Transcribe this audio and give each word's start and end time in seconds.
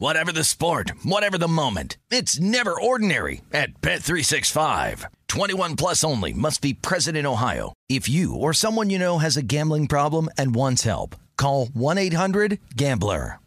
Whatever 0.00 0.30
the 0.30 0.44
sport, 0.44 0.92
whatever 1.02 1.36
the 1.38 1.48
moment. 1.48 1.96
It's 2.08 2.38
never 2.38 2.80
ordinary 2.80 3.40
at 3.52 3.80
Bet365. 3.80 5.06
21 5.26 5.74
plus 5.74 6.04
only 6.04 6.32
must 6.32 6.62
be 6.62 6.72
present 6.72 7.16
in 7.16 7.26
Ohio. 7.26 7.72
If 7.88 8.08
you 8.08 8.32
or 8.36 8.52
someone 8.52 8.90
you 8.90 9.00
know 9.00 9.18
has 9.18 9.36
a 9.36 9.42
gambling 9.42 9.88
problem 9.88 10.28
and 10.38 10.54
wants 10.54 10.84
help, 10.84 11.16
call 11.36 11.66
1-800-GAMBLER. 11.66 13.40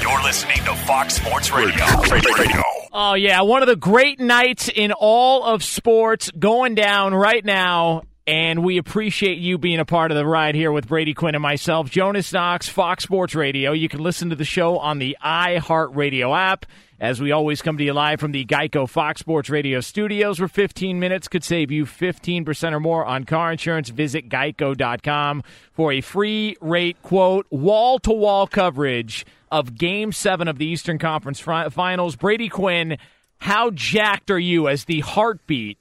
You're 0.00 0.22
listening 0.24 0.64
to 0.64 0.74
Fox 0.74 1.14
Sports 1.14 1.52
Radio. 1.52 1.84
Radio. 2.10 2.62
Oh, 2.92 3.14
yeah. 3.14 3.42
One 3.42 3.62
of 3.62 3.68
the 3.68 3.76
great 3.76 4.18
nights 4.18 4.68
in 4.68 4.90
all 4.90 5.44
of 5.44 5.62
sports 5.62 6.32
going 6.36 6.74
down 6.74 7.14
right 7.14 7.44
now. 7.44 8.02
And 8.30 8.62
we 8.62 8.78
appreciate 8.78 9.38
you 9.38 9.58
being 9.58 9.80
a 9.80 9.84
part 9.84 10.12
of 10.12 10.16
the 10.16 10.24
ride 10.24 10.54
here 10.54 10.70
with 10.70 10.86
Brady 10.86 11.14
Quinn 11.14 11.34
and 11.34 11.42
myself. 11.42 11.90
Jonas 11.90 12.32
Knox, 12.32 12.68
Fox 12.68 13.02
Sports 13.02 13.34
Radio. 13.34 13.72
You 13.72 13.88
can 13.88 14.04
listen 14.04 14.30
to 14.30 14.36
the 14.36 14.44
show 14.44 14.78
on 14.78 15.00
the 15.00 15.16
iHeartRadio 15.20 16.38
app. 16.38 16.64
As 17.00 17.20
we 17.20 17.32
always 17.32 17.60
come 17.60 17.76
to 17.76 17.82
you 17.82 17.92
live 17.92 18.20
from 18.20 18.30
the 18.30 18.44
Geico 18.44 18.88
Fox 18.88 19.18
Sports 19.18 19.50
Radio 19.50 19.80
studios, 19.80 20.38
where 20.38 20.46
15 20.46 21.00
minutes 21.00 21.26
could 21.26 21.42
save 21.42 21.72
you 21.72 21.84
15% 21.84 22.72
or 22.72 22.78
more 22.78 23.04
on 23.04 23.24
car 23.24 23.50
insurance. 23.50 23.88
Visit 23.88 24.28
geico.com 24.28 25.42
for 25.72 25.90
a 25.90 26.00
free 26.00 26.56
rate 26.60 27.02
quote, 27.02 27.48
wall 27.50 27.98
to 27.98 28.12
wall 28.12 28.46
coverage 28.46 29.26
of 29.50 29.74
Game 29.76 30.12
7 30.12 30.46
of 30.46 30.58
the 30.58 30.66
Eastern 30.66 30.98
Conference 31.00 31.40
Finals. 31.40 32.14
Brady 32.14 32.48
Quinn, 32.48 32.96
how 33.38 33.72
jacked 33.72 34.30
are 34.30 34.38
you 34.38 34.68
as 34.68 34.84
the 34.84 35.00
heartbeat 35.00 35.79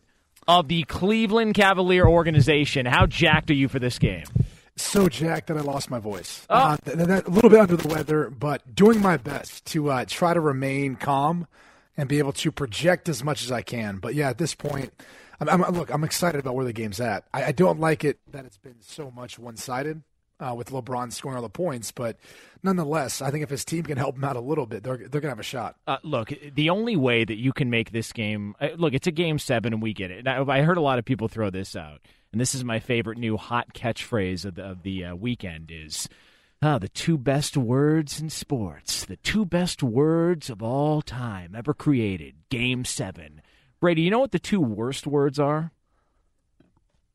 of 0.50 0.68
the 0.68 0.84
Cleveland 0.84 1.54
Cavalier 1.54 2.08
organization? 2.08 2.88
How 2.88 3.06
jacked 3.06 3.52
are 3.52 3.54
you 3.54 3.68
for 3.68 3.78
this 3.78 4.00
game? 4.00 4.24
so 4.76 5.10
jacked 5.10 5.48
that 5.48 5.58
I 5.58 5.60
lost 5.62 5.90
my 5.90 6.00
voice. 6.00 6.48
Oh. 6.50 6.56
Uh, 6.56 6.78
a 6.86 6.96
little 7.30 7.50
bit 7.50 7.60
under 7.60 7.76
the 7.76 7.88
weather, 7.90 8.30
but 8.30 8.74
doing 8.74 9.02
my 9.02 9.18
best 9.18 9.66
to 9.66 9.92
uh, 9.92 10.06
try 10.08 10.34
to 10.34 10.40
remain 10.40 10.96
calm 10.96 11.48
and 11.98 12.08
be 12.08 12.18
able 12.18 12.32
to 12.32 12.52
project 12.52 13.10
as 13.10 13.22
much 13.22 13.44
as 13.44 13.52
I 13.52 13.62
can. 13.62 13.98
But 13.98 14.16
yeah, 14.16 14.30
at 14.30 14.38
this 14.38 14.56
point, 14.56 14.94
I'm, 15.42 15.50
I'm, 15.50 15.74
look, 15.74 15.94
I'm 15.94 16.06
excited 16.06 16.40
about 16.40 16.56
where 16.56 16.66
the 16.66 16.74
game's 16.74 17.02
at. 17.02 17.26
I, 17.34 17.46
I 17.46 17.52
don't 17.52 17.80
like 17.80 18.06
it 18.06 18.20
that 18.32 18.46
it's 18.46 18.58
been 18.58 18.78
so 18.80 19.12
much 19.12 19.38
one 19.38 19.58
sided. 19.58 20.02
Uh, 20.40 20.56
with 20.56 20.70
LeBron 20.70 21.12
scoring 21.12 21.36
all 21.36 21.42
the 21.42 21.50
points, 21.50 21.92
but 21.92 22.16
nonetheless, 22.64 23.22
I 23.22 23.30
think 23.30 23.44
if 23.44 23.50
his 23.50 23.66
team 23.66 23.84
can 23.84 23.98
help 23.98 24.16
him 24.16 24.24
out 24.24 24.38
a 24.38 24.40
little 24.40 24.66
bit, 24.66 24.84
they're 24.84 24.96
they're 24.96 25.20
gonna 25.20 25.32
have 25.32 25.40
a 25.40 25.44
shot. 25.44 25.76
Uh, 25.86 25.98
look, 26.02 26.32
the 26.56 26.70
only 26.70 26.96
way 26.96 27.26
that 27.26 27.38
you 27.38 27.52
can 27.52 27.70
make 27.70 27.92
this 27.92 28.14
game, 28.14 28.56
uh, 28.62 28.70
look, 28.78 28.94
it's 28.94 29.06
a 29.06 29.12
game 29.12 29.38
seven, 29.38 29.74
and 29.74 29.82
we 29.82 29.94
get 29.94 30.12
it. 30.12 30.30
I, 30.30 30.42
I 30.42 30.62
heard 30.62 30.78
a 30.78 30.82
lot 30.82 30.98
of 30.98 31.04
people 31.04 31.28
throw 31.28 31.50
this 31.50 31.76
out 31.76 32.00
and 32.32 32.40
this 32.40 32.54
is 32.54 32.64
my 32.64 32.80
favorite 32.80 33.18
new 33.18 33.38
hot 33.38 33.74
catchphrase 33.74 34.46
of 34.46 34.56
the, 34.56 34.64
of 34.64 34.84
the 34.84 35.06
uh, 35.06 35.16
weekend 35.16 35.72
is 35.72 36.08
ah, 36.62 36.78
the 36.78 36.90
two 36.90 37.18
best 37.18 37.58
words 37.58 38.20
in 38.20 38.30
sports, 38.30 39.06
the 39.06 39.18
two 39.18 39.46
best 39.46 39.82
words 39.82 40.50
of 40.50 40.62
all 40.62 41.02
time 41.02 41.56
ever 41.56 41.74
created. 41.74 42.36
Game 42.50 42.86
seven. 42.86 43.42
Brady, 43.80 44.02
you 44.02 44.12
know 44.12 44.20
what 44.20 44.32
the 44.32 44.40
two 44.40 44.62
worst 44.62 45.08
words 45.08 45.40
are? 45.40 45.72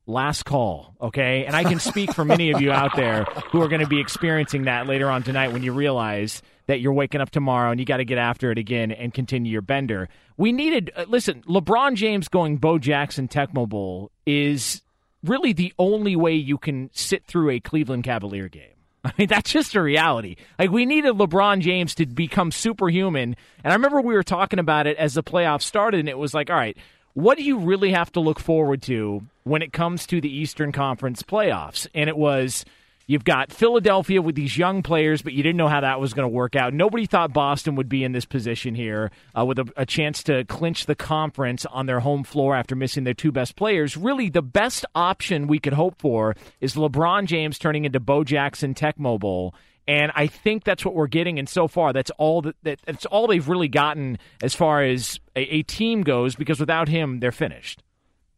Last 0.06 0.44
call, 0.44 0.94
okay? 1.00 1.46
And 1.46 1.56
I 1.56 1.64
can 1.64 1.80
speak 1.80 2.12
for 2.12 2.24
many 2.24 2.50
of 2.50 2.60
you 2.60 2.70
out 2.72 2.94
there 2.94 3.24
who 3.50 3.62
are 3.62 3.68
going 3.68 3.80
to 3.80 3.86
be 3.86 4.00
experiencing 4.00 4.64
that 4.64 4.86
later 4.86 5.08
on 5.10 5.22
tonight 5.22 5.52
when 5.52 5.62
you 5.62 5.72
realize 5.72 6.42
that 6.66 6.80
you're 6.80 6.92
waking 6.92 7.20
up 7.20 7.30
tomorrow 7.30 7.70
and 7.70 7.80
you 7.80 7.86
got 7.86 7.98
to 7.98 8.04
get 8.04 8.18
after 8.18 8.50
it 8.50 8.58
again 8.58 8.90
and 8.92 9.14
continue 9.14 9.50
your 9.50 9.62
bender. 9.62 10.08
We 10.36 10.52
needed, 10.52 10.90
uh, 10.94 11.04
listen, 11.08 11.42
LeBron 11.48 11.94
James 11.94 12.28
going 12.28 12.58
Bo 12.58 12.78
Jackson 12.78 13.28
Tecmo 13.28 13.68
Bowl 13.68 14.10
is 14.26 14.82
really 15.22 15.52
the 15.52 15.72
only 15.78 16.16
way 16.16 16.34
you 16.34 16.58
can 16.58 16.90
sit 16.92 17.24
through 17.24 17.50
a 17.50 17.60
Cleveland 17.60 18.04
Cavalier 18.04 18.48
game. 18.48 18.70
I 19.04 19.12
mean, 19.18 19.28
that's 19.28 19.50
just 19.52 19.74
a 19.74 19.82
reality. 19.82 20.36
Like, 20.58 20.70
we 20.70 20.86
needed 20.86 21.14
LeBron 21.14 21.60
James 21.60 21.94
to 21.96 22.06
become 22.06 22.50
superhuman. 22.50 23.36
And 23.62 23.72
I 23.72 23.74
remember 23.74 24.00
we 24.00 24.14
were 24.14 24.22
talking 24.22 24.58
about 24.58 24.86
it 24.86 24.96
as 24.96 25.14
the 25.14 25.22
playoffs 25.22 25.62
started, 25.62 26.00
and 26.00 26.08
it 26.08 26.18
was 26.18 26.32
like, 26.32 26.48
all 26.48 26.56
right, 26.56 26.76
what 27.14 27.38
do 27.38 27.44
you 27.44 27.58
really 27.58 27.92
have 27.92 28.12
to 28.12 28.20
look 28.20 28.38
forward 28.38 28.82
to 28.82 29.22
when 29.44 29.62
it 29.62 29.72
comes 29.72 30.06
to 30.06 30.20
the 30.20 30.28
Eastern 30.28 30.72
Conference 30.72 31.22
playoffs? 31.22 31.86
And 31.94 32.08
it 32.08 32.16
was 32.16 32.64
You've 33.06 33.24
got 33.24 33.52
Philadelphia 33.52 34.22
with 34.22 34.34
these 34.34 34.56
young 34.56 34.82
players, 34.82 35.20
but 35.20 35.34
you 35.34 35.42
didn't 35.42 35.58
know 35.58 35.68
how 35.68 35.82
that 35.82 36.00
was 36.00 36.14
going 36.14 36.24
to 36.24 36.34
work 36.34 36.56
out. 36.56 36.72
Nobody 36.72 37.04
thought 37.04 37.34
Boston 37.34 37.74
would 37.76 37.88
be 37.88 38.02
in 38.02 38.12
this 38.12 38.24
position 38.24 38.74
here 38.74 39.10
uh, 39.38 39.44
with 39.44 39.58
a, 39.58 39.70
a, 39.76 39.84
chance 39.84 40.22
to 40.24 40.44
clinch 40.44 40.86
the 40.86 40.94
conference 40.94 41.66
on 41.66 41.84
their 41.84 42.00
home 42.00 42.24
floor 42.24 42.56
after 42.56 42.74
missing 42.74 43.04
their 43.04 43.12
two 43.12 43.30
best 43.30 43.56
players. 43.56 43.94
Really, 43.96 44.30
the 44.30 44.40
best 44.40 44.86
option 44.94 45.46
we 45.46 45.58
could 45.58 45.74
hope 45.74 46.00
for 46.00 46.34
is 46.62 46.76
LeBron 46.76 47.26
James 47.26 47.58
turning 47.58 47.84
into 47.84 48.00
Bo 48.00 48.24
Jackson 48.24 48.72
Tecmo 48.72 49.18
Bowl. 49.18 49.54
And 49.86 50.10
I 50.14 50.26
think 50.26 50.64
that's 50.64 50.82
what 50.82 50.94
we're 50.94 51.06
getting. 51.06 51.38
And 51.38 51.46
so 51.46 51.68
far, 51.68 51.92
that's 51.92 52.10
all 52.12 52.40
that, 52.40 52.56
that 52.62 52.80
that's 52.86 53.04
all 53.04 53.26
they've 53.26 53.46
really 53.46 53.68
gotten 53.68 54.18
as 54.42 54.54
far 54.54 54.82
as 54.82 55.20
a, 55.36 55.56
a 55.56 55.62
team 55.62 56.02
goes. 56.02 56.34
Because 56.34 56.60
without 56.60 56.88
him, 56.88 57.20
they're 57.20 57.32
finished. 57.32 57.82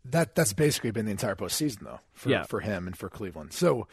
That 0.05 0.35
that's 0.35 0.53
basically 0.53 0.93
been 0.93 1.07
the 1.07 1.11
entire 1.11 1.35
postseason, 1.35 1.81
though, 1.81 2.01
for 2.13 2.31
yeah. 2.31 2.45
for 2.45 2.61
him 2.61 2.87
and 2.87 2.97
for 2.97 3.09
Cleveland. 3.09 3.53
So 3.53 3.89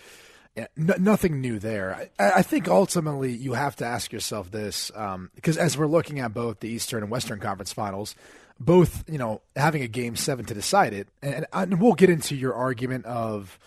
Yeah, 0.55 0.67
n- 0.77 0.95
nothing 0.99 1.41
new 1.41 1.57
there. 1.57 2.09
I, 2.19 2.31
I, 2.31 2.41
think 2.43 2.67
ultimately 2.67 3.31
you 3.31 3.53
have 3.53 3.75
to 3.77 3.85
ask 3.85 4.11
yourself 4.11 4.51
this 4.51 4.89
because 4.89 5.57
um, 5.57 5.63
as 5.63 5.77
we're 5.77 5.87
looking 5.87 6.19
at 6.19 6.33
both 6.33 6.59
the 6.59 6.69
Eastern 6.69 7.01
and 7.01 7.11
Western 7.11 7.39
Conference 7.39 7.73
Finals, 7.73 8.15
both 8.59 9.03
you 9.09 9.17
know 9.17 9.41
having 9.55 9.81
a 9.81 9.87
game 9.87 10.15
seven 10.15 10.45
to 10.45 10.53
decide 10.53 10.93
it, 10.93 11.07
and, 11.23 11.47
and 11.51 11.81
we'll 11.81 11.93
get 11.93 12.11
into 12.11 12.35
your 12.35 12.53
argument 12.53 13.05
of 13.05 13.57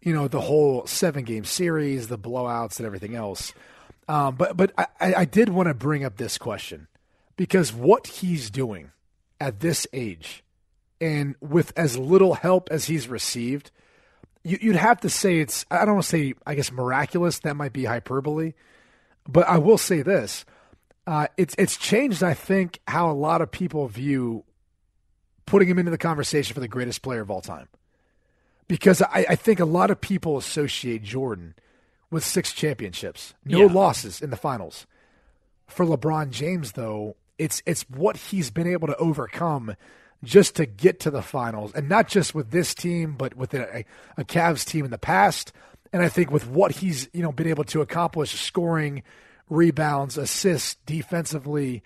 you 0.00 0.12
know 0.12 0.28
the 0.28 0.40
whole 0.40 0.86
seven 0.86 1.24
game 1.24 1.44
series, 1.44 2.06
the 2.06 2.18
blowouts, 2.18 2.78
and 2.78 2.86
everything 2.86 3.16
else. 3.16 3.52
Um, 4.06 4.36
but 4.36 4.56
but 4.56 4.72
I, 4.78 4.86
I 5.00 5.24
did 5.24 5.48
want 5.48 5.66
to 5.66 5.74
bring 5.74 6.04
up 6.04 6.16
this 6.16 6.38
question 6.38 6.86
because 7.36 7.72
what 7.72 8.06
he's 8.06 8.50
doing 8.50 8.92
at 9.40 9.60
this 9.60 9.86
age, 9.92 10.42
and 11.00 11.34
with 11.40 11.72
as 11.76 11.98
little 11.98 12.34
help 12.34 12.68
as 12.70 12.86
he's 12.86 13.08
received 13.08 13.70
you, 14.46 14.68
would 14.68 14.76
have 14.76 15.00
to 15.00 15.10
say 15.10 15.40
it's 15.40 15.66
I 15.70 15.84
don't 15.84 15.94
want 15.94 16.04
to 16.04 16.08
say 16.08 16.34
I 16.46 16.54
guess 16.54 16.70
miraculous. 16.70 17.40
That 17.40 17.56
might 17.56 17.72
be 17.72 17.84
hyperbole, 17.84 18.52
but 19.28 19.48
I 19.48 19.58
will 19.58 19.78
say 19.78 20.02
this: 20.02 20.44
uh, 21.06 21.26
it's 21.36 21.54
it's 21.58 21.76
changed. 21.76 22.22
I 22.22 22.34
think 22.34 22.80
how 22.86 23.10
a 23.10 23.12
lot 23.12 23.42
of 23.42 23.50
people 23.50 23.88
view 23.88 24.44
putting 25.46 25.68
him 25.68 25.78
into 25.78 25.90
the 25.90 25.98
conversation 25.98 26.54
for 26.54 26.60
the 26.60 26.68
greatest 26.68 27.02
player 27.02 27.22
of 27.22 27.30
all 27.30 27.40
time, 27.40 27.68
because 28.68 29.02
I, 29.02 29.26
I 29.30 29.34
think 29.36 29.58
a 29.58 29.64
lot 29.64 29.90
of 29.90 30.00
people 30.00 30.36
associate 30.36 31.02
Jordan 31.02 31.54
with 32.10 32.24
six 32.24 32.52
championships, 32.52 33.34
no 33.44 33.66
yeah. 33.66 33.72
losses 33.72 34.22
in 34.22 34.30
the 34.30 34.36
finals. 34.36 34.86
For 35.66 35.84
LeBron 35.84 36.30
James, 36.30 36.72
though, 36.72 37.16
it's 37.38 37.62
it's 37.66 37.82
what 37.90 38.16
he's 38.16 38.50
been 38.50 38.66
able 38.66 38.88
to 38.88 38.96
overcome 38.96 39.76
just 40.24 40.56
to 40.56 40.66
get 40.66 41.00
to 41.00 41.10
the 41.10 41.22
finals, 41.22 41.72
and 41.74 41.88
not 41.88 42.08
just 42.08 42.34
with 42.34 42.50
this 42.50 42.74
team, 42.74 43.14
but 43.16 43.36
with 43.36 43.54
a, 43.54 43.84
a 44.16 44.24
Cavs 44.24 44.64
team 44.64 44.84
in 44.84 44.90
the 44.90 44.98
past. 44.98 45.52
And 45.92 46.02
I 46.02 46.08
think 46.08 46.30
with 46.30 46.46
what 46.48 46.72
he's 46.72 47.08
you 47.12 47.22
know 47.22 47.32
been 47.32 47.46
able 47.46 47.64
to 47.64 47.80
accomplish, 47.80 48.38
scoring, 48.38 49.02
rebounds, 49.48 50.18
assists, 50.18 50.76
defensively, 50.86 51.82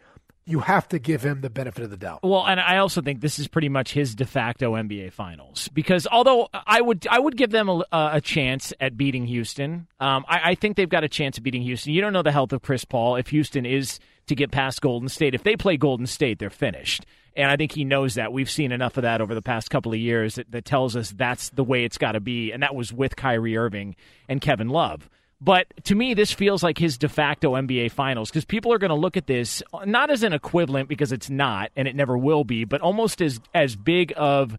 you 0.51 0.61
have 0.61 0.89
to 0.89 0.99
give 0.99 1.23
him 1.23 1.41
the 1.41 1.51
benefit 1.51 1.85
of 1.85 1.91
the 1.91 1.97
doubt. 1.97 2.21
Well, 2.23 2.47
and 2.47 2.59
I 2.61 2.79
also 2.79 3.01
think 3.01 3.21
this 3.21 3.39
is 3.39 3.49
pretty 3.49 3.69
much 3.69 3.93
his 3.93 4.15
de 4.15 4.25
facto 4.25 4.75
NBA 4.75 5.13
Finals 5.13 5.69
because 5.69 6.07
although 6.11 6.49
I 6.53 6.81
would 6.81 7.07
I 7.11 7.19
would 7.19 7.37
give 7.37 7.51
them 7.51 7.69
a, 7.69 7.85
a 7.93 8.21
chance 8.21 8.73
at 8.81 8.97
beating 8.97 9.27
Houston, 9.27 9.87
um, 10.01 10.25
I, 10.29 10.51
I, 10.51 10.55
think 10.55 10.77
they've 10.77 10.89
got 10.89 11.05
a 11.05 11.09
chance 11.09 11.39
of 11.39 11.45
beating 11.45 11.63
Houston. 11.63 11.93
You 11.93 12.01
don't 12.01 12.13
know 12.13 12.23
the 12.23 12.33
health 12.33 12.53
of 12.53 12.63
Chris 12.63 12.85
Paul 12.85 13.17
if 13.17 13.29
Houston 13.29 13.65
is 13.65 14.01
to 14.27 14.35
get 14.35 14.51
past 14.51 14.81
Golden 14.81 15.09
State. 15.09 15.35
If 15.35 15.43
they 15.43 15.57
play 15.57 15.77
Golden 15.77 16.07
State, 16.07 16.39
they're 16.39 16.51
finished. 16.51 17.07
And 17.37 17.51
I 17.51 17.57
think 17.57 17.73
he 17.73 17.85
knows 17.85 18.15
that. 18.15 18.33
We've 18.33 18.51
seen 18.51 18.73
enough 18.73 18.97
of 18.97 19.03
that 19.03 19.21
over 19.21 19.35
the 19.35 19.43
past 19.43 19.71
couple 19.71 19.93
of 19.93 19.99
years 19.99 20.35
that, 20.35 20.51
that 20.51 20.65
tells 20.65 20.97
us 20.97 21.11
that's 21.11 21.51
the 21.51 21.65
way 21.65 21.85
it's 21.85 21.99
got 21.99 22.13
to 22.13 22.21
be. 22.21 22.51
And 22.53 22.63
that 22.63 22.75
was 22.75 22.93
with 22.93 23.17
Kyrie 23.17 23.57
Irving 23.57 23.95
and 24.29 24.41
Kevin 24.41 24.69
Love. 24.69 25.09
But 25.41 25.67
to 25.85 25.95
me, 25.95 26.13
this 26.13 26.33
feels 26.33 26.63
like 26.63 26.77
his 26.77 26.99
de 26.99 27.09
facto 27.09 27.55
NBA 27.55 27.93
Finals 27.93 28.29
because 28.29 28.45
people 28.45 28.73
are 28.73 28.79
going 28.79 28.91
to 28.91 28.95
look 28.95 29.17
at 29.17 29.27
this 29.27 29.63
not 29.87 30.11
as 30.11 30.23
an 30.23 30.33
equivalent 30.35 30.89
because 30.89 31.13
it's 31.13 31.31
not 31.31 31.71
and 31.77 31.89
it 31.89 31.97
never 31.97 32.19
will 32.19 32.45
be, 32.45 32.65
but 32.65 32.81
almost 32.83 33.23
as 33.23 33.41
as 33.55 33.75
big 33.75 34.13
of 34.17 34.57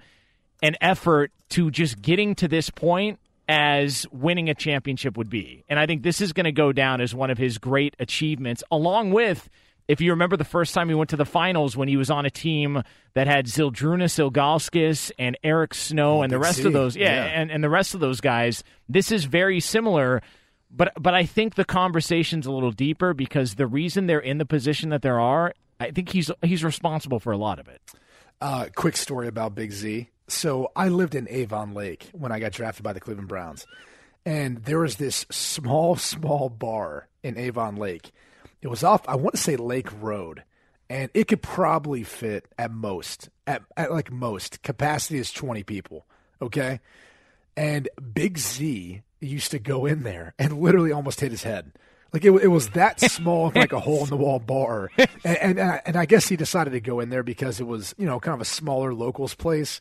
an 0.64 0.76
effort 0.82 1.32
to 1.50 1.70
just 1.70 2.02
getting 2.02 2.34
to 2.36 2.48
this 2.48 2.70
point 2.70 3.20
as 3.48 4.08
winning 4.12 4.50
a 4.50 4.56
championship 4.56 5.18
would 5.18 5.30
be. 5.30 5.64
And 5.70 5.78
I 5.78 5.86
think 5.86 6.04
this 6.04 6.22
is 6.22 6.34
going 6.34 6.46
to 6.46 6.52
go 6.52 6.72
down 6.72 7.02
as 7.02 7.14
one 7.14 7.30
of 7.30 7.38
his 7.38 7.58
great 7.58 7.96
achievements, 8.00 8.64
along 8.72 9.12
with 9.12 9.50
if 9.88 10.00
you 10.00 10.12
remember 10.12 10.38
the 10.38 10.46
first 10.46 10.74
time 10.74 10.88
he 10.88 10.96
went 10.96 11.10
to 11.10 11.18
the 11.18 11.26
finals 11.26 11.76
when 11.76 11.90
he 11.90 11.98
was 11.98 12.10
on 12.10 12.26
a 12.26 12.30
team 12.30 12.82
that 13.14 13.28
had 13.28 13.48
Zydrunas 13.48 14.18
Ilgauskas 14.18 15.12
and 15.20 15.38
Eric 15.44 15.74
Snow 15.74 16.20
oh, 16.20 16.22
and 16.22 16.32
the 16.32 16.40
rest 16.40 16.60
C. 16.60 16.66
of 16.66 16.74
those, 16.74 16.96
yeah, 16.96 17.26
yeah, 17.26 17.42
And, 17.42 17.52
and 17.52 17.64
the 17.64 17.70
rest 17.70 17.94
of 17.94 18.00
those 18.00 18.22
guys, 18.22 18.64
this 18.88 19.12
is 19.12 19.26
very 19.26 19.60
similar. 19.60 20.22
But 20.74 20.94
but 21.00 21.14
I 21.14 21.26
think 21.26 21.56
the 21.56 21.66
conversation's 21.66 22.46
a 22.46 22.52
little 22.52 22.72
deeper 22.72 23.14
because 23.14 23.56
the 23.56 23.68
reason 23.68 24.08
they're 24.08 24.20
in 24.20 24.38
the 24.38 24.46
position 24.46 24.90
that 24.90 25.02
they 25.02 25.10
are, 25.10 25.54
I 25.80 25.92
think 25.92 26.10
he's 26.10 26.32
he's 26.42 26.64
responsible 26.64 27.20
for 27.20 27.32
a 27.32 27.38
lot 27.38 27.60
of 27.60 27.68
it. 27.68 27.82
Uh, 28.40 28.68
quick 28.76 28.98
story 28.98 29.28
about 29.28 29.54
Big 29.54 29.72
Z. 29.72 30.10
So 30.28 30.72
I 30.76 30.88
lived 30.88 31.14
in 31.14 31.28
Avon 31.30 31.74
Lake 31.74 32.10
when 32.14 32.32
I 32.32 32.40
got 32.40 32.54
drafted 32.54 32.84
by 32.84 32.94
the 32.94 33.02
Cleveland 33.02 33.28
Browns, 33.28 33.68
and 34.26 34.64
there 34.64 34.80
was 34.80 34.96
this 34.96 35.26
small 35.30 35.96
small 35.98 36.50
bar 36.50 37.08
in 37.22 37.38
Avon 37.38 37.76
Lake 37.76 38.12
it 38.62 38.68
was 38.68 38.84
off, 38.84 39.08
I 39.08 39.16
want 39.16 39.36
to 39.36 39.42
say 39.42 39.56
Lake 39.56 39.90
Road, 40.00 40.44
and 40.90 41.10
it 41.14 41.28
could 41.28 41.42
probably 41.42 42.04
fit 42.04 42.48
at 42.58 42.72
most, 42.72 43.30
at, 43.48 43.64
at 43.76 43.92
like 43.92 44.12
most, 44.12 44.62
capacity 44.62 45.18
is 45.18 45.32
20 45.32 45.64
people. 45.64 46.06
Okay. 46.42 46.80
And 47.58 47.90
Big 48.14 48.38
Z 48.38 49.02
used 49.22 49.52
to 49.52 49.60
go 49.60 49.86
in 49.86 50.04
there 50.04 50.34
and 50.38 50.60
literally 50.60 50.92
almost 50.92 51.22
hit 51.22 51.32
his 51.32 51.44
head. 51.44 51.72
Like 52.14 52.26
it, 52.26 52.32
it 52.32 52.48
was 52.48 52.70
that 52.72 53.00
small 53.12 53.48
of 53.48 53.56
like 53.56 53.72
a 53.72 53.80
hole 53.80 54.04
in 54.04 54.10
the 54.10 54.18
wall 54.18 54.40
bar, 54.40 54.92
and, 55.24 55.38
and 55.60 55.60
and 55.60 55.96
I 55.96 56.06
guess 56.06 56.28
he 56.28 56.36
decided 56.36 56.72
to 56.72 56.82
go 56.82 57.00
in 57.00 57.10
there 57.10 57.24
because 57.24 57.60
it 57.60 57.68
was 57.68 57.96
you 57.98 58.06
know 58.06 58.20
kind 58.20 58.36
of 58.36 58.42
a 58.42 58.46
smaller 58.46 58.94
locals 58.94 59.34
place, 59.34 59.80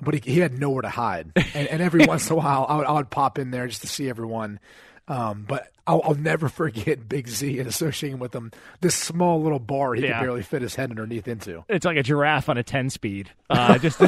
but 0.00 0.14
he, 0.14 0.32
he 0.32 0.38
had 0.38 0.58
nowhere 0.58 0.82
to 0.82 0.88
hide, 0.88 1.32
and, 1.54 1.68
and 1.68 1.82
every 1.82 2.06
once 2.06 2.28
in 2.28 2.34
a 2.34 2.36
while 2.36 2.66
I 2.68 2.76
would, 2.76 2.86
I 2.86 2.92
would 2.92 3.10
pop 3.10 3.38
in 3.38 3.50
there 3.50 3.66
just 3.66 3.80
to 3.80 3.88
see 3.88 4.08
everyone, 4.08 4.60
um, 5.08 5.44
but 5.48 5.72
I'll, 5.84 6.02
I'll, 6.04 6.14
never 6.14 6.48
forget 6.48 7.08
Big 7.08 7.26
Z 7.26 7.58
and 7.58 7.66
associating 7.66 8.20
with 8.20 8.32
him 8.32 8.52
this 8.80 8.94
small 8.94 9.42
little 9.42 9.58
bar 9.58 9.94
he 9.94 10.02
yeah. 10.02 10.12
could 10.12 10.24
barely 10.24 10.42
fit 10.42 10.62
his 10.62 10.76
head 10.76 10.90
underneath 10.90 11.26
into. 11.26 11.64
It's 11.68 11.84
like 11.84 11.96
a 11.96 12.04
giraffe 12.04 12.48
on 12.48 12.58
a 12.58 12.62
ten 12.62 12.90
speed. 12.90 13.30
Uh, 13.50 13.78
just 13.78 14.00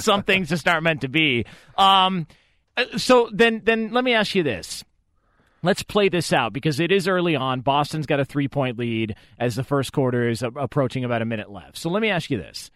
some 0.00 0.22
things 0.22 0.48
just 0.48 0.68
aren't 0.68 0.84
meant 0.84 1.00
to 1.00 1.08
be. 1.08 1.46
Um, 1.76 2.28
Uh, 2.76 2.98
so 2.98 3.30
then, 3.32 3.62
then 3.64 3.90
let 3.92 4.04
me 4.04 4.14
ask 4.14 4.34
you 4.34 4.42
this. 4.42 4.84
Let's 5.62 5.82
play 5.82 6.08
this 6.08 6.32
out 6.32 6.52
because 6.52 6.80
it 6.80 6.90
is 6.90 7.06
early 7.06 7.36
on. 7.36 7.60
Boston's 7.60 8.06
got 8.06 8.20
a 8.20 8.24
three 8.24 8.48
point 8.48 8.78
lead 8.78 9.14
as 9.38 9.56
the 9.56 9.64
first 9.64 9.92
quarter 9.92 10.28
is 10.28 10.42
approaching 10.42 11.04
about 11.04 11.20
a 11.20 11.26
minute 11.26 11.50
left. 11.50 11.76
So 11.76 11.90
let 11.90 12.00
me 12.00 12.08
ask 12.08 12.30
you 12.30 12.38
this: 12.38 12.70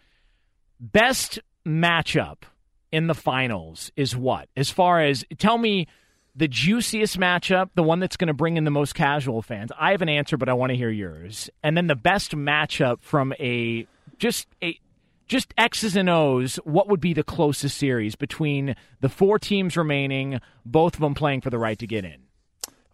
best 0.79 1.39
matchup 1.65 2.43
in 2.91 3.07
the 3.07 3.15
finals 3.15 3.91
is 3.95 4.15
what? 4.15 4.49
As 4.55 4.69
far 4.69 5.01
as 5.01 5.25
tell 5.39 5.57
me 5.57 5.87
the 6.35 6.47
juiciest 6.47 7.17
matchup, 7.19 7.69
the 7.75 7.81
one 7.81 7.99
that's 7.99 8.17
going 8.17 8.27
to 8.27 8.33
bring 8.33 8.57
in 8.57 8.65
the 8.65 8.71
most 8.71 8.93
casual 8.93 9.41
fans? 9.41 9.71
I 9.79 9.91
have 9.91 10.03
an 10.03 10.09
answer, 10.09 10.37
but 10.37 10.49
I 10.49 10.53
want 10.53 10.69
to 10.69 10.75
hear 10.75 10.91
yours. 10.91 11.49
And 11.63 11.75
then 11.75 11.87
the 11.87 11.95
best 11.95 12.35
matchup 12.35 13.01
from 13.01 13.33
a 13.39 13.87
just 14.19 14.47
a 14.61 14.79
just 15.27 15.53
X's 15.57 15.95
and 15.95 16.09
O's, 16.09 16.57
what 16.57 16.87
would 16.87 17.01
be 17.01 17.13
the 17.13 17.23
closest 17.23 17.77
series 17.77 18.15
between 18.15 18.75
the 19.01 19.09
four 19.09 19.39
teams 19.39 19.75
remaining, 19.75 20.39
both 20.65 20.95
of 20.95 20.99
them 20.99 21.15
playing 21.15 21.41
for 21.41 21.49
the 21.49 21.57
right 21.57 21.79
to 21.79 21.87
get 21.87 22.05
in? 22.05 22.23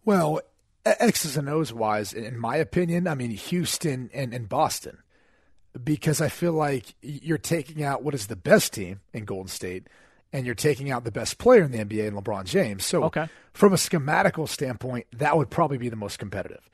Well, 0.05 0.41
X's 0.85 1.37
and 1.37 1.49
O's 1.49 1.73
wise, 1.73 2.13
in 2.13 2.39
my 2.39 2.55
opinion, 2.55 3.07
I 3.07 3.15
mean 3.15 3.31
Houston 3.31 4.09
and, 4.13 4.33
and 4.33 4.49
Boston, 4.49 4.99
because 5.83 6.21
I 6.21 6.29
feel 6.29 6.53
like 6.53 6.95
you're 7.01 7.37
taking 7.37 7.83
out 7.83 8.03
what 8.03 8.13
is 8.13 8.27
the 8.27 8.35
best 8.35 8.73
team 8.73 9.01
in 9.13 9.25
Golden 9.25 9.47
State 9.47 9.87
and 10.33 10.45
you're 10.45 10.55
taking 10.55 10.89
out 10.89 11.03
the 11.03 11.11
best 11.11 11.37
player 11.37 11.63
in 11.63 11.71
the 11.71 11.79
NBA 11.79 12.07
in 12.07 12.13
LeBron 12.15 12.45
James. 12.45 12.85
So, 12.85 13.03
okay. 13.05 13.27
from 13.53 13.73
a 13.73 13.77
schematical 13.77 14.47
standpoint, 14.47 15.07
that 15.13 15.35
would 15.35 15.49
probably 15.49 15.77
be 15.77 15.89
the 15.89 15.95
most 15.95 16.19
competitive. 16.19 16.69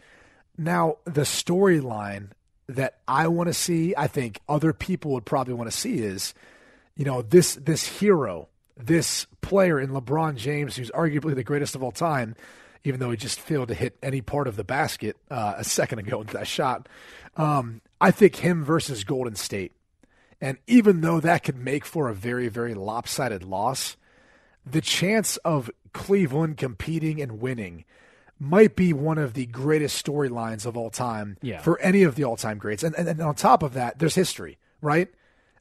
Now, 0.57 0.97
the 1.05 1.21
storyline 1.21 2.29
that 2.67 2.99
I 3.07 3.27
want 3.27 3.47
to 3.47 3.53
see, 3.53 3.93
I 3.95 4.07
think 4.07 4.39
other 4.47 4.73
people 4.73 5.11
would 5.11 5.25
probably 5.25 5.53
want 5.53 5.71
to 5.71 5.77
see 5.77 5.99
is, 5.99 6.33
you 6.95 7.05
know, 7.05 7.21
this 7.21 7.55
this 7.55 7.85
hero, 7.85 8.49
this 8.75 9.25
player 9.41 9.79
in 9.79 9.91
LeBron 9.91 10.35
James, 10.35 10.75
who's 10.75 10.91
arguably 10.91 11.35
the 11.35 11.43
greatest 11.43 11.75
of 11.75 11.83
all 11.83 11.91
time, 11.91 12.35
even 12.83 12.99
though 12.99 13.11
he 13.11 13.17
just 13.17 13.39
failed 13.39 13.69
to 13.69 13.73
hit 13.73 13.97
any 14.03 14.21
part 14.21 14.47
of 14.47 14.55
the 14.55 14.63
basket 14.63 15.17
uh, 15.31 15.55
a 15.57 15.63
second 15.63 15.99
ago 15.99 16.19
with 16.19 16.29
that 16.29 16.47
shot. 16.47 16.87
Um, 17.37 17.81
I 18.01 18.11
think 18.11 18.37
him 18.37 18.63
versus 18.63 19.03
Golden 19.03 19.35
State 19.35 19.71
and 20.39 20.57
even 20.67 21.01
though 21.01 21.19
that 21.19 21.43
could 21.43 21.57
make 21.57 21.85
for 21.85 22.09
a 22.09 22.15
very, 22.15 22.47
very 22.47 22.73
lopsided 22.73 23.43
loss, 23.43 23.97
the 24.65 24.81
chance 24.81 25.37
of 25.37 25.71
Cleveland 25.93 26.57
competing 26.57 27.21
and 27.21 27.39
winning 27.39 27.85
might 28.39 28.75
be 28.75 28.93
one 28.93 29.17
of 29.17 29.33
the 29.33 29.45
greatest 29.47 30.03
storylines 30.03 30.65
of 30.65 30.77
all 30.77 30.89
time 30.89 31.37
yeah. 31.41 31.61
for 31.61 31.79
any 31.79 32.03
of 32.03 32.15
the 32.15 32.23
all 32.23 32.37
time 32.37 32.57
greats. 32.57 32.83
And, 32.83 32.95
and, 32.95 33.07
and 33.07 33.21
on 33.21 33.35
top 33.35 33.63
of 33.63 33.73
that, 33.73 33.99
there's 33.99 34.15
history, 34.15 34.57
right? 34.81 35.09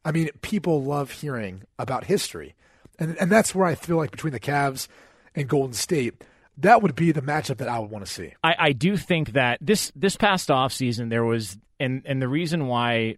I 0.05 0.13
mean, 0.13 0.31
people 0.43 0.83
love 0.83 1.11
hearing 1.11 1.63
about 1.79 2.05
history. 2.05 2.55
And, 2.99 3.17
and 3.19 3.31
that's 3.31 3.55
where 3.55 3.67
I 3.67 3.75
feel 3.75 3.97
like 3.97 4.11
between 4.11 4.33
the 4.33 4.41
Cavs 4.41 4.89
and 5.35 5.49
Golden 5.49 5.75
State, 5.75 6.23
that 6.59 6.83
would 6.83 6.95
be 6.95 7.13
the 7.13 7.23
matchup 7.23 7.59
that 7.59 7.69
I 7.69 7.79
would 7.79 7.91
want 7.91 8.07
to 8.07 8.11
see. 8.11 8.35
I, 8.43 8.55
I 8.59 8.73
do 8.73 8.97
think 8.97 9.33
that 9.33 9.59
this 9.61 9.93
this 9.95 10.17
past 10.17 10.49
offseason 10.49 11.11
there 11.11 11.25
was 11.25 11.59
and 11.79 12.03
and 12.07 12.23
the 12.23 12.29
reason 12.29 12.67
why 12.67 13.17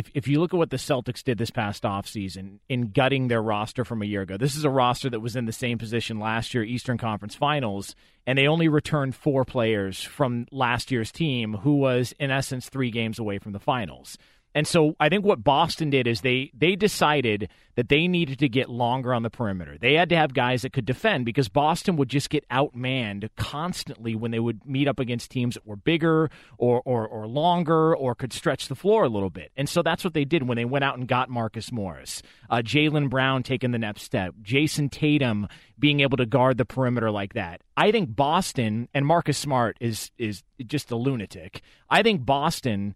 if, 0.00 0.10
if 0.14 0.28
you 0.28 0.40
look 0.40 0.54
at 0.54 0.56
what 0.56 0.70
the 0.70 0.78
Celtics 0.78 1.22
did 1.22 1.36
this 1.36 1.50
past 1.50 1.82
offseason 1.82 2.58
in 2.70 2.90
gutting 2.90 3.28
their 3.28 3.42
roster 3.42 3.84
from 3.84 4.00
a 4.00 4.06
year 4.06 4.22
ago, 4.22 4.38
this 4.38 4.56
is 4.56 4.64
a 4.64 4.70
roster 4.70 5.10
that 5.10 5.20
was 5.20 5.36
in 5.36 5.44
the 5.44 5.52
same 5.52 5.76
position 5.76 6.18
last 6.18 6.54
year, 6.54 6.64
Eastern 6.64 6.96
Conference 6.96 7.34
Finals, 7.34 7.94
and 8.26 8.38
they 8.38 8.46
only 8.46 8.66
returned 8.66 9.14
four 9.14 9.44
players 9.44 10.02
from 10.02 10.46
last 10.50 10.90
year's 10.90 11.12
team, 11.12 11.52
who 11.52 11.76
was, 11.76 12.14
in 12.18 12.30
essence, 12.30 12.70
three 12.70 12.90
games 12.90 13.18
away 13.18 13.38
from 13.38 13.52
the 13.52 13.60
finals. 13.60 14.16
And 14.54 14.66
so 14.66 14.96
I 14.98 15.08
think 15.08 15.24
what 15.24 15.44
Boston 15.44 15.90
did 15.90 16.06
is 16.06 16.22
they 16.22 16.50
they 16.56 16.74
decided 16.74 17.48
that 17.76 17.88
they 17.88 18.08
needed 18.08 18.40
to 18.40 18.48
get 18.48 18.68
longer 18.68 19.14
on 19.14 19.22
the 19.22 19.30
perimeter. 19.30 19.78
They 19.78 19.94
had 19.94 20.08
to 20.08 20.16
have 20.16 20.34
guys 20.34 20.62
that 20.62 20.72
could 20.72 20.84
defend 20.84 21.24
because 21.24 21.48
Boston 21.48 21.96
would 21.96 22.08
just 22.08 22.30
get 22.30 22.46
outmanned 22.48 23.28
constantly 23.36 24.14
when 24.16 24.32
they 24.32 24.40
would 24.40 24.66
meet 24.66 24.88
up 24.88 24.98
against 24.98 25.30
teams 25.30 25.54
that 25.54 25.66
were 25.66 25.76
bigger 25.76 26.30
or 26.58 26.82
or, 26.84 27.06
or 27.06 27.28
longer 27.28 27.94
or 27.94 28.14
could 28.14 28.32
stretch 28.32 28.68
the 28.68 28.74
floor 28.74 29.04
a 29.04 29.08
little 29.08 29.30
bit. 29.30 29.52
And 29.56 29.68
so 29.68 29.82
that's 29.82 30.02
what 30.02 30.14
they 30.14 30.24
did 30.24 30.42
when 30.48 30.56
they 30.56 30.64
went 30.64 30.84
out 30.84 30.98
and 30.98 31.06
got 31.06 31.30
Marcus 31.30 31.70
Morris, 31.70 32.22
uh, 32.50 32.56
Jaylen 32.56 33.08
Brown 33.08 33.44
taking 33.44 33.70
the 33.70 33.78
next 33.78 34.02
step, 34.02 34.34
Jayson 34.42 34.90
Tatum 34.90 35.46
being 35.78 36.00
able 36.00 36.16
to 36.16 36.26
guard 36.26 36.58
the 36.58 36.64
perimeter 36.64 37.10
like 37.10 37.34
that. 37.34 37.62
I 37.76 37.92
think 37.92 38.14
Boston 38.14 38.88
and 38.92 39.06
Marcus 39.06 39.38
Smart 39.38 39.76
is 39.80 40.10
is 40.18 40.42
just 40.66 40.90
a 40.90 40.96
lunatic. 40.96 41.62
I 41.88 42.02
think 42.02 42.26
Boston 42.26 42.94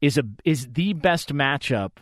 is 0.00 0.18
a 0.18 0.24
is 0.44 0.68
the 0.72 0.92
best 0.92 1.34
matchup 1.34 1.92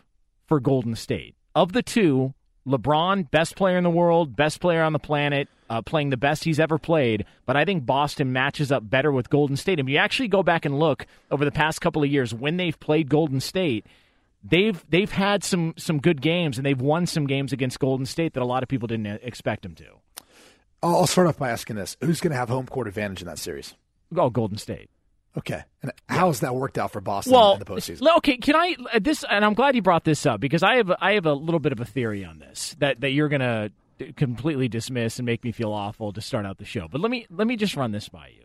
for 0.46 0.60
Golden 0.60 0.94
State. 0.94 1.34
Of 1.54 1.72
the 1.72 1.82
two, 1.82 2.34
LeBron, 2.66 3.30
best 3.30 3.56
player 3.56 3.78
in 3.78 3.84
the 3.84 3.90
world, 3.90 4.36
best 4.36 4.60
player 4.60 4.82
on 4.82 4.92
the 4.92 4.98
planet, 4.98 5.48
uh, 5.70 5.82
playing 5.82 6.10
the 6.10 6.16
best 6.16 6.44
he's 6.44 6.60
ever 6.60 6.78
played. 6.78 7.24
But 7.46 7.56
I 7.56 7.64
think 7.64 7.86
Boston 7.86 8.32
matches 8.32 8.70
up 8.70 8.88
better 8.88 9.10
with 9.12 9.30
Golden 9.30 9.56
State. 9.56 9.80
If 9.80 9.88
you 9.88 9.96
actually 9.96 10.28
go 10.28 10.42
back 10.42 10.64
and 10.64 10.78
look 10.78 11.06
over 11.30 11.44
the 11.44 11.52
past 11.52 11.80
couple 11.80 12.02
of 12.02 12.10
years 12.10 12.34
when 12.34 12.56
they've 12.56 12.78
played 12.78 13.08
Golden 13.08 13.40
State, 13.40 13.86
they've 14.44 14.84
they've 14.88 15.10
had 15.10 15.44
some 15.44 15.74
some 15.76 15.98
good 15.98 16.20
games 16.20 16.58
and 16.58 16.66
they've 16.66 16.80
won 16.80 17.06
some 17.06 17.26
games 17.26 17.52
against 17.52 17.80
Golden 17.80 18.06
State 18.06 18.34
that 18.34 18.42
a 18.42 18.46
lot 18.46 18.62
of 18.62 18.68
people 18.68 18.88
didn't 18.88 19.06
expect 19.06 19.62
them 19.62 19.74
to. 19.76 19.86
I'll 20.82 21.06
start 21.06 21.26
off 21.26 21.38
by 21.38 21.50
asking 21.50 21.76
this: 21.76 21.96
Who's 22.00 22.20
going 22.20 22.32
to 22.32 22.36
have 22.36 22.48
home 22.48 22.66
court 22.66 22.86
advantage 22.86 23.22
in 23.22 23.26
that 23.26 23.38
series? 23.38 23.74
Oh, 24.14 24.30
Golden 24.30 24.58
State. 24.58 24.90
Okay, 25.38 25.62
and 25.82 25.92
how 26.08 26.28
has 26.28 26.40
that 26.40 26.54
worked 26.54 26.78
out 26.78 26.92
for 26.92 27.00
Boston 27.00 27.34
well, 27.34 27.52
in 27.54 27.58
the 27.58 27.64
postseason? 27.66 28.16
Okay, 28.18 28.38
can 28.38 28.56
I 28.56 28.74
uh, 28.94 28.98
this? 29.00 29.24
And 29.28 29.44
I'm 29.44 29.54
glad 29.54 29.76
you 29.76 29.82
brought 29.82 30.04
this 30.04 30.24
up 30.24 30.40
because 30.40 30.62
I 30.62 30.76
have 30.76 30.90
I 31.00 31.12
have 31.12 31.26
a 31.26 31.34
little 31.34 31.60
bit 31.60 31.72
of 31.72 31.80
a 31.80 31.84
theory 31.84 32.24
on 32.24 32.38
this 32.38 32.74
that 32.78 33.00
that 33.02 33.10
you're 33.10 33.28
gonna 33.28 33.70
completely 34.16 34.68
dismiss 34.68 35.18
and 35.18 35.26
make 35.26 35.44
me 35.44 35.52
feel 35.52 35.72
awful 35.72 36.12
to 36.12 36.20
start 36.20 36.46
out 36.46 36.58
the 36.58 36.64
show. 36.64 36.88
But 36.90 37.00
let 37.00 37.10
me 37.10 37.26
let 37.30 37.46
me 37.46 37.56
just 37.56 37.76
run 37.76 37.92
this 37.92 38.08
by 38.08 38.28
you. 38.28 38.44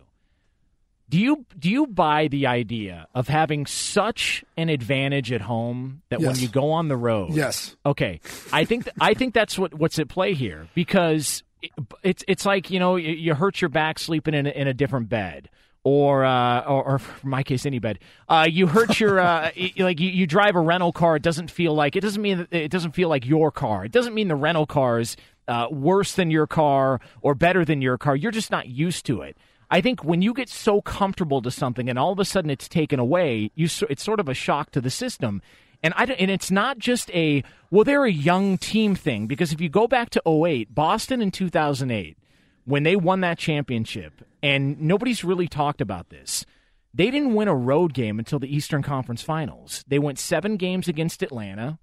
Do 1.09 1.17
you 1.19 1.45
do 1.59 1.69
you 1.69 1.87
buy 1.87 2.27
the 2.27 2.47
idea 2.47 3.07
of 3.13 3.27
having 3.27 3.65
such 3.65 4.45
an 4.55 4.69
advantage 4.69 5.31
at 5.33 5.41
home 5.41 6.01
that 6.09 6.21
Yes. 6.21 6.27
when 6.27 6.39
you 6.39 6.47
go 6.47 6.71
on 6.71 6.87
the 6.87 6.95
road? 6.95 7.33
Yes. 7.33 7.75
Okay, 7.85 8.21
I 8.53 8.63
think 8.65 8.87
I 8.99 9.13
think 9.13 9.33
that's 9.33 9.57
what 9.59 9.73
what's 9.73 9.99
at 9.99 10.07
play 10.07 10.33
here 10.33 10.67
because 10.73 11.43
it- 11.61 11.71
it's 12.03 12.23
it's 12.27 12.45
like 12.45 12.69
you 12.71 12.79
know 12.79 12.95
you, 12.95 13.11
you 13.13 13.33
hurt 13.33 13.61
your 13.61 13.69
back 13.69 13.99
sleeping 13.99 14.33
in 14.33 14.45
a, 14.47 14.49
in 14.51 14.67
a 14.67 14.73
different 14.73 15.09
bed. 15.09 15.49
Or, 15.83 16.23
uh, 16.23 16.61
or, 16.61 16.83
or 16.83 16.99
for 16.99 17.27
my 17.27 17.41
case, 17.41 17.65
any 17.65 17.79
bed. 17.79 17.97
Uh, 18.29 18.47
you 18.49 18.67
hurt 18.67 18.99
your, 18.99 19.19
uh, 19.19 19.49
y- 19.57 19.73
like 19.79 19.99
you, 19.99 20.09
you 20.09 20.27
drive 20.27 20.55
a 20.55 20.59
rental 20.61 20.91
car. 20.91 21.15
It 21.15 21.23
doesn't 21.23 21.49
feel 21.49 21.73
like 21.73 21.95
it 21.95 22.01
doesn't 22.01 22.21
mean 22.21 22.37
that 22.37 22.53
it 22.53 22.69
doesn't 22.69 22.91
feel 22.91 23.09
like 23.09 23.25
your 23.25 23.51
car. 23.51 23.83
It 23.85 23.91
doesn't 23.91 24.13
mean 24.13 24.27
the 24.27 24.35
rental 24.35 24.67
car 24.67 24.99
is 24.99 25.17
uh, 25.47 25.67
worse 25.71 26.13
than 26.13 26.29
your 26.29 26.45
car 26.45 27.01
or 27.23 27.33
better 27.33 27.65
than 27.65 27.81
your 27.81 27.97
car. 27.97 28.15
You're 28.15 28.31
just 28.31 28.51
not 28.51 28.67
used 28.67 29.05
to 29.07 29.21
it. 29.21 29.37
I 29.71 29.81
think 29.81 30.03
when 30.03 30.21
you 30.21 30.33
get 30.33 30.49
so 30.49 30.81
comfortable 30.81 31.41
to 31.41 31.49
something 31.49 31.89
and 31.89 31.97
all 31.97 32.11
of 32.11 32.19
a 32.19 32.25
sudden 32.25 32.51
it's 32.51 32.67
taken 32.69 32.99
away, 32.99 33.49
you 33.55 33.67
so- 33.67 33.87
it's 33.89 34.03
sort 34.03 34.19
of 34.19 34.29
a 34.29 34.33
shock 34.35 34.69
to 34.71 34.81
the 34.81 34.89
system. 34.91 35.41
And 35.81 35.95
I 35.97 36.03
and 36.03 36.29
it's 36.29 36.51
not 36.51 36.77
just 36.77 37.09
a 37.09 37.43
well 37.71 37.83
they're 37.83 38.05
a 38.05 38.11
young 38.11 38.59
team 38.59 38.93
thing 38.93 39.25
because 39.25 39.51
if 39.51 39.59
you 39.59 39.67
go 39.67 39.87
back 39.87 40.11
to 40.11 40.21
08, 40.27 40.75
Boston 40.75 41.23
in 41.23 41.31
2008 41.31 42.17
when 42.65 42.83
they 42.83 42.95
won 42.95 43.21
that 43.21 43.39
championship 43.39 44.21
and 44.41 44.81
nobody's 44.81 45.23
really 45.23 45.47
talked 45.47 45.81
about 45.81 46.09
this. 46.09 46.45
They 46.93 47.09
didn't 47.09 47.35
win 47.35 47.47
a 47.47 47.55
road 47.55 47.93
game 47.93 48.19
until 48.19 48.39
the 48.39 48.53
Eastern 48.53 48.83
Conference 48.83 49.21
Finals. 49.21 49.83
They 49.87 49.99
went 49.99 50.19
7 50.19 50.57
games 50.57 50.87
against 50.87 51.23
Atlanta 51.23 51.79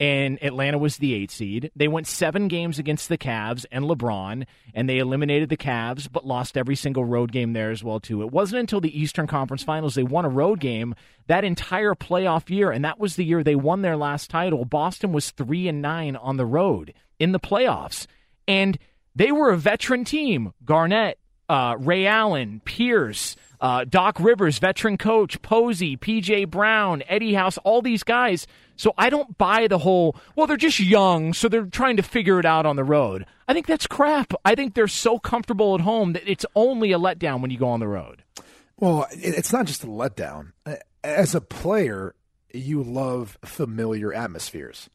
and 0.00 0.42
Atlanta 0.42 0.78
was 0.78 0.98
the 0.98 1.14
eight 1.14 1.30
seed. 1.30 1.70
They 1.74 1.88
went 1.88 2.06
seven 2.06 2.48
games 2.48 2.78
against 2.78 3.08
the 3.08 3.18
Cavs 3.18 3.66
and 3.72 3.84
LeBron, 3.84 4.46
and 4.72 4.88
they 4.88 4.98
eliminated 4.98 5.48
the 5.48 5.56
Cavs, 5.56 6.10
but 6.10 6.26
lost 6.26 6.56
every 6.56 6.76
single 6.76 7.04
road 7.04 7.32
game 7.32 7.52
there 7.52 7.70
as 7.70 7.82
well 7.82 7.98
too. 7.98 8.22
It 8.22 8.30
wasn't 8.30 8.60
until 8.60 8.80
the 8.80 8.96
Eastern 8.98 9.26
Conference 9.26 9.64
Finals 9.64 9.94
they 9.94 10.04
won 10.04 10.24
a 10.24 10.30
road 10.30 10.60
game 10.60 10.94
that 11.26 11.44
entire 11.44 11.94
playoff 11.94 12.48
year, 12.48 12.70
and 12.70 12.84
that 12.84 13.00
was 13.00 13.16
the 13.16 13.24
year 13.24 13.42
they 13.42 13.56
won 13.56 13.82
their 13.82 13.96
last 13.96 14.30
title. 14.30 14.64
Boston 14.64 15.12
was 15.12 15.30
three 15.30 15.66
and 15.66 15.82
nine 15.82 16.14
on 16.14 16.36
the 16.36 16.46
road 16.46 16.94
in 17.18 17.32
the 17.32 17.40
playoffs, 17.40 18.06
and 18.46 18.78
they 19.16 19.32
were 19.32 19.50
a 19.50 19.56
veteran 19.56 20.04
team. 20.04 20.52
Garnett, 20.64 21.18
uh, 21.48 21.76
Ray 21.78 22.06
Allen, 22.06 22.60
Pierce. 22.64 23.36
Uh, 23.60 23.84
Doc 23.84 24.20
Rivers, 24.20 24.60
veteran 24.60 24.96
coach, 24.96 25.42
Posey, 25.42 25.96
PJ 25.96 26.48
Brown, 26.48 27.02
Eddie 27.08 27.34
House, 27.34 27.58
all 27.58 27.82
these 27.82 28.04
guys. 28.04 28.46
So 28.76 28.94
I 28.96 29.10
don't 29.10 29.36
buy 29.36 29.66
the 29.66 29.78
whole, 29.78 30.14
well, 30.36 30.46
they're 30.46 30.56
just 30.56 30.78
young, 30.78 31.32
so 31.34 31.48
they're 31.48 31.66
trying 31.66 31.96
to 31.96 32.04
figure 32.04 32.38
it 32.38 32.46
out 32.46 32.66
on 32.66 32.76
the 32.76 32.84
road. 32.84 33.26
I 33.48 33.54
think 33.54 33.66
that's 33.66 33.88
crap. 33.88 34.32
I 34.44 34.54
think 34.54 34.74
they're 34.74 34.86
so 34.86 35.18
comfortable 35.18 35.74
at 35.74 35.80
home 35.80 36.12
that 36.12 36.22
it's 36.30 36.46
only 36.54 36.92
a 36.92 36.98
letdown 37.00 37.40
when 37.40 37.50
you 37.50 37.58
go 37.58 37.70
on 37.70 37.80
the 37.80 37.88
road. 37.88 38.22
Well, 38.78 39.08
it's 39.10 39.52
not 39.52 39.66
just 39.66 39.82
a 39.82 39.88
letdown. 39.88 40.52
As 41.02 41.34
a 41.34 41.40
player, 41.40 42.14
you 42.52 42.84
love 42.84 43.38
familiar 43.44 44.14
atmospheres. 44.14 44.88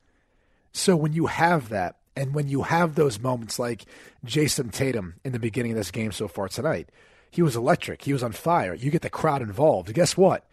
So 0.71 0.95
when 0.95 1.11
you 1.11 1.25
have 1.25 1.67
that, 1.67 1.97
and 2.15 2.33
when 2.33 2.47
you 2.47 2.63
have 2.63 2.95
those 2.95 3.19
moments 3.19 3.59
like 3.59 3.85
Jayson 4.25 4.71
Tatum 4.71 5.15
in 5.23 5.31
the 5.31 5.39
beginning 5.39 5.71
of 5.71 5.77
this 5.77 5.91
game 5.91 6.11
so 6.11 6.27
far 6.27 6.47
tonight, 6.47 6.89
he 7.31 7.41
was 7.41 7.55
electric. 7.55 8.03
He 8.03 8.13
was 8.13 8.23
on 8.23 8.31
fire. 8.31 8.73
You 8.73 8.91
get 8.91 9.01
the 9.01 9.09
crowd 9.09 9.41
involved. 9.41 9.93
Guess 9.93 10.15
what? 10.15 10.45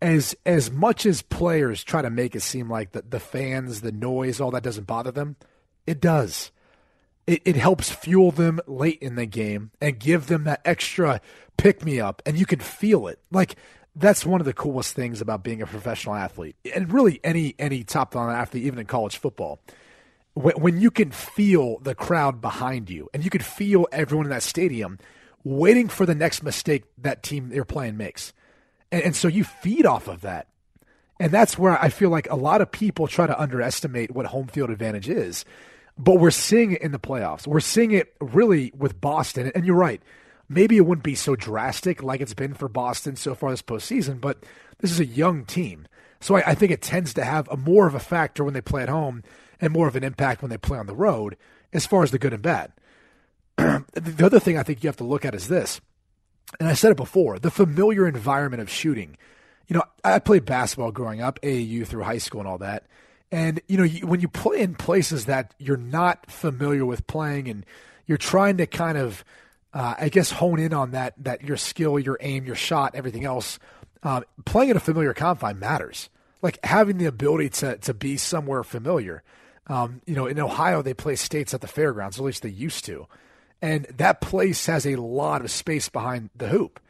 As 0.00 0.36
as 0.46 0.70
much 0.70 1.06
as 1.06 1.22
players 1.22 1.82
try 1.82 2.02
to 2.02 2.10
make 2.10 2.36
it 2.36 2.42
seem 2.42 2.70
like 2.70 2.92
the, 2.92 3.02
the 3.02 3.20
fans, 3.20 3.80
the 3.80 3.92
noise, 3.92 4.40
all 4.40 4.50
that 4.52 4.62
doesn't 4.62 4.86
bother 4.86 5.10
them, 5.10 5.36
it 5.86 6.00
does 6.00 6.52
it, 7.28 7.42
it 7.44 7.56
helps 7.56 7.90
fuel 7.90 8.32
them 8.32 8.58
late 8.66 8.98
in 9.00 9.14
the 9.14 9.26
game 9.26 9.70
and 9.80 10.00
give 10.00 10.26
them 10.26 10.44
that 10.44 10.62
extra 10.64 11.20
pick 11.56 11.84
me 11.84 12.00
up 12.00 12.22
and 12.24 12.38
you 12.38 12.46
can 12.46 12.58
feel 12.58 13.06
it 13.06 13.20
like 13.30 13.56
that's 13.94 14.24
one 14.24 14.40
of 14.40 14.44
the 14.44 14.52
coolest 14.52 14.94
things 14.94 15.20
about 15.20 15.44
being 15.44 15.60
a 15.60 15.66
professional 15.66 16.14
athlete 16.14 16.56
and 16.74 16.92
really 16.92 17.20
any 17.22 17.54
any 17.58 17.84
top 17.84 18.14
down 18.14 18.30
athlete 18.30 18.64
even 18.64 18.78
in 18.78 18.86
college 18.86 19.18
football 19.18 19.60
when, 20.38 20.80
you 20.80 20.90
can 20.90 21.10
feel 21.10 21.78
the 21.80 21.94
crowd 21.94 22.40
behind 22.40 22.90
you 22.90 23.08
and 23.12 23.24
you 23.24 23.30
can 23.30 23.42
feel 23.42 23.86
everyone 23.92 24.26
in 24.26 24.30
that 24.30 24.42
stadium 24.42 24.98
waiting 25.44 25.88
for 25.88 26.06
the 26.06 26.14
next 26.14 26.42
mistake 26.42 26.84
that 26.98 27.22
team 27.22 27.50
you're 27.52 27.64
playing 27.64 27.96
makes 27.96 28.32
and, 28.92 29.02
and 29.02 29.16
so 29.16 29.28
you 29.28 29.44
feed 29.44 29.86
off 29.86 30.08
of 30.08 30.20
that 30.20 30.48
and 31.20 31.32
that's 31.32 31.58
where 31.58 31.80
I 31.82 31.88
feel 31.88 32.10
like 32.10 32.30
a 32.30 32.36
lot 32.36 32.60
of 32.60 32.70
people 32.70 33.06
try 33.06 33.26
to 33.26 33.40
underestimate 33.40 34.12
what 34.12 34.26
home 34.26 34.46
field 34.46 34.70
advantage 34.70 35.08
is. 35.08 35.44
But 35.98 36.14
we're 36.20 36.30
seeing 36.30 36.72
it 36.72 36.82
in 36.82 36.92
the 36.92 37.00
playoffs. 37.00 37.46
We're 37.46 37.60
seeing 37.60 37.90
it 37.90 38.14
really 38.20 38.72
with 38.76 39.00
Boston. 39.00 39.50
And 39.54 39.66
you're 39.66 39.76
right. 39.76 40.00
Maybe 40.48 40.76
it 40.76 40.86
wouldn't 40.86 41.04
be 41.04 41.16
so 41.16 41.34
drastic 41.34 42.02
like 42.02 42.20
it's 42.20 42.34
been 42.34 42.54
for 42.54 42.68
Boston 42.68 43.16
so 43.16 43.34
far 43.34 43.50
this 43.50 43.62
postseason, 43.62 44.20
but 44.20 44.44
this 44.78 44.90
is 44.90 45.00
a 45.00 45.04
young 45.04 45.44
team. 45.44 45.88
So 46.20 46.36
I, 46.36 46.50
I 46.50 46.54
think 46.54 46.72
it 46.72 46.82
tends 46.82 47.12
to 47.14 47.24
have 47.24 47.48
a 47.48 47.56
more 47.56 47.86
of 47.86 47.94
a 47.94 48.00
factor 48.00 48.44
when 48.44 48.54
they 48.54 48.60
play 48.60 48.82
at 48.82 48.88
home 48.88 49.24
and 49.60 49.72
more 49.72 49.88
of 49.88 49.96
an 49.96 50.04
impact 50.04 50.42
when 50.42 50.50
they 50.50 50.58
play 50.58 50.78
on 50.78 50.86
the 50.86 50.94
road 50.94 51.36
as 51.72 51.86
far 51.86 52.02
as 52.02 52.10
the 52.10 52.18
good 52.18 52.32
and 52.32 52.42
bad. 52.42 52.72
the 53.56 54.24
other 54.24 54.40
thing 54.40 54.56
I 54.56 54.62
think 54.62 54.82
you 54.82 54.88
have 54.88 54.96
to 54.96 55.04
look 55.04 55.24
at 55.24 55.34
is 55.34 55.48
this 55.48 55.80
and 56.58 56.68
I 56.68 56.74
said 56.74 56.92
it 56.92 56.96
before, 56.96 57.38
the 57.38 57.50
familiar 57.50 58.06
environment 58.06 58.62
of 58.62 58.70
shooting. 58.70 59.16
You 59.66 59.76
know, 59.76 59.82
I 60.02 60.18
played 60.18 60.44
basketball 60.44 60.92
growing 60.92 61.20
up, 61.20 61.40
AAU 61.42 61.86
through 61.86 62.04
high 62.04 62.18
school 62.18 62.40
and 62.40 62.48
all 62.48 62.58
that. 62.58 62.86
And, 63.30 63.60
you 63.68 63.76
know, 63.76 63.84
you, 63.84 64.06
when 64.06 64.20
you 64.20 64.28
play 64.28 64.60
in 64.60 64.74
places 64.74 65.26
that 65.26 65.52
you're 65.58 65.76
not 65.76 66.30
familiar 66.30 66.86
with 66.86 67.06
playing 67.06 67.48
and 67.48 67.66
you're 68.06 68.16
trying 68.16 68.56
to 68.56 68.66
kind 68.66 68.96
of, 68.96 69.24
uh, 69.74 69.94
I 69.98 70.08
guess, 70.08 70.30
hone 70.30 70.58
in 70.58 70.72
on 70.72 70.92
that, 70.92 71.12
that 71.18 71.42
your 71.42 71.58
skill, 71.58 71.98
your 71.98 72.16
aim, 72.20 72.46
your 72.46 72.56
shot, 72.56 72.94
everything 72.94 73.26
else, 73.26 73.58
um, 74.02 74.24
playing 74.46 74.70
in 74.70 74.76
a 74.78 74.80
familiar 74.80 75.12
confine 75.12 75.58
matters. 75.58 76.08
Like 76.40 76.58
having 76.64 76.96
the 76.96 77.04
ability 77.04 77.50
to, 77.50 77.76
to 77.78 77.92
be 77.92 78.16
somewhere 78.16 78.64
familiar. 78.64 79.22
Um, 79.68 80.00
you 80.06 80.14
know, 80.14 80.26
in 80.26 80.40
Ohio, 80.40 80.80
they 80.82 80.94
play 80.94 81.14
states 81.16 81.52
at 81.52 81.60
the 81.60 81.66
fairgrounds, 81.66 82.18
at 82.18 82.24
least 82.24 82.42
they 82.42 82.48
used 82.48 82.84
to 82.86 83.06
and 83.60 83.86
that 83.96 84.20
place 84.20 84.66
has 84.66 84.86
a 84.86 84.96
lot 84.96 85.42
of 85.42 85.50
space 85.50 85.88
behind 85.88 86.30
the 86.36 86.48
hoop. 86.48 86.80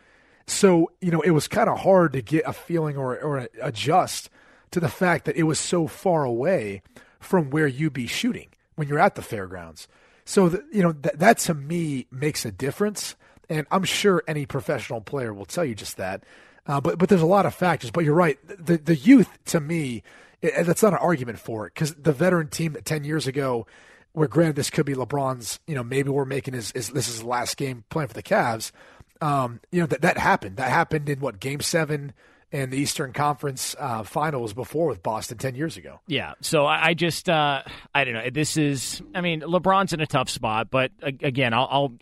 So, 0.47 0.91
you 1.01 1.11
know, 1.11 1.21
it 1.21 1.31
was 1.31 1.49
kind 1.49 1.69
of 1.69 1.79
hard 1.79 2.13
to 2.15 2.23
get 2.23 2.45
a 2.47 2.53
feeling 2.53 2.97
or, 2.97 3.19
or 3.19 3.49
adjust 3.61 4.31
to 4.71 4.81
the 4.81 4.89
fact 4.89 5.25
that 5.25 5.37
it 5.37 5.45
was 5.45 5.59
so 5.59 5.87
far 5.87 6.25
away 6.25 6.83
from 7.21 7.51
where 7.51 7.67
you 7.67 7.91
be 7.91 8.07
shooting 8.07 8.49
when 8.77 8.89
you're 8.89 8.99
at 8.99 9.15
the 9.15 9.23
fairgrounds. 9.23 9.89
So, 10.25 10.49
the, 10.49 10.65
you 10.73 10.83
know, 10.83 10.93
th- 10.93 11.17
that 11.17 11.39
to 11.39 11.55
me 11.55 12.07
makes 12.11 12.45
a 12.45 12.53
difference. 12.53 13.17
And 13.49 13.67
I'm 13.71 13.85
sure 13.85 14.23
any 14.29 14.47
professional 14.47 15.01
player 15.01 15.33
will 15.33 15.47
tell 15.47 15.65
you 15.65 15.75
just 15.75 15.97
that. 15.97 16.25
Uh, 16.67 16.81
but, 16.81 16.99
but 16.99 17.09
there's 17.09 17.23
a 17.23 17.27
lot 17.27 17.47
of 17.47 17.55
factors. 17.55 17.91
But 17.91 18.05
you're 18.05 18.15
right. 18.15 18.39
The, 18.47 18.77
the 18.77 18.97
youth, 18.97 19.39
to 19.47 19.61
me, 19.61 20.03
that's 20.41 20.83
not 20.83 20.93
an 20.93 20.99
argument 21.01 21.39
for 21.39 21.67
it 21.67 21.75
because 21.75 21.95
the 21.95 22.13
veteran 22.13 22.49
team 22.49 22.77
10 22.85 23.05
years 23.05 23.27
ago, 23.27 23.67
where 24.13 24.29
granted 24.29 24.57
this 24.57 24.71
could 24.71 24.87
be 24.87 24.95
LeBron's, 24.95 25.61
you 25.67 25.75
know, 25.75 25.83
maybe 25.83 26.11
we're 26.11 26.25
making 26.25 26.55
his, 26.55 26.71
his 26.73 26.89
this 26.91 27.09
is 27.09 27.17
his 27.17 27.25
last 27.25 27.57
game 27.57 27.85
playing 27.89 28.09
for 28.09 28.15
the 28.15 28.23
Cavs. 28.23 28.73
Um, 29.21 29.61
you 29.73 29.81
know, 29.81 29.87
that 29.87 30.03
that 30.03 30.19
happened. 30.19 30.57
That 30.57 30.71
happened 30.71 31.09
in 31.09 31.21
what 31.21 31.41
game 31.41 31.61
seven 31.61 32.13
and 32.51 32.73
the 32.73 32.79
Eastern 32.79 33.13
Conference 33.13 33.77
uh, 33.79 34.03
Finals 34.05 34.55
before 34.55 34.87
with 34.87 35.03
Boston 35.03 35.39
ten 35.39 35.55
years 35.55 35.77
ago. 35.77 36.01
Yeah. 36.07 36.35
So 36.41 36.67
I, 36.67 36.89
I 36.89 36.95
just 36.95 37.29
uh, 37.29 37.63
I 37.95 38.05
don't 38.05 38.15
know. 38.15 38.31
This 38.31 38.57
is 38.57 39.03
I 39.15 39.21
mean 39.21 39.41
LeBron's 39.41 39.93
in 39.93 40.01
a 40.01 40.07
tough 40.07 40.31
spot, 40.31 40.71
but 40.71 40.93
again, 41.03 41.53
I'll, 41.53 41.69
I'll 41.71 41.93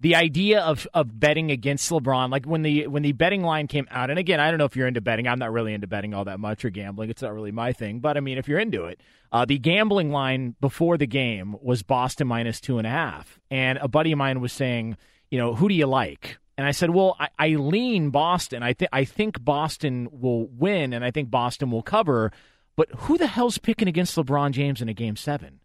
the 0.00 0.14
idea 0.14 0.60
of 0.60 0.86
of 0.94 1.20
betting 1.20 1.50
against 1.50 1.90
LeBron, 1.90 2.30
like 2.30 2.46
when 2.46 2.62
the 2.62 2.86
when 2.86 3.02
the 3.02 3.12
betting 3.12 3.42
line 3.42 3.66
came 3.66 3.86
out, 3.90 4.10
and 4.10 4.18
again, 4.18 4.40
I 4.40 4.50
don't 4.50 4.58
know 4.58 4.64
if 4.64 4.74
you're 4.74 4.88
into 4.88 5.00
betting. 5.00 5.28
I'm 5.28 5.38
not 5.38 5.52
really 5.52 5.74
into 5.74 5.86
betting 5.86 6.14
all 6.14 6.24
that 6.24 6.40
much 6.40 6.64
or 6.64 6.70
gambling. 6.70 7.10
It's 7.10 7.22
not 7.22 7.34
really 7.34 7.52
my 7.52 7.72
thing. 7.72 8.00
But 8.00 8.16
I 8.16 8.20
mean, 8.20 8.38
if 8.38 8.48
you're 8.48 8.58
into 8.58 8.84
it, 8.86 9.00
uh, 9.30 9.44
the 9.44 9.58
gambling 9.58 10.10
line 10.10 10.56
before 10.60 10.96
the 10.96 11.06
game 11.06 11.54
was 11.60 11.82
Boston 11.82 12.28
minus 12.28 12.60
two 12.60 12.78
and 12.78 12.86
a 12.86 12.90
half, 12.90 13.38
and 13.50 13.78
a 13.78 13.88
buddy 13.88 14.12
of 14.12 14.18
mine 14.18 14.40
was 14.40 14.52
saying, 14.52 14.96
you 15.30 15.38
know, 15.38 15.54
who 15.54 15.68
do 15.68 15.74
you 15.74 15.86
like? 15.86 16.38
And 16.56 16.66
I 16.66 16.72
said, 16.72 16.90
well, 16.90 17.16
I, 17.18 17.28
I 17.38 17.48
lean 17.50 18.10
Boston. 18.10 18.62
I 18.62 18.72
think 18.72 18.88
I 18.92 19.04
think 19.04 19.42
Boston 19.44 20.08
will 20.10 20.46
win, 20.46 20.94
and 20.94 21.04
I 21.04 21.10
think 21.10 21.30
Boston 21.30 21.70
will 21.70 21.82
cover. 21.82 22.32
But 22.74 22.88
who 23.00 23.18
the 23.18 23.26
hell's 23.26 23.58
picking 23.58 23.88
against 23.88 24.16
LeBron 24.16 24.52
James 24.52 24.80
in 24.80 24.88
a 24.88 24.94
game 24.94 25.16
seven? 25.16 25.60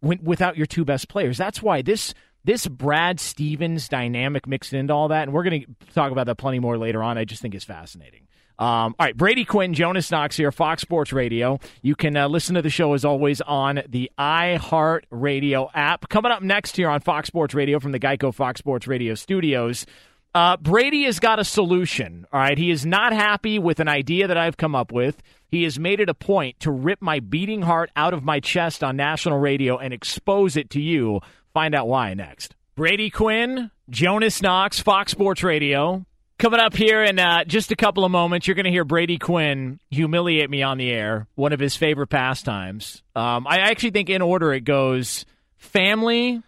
When, 0.00 0.20
without 0.22 0.56
your 0.56 0.66
two 0.66 0.84
best 0.84 1.08
players. 1.08 1.38
That's 1.38 1.60
why 1.60 1.82
this 1.82 2.14
this 2.44 2.66
Brad 2.66 3.20
Stevens 3.20 3.88
dynamic 3.88 4.46
mixed 4.46 4.72
into 4.72 4.92
all 4.92 5.08
that, 5.08 5.24
and 5.24 5.32
we're 5.32 5.44
going 5.44 5.62
to 5.62 5.92
talk 5.92 6.12
about 6.12 6.26
that 6.26 6.36
plenty 6.36 6.58
more 6.58 6.78
later 6.78 7.02
on. 7.02 7.18
I 7.18 7.24
just 7.24 7.42
think 7.42 7.54
is 7.54 7.64
fascinating. 7.64 8.28
Um, 8.58 8.96
all 8.98 9.06
right, 9.06 9.16
Brady 9.16 9.44
Quinn, 9.44 9.72
Jonas 9.72 10.10
Knox 10.10 10.36
here, 10.36 10.50
Fox 10.50 10.82
Sports 10.82 11.12
Radio. 11.12 11.60
You 11.80 11.94
can 11.94 12.16
uh, 12.16 12.26
listen 12.26 12.56
to 12.56 12.62
the 12.62 12.70
show 12.70 12.92
as 12.94 13.04
always 13.04 13.40
on 13.40 13.82
the 13.88 14.10
iHeart 14.18 15.02
Radio 15.10 15.70
app. 15.74 16.08
Coming 16.08 16.32
up 16.32 16.42
next 16.42 16.76
here 16.76 16.88
on 16.88 17.00
Fox 17.00 17.28
Sports 17.28 17.54
Radio 17.54 17.78
from 17.78 17.92
the 17.92 18.00
Geico 18.00 18.34
Fox 18.34 18.58
Sports 18.58 18.88
Radio 18.88 19.14
studios. 19.14 19.86
Uh, 20.34 20.56
Brady 20.56 21.04
has 21.04 21.20
got 21.20 21.38
a 21.38 21.44
solution. 21.44 22.26
All 22.32 22.40
right, 22.40 22.58
he 22.58 22.70
is 22.70 22.84
not 22.84 23.12
happy 23.12 23.60
with 23.60 23.78
an 23.78 23.88
idea 23.88 24.26
that 24.26 24.36
I've 24.36 24.56
come 24.56 24.74
up 24.74 24.90
with. 24.90 25.22
He 25.46 25.62
has 25.62 25.78
made 25.78 26.00
it 26.00 26.08
a 26.08 26.14
point 26.14 26.58
to 26.60 26.70
rip 26.70 27.00
my 27.00 27.20
beating 27.20 27.62
heart 27.62 27.90
out 27.94 28.12
of 28.12 28.24
my 28.24 28.40
chest 28.40 28.82
on 28.82 28.96
national 28.96 29.38
radio 29.38 29.78
and 29.78 29.94
expose 29.94 30.56
it 30.56 30.68
to 30.70 30.80
you 30.80 31.20
Find 31.58 31.74
out 31.74 31.88
why 31.88 32.14
next. 32.14 32.54
Brady 32.76 33.10
Quinn, 33.10 33.72
Jonas 33.90 34.40
Knox, 34.42 34.78
Fox 34.78 35.10
Sports 35.10 35.42
Radio. 35.42 36.06
Coming 36.38 36.60
up 36.60 36.72
here 36.72 37.02
in 37.02 37.18
uh, 37.18 37.42
just 37.42 37.72
a 37.72 37.74
couple 37.74 38.04
of 38.04 38.12
moments, 38.12 38.46
you're 38.46 38.54
going 38.54 38.62
to 38.62 38.70
hear 38.70 38.84
Brady 38.84 39.18
Quinn 39.18 39.80
humiliate 39.90 40.50
me 40.50 40.62
on 40.62 40.78
the 40.78 40.88
air, 40.88 41.26
one 41.34 41.52
of 41.52 41.58
his 41.58 41.74
favorite 41.74 42.06
pastimes. 42.06 43.02
Um, 43.16 43.44
I 43.48 43.56
actually 43.58 43.90
think 43.90 44.08
in 44.08 44.22
order 44.22 44.52
it 44.52 44.60
goes 44.60 45.26
family, 45.56 46.44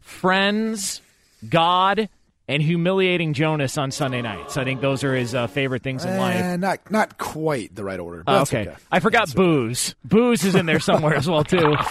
friends, 0.00 1.00
God, 1.48 2.08
and 2.46 2.62
humiliating 2.62 3.32
Jonas 3.32 3.78
on 3.78 3.90
Sunday 3.90 4.20
nights. 4.20 4.56
I 4.56 4.64
think 4.64 4.80
those 4.80 5.02
are 5.02 5.14
his 5.14 5.34
uh, 5.34 5.46
favorite 5.46 5.82
things 5.82 6.04
in 6.04 6.12
uh, 6.12 6.18
life. 6.18 6.60
Not 6.60 6.90
not 6.90 7.18
quite 7.18 7.74
the 7.74 7.84
right 7.84 7.98
order. 7.98 8.22
Oh, 8.26 8.42
okay. 8.42 8.62
okay. 8.62 8.76
I 8.92 9.00
forgot 9.00 9.20
that's 9.20 9.34
booze. 9.34 9.94
Booze 10.04 10.44
is 10.44 10.54
in 10.54 10.66
there 10.66 10.80
somewhere 10.80 11.14
as 11.14 11.28
well 11.28 11.44
too. 11.44 11.74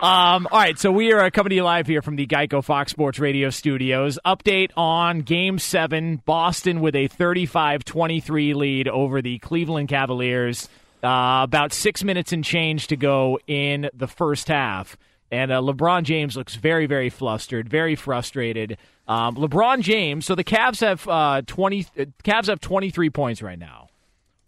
Um, 0.00 0.48
all 0.50 0.58
right, 0.58 0.78
so 0.78 0.90
we 0.90 1.12
are 1.12 1.30
coming 1.30 1.50
to 1.50 1.56
you 1.56 1.62
live 1.62 1.86
here 1.86 2.00
from 2.00 2.16
the 2.16 2.26
Geico 2.26 2.64
Fox 2.64 2.90
Sports 2.90 3.18
Radio 3.18 3.50
studios. 3.50 4.18
Update 4.24 4.70
on 4.74 5.20
Game 5.20 5.58
Seven: 5.58 6.22
Boston 6.24 6.80
with 6.80 6.94
a 6.94 7.06
35-23 7.08 8.54
lead 8.54 8.88
over 8.88 9.20
the 9.20 9.38
Cleveland 9.40 9.90
Cavaliers. 9.90 10.70
Uh, 11.04 11.42
about 11.42 11.74
six 11.74 12.02
minutes 12.02 12.32
and 12.32 12.42
change 12.42 12.86
to 12.86 12.96
go 12.96 13.38
in 13.46 13.90
the 13.92 14.06
first 14.06 14.48
half. 14.48 14.96
And 15.30 15.52
uh, 15.52 15.60
LeBron 15.60 16.04
James 16.04 16.36
looks 16.36 16.56
very, 16.56 16.86
very 16.86 17.10
flustered, 17.10 17.68
very 17.68 17.94
frustrated. 17.94 18.78
Um, 19.10 19.34
LeBron 19.34 19.80
James. 19.82 20.24
So 20.24 20.36
the 20.36 20.44
Cavs 20.44 20.80
have 20.80 21.06
uh, 21.08 21.42
twenty. 21.44 21.84
Uh, 21.98 22.04
Cavs 22.22 22.46
have 22.46 22.60
twenty 22.60 22.90
three 22.90 23.10
points 23.10 23.42
right 23.42 23.58
now. 23.58 23.88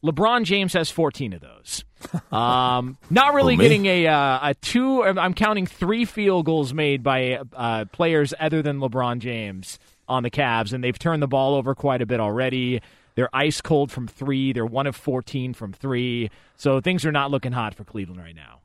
LeBron 0.04 0.45
James 0.45 0.73
has 0.75 0.88
fourteen 0.88 1.33
of 1.33 1.40
those. 1.40 1.85
Um, 2.33 2.99
not 3.11 3.33
really 3.35 3.57
getting 3.57 3.87
a 3.87 4.09
uh, 4.09 4.50
a 4.50 4.54
two. 4.54 5.04
I'm 5.04 5.35
counting 5.35 5.66
three 5.66 6.04
field 6.04 6.47
goals 6.47 6.75
made 6.75 7.04
by 7.04 7.40
uh, 7.54 7.85
players 7.92 8.35
other 8.40 8.61
than 8.61 8.81
LeBron 8.81 9.21
James 9.21 9.78
on 10.09 10.25
the 10.25 10.31
Cavs, 10.31 10.73
and 10.73 10.83
they've 10.83 10.99
turned 10.99 11.23
the 11.23 11.28
ball 11.28 11.54
over 11.54 11.76
quite 11.76 12.02
a 12.02 12.07
bit 12.07 12.19
already. 12.19 12.81
They're 13.14 13.28
ice 13.33 13.61
cold 13.61 13.92
from 13.92 14.09
three. 14.09 14.52
They're 14.52 14.66
one 14.66 14.87
of 14.87 14.96
14 14.96 15.55
from 15.55 15.72
three. 15.72 16.31
So 16.57 16.81
things 16.81 17.05
are 17.05 17.12
not 17.12 17.31
looking 17.31 17.53
hot 17.53 17.75
for 17.75 17.85
Cleveland 17.85 18.20
right 18.20 18.35
now. 18.35 18.61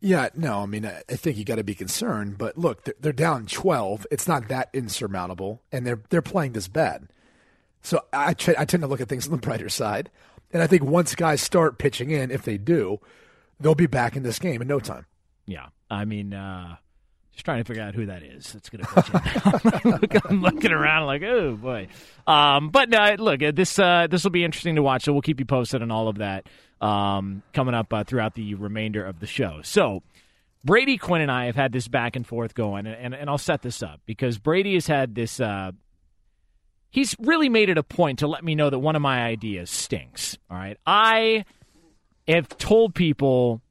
Yeah, 0.00 0.30
no, 0.34 0.60
I 0.60 0.66
mean, 0.66 0.86
I 0.86 1.02
think 1.08 1.36
you 1.36 1.44
got 1.44 1.56
to 1.56 1.64
be 1.64 1.74
concerned. 1.74 2.38
But 2.38 2.56
look, 2.56 2.84
they're, 2.84 2.94
they're 3.00 3.12
down 3.12 3.46
twelve. 3.46 4.06
It's 4.10 4.26
not 4.26 4.48
that 4.48 4.70
insurmountable, 4.72 5.62
and 5.70 5.86
they're 5.86 6.00
they're 6.08 6.22
playing 6.22 6.52
this 6.52 6.68
bad. 6.68 7.08
So 7.82 8.02
I, 8.12 8.30
I 8.30 8.34
tend 8.34 8.82
to 8.82 8.86
look 8.86 9.00
at 9.00 9.08
things 9.08 9.26
on 9.26 9.32
the 9.32 9.38
brighter 9.38 9.68
side, 9.68 10.10
and 10.52 10.62
I 10.62 10.66
think 10.66 10.82
once 10.84 11.14
guys 11.14 11.40
start 11.42 11.78
pitching 11.78 12.10
in, 12.10 12.30
if 12.30 12.42
they 12.42 12.56
do, 12.56 12.98
they'll 13.58 13.74
be 13.74 13.86
back 13.86 14.16
in 14.16 14.22
this 14.22 14.38
game 14.38 14.62
in 14.62 14.68
no 14.68 14.80
time. 14.80 15.06
Yeah, 15.46 15.66
I 15.90 16.04
mean, 16.06 16.32
uh, 16.32 16.76
just 17.32 17.44
trying 17.44 17.58
to 17.58 17.64
figure 17.64 17.82
out 17.82 17.94
who 17.94 18.06
that 18.06 18.22
is. 18.22 18.52
That's 18.52 18.70
going 18.70 18.84
to 18.84 20.22
I'm 20.28 20.40
looking 20.40 20.72
around 20.72 21.06
like, 21.06 21.22
oh 21.22 21.56
boy. 21.56 21.88
Um, 22.26 22.70
but 22.70 22.92
uh, 22.94 23.16
look, 23.18 23.40
this 23.54 23.78
uh, 23.78 24.06
this 24.10 24.24
will 24.24 24.30
be 24.30 24.44
interesting 24.44 24.76
to 24.76 24.82
watch. 24.82 25.04
So 25.04 25.12
we'll 25.12 25.22
keep 25.22 25.40
you 25.40 25.46
posted 25.46 25.82
on 25.82 25.90
all 25.90 26.08
of 26.08 26.18
that 26.18 26.46
um, 26.80 27.42
coming 27.52 27.74
up 27.74 27.92
uh, 27.92 28.04
throughout 28.04 28.34
the 28.34 28.54
remainder 28.54 29.04
of 29.04 29.20
the 29.20 29.26
show. 29.26 29.60
So, 29.62 30.02
Brady 30.64 30.98
Quinn 30.98 31.22
and 31.22 31.30
I 31.30 31.46
have 31.46 31.56
had 31.56 31.72
this 31.72 31.88
back 31.88 32.16
and 32.16 32.26
forth 32.26 32.54
going, 32.54 32.86
and, 32.86 32.96
and, 32.96 33.14
and 33.14 33.30
I'll 33.30 33.38
set 33.38 33.62
this 33.62 33.82
up 33.82 34.00
because 34.06 34.38
Brady 34.38 34.74
has 34.74 34.86
had 34.86 35.14
this. 35.14 35.40
Uh, 35.40 35.72
he's 36.90 37.16
really 37.18 37.48
made 37.48 37.68
it 37.68 37.78
a 37.78 37.82
point 37.82 38.18
to 38.18 38.26
let 38.26 38.44
me 38.44 38.54
know 38.54 38.68
that 38.68 38.78
one 38.78 38.96
of 38.96 39.02
my 39.02 39.22
ideas 39.22 39.70
stinks. 39.70 40.36
All 40.50 40.56
right. 40.56 40.76
I 40.86 41.44
have 42.28 42.48
told 42.58 42.94
people 42.94 43.62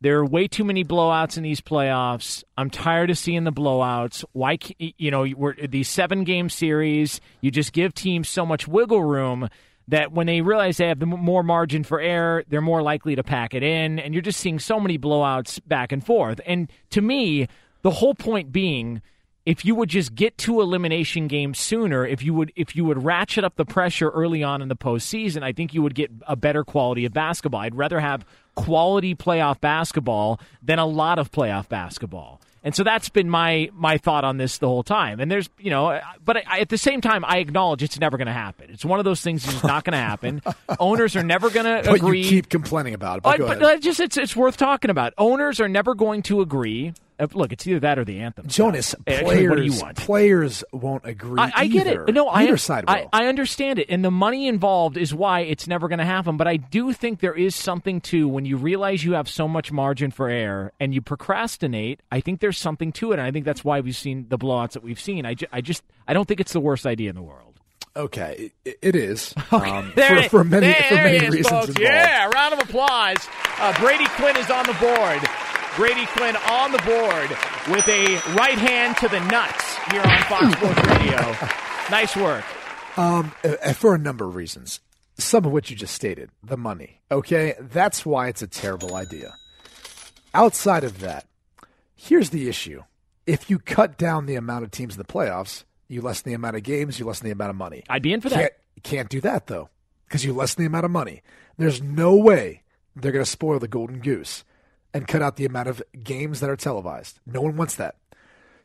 there 0.00 0.18
are 0.18 0.24
way 0.24 0.46
too 0.46 0.64
many 0.64 0.84
blowouts 0.84 1.36
in 1.36 1.42
these 1.42 1.60
playoffs. 1.60 2.44
I'm 2.56 2.70
tired 2.70 3.10
of 3.10 3.18
seeing 3.18 3.44
the 3.44 3.52
blowouts. 3.52 4.24
Why, 4.32 4.58
you 4.78 5.10
know, 5.10 5.26
we're, 5.36 5.54
these 5.54 5.88
seven 5.88 6.24
game 6.24 6.48
series, 6.48 7.20
you 7.40 7.50
just 7.50 7.72
give 7.72 7.94
teams 7.94 8.28
so 8.28 8.46
much 8.46 8.68
wiggle 8.68 9.02
room 9.02 9.48
that 9.88 10.12
when 10.12 10.26
they 10.26 10.40
realize 10.40 10.76
they 10.76 10.88
have 10.88 11.00
the 11.00 11.06
more 11.06 11.42
margin 11.42 11.82
for 11.82 12.00
error, 12.00 12.44
they're 12.48 12.60
more 12.60 12.82
likely 12.82 13.16
to 13.16 13.24
pack 13.24 13.54
it 13.54 13.62
in, 13.62 13.98
and 13.98 14.14
you're 14.14 14.22
just 14.22 14.40
seeing 14.40 14.58
so 14.58 14.78
many 14.78 14.98
blowouts 14.98 15.60
back 15.66 15.92
and 15.92 16.04
forth. 16.04 16.40
And 16.46 16.70
to 16.90 17.00
me, 17.00 17.48
the 17.82 17.90
whole 17.90 18.14
point 18.14 18.52
being 18.52 19.02
if 19.48 19.64
you 19.64 19.74
would 19.74 19.88
just 19.88 20.14
get 20.14 20.36
to 20.36 20.60
elimination 20.60 21.26
games 21.26 21.58
sooner, 21.58 22.04
if 22.04 22.22
you 22.22 22.34
would 22.34 22.52
if 22.54 22.76
you 22.76 22.84
would 22.84 23.02
ratchet 23.02 23.44
up 23.44 23.56
the 23.56 23.64
pressure 23.64 24.10
early 24.10 24.42
on 24.42 24.60
in 24.60 24.68
the 24.68 24.76
postseason, 24.76 25.42
I 25.42 25.52
think 25.52 25.72
you 25.72 25.82
would 25.82 25.94
get 25.94 26.10
a 26.26 26.36
better 26.36 26.64
quality 26.64 27.06
of 27.06 27.14
basketball. 27.14 27.62
I'd 27.62 27.74
rather 27.74 27.98
have 27.98 28.26
quality 28.56 29.14
playoff 29.14 29.58
basketball 29.58 30.38
than 30.62 30.78
a 30.78 30.84
lot 30.84 31.18
of 31.18 31.30
playoff 31.30 31.66
basketball. 31.66 32.42
And 32.64 32.74
so 32.74 32.82
that's 32.82 33.08
been 33.08 33.30
my 33.30 33.70
my 33.72 33.98
thought 33.98 34.24
on 34.24 34.36
this 34.36 34.58
the 34.58 34.66
whole 34.66 34.82
time. 34.82 35.20
And 35.20 35.30
there's, 35.30 35.48
you 35.58 35.70
know, 35.70 36.00
but 36.24 36.38
I, 36.46 36.60
at 36.60 36.68
the 36.68 36.78
same 36.78 37.00
time, 37.00 37.24
I 37.24 37.38
acknowledge 37.38 37.82
it's 37.82 37.98
never 37.98 38.16
going 38.16 38.26
to 38.26 38.32
happen. 38.32 38.70
It's 38.70 38.84
one 38.84 38.98
of 38.98 39.04
those 39.04 39.20
things 39.20 39.44
that's 39.44 39.62
not 39.62 39.84
going 39.84 39.92
to 39.92 39.98
happen. 39.98 40.42
Owners 40.80 41.16
are 41.16 41.22
never 41.22 41.50
going 41.50 41.66
to 41.66 41.90
agree. 41.90 42.22
You 42.22 42.28
keep 42.28 42.48
complaining 42.48 42.94
about 42.94 43.18
it. 43.18 43.22
But, 43.22 43.40
uh, 43.40 43.54
but 43.58 43.80
just 43.80 44.00
it's 44.00 44.16
it's 44.16 44.34
worth 44.34 44.56
talking 44.56 44.90
about. 44.90 45.14
Owners 45.18 45.60
are 45.60 45.68
never 45.68 45.94
going 45.94 46.22
to 46.24 46.40
agree 46.40 46.94
look, 47.32 47.52
it's 47.52 47.66
either 47.66 47.80
that 47.80 47.98
or 47.98 48.04
the 48.04 48.20
anthem. 48.20 48.46
Jonas, 48.46 48.94
players, 49.06 49.48
what 49.48 49.56
do 49.56 49.64
you 49.64 49.80
want? 49.80 49.96
players 49.96 50.64
won't 50.72 51.04
agree. 51.04 51.40
I, 51.40 51.52
I 51.54 51.66
get 51.66 51.86
it. 51.86 52.12
No, 52.14 52.28
either 52.28 52.52
I, 52.52 52.56
side 52.56 52.84
I, 52.86 53.08
I, 53.12 53.26
understand 53.26 53.78
it, 53.78 53.86
and 53.90 54.04
the 54.04 54.10
money 54.10 54.46
involved 54.46 54.96
is 54.96 55.14
why 55.14 55.40
it's 55.40 55.66
never 55.66 55.88
going 55.88 55.98
to 55.98 56.04
happen. 56.04 56.36
But 56.36 56.46
I 56.46 56.56
do 56.56 56.92
think 56.92 57.20
there 57.20 57.34
is 57.34 57.54
something 57.54 58.00
to 58.02 58.28
when 58.28 58.44
you 58.44 58.56
realize 58.56 59.04
you 59.04 59.14
have 59.14 59.28
so 59.28 59.48
much 59.48 59.72
margin 59.72 60.10
for 60.10 60.28
error 60.28 60.72
and 60.78 60.94
you 60.94 61.00
procrastinate. 61.00 62.00
I 62.12 62.20
think 62.20 62.40
there's 62.40 62.58
something 62.58 62.92
to 62.92 63.12
it, 63.12 63.18
and 63.18 63.22
I 63.22 63.30
think 63.30 63.44
that's 63.44 63.64
why 63.64 63.80
we've 63.80 63.96
seen 63.96 64.26
the 64.28 64.38
blowouts 64.38 64.72
that 64.72 64.82
we've 64.82 65.00
seen. 65.00 65.26
I, 65.26 65.34
ju- 65.34 65.46
I 65.52 65.60
just 65.60 65.82
I 66.06 66.12
don't 66.12 66.26
think 66.26 66.40
it's 66.40 66.52
the 66.52 66.60
worst 66.60 66.86
idea 66.86 67.10
in 67.10 67.16
the 67.16 67.22
world. 67.22 67.58
Okay, 67.96 68.52
it, 68.64 68.78
it 68.80 68.94
is 68.94 69.34
okay. 69.52 69.70
um, 69.70 69.90
for, 69.92 70.28
for, 70.28 70.44
many 70.44 70.66
there, 70.66 70.84
for 70.88 70.94
many 70.94 71.16
is, 71.16 71.34
reasons. 71.34 71.78
Yeah, 71.80 72.30
round 72.32 72.54
of 72.54 72.60
applause. 72.60 73.16
Uh, 73.58 73.76
Brady 73.80 74.06
Quinn 74.10 74.36
is 74.36 74.50
on 74.50 74.66
the 74.66 74.74
board. 74.74 75.57
Brady 75.78 76.06
Quinn 76.06 76.34
on 76.34 76.72
the 76.72 76.78
board 76.78 77.30
with 77.72 77.86
a 77.86 78.16
right 78.34 78.58
hand 78.58 78.96
to 78.96 79.06
the 79.06 79.20
nuts 79.30 79.76
here 79.92 80.02
on 80.02 80.22
Fox 80.24 80.52
Sports 80.56 80.84
Radio. 80.88 81.36
Nice 81.90 82.14
work. 82.16 82.44
Um, 82.98 83.32
uh, 83.42 83.72
for 83.72 83.94
a 83.94 83.98
number 83.98 84.26
of 84.26 84.34
reasons, 84.34 84.80
some 85.16 85.46
of 85.46 85.52
which 85.52 85.70
you 85.70 85.76
just 85.76 85.94
stated. 85.94 86.30
The 86.42 86.58
money. 86.58 87.00
Okay, 87.10 87.54
that's 87.58 88.04
why 88.04 88.28
it's 88.28 88.42
a 88.42 88.46
terrible 88.46 88.94
idea. 88.94 89.32
Outside 90.34 90.84
of 90.84 90.98
that, 90.98 91.26
here's 91.96 92.28
the 92.28 92.46
issue: 92.46 92.82
if 93.24 93.48
you 93.48 93.58
cut 93.58 93.96
down 93.96 94.26
the 94.26 94.34
amount 94.34 94.64
of 94.64 94.70
teams 94.70 94.96
in 94.96 94.98
the 94.98 95.04
playoffs, 95.04 95.64
you 95.86 96.02
lessen 96.02 96.28
the 96.28 96.34
amount 96.34 96.56
of 96.56 96.62
games, 96.62 96.98
you 96.98 97.06
lessen 97.06 97.24
the 97.24 97.32
amount 97.32 97.50
of 97.50 97.56
money. 97.56 97.84
I'd 97.88 98.02
be 98.02 98.12
in 98.12 98.20
for 98.20 98.28
that. 98.28 98.36
Can't, 98.36 98.52
can't 98.82 99.08
do 99.08 99.22
that 99.22 99.46
though, 99.46 99.70
because 100.06 100.26
you 100.26 100.34
lessen 100.34 100.60
the 100.60 100.66
amount 100.66 100.84
of 100.84 100.90
money. 100.90 101.22
There's 101.56 101.80
no 101.80 102.16
way 102.16 102.64
they're 102.94 103.12
going 103.12 103.24
to 103.24 103.30
spoil 103.30 103.60
the 103.60 103.68
golden 103.68 104.00
goose 104.00 104.44
and 104.98 105.06
cut 105.06 105.22
out 105.22 105.36
the 105.36 105.46
amount 105.46 105.68
of 105.68 105.80
games 106.02 106.40
that 106.40 106.50
are 106.50 106.56
televised. 106.56 107.20
No 107.24 107.40
one 107.40 107.56
wants 107.56 107.76
that. 107.76 107.94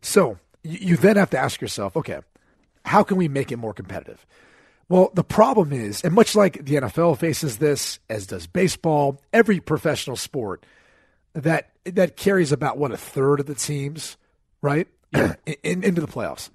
So 0.02 0.40
you 0.64 0.98
then 0.98 1.16
have 1.16 1.30
to 1.30 1.38
ask 1.38 1.62
yourself, 1.62 1.96
okay, 1.96 2.20
how 2.86 3.04
can 3.04 3.18
we 3.18 3.28
make 3.28 3.52
it 3.52 3.58
more 3.58 3.74
competitive? 3.74 4.26
Well, 4.90 5.12
the 5.14 5.24
problem 5.24 5.72
is, 5.72 6.02
and 6.04 6.14
much 6.14 6.36
like 6.36 6.66
the 6.66 6.76
NFL 6.76 7.20
faces 7.20 7.58
this, 7.58 8.00
as 8.10 8.28
does 8.28 8.48
baseball, 8.48 9.22
every 9.32 9.60
professional 9.60 10.18
sport 10.18 10.66
that 11.34 11.70
that 11.86 12.18
carries 12.18 12.52
about 12.52 12.78
what 12.78 12.92
a 12.92 12.98
third 12.98 13.40
of 13.40 13.46
the 13.46 13.56
teams, 13.56 14.18
right, 14.62 14.88
in, 15.14 15.84
into 15.84 16.02
the 16.02 16.08
playoffs. 16.08 16.50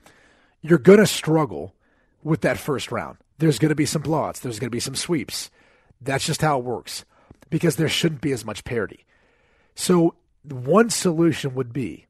You're 0.61 0.79
going 0.79 0.99
to 0.99 1.07
struggle 1.07 1.75
with 2.23 2.41
that 2.41 2.59
first 2.59 2.91
round. 2.91 3.19
There's 3.39 3.59
going 3.59 3.71
to 3.71 3.75
be 3.75 3.87
some 3.87 4.03
blowouts. 4.03 4.41
There's 4.41 4.59
going 4.59 4.69
to 4.69 4.77
be 4.77 4.81
some 4.81 4.97
sweeps. 4.97 5.51
That's 6.01 6.27
just 6.27 6.43
how 6.43 6.59
it 6.59 6.65
works 6.65 7.05
because 7.49 7.77
there 7.77 7.89
shouldn't 7.89 8.21
be 8.21 8.33
as 8.33 8.45
much 8.45 8.65
parity. 8.65 9.05
So 9.79 10.17
one 10.43 10.91
solution 10.91 11.55
would 11.55 11.73
be 11.73 12.07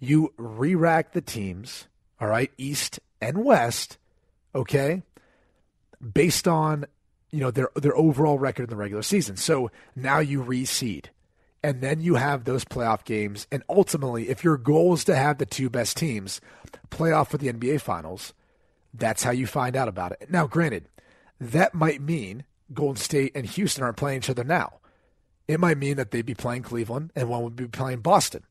you 0.00 0.34
re-rack 0.36 1.12
the 1.12 1.20
teams, 1.20 1.86
all 2.20 2.26
right, 2.26 2.50
East 2.58 2.98
and 3.20 3.44
West, 3.44 3.96
okay, 4.56 5.04
based 6.12 6.48
on 6.48 6.84
you 7.30 7.38
know 7.38 7.52
their 7.52 7.68
their 7.76 7.96
overall 7.96 8.40
record 8.40 8.64
in 8.64 8.70
the 8.70 8.76
regular 8.76 9.04
season. 9.04 9.36
So 9.36 9.70
now 9.94 10.18
you 10.18 10.42
reseed, 10.42 11.06
and 11.62 11.80
then 11.80 12.00
you 12.00 12.16
have 12.16 12.42
those 12.42 12.64
playoff 12.64 13.04
games. 13.04 13.46
And 13.52 13.62
ultimately, 13.68 14.28
if 14.28 14.42
your 14.42 14.56
goal 14.56 14.94
is 14.94 15.04
to 15.04 15.14
have 15.14 15.38
the 15.38 15.46
two 15.46 15.70
best 15.70 15.96
teams 15.96 16.40
play 16.90 17.12
off 17.12 17.30
for 17.30 17.38
the 17.38 17.52
NBA 17.52 17.82
Finals, 17.82 18.34
that's 18.92 19.22
how 19.22 19.30
you 19.30 19.46
find 19.46 19.76
out 19.76 19.86
about 19.86 20.10
it. 20.10 20.28
Now, 20.28 20.48
granted, 20.48 20.88
that 21.40 21.72
might 21.72 22.00
mean 22.00 22.42
Golden 22.74 23.00
State 23.00 23.30
and 23.36 23.46
Houston 23.46 23.84
aren't 23.84 23.96
playing 23.96 24.18
each 24.18 24.30
other 24.30 24.42
now. 24.44 24.80
It 25.48 25.60
might 25.60 25.78
mean 25.78 25.96
that 25.96 26.10
they'd 26.10 26.26
be 26.26 26.34
playing 26.34 26.62
Cleveland 26.62 27.12
and 27.14 27.28
one 27.28 27.42
would 27.42 27.56
be 27.56 27.68
playing 27.68 28.00
Boston. 28.00 28.42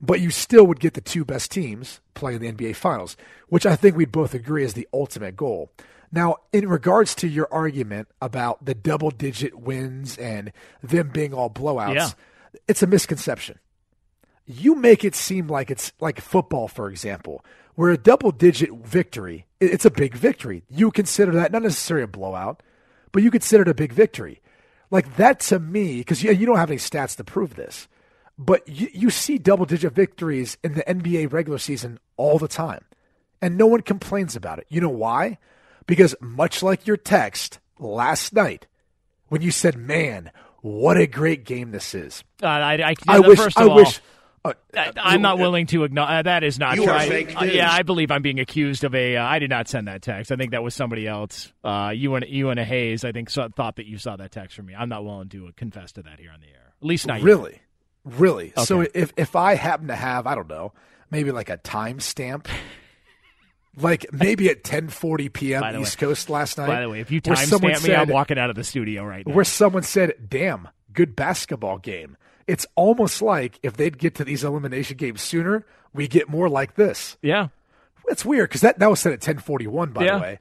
But 0.00 0.20
you 0.20 0.30
still 0.30 0.66
would 0.66 0.80
get 0.80 0.94
the 0.94 1.00
two 1.00 1.24
best 1.24 1.50
teams 1.50 2.00
playing 2.14 2.40
the 2.40 2.52
NBA 2.52 2.76
Finals, 2.76 3.16
which 3.48 3.64
I 3.64 3.76
think 3.76 3.96
we'd 3.96 4.12
both 4.12 4.34
agree 4.34 4.62
is 4.64 4.74
the 4.74 4.88
ultimate 4.92 5.36
goal. 5.36 5.70
Now, 6.12 6.36
in 6.52 6.68
regards 6.68 7.14
to 7.16 7.28
your 7.28 7.48
argument 7.52 8.08
about 8.20 8.64
the 8.64 8.74
double 8.74 9.10
digit 9.10 9.58
wins 9.58 10.18
and 10.18 10.52
them 10.82 11.08
being 11.08 11.32
all 11.32 11.48
blowouts, 11.50 11.94
Yeah. 11.94 12.10
it's 12.68 12.82
a 12.82 12.86
misconception. 12.86 13.58
You 14.44 14.74
make 14.74 15.02
it 15.04 15.14
seem 15.14 15.48
like 15.48 15.70
it's 15.70 15.92
like 15.98 16.20
football, 16.20 16.68
for 16.68 16.88
example, 16.88 17.44
where 17.74 17.90
a 17.90 17.98
double 17.98 18.30
digit 18.30 18.70
victory, 18.72 19.46
it's 19.60 19.84
a 19.84 19.90
big 19.90 20.14
victory. 20.14 20.62
You 20.68 20.90
consider 20.90 21.32
that 21.32 21.52
not 21.52 21.62
necessarily 21.62 22.04
a 22.04 22.08
blowout, 22.08 22.62
but 23.12 23.22
you 23.22 23.30
consider 23.30 23.62
it 23.62 23.68
a 23.68 23.74
big 23.74 23.92
victory. 23.92 24.40
Like 24.90 25.16
that 25.16 25.40
to 25.40 25.58
me, 25.58 25.98
because 25.98 26.22
you, 26.22 26.32
you 26.32 26.46
don't 26.46 26.58
have 26.58 26.70
any 26.70 26.78
stats 26.78 27.16
to 27.16 27.24
prove 27.24 27.54
this, 27.54 27.88
but 28.38 28.66
you, 28.68 28.88
you 28.92 29.10
see 29.10 29.38
double 29.38 29.66
digit 29.66 29.92
victories 29.92 30.58
in 30.62 30.74
the 30.74 30.82
NBA 30.82 31.32
regular 31.32 31.58
season 31.58 31.98
all 32.16 32.38
the 32.38 32.48
time. 32.48 32.84
And 33.42 33.58
no 33.58 33.66
one 33.66 33.82
complains 33.82 34.36
about 34.36 34.58
it. 34.58 34.66
You 34.68 34.80
know 34.80 34.88
why? 34.88 35.38
Because 35.86 36.14
much 36.20 36.62
like 36.62 36.86
your 36.86 36.96
text 36.96 37.58
last 37.78 38.32
night, 38.32 38.66
when 39.28 39.42
you 39.42 39.50
said, 39.50 39.76
man, 39.76 40.30
what 40.62 40.96
a 40.96 41.06
great 41.06 41.44
game 41.44 41.70
this 41.70 41.94
is. 41.94 42.24
Uh, 42.42 42.46
I, 42.46 42.90
I, 42.90 42.94
I 43.08 43.20
wish, 43.20 43.38
First 43.38 43.58
I 43.58 43.68
all, 43.68 43.76
wish. 43.76 44.00
Uh, 44.50 44.52
I, 44.74 44.92
I'm 44.96 45.22
not 45.22 45.38
willing 45.38 45.66
to 45.68 45.84
acknowledge 45.84 46.10
uh, 46.10 46.22
that 46.22 46.44
is 46.44 46.58
not 46.58 46.76
true. 46.76 46.86
I- 46.88 47.26
uh, 47.36 47.44
yeah, 47.44 47.70
I 47.70 47.82
believe 47.82 48.10
I'm 48.10 48.22
being 48.22 48.40
accused 48.40 48.84
of 48.84 48.94
a. 48.94 49.16
Uh, 49.16 49.24
I 49.26 49.38
did 49.38 49.50
not 49.50 49.68
send 49.68 49.88
that 49.88 50.02
text. 50.02 50.30
I 50.32 50.36
think 50.36 50.52
that 50.52 50.62
was 50.62 50.74
somebody 50.74 51.06
else. 51.06 51.52
Uh, 51.64 51.92
you 51.94 52.14
and 52.14 52.24
you 52.28 52.50
and 52.50 52.58
a 52.60 52.64
Hayes. 52.64 53.04
I 53.04 53.12
think 53.12 53.30
saw, 53.30 53.48
thought 53.48 53.76
that 53.76 53.86
you 53.86 53.98
saw 53.98 54.16
that 54.16 54.30
text 54.32 54.56
from 54.56 54.66
me. 54.66 54.74
I'm 54.74 54.88
not 54.88 55.04
willing 55.04 55.28
to 55.30 55.48
uh, 55.48 55.50
confess 55.56 55.92
to 55.92 56.02
that 56.02 56.18
here 56.20 56.30
on 56.32 56.40
the 56.40 56.48
air. 56.48 56.72
At 56.80 56.86
least 56.86 57.06
not 57.06 57.18
yet. 57.20 57.24
Really? 57.24 57.60
Really? 58.04 58.52
So 58.64 58.82
if 58.94 59.12
if 59.16 59.34
I 59.36 59.54
happen 59.54 59.88
to 59.88 59.96
have, 59.96 60.26
I 60.26 60.34
don't 60.34 60.48
know, 60.48 60.72
maybe 61.10 61.32
like 61.32 61.50
a 61.50 61.58
timestamp, 61.58 62.46
like 63.76 64.06
maybe 64.12 64.48
at 64.48 64.62
10:40 64.62 65.32
p.m. 65.32 65.80
East 65.80 66.00
way- 66.00 66.06
Coast 66.08 66.30
last 66.30 66.58
night. 66.58 66.66
By 66.68 66.80
the 66.80 66.88
way, 66.88 67.00
if 67.00 67.10
you 67.10 67.20
timestamp 67.20 67.82
me, 67.86 67.94
I'm 67.94 68.08
walking 68.08 68.38
out 68.38 68.50
of 68.50 68.56
the 68.56 68.64
studio 68.64 69.04
right 69.04 69.26
now. 69.26 69.34
Where 69.34 69.44
someone 69.44 69.82
said, 69.82 70.14
"Damn, 70.28 70.68
good 70.92 71.16
basketball 71.16 71.78
game." 71.78 72.16
It's 72.46 72.66
almost 72.76 73.20
like 73.22 73.58
if 73.62 73.76
they'd 73.76 73.98
get 73.98 74.14
to 74.16 74.24
these 74.24 74.44
elimination 74.44 74.96
games 74.96 75.22
sooner, 75.22 75.64
we 75.92 76.06
get 76.08 76.28
more 76.28 76.48
like 76.48 76.74
this. 76.74 77.16
yeah. 77.22 77.48
It's 78.08 78.24
weird 78.24 78.48
because 78.50 78.60
that, 78.60 78.78
that 78.78 78.88
was 78.88 79.00
said 79.00 79.12
at 79.14 79.20
10:41, 79.20 79.92
by 79.92 80.04
Yeah. 80.04 80.14
the 80.14 80.22
way, 80.22 80.38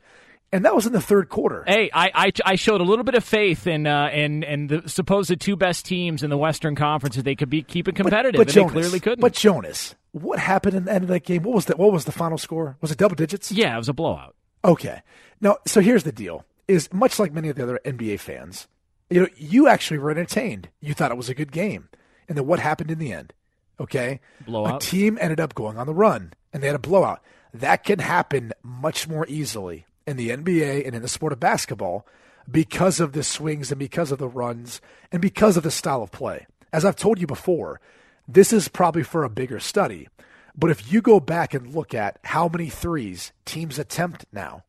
and 0.52 0.63
that 0.65 0.76
was 0.76 0.86
in 0.86 0.94
the 0.94 1.02
third 1.02 1.30
quarter. 1.30 1.63
Hey, 1.65 1.89
I, 1.91 2.12
I, 2.13 2.32
I 2.46 2.56
showed 2.58 2.80
a 2.80 2.84
little 2.84 3.04
bit 3.04 3.15
of 3.15 3.24
faith 3.24 3.65
in 3.65 3.88
uh, 3.88 4.10
in 4.13 4.44
in 4.44 4.68
the 4.68 4.88
supposed 4.88 5.39
two 5.41 5.56
best 5.56 5.84
teams 5.84 6.22
in 6.22 6.30
the 6.30 6.38
Western 6.38 6.76
Conference 6.76 7.15
that 7.15 7.24
they 7.26 7.34
could 7.34 7.50
be 7.50 7.63
keep 7.63 7.88
it 7.88 7.96
competitive, 7.96 8.39
and 8.39 8.48
Jonas, 8.52 8.72
they 8.72 8.80
clearly 8.82 9.00
couldn't. 9.00 9.20
But 9.22 9.34
Jonas, 9.34 9.96
what 10.12 10.38
happened 10.38 10.76
in 10.76 10.86
the 10.86 10.94
end 10.94 11.06
of 11.06 11.08
that 11.08 11.24
game? 11.24 11.41
What 11.41 11.56
was 11.56 11.65
that? 11.65 11.80
What 11.80 11.91
was 11.91 12.06
the 12.06 12.12
final 12.12 12.38
score? 12.38 12.78
Was 12.82 12.91
it 12.91 13.00
double 13.00 13.15
digits? 13.15 13.52
yeah, 13.52 13.74
it 13.74 13.78
was 13.80 13.89
a 13.89 13.94
blowout. 13.94 14.36
Okay. 14.63 15.02
Now, 15.41 15.58
so 15.65 15.82
here's 15.82 16.04
the 16.04 16.12
deal: 16.12 16.46
is 16.68 16.94
much 16.94 17.18
like 17.18 17.34
many 17.34 17.50
of 17.50 17.56
the 17.56 17.63
other 17.63 17.80
NBA 17.84 18.20
fans, 18.20 18.68
you 19.15 19.21
know, 19.21 19.30
you 19.38 19.69
actually 19.69 19.97
were 19.97 20.12
entertained. 20.12 20.67
You 20.82 20.93
thought 20.93 21.10
it 21.10 21.17
was 21.17 21.30
a 21.30 21.34
good 21.34 21.54
game, 21.54 21.88
and 22.28 22.38
then 22.38 22.45
what 22.45 22.60
happened 22.60 22.91
in 22.91 22.99
the 22.99 23.13
end? 23.13 23.32
Okay, 23.80 24.19
Blowout. 24.45 24.84
A 24.84 24.86
team 24.86 25.17
ended 25.21 25.39
up 25.39 25.56
going 25.56 25.78
on 25.78 25.88
the 25.88 25.93
run, 25.93 26.34
and 26.51 26.62
they 26.62 26.67
had 26.67 26.75
a 26.75 26.80
blowout. 26.80 27.21
That 27.54 27.86
can 27.86 27.99
happen 27.99 28.51
much 28.62 29.08
more 29.08 29.25
easily 29.30 29.86
in 30.06 30.17
the 30.17 30.32
NBA 30.32 30.86
and 30.86 30.93
in 30.93 31.01
the 31.01 31.08
sport 31.08 31.32
of 31.32 31.39
basketball 31.39 32.06
because 32.51 32.99
of 32.99 33.13
the 33.13 33.23
swings 33.23 33.71
and 33.71 33.80
because 33.80 34.12
of 34.12 34.19
the 34.19 34.28
runs 34.28 34.82
and 35.13 35.21
because 35.21 35.56
of 35.56 35.63
the 35.63 35.71
style 35.71 36.04
of 36.04 36.12
play. 36.12 36.45
As 36.73 36.84
I've 36.84 36.97
told 36.97 37.17
you 37.17 37.25
before, 37.25 37.80
this 38.28 38.51
is 38.51 38.67
probably 38.67 39.04
for 39.04 39.23
a 39.23 39.30
bigger 39.30 39.62
study. 39.62 40.10
But 40.58 40.71
if 40.71 40.91
you 40.91 41.01
go 41.01 41.21
back 41.21 41.54
and 41.54 41.73
look 41.73 41.93
at 41.93 42.19
how 42.25 42.49
many 42.49 42.67
threes 42.67 43.32
teams 43.45 43.80
attempt 43.80 44.25
now, 44.34 44.65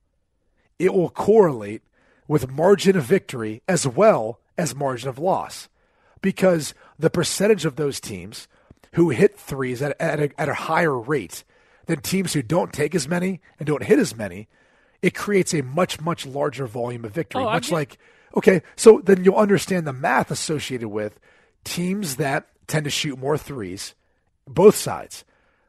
it 0.79 0.95
will 0.95 1.11
correlate 1.11 1.83
with 2.29 2.51
margin 2.51 2.97
of 2.97 3.05
victory 3.05 3.63
as 3.69 3.87
well 3.87 4.41
as 4.59 4.75
margin 4.75 5.09
of 5.09 5.19
loss. 5.19 5.69
Because 6.23 6.75
the 6.99 7.11
percentage 7.11 7.65
of 7.65 7.77
those 7.77 8.01
teams 8.01 8.49
who 8.95 9.11
hit 9.11 9.39
threes 9.39 9.83
at, 9.83 10.01
at, 10.01 10.21
a, 10.21 10.41
at 10.41 10.49
a 10.49 10.55
higher 10.55 10.99
rate 10.99 11.45
than 11.87 12.01
teams 12.01 12.33
who 12.33 12.43
don't 12.43 12.73
take 12.73 12.95
as 12.95 13.07
many 13.07 13.41
and 13.59 13.67
don't 13.67 13.83
hit 13.83 13.99
as 13.99 14.17
many, 14.17 14.49
it 15.03 15.15
creates 15.15 15.55
a 15.55 15.63
much, 15.63 16.01
much 16.01 16.27
larger 16.27 16.67
volume 16.67 17.05
of 17.05 17.13
victory. 17.13 17.43
Oh, 17.43 17.51
much 17.51 17.69
get- 17.69 17.75
like, 17.75 17.99
okay, 18.37 18.63
so 18.75 19.01
then 19.05 19.23
you'll 19.25 19.37
understand 19.37 19.87
the 19.87 19.93
math 19.93 20.31
associated 20.31 20.89
with 20.89 21.21
teams 21.65 22.17
that 22.17 22.49
tend 22.67 22.85
to 22.85 22.91
shoot 22.91 23.19
more 23.19 23.39
threes, 23.39 23.95
both 24.49 24.75
sides 24.75 25.25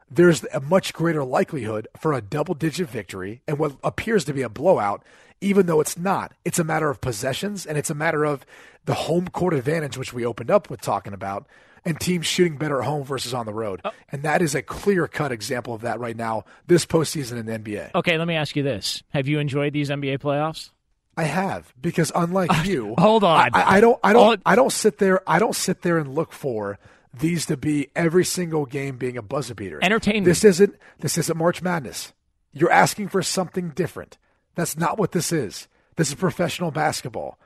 there's 0.09 0.45
a 0.53 0.59
much 0.59 0.93
greater 0.93 1.23
likelihood 1.23 1.87
for 1.97 2.13
a 2.13 2.21
double 2.21 2.53
digit 2.53 2.89
victory 2.89 3.41
and 3.47 3.59
what 3.59 3.75
appears 3.83 4.25
to 4.25 4.33
be 4.33 4.41
a 4.41 4.49
blowout, 4.49 5.03
even 5.41 5.65
though 5.65 5.79
it's 5.79 5.97
not. 5.97 6.33
It's 6.45 6.59
a 6.59 6.63
matter 6.63 6.89
of 6.89 7.01
possessions 7.01 7.65
and 7.65 7.77
it's 7.77 7.89
a 7.89 7.95
matter 7.95 8.23
of 8.23 8.45
the 8.85 8.93
home 8.93 9.27
court 9.27 9.53
advantage, 9.53 9.97
which 9.97 10.13
we 10.13 10.25
opened 10.25 10.49
up 10.49 10.69
with 10.69 10.81
talking 10.81 11.13
about, 11.13 11.47
and 11.85 11.99
teams 11.99 12.25
shooting 12.25 12.57
better 12.57 12.79
at 12.81 12.85
home 12.85 13.03
versus 13.03 13.33
on 13.33 13.45
the 13.45 13.53
road. 13.53 13.81
Oh. 13.85 13.91
And 14.11 14.23
that 14.23 14.41
is 14.41 14.55
a 14.55 14.61
clear 14.61 15.07
cut 15.07 15.31
example 15.31 15.73
of 15.73 15.81
that 15.81 15.99
right 15.99 16.15
now, 16.15 16.45
this 16.67 16.85
postseason 16.85 17.37
in 17.37 17.45
the 17.45 17.59
NBA. 17.59 17.91
Okay, 17.95 18.17
let 18.17 18.27
me 18.27 18.35
ask 18.35 18.55
you 18.55 18.63
this: 18.63 19.03
Have 19.09 19.27
you 19.27 19.39
enjoyed 19.39 19.73
these 19.73 19.89
NBA 19.89 20.19
playoffs? 20.19 20.71
I 21.17 21.23
have 21.23 21.73
because 21.81 22.11
unlike 22.13 22.65
you, 22.65 22.93
Hold 22.97 23.23
on. 23.23 23.49
I, 23.53 23.77
I 23.77 23.81
don't, 23.81 23.99
I 24.03 24.13
don't, 24.13 24.23
Hold- 24.23 24.41
I 24.45 24.55
don't 24.55 24.71
sit 24.71 24.99
there, 24.99 25.27
I 25.27 25.39
don't 25.39 25.55
sit 25.55 25.81
there 25.81 25.97
and 25.97 26.13
look 26.13 26.31
for 26.31 26.77
these 27.11 27.47
to 27.47 27.57
be 27.57 27.89
every 27.95 28.23
single 28.23 28.67
game 28.67 28.97
being 28.97 29.17
a 29.17 29.23
buzzer 29.23 29.55
beater. 29.55 29.79
Entertainment. 29.81 30.25
This 30.25 30.43
isn't, 30.43 30.75
this 30.99 31.17
isn't 31.17 31.35
March 31.35 31.63
Madness. 31.63 32.13
You're 32.53 32.71
asking 32.71 33.07
for 33.07 33.23
something 33.23 33.69
different. 33.69 34.19
That's 34.57 34.75
not 34.75 34.97
what 34.97 35.11
this 35.11 35.31
is. 35.31 35.67
This 35.97 36.09
is 36.09 36.15
professional 36.15 36.71
basketball. 36.71 37.37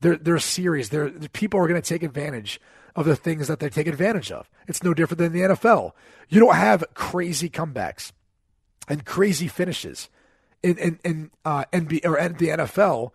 They're, 0.00 0.16
they're 0.16 0.38
series. 0.40 0.88
They're, 0.88 1.10
people 1.32 1.60
are 1.60 1.68
going 1.68 1.80
to 1.80 1.88
take 1.88 2.02
advantage 2.02 2.60
of 2.96 3.06
the 3.06 3.14
things 3.14 3.46
that 3.46 3.60
they 3.60 3.68
take 3.68 3.86
advantage 3.86 4.32
of. 4.32 4.50
It's 4.66 4.82
no 4.82 4.92
different 4.92 5.18
than 5.18 5.32
the 5.32 5.54
NFL. 5.54 5.92
You 6.28 6.40
don't 6.40 6.56
have 6.56 6.82
crazy 6.92 7.48
comebacks 7.48 8.10
and 8.88 9.04
crazy 9.04 9.46
finishes 9.46 10.08
in 10.62 10.76
in, 10.78 10.98
in 11.04 11.30
uh, 11.44 11.66
NBA 11.72 12.04
or 12.04 12.18
in 12.18 12.34
the 12.34 12.48
NFL 12.48 13.12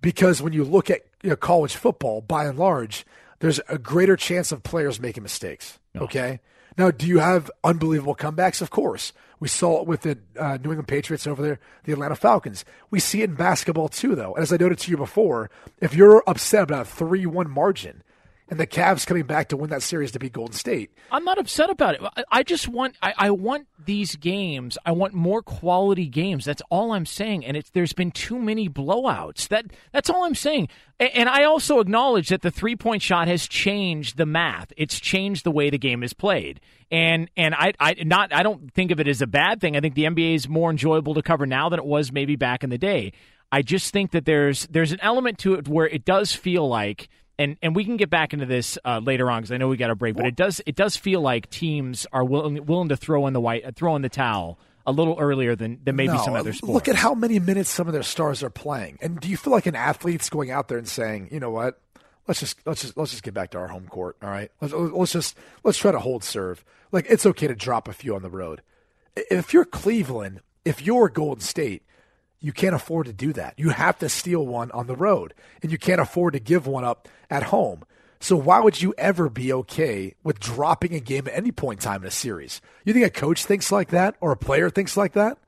because 0.00 0.40
when 0.40 0.52
you 0.52 0.62
look 0.62 0.88
at 0.88 1.00
you 1.22 1.30
know, 1.30 1.36
college 1.36 1.74
football, 1.74 2.20
by 2.20 2.44
and 2.44 2.56
large, 2.56 3.04
there's 3.40 3.60
a 3.68 3.78
greater 3.78 4.16
chance 4.16 4.52
of 4.52 4.62
players 4.62 5.00
making 5.00 5.24
mistakes. 5.24 5.80
Okay. 5.96 6.38
Now, 6.78 6.92
do 6.92 7.06
you 7.06 7.18
have 7.18 7.50
unbelievable 7.64 8.14
comebacks? 8.14 8.62
Of 8.62 8.70
course. 8.70 9.12
We 9.42 9.48
saw 9.48 9.80
it 9.80 9.88
with 9.88 10.02
the 10.02 10.18
uh, 10.38 10.58
New 10.62 10.70
England 10.70 10.86
Patriots 10.86 11.26
over 11.26 11.42
there, 11.42 11.58
the 11.82 11.92
Atlanta 11.92 12.14
Falcons. 12.14 12.64
We 12.92 13.00
see 13.00 13.22
it 13.22 13.30
in 13.30 13.34
basketball 13.34 13.88
too, 13.88 14.14
though. 14.14 14.34
And 14.34 14.42
as 14.44 14.52
I 14.52 14.56
noted 14.56 14.78
to 14.78 14.90
you 14.92 14.96
before, 14.96 15.50
if 15.80 15.96
you're 15.96 16.22
upset 16.28 16.62
about 16.62 16.82
a 16.82 16.88
3 16.88 17.26
1 17.26 17.50
margin 17.50 18.04
and 18.52 18.60
the 18.60 18.66
Cavs 18.66 19.06
coming 19.06 19.24
back 19.24 19.48
to 19.48 19.56
win 19.56 19.70
that 19.70 19.82
series 19.82 20.12
to 20.12 20.18
beat 20.18 20.32
Golden 20.34 20.52
State, 20.54 20.90
I'm 21.10 21.24
not 21.24 21.38
upset 21.38 21.70
about 21.70 21.94
it. 21.96 22.24
I- 22.30 22.42
just 22.42 22.68
want 22.68 22.96
I, 23.02 23.14
I 23.16 23.30
want 23.30 23.66
these 23.84 24.14
games. 24.16 24.76
I 24.84 24.92
want 24.92 25.14
more 25.14 25.42
quality 25.42 26.06
games. 26.06 26.44
That's 26.44 26.60
all 26.70 26.92
I'm 26.92 27.06
saying. 27.06 27.44
And 27.46 27.56
it's 27.56 27.70
there's 27.70 27.92
been 27.94 28.10
too 28.10 28.38
many 28.38 28.68
blowouts. 28.68 29.48
That 29.48 29.66
that's 29.92 30.10
all 30.10 30.24
I'm 30.24 30.34
saying. 30.34 30.68
A- 31.00 31.16
And 31.16 31.28
I 31.28 31.44
also 31.44 31.80
acknowledge 31.80 32.28
that 32.28 32.42
the 32.42 32.50
three 32.50 32.76
point 32.76 33.00
shot 33.02 33.26
has 33.28 33.48
changed 33.48 34.16
the 34.18 34.26
math. 34.26 34.72
It's 34.76 35.00
changed 35.00 35.44
the 35.44 35.50
way 35.50 35.70
the 35.70 35.78
game 35.78 36.02
is 36.02 36.12
played. 36.12 36.60
And 36.90 37.30
and 37.36 37.54
I 37.54 37.72
I 37.80 37.94
not 38.04 38.32
I 38.34 38.42
don't 38.42 38.72
think 38.74 38.90
of 38.90 39.00
it 39.00 39.08
as 39.08 39.22
a 39.22 39.26
bad 39.26 39.60
thing. 39.60 39.76
I 39.76 39.80
think 39.80 39.94
the 39.94 40.04
NBA 40.04 40.34
is 40.34 40.48
more 40.48 40.70
enjoyable 40.70 41.14
to 41.14 41.22
cover 41.22 41.46
now 41.46 41.68
than 41.70 41.78
it 41.78 41.86
was 41.86 42.12
maybe 42.12 42.36
back 42.36 42.62
in 42.62 42.70
the 42.70 42.78
day. 42.78 43.12
I 43.50 43.62
just 43.62 43.92
think 43.92 44.10
that 44.12 44.24
there's 44.24 44.66
there's 44.66 44.92
an 44.92 45.00
element 45.00 45.38
to 45.38 45.54
it 45.54 45.68
where 45.68 45.86
it 45.88 46.04
does 46.04 46.32
feel 46.34 46.68
like 46.68 47.08
and 47.42 47.56
and 47.62 47.74
we 47.76 47.84
can 47.84 47.96
get 47.96 48.08
back 48.08 48.32
into 48.32 48.46
this 48.46 48.78
uh, 48.84 49.00
later 49.02 49.30
on 49.30 49.42
because 49.42 49.52
I 49.52 49.56
know 49.56 49.68
we 49.68 49.76
got 49.76 49.90
a 49.90 49.94
break, 49.94 50.14
but 50.14 50.26
it 50.26 50.36
does 50.36 50.60
it 50.64 50.76
does 50.76 50.96
feel 50.96 51.20
like 51.20 51.50
teams 51.50 52.06
are 52.12 52.24
willing 52.24 52.64
willing 52.66 52.88
to 52.90 52.96
throw 52.96 53.26
in 53.26 53.32
the 53.32 53.40
white 53.40 53.74
throw 53.74 53.96
in 53.96 54.02
the 54.02 54.08
towel 54.08 54.58
a 54.86 54.92
little 54.92 55.16
earlier 55.18 55.54
than, 55.54 55.80
than 55.84 55.96
maybe 55.96 56.12
no, 56.12 56.24
some 56.24 56.34
other 56.34 56.52
sports. 56.52 56.74
Look 56.74 56.88
at 56.88 56.96
how 56.96 57.14
many 57.14 57.38
minutes 57.38 57.70
some 57.70 57.86
of 57.86 57.92
their 57.92 58.02
stars 58.02 58.42
are 58.42 58.50
playing. 58.50 58.98
And 59.00 59.20
do 59.20 59.28
you 59.28 59.36
feel 59.36 59.52
like 59.52 59.66
an 59.66 59.76
athlete's 59.76 60.28
going 60.28 60.50
out 60.50 60.68
there 60.68 60.78
and 60.78 60.88
saying, 60.88 61.28
you 61.30 61.38
know 61.38 61.50
what? 61.50 61.80
Let's 62.26 62.40
just 62.40 62.58
let's 62.66 62.82
just 62.82 62.96
let's 62.96 63.10
just 63.10 63.22
get 63.24 63.34
back 63.34 63.50
to 63.50 63.58
our 63.58 63.68
home 63.68 63.88
court. 63.88 64.16
All 64.22 64.30
right, 64.30 64.50
let's, 64.60 64.72
let's 64.72 65.12
just 65.12 65.36
let's 65.64 65.78
try 65.78 65.90
to 65.90 65.98
hold 65.98 66.22
serve. 66.22 66.64
Like 66.92 67.06
it's 67.08 67.26
okay 67.26 67.48
to 67.48 67.54
drop 67.54 67.88
a 67.88 67.92
few 67.92 68.14
on 68.14 68.22
the 68.22 68.30
road. 68.30 68.62
If 69.16 69.52
you're 69.52 69.64
Cleveland, 69.64 70.40
if 70.64 70.80
you're 70.80 71.08
Golden 71.08 71.42
State, 71.42 71.82
you 72.42 72.52
can't 72.52 72.74
afford 72.74 73.06
to 73.06 73.12
do 73.12 73.32
that. 73.32 73.54
You 73.56 73.70
have 73.70 73.98
to 74.00 74.08
steal 74.08 74.44
one 74.44 74.70
on 74.72 74.86
the 74.86 74.96
road, 74.96 75.32
and 75.62 75.72
you 75.72 75.78
can't 75.78 76.00
afford 76.00 76.34
to 76.34 76.40
give 76.40 76.66
one 76.66 76.84
up 76.84 77.08
at 77.30 77.44
home. 77.44 77.84
So 78.20 78.36
why 78.36 78.60
would 78.60 78.80
you 78.80 78.94
ever 78.98 79.28
be 79.28 79.52
okay 79.52 80.14
with 80.22 80.38
dropping 80.38 80.94
a 80.94 81.00
game 81.00 81.26
at 81.26 81.34
any 81.34 81.50
point 81.50 81.80
in 81.80 81.84
time 81.84 82.02
in 82.02 82.08
a 82.08 82.12
series? 82.12 82.60
You 82.84 82.92
think 82.92 83.06
a 83.06 83.10
coach 83.10 83.44
thinks 83.44 83.72
like 83.72 83.88
that 83.88 84.16
or 84.20 84.32
a 84.32 84.36
player 84.36 84.70
thinks 84.70 84.96
like 84.96 85.14
that? 85.14 85.38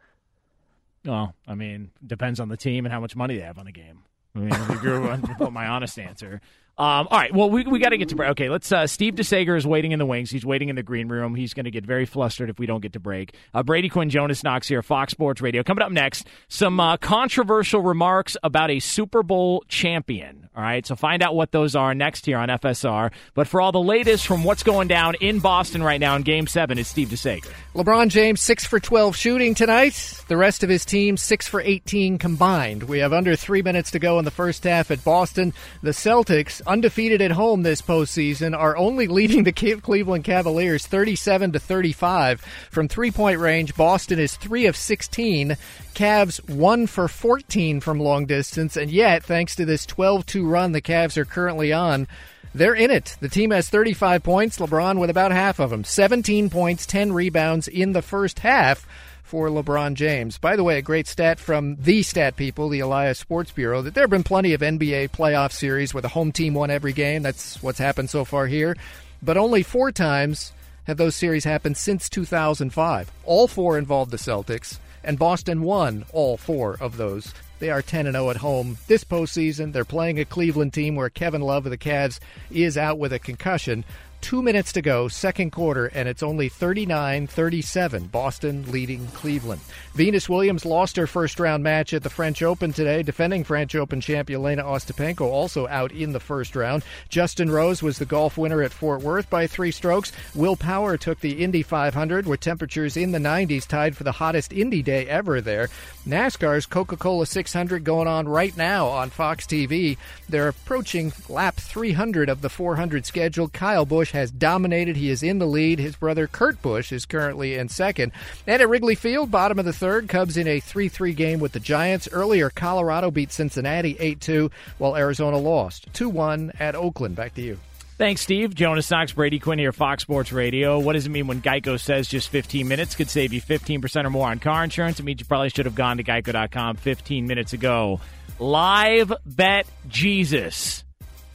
Well, 1.05 1.35
I 1.47 1.55
mean, 1.55 1.91
depends 2.05 2.41
on 2.41 2.49
the 2.49 2.57
team 2.57 2.87
and 2.87 2.93
how 2.93 3.01
much 3.01 3.15
money 3.15 3.37
they 3.37 3.43
have 3.43 3.59
on 3.59 3.67
a 3.67 3.73
game. 3.73 4.03
I 4.35 4.39
mean, 4.39 4.53
if 4.53 4.83
you're 4.83 5.01
to 5.01 5.35
put 5.39 5.53
my 5.53 5.67
honest 5.67 5.99
answer. 5.99 6.41
Um, 6.77 7.07
all 7.09 7.19
right. 7.19 7.33
Well, 7.33 7.51
we, 7.51 7.63
we 7.63 7.79
got 7.79 7.91
to 7.91 7.97
get 7.99 8.09
to 8.09 8.17
break. 8.17 8.31
Okay, 8.31 8.49
let's. 8.49 8.71
Uh, 8.73 8.87
Steve 8.89 9.15
DeSager 9.15 9.57
is 9.57 9.65
waiting 9.65 9.93
in 9.93 10.01
the 10.01 10.07
wings. 10.07 10.31
He's 10.31 10.45
waiting 10.45 10.71
in 10.71 10.77
the 10.77 10.83
green 10.83 11.09
room. 11.09 11.37
He's 11.37 11.55
going 11.55 11.65
to 11.65 11.71
get 11.71 11.87
very 11.87 12.05
flustered 12.05 12.51
if 12.51 12.59
we 12.59 12.67
don't 12.67 12.81
get 12.81 12.95
to 12.95 13.01
break. 13.01 13.35
Uh, 13.53 13.63
Brady 13.63 13.89
Quinn, 13.89 14.11
Jonas 14.11 14.43
Knox 14.43 14.67
here, 14.67 14.83
Fox 14.83 15.13
Sports 15.13 15.41
Radio. 15.41 15.63
Coming 15.63 15.83
up 15.83 15.93
next, 15.93 16.27
some 16.49 16.81
uh, 16.81 16.97
controversial 16.97 17.81
remarks 17.81 18.37
about 18.43 18.71
a 18.71 18.81
Super 18.81 19.23
Bowl 19.23 19.63
champion. 19.69 20.49
All 20.57 20.63
right, 20.63 20.87
so 20.87 20.95
find 20.95 21.21
out 21.21 21.35
what 21.35 21.51
those 21.51 21.75
are 21.75 21.95
next 21.95 22.27
here 22.27 22.39
on 22.39 22.49
FSR. 22.49 23.11
But 23.35 23.49
for 23.49 23.61
all 23.61 23.73
the 23.73 23.81
latest 23.81 24.25
from 24.25 24.45
what's 24.45 24.63
going 24.63 24.87
down 24.87 25.17
in 25.17 25.41
Boston 25.41 25.83
right 25.83 25.99
now 25.99 26.15
in 26.15 26.23
Game 26.23 26.47
Seven, 26.47 26.79
it's 26.79 26.89
Steve 26.89 27.09
DeSager. 27.09 27.51
LeBron 27.75 28.09
James 28.09 28.41
six 28.41 28.65
for 28.65 28.79
twelve 28.79 29.17
shooting 29.17 29.55
tonight. 29.55 30.23
The 30.29 30.37
rest 30.37 30.63
of 30.63 30.69
his 30.69 30.85
team 30.85 31.17
six 31.17 31.49
for 31.49 31.61
eighteen 31.61 32.19
combined. 32.19 32.85
We 32.85 33.01
have 33.01 33.13
under 33.13 33.35
three 33.35 33.63
minutes 33.63 33.91
to 33.93 33.99
go 33.99 34.21
in 34.21 34.25
the 34.25 34.31
first 34.31 34.63
half 34.63 34.93
at 34.93 35.03
Boston. 35.03 35.53
The 35.83 35.91
Celtics 35.91 36.63
undefeated 36.67 37.21
at 37.23 37.33
home 37.33 37.63
this 37.63 37.83
postseason, 37.83 38.57
are 38.57 38.77
only 38.77 39.07
leading 39.07 39.45
the 39.45 39.53
Cleveland 39.53 40.25
Cavaliers 40.25 40.87
37 40.87 41.53
to 41.53 41.59
35 41.59 42.41
from 42.71 42.89
three-point 42.89 43.39
range. 43.39 43.75
Boston 43.77 44.19
is 44.19 44.37
3 44.37 44.67
of 44.67 44.77
16. 44.77 45.57
Cavs 45.95 46.49
1 46.49 46.87
for 46.87 47.09
14 47.09 47.81
from 47.81 48.01
long 48.01 48.27
distance, 48.27 48.77
and 48.77 48.91
yet 48.91 49.23
thanks 49.25 49.55
to 49.57 49.65
this 49.65 49.87
12-2 49.87 50.51
run 50.51 50.73
the 50.73 50.83
Cavs 50.83 51.17
are 51.17 51.25
currently 51.25 51.73
on, 51.73 52.09
they're 52.55 52.75
in 52.75 52.91
it. 52.91 53.17
The 53.21 53.29
team 53.29 53.51
has 53.51 53.69
35 53.69 54.23
points, 54.23 54.59
LeBron 54.59 54.99
with 54.99 55.11
about 55.11 55.33
half 55.33 55.59
of 55.59 55.71
them. 55.71 55.85
17 55.85 56.51
points, 56.51 56.87
10 56.87 57.13
rebounds 57.13 57.67
in 57.67 57.93
the 57.93 58.03
first 58.03 58.41
half 58.41 58.87
for 59.25 59.49
LeBron 59.49 59.95
James. 59.95 60.39
By 60.39 60.55
the 60.55 60.63
way, 60.63 60.79
a 60.79 60.83
great 60.83 61.09
stat 61.09 61.41
from 61.41 61.77
the 61.77 62.03
stat 62.03 62.37
people, 62.37 62.69
the 62.69 62.81
Elias 62.81 63.19
Sports 63.19 63.51
Bureau, 63.51 63.83
that 63.83 63.95
there 63.95 64.05
have 64.05 64.11
been 64.11 64.23
plenty 64.23 64.53
of 64.53 64.61
NBA 64.61 65.11
playoff 65.11 65.51
series 65.51 65.93
where 65.93 66.03
the 66.03 66.09
home 66.09 66.31
team 66.31 66.55
won 66.55 66.71
every 66.71 66.93
game. 66.93 67.23
That's 67.23 67.61
what's 67.63 67.79
happened 67.79 68.11
so 68.11 68.25
far 68.25 68.47
here. 68.47 68.77
But 69.23 69.37
only 69.37 69.63
four 69.63 69.91
times 69.91 70.53
have 70.85 70.99
those 70.99 71.17
series 71.17 71.45
happened 71.45 71.77
since 71.77 72.09
2005. 72.11 73.11
All 73.25 73.49
four 73.49 73.79
involved 73.79 74.11
the 74.11 74.19
Celtics, 74.19 74.79
and 75.03 75.19
Boston 75.19 75.63
won 75.63 76.05
all 76.13 76.37
four 76.37 76.77
of 76.79 76.99
those. 76.99 77.33
They 77.59 77.71
are 77.71 77.83
10 77.83 78.13
0 78.13 78.31
at 78.31 78.37
home 78.37 78.77
this 78.89 79.05
postseason. 79.05 79.73
They're 79.73 79.87
playing 79.87 80.21
a 80.21 80.27
Cleveland 80.27 80.75
team 80.75 80.97
where 80.97 81.09
Kevin 81.09 81.41
Love 81.41 81.65
of 81.65 81.71
the 81.71 81.79
Cavs 81.79 82.21
is 82.51 82.77
out 82.77 82.99
with 82.99 83.13
a 83.13 83.19
concussion. 83.19 83.85
Two 84.25 84.41
minutes 84.41 84.73
to 84.73 84.81
go, 84.81 85.07
second 85.07 85.51
quarter, 85.51 85.85
and 85.85 86.09
it's 86.09 86.23
only 86.23 86.49
39 86.49 87.27
37. 87.27 88.07
Boston 88.07 88.65
leading 88.73 89.07
Cleveland. 89.09 89.61
Venus 89.93 90.31
Williams 90.31 90.65
lost 90.65 90.97
her 90.97 91.07
first 91.07 91.39
round 91.39 91.63
match 91.63 91.93
at 91.93 92.03
the 92.03 92.09
French 92.09 92.43
Open 92.43 92.73
today. 92.73 93.03
Defending 93.03 93.45
French 93.45 93.75
Open 93.75 94.01
champion 94.01 94.41
Elena 94.41 94.65
Ostapenko 94.65 95.27
also 95.27 95.69
out 95.69 95.93
in 95.93 96.13
the 96.13 96.21
first 96.21 96.57
round. 96.57 96.83
Justin 97.11 97.51
Rose 97.51 97.83
was 97.83 97.99
the 97.99 98.07
golf 98.07 98.39
winner 98.39 98.63
at 98.63 98.73
Fort 98.73 99.03
Worth 99.03 99.29
by 99.29 99.47
three 99.47 99.71
strokes. 99.71 100.11
Will 100.35 100.57
Power 100.57 100.97
took 100.97 101.21
the 101.21 101.45
Indy 101.45 101.63
500 101.63 102.27
with 102.27 102.41
temperatures 102.41 102.97
in 102.97 103.13
the 103.13 103.19
90s, 103.19 103.67
tied 103.67 103.95
for 103.95 104.05
the 104.05 104.13
hottest 104.13 104.55
Indy 104.55 104.83
day 104.83 105.07
ever 105.07 105.43
there. 105.43 105.69
NASCAR's 106.09 106.65
Coca 106.65 106.97
Cola 106.97 107.27
600 107.27 107.85
going 107.85 108.09
on 108.09 108.27
right 108.27 108.57
now 108.57 108.87
on 108.87 109.11
Fox 109.11 109.47
TV. 109.47 109.99
They're 110.31 110.49
approaching 110.49 111.13
lap 111.29 111.57
300 111.57 112.31
of 112.31 112.41
the 112.41 112.49
400 112.49 113.05
schedule. 113.05 113.49
Kyle 113.49 113.85
Busch 113.85 114.14
has 114.15 114.31
dominated. 114.31 114.97
He 114.97 115.11
is 115.11 115.23
in 115.23 115.39
the 115.39 115.47
lead. 115.47 115.79
His 115.79 115.97
brother 115.97 116.27
Kurt 116.27 116.61
Busch 116.63 116.91
is 116.91 117.05
currently 117.05 117.55
in 117.55 117.69
second. 117.69 118.13
And 118.47 118.61
at 118.61 118.69
Wrigley 118.69 118.95
Field, 118.95 119.31
bottom 119.31 119.59
of 119.59 119.67
the 119.67 119.73
third, 119.73 120.09
Cubs 120.09 120.37
in 120.37 120.49
a 120.49 120.61
3 120.61 120.89
3 120.89 121.13
game 121.13 121.41
with 121.41 121.53
the 121.53 121.61
Giants. 121.61 122.09
Earlier, 122.11 122.49
Colorado 122.49 123.11
beat 123.11 123.33
Cincinnati 123.33 123.97
8 124.01 124.21
2, 124.21 124.51
while 124.79 124.97
Arizona 124.97 125.37
lost 125.37 125.93
2 125.93 126.09
1 126.09 126.53
at 126.59 126.75
Oakland. 126.75 127.17
Back 127.17 127.35
to 127.35 127.43
you. 127.43 127.59
Thanks, 127.97 128.23
Steve. 128.23 128.55
Jonas 128.55 128.91
Knox, 128.91 129.13
Brady 129.13 129.39
Quinn 129.39 129.59
here, 129.59 129.73
Fox 129.73 130.03
Sports 130.03 130.33
Radio. 130.33 130.81
What 130.81 130.95
does 130.95 131.07
it 131.07 131.11
mean 131.11 131.29
when 131.29 131.41
Geico 131.41 131.79
says 131.79 132.09
just 132.09 132.29
15 132.29 132.67
minutes 132.67 132.97
could 132.97 133.09
save 133.09 133.33
you 133.33 133.41
15% 133.41 134.05
or 134.05 134.11
more 134.11 134.29
on 134.29 134.41
car 134.41 134.65
insurance? 134.65 134.99
It 134.99 135.05
means 135.05 135.21
you 135.21 135.27
probably 135.27 135.51
should 135.51 135.67
have 135.67 135.77
gone 135.77 135.99
to 135.99 136.05
geico.com 136.05 136.77
15 136.77 137.27
minutes 137.27 137.53
ago. 137.53 138.01
Live 138.41 139.13
bet 139.25 139.67
Jesus. 139.89 140.84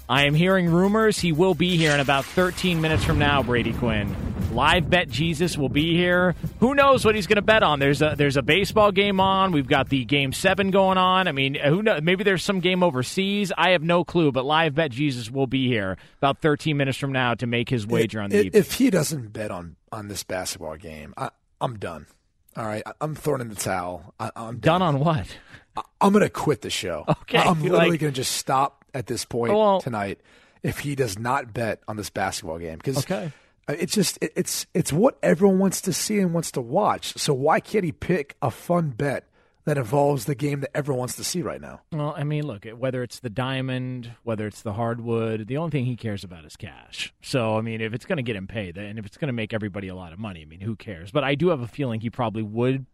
I 0.10 0.26
am 0.26 0.34
hearing 0.34 0.67
rumors 0.72 1.19
he 1.19 1.32
will 1.32 1.54
be 1.54 1.78
here 1.78 1.91
in 1.91 2.00
about 2.00 2.26
13 2.26 2.82
minutes 2.82 3.04
from 3.04 3.19
now, 3.19 3.43
Brady 3.43 3.74
Quinn. 3.74 4.15
Live 4.52 4.89
bet 4.89 5.08
Jesus 5.08 5.56
will 5.56 5.69
be 5.69 5.95
here. 5.95 6.34
Who 6.60 6.74
knows 6.74 7.06
what 7.06 7.13
he's 7.13 7.28
going 7.28 7.36
to 7.36 7.43
bet 7.43 7.62
on? 7.62 7.78
There's 7.78 8.02
a 8.02 8.15
there's 8.17 8.36
a 8.36 8.41
baseball 8.41 8.91
game 8.91 9.19
on. 9.19 9.52
We've 9.52 9.67
got 9.67 9.89
the 9.89 10.06
game 10.06 10.34
7 10.34 10.72
going 10.72 10.98
on. 10.98 11.28
I 11.28 11.32
mean, 11.32 11.54
who 11.54 11.84
knows? 11.84 12.02
Maybe 12.02 12.24
there's 12.24 12.43
some 12.43 12.60
game 12.60 12.82
overseas. 12.82 13.52
I 13.56 13.69
have 13.69 13.84
no 13.84 14.04
clue, 14.04 14.32
but 14.32 14.45
live 14.45 14.74
bet 14.74 14.89
Jesus 14.89 15.30
will 15.30 15.45
be 15.45 15.67
here 15.67 15.98
about 16.17 16.41
13 16.41 16.76
minutes 16.76 16.98
from 16.98 17.12
now 17.12 17.36
to 17.36 17.45
make 17.45 17.69
his 17.69 17.86
wager 17.86 18.19
on 18.19 18.32
the 18.32 18.48
if, 18.48 18.56
if 18.56 18.74
he 18.74 18.89
doesn't 18.89 19.32
bet 19.32 19.52
on 19.52 19.76
on 19.91 20.08
this 20.08 20.24
basketball 20.24 20.78
game, 20.78 21.13
I, 21.17 21.30
I'm 21.62 21.78
done. 21.78 22.08
All 22.58 22.65
right, 22.65 22.82
I'm 23.00 23.13
throwing 23.13 23.41
in 23.41 23.50
the 23.50 23.56
towel. 23.56 24.15
I, 24.19 24.32
am 24.36 24.58
done. 24.58 24.80
done 24.80 24.82
on 24.82 25.00
what? 25.00 25.28
I, 25.76 25.82
am 26.02 26.14
going 26.14 26.24
to 26.24 26.30
quit 26.30 26.62
the 26.62 26.70
show. 26.70 27.06
Okay, 27.22 27.38
I'm 27.38 27.62
literally 27.62 27.92
like, 27.92 28.00
going 28.00 28.12
to 28.12 28.16
just 28.16 28.32
stop 28.32 28.86
at 28.94 29.06
this 29.06 29.24
point 29.24 29.54
well, 29.54 29.82
tonight 29.82 30.20
if 30.64 30.80
he 30.80 30.96
does 30.96 31.18
not 31.18 31.54
bet 31.54 31.82
on 31.88 31.96
this 31.96 32.10
basketball 32.10 32.58
game 32.58 32.78
because 32.78 32.98
okay. 33.00 33.32
Uh, 33.68 33.76
it's 33.78 33.94
just 33.94 34.18
it, 34.22 34.34
it's 34.36 34.66
it's 34.74 34.92
what 34.92 35.18
everyone 35.22 35.60
wants 35.60 35.82
to 35.82 35.94
see 35.94 36.20
and 36.20 36.34
wants 36.34 36.52
to 36.52 36.62
watch. 36.62 37.14
So 37.18 37.34
why 37.34 37.60
can't 37.60 37.86
he 37.86 37.92
pick 37.92 38.36
a 38.42 38.50
fun 38.50 38.90
bet 38.90 39.26
that 39.66 39.78
involves 39.78 40.26
the 40.26 40.34
game 40.34 40.62
that 40.62 40.76
everyone 40.76 41.00
wants 41.00 41.16
to 41.18 41.24
see 41.24 41.44
right 41.44 41.62
now? 41.62 41.82
Well, 41.92 42.16
I 42.18 42.24
mean, 42.24 42.48
look, 42.48 42.66
whether 42.66 43.04
it's 43.04 43.20
the 43.20 43.30
diamond, 43.30 44.12
whether 44.24 44.48
it's 44.48 44.64
the 44.64 44.74
hardwood, 44.74 45.48
the 45.48 45.58
only 45.58 45.70
thing 45.70 45.86
he 45.86 45.96
cares 45.96 46.24
about 46.24 46.46
is 46.46 46.56
cash. 46.56 47.14
So, 47.22 47.58
I 47.58 47.62
mean, 47.62 47.80
if 47.80 47.94
it's 47.94 48.06
going 48.06 48.18
to 48.18 48.24
get 48.24 48.36
him 48.36 48.48
paid 48.48 48.78
and 48.78 48.98
if 48.98 49.06
it's 49.06 49.18
going 49.18 49.28
to 49.28 49.34
make 49.34 49.54
everybody 49.54 49.88
a 49.88 49.96
lot 49.96 50.12
of 50.12 50.18
money, 50.18 50.42
I 50.42 50.46
mean, 50.46 50.62
who 50.62 50.76
cares? 50.76 51.12
But 51.12 51.24
I 51.24 51.36
do 51.36 51.50
have 51.50 51.62
a 51.62 51.68
feeling 51.68 52.02
he 52.02 52.10
probably 52.10 52.42
would 52.42 52.88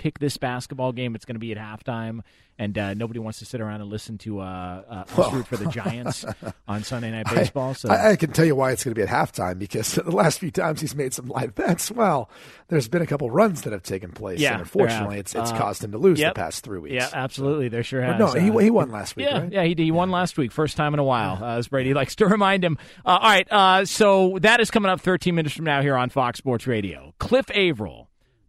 pick 0.00 0.18
this 0.18 0.38
basketball 0.38 0.92
game. 0.92 1.14
It's 1.14 1.26
going 1.26 1.34
to 1.34 1.40
be 1.40 1.52
at 1.52 1.58
halftime, 1.58 2.22
and 2.58 2.76
uh, 2.78 2.94
nobody 2.94 3.20
wants 3.20 3.38
to 3.40 3.44
sit 3.44 3.60
around 3.60 3.82
and 3.82 3.90
listen 3.90 4.16
to 4.18 4.40
uh, 4.40 5.04
uh, 5.14 5.20
us 5.20 5.32
root 5.32 5.46
for 5.46 5.58
the 5.58 5.66
Giants 5.66 6.24
on 6.68 6.82
Sunday 6.84 7.10
Night 7.10 7.26
Baseball. 7.28 7.74
So 7.74 7.90
I, 7.90 8.12
I, 8.12 8.16
can 8.16 8.32
tell 8.32 8.46
you 8.46 8.56
why 8.56 8.72
it's 8.72 8.82
going 8.82 8.94
to 8.94 8.98
be 8.98 9.02
at 9.02 9.10
halftime 9.10 9.58
because 9.58 9.94
the 9.94 10.10
last 10.10 10.38
few 10.38 10.50
times 10.50 10.80
he's 10.80 10.94
made 10.94 11.12
some 11.12 11.26
live 11.26 11.54
bets, 11.54 11.90
well, 11.90 12.30
there's 12.68 12.88
been 12.88 13.02
a 13.02 13.06
couple 13.06 13.30
runs 13.30 13.60
that 13.62 13.74
have 13.74 13.82
taken 13.82 14.10
place. 14.10 14.40
Yeah, 14.40 14.52
and 14.52 14.60
unfortunately, 14.62 15.18
it's 15.18 15.34
it's 15.34 15.52
uh, 15.52 15.58
caused 15.58 15.84
him 15.84 15.92
to 15.92 15.98
lose 15.98 16.18
yep. 16.18 16.34
the 16.34 16.40
past 16.40 16.64
three 16.64 16.78
weeks. 16.78 16.94
Yeah, 16.94 17.10
absolutely, 17.12 17.68
there 17.68 17.82
sure 17.82 18.00
has. 18.00 18.18
But 18.18 18.34
no, 18.34 18.40
he, 18.40 18.50
uh, 18.50 18.56
he 18.56 18.70
won 18.70 18.90
last 18.90 19.16
week. 19.16 19.26
Yeah, 19.26 19.40
right? 19.40 19.52
yeah, 19.52 19.64
he 19.64 19.74
did. 19.74 19.84
He 19.84 19.90
won 19.90 20.10
last 20.10 20.38
week, 20.38 20.50
first 20.50 20.78
time 20.78 20.94
in 20.94 21.00
a 21.00 21.04
while, 21.04 21.44
uh, 21.44 21.58
as 21.58 21.68
Brady 21.68 21.92
likes 21.92 22.14
to 22.16 22.26
remind 22.26 22.64
him. 22.64 22.78
all 23.04 23.18
right, 23.20 23.86
so 23.86 24.38
that 24.40 24.60
is 24.60 24.70
coming 24.70 24.90
up 24.90 25.02
13 25.02 25.34
minutes 25.34 25.54
from 25.54 25.66
now 25.66 25.82
here 25.82 25.94
on 25.94 26.08
Fox 26.08 26.38
Sports 26.38 26.66
Radio. 26.66 27.12
Cliff 27.18 27.50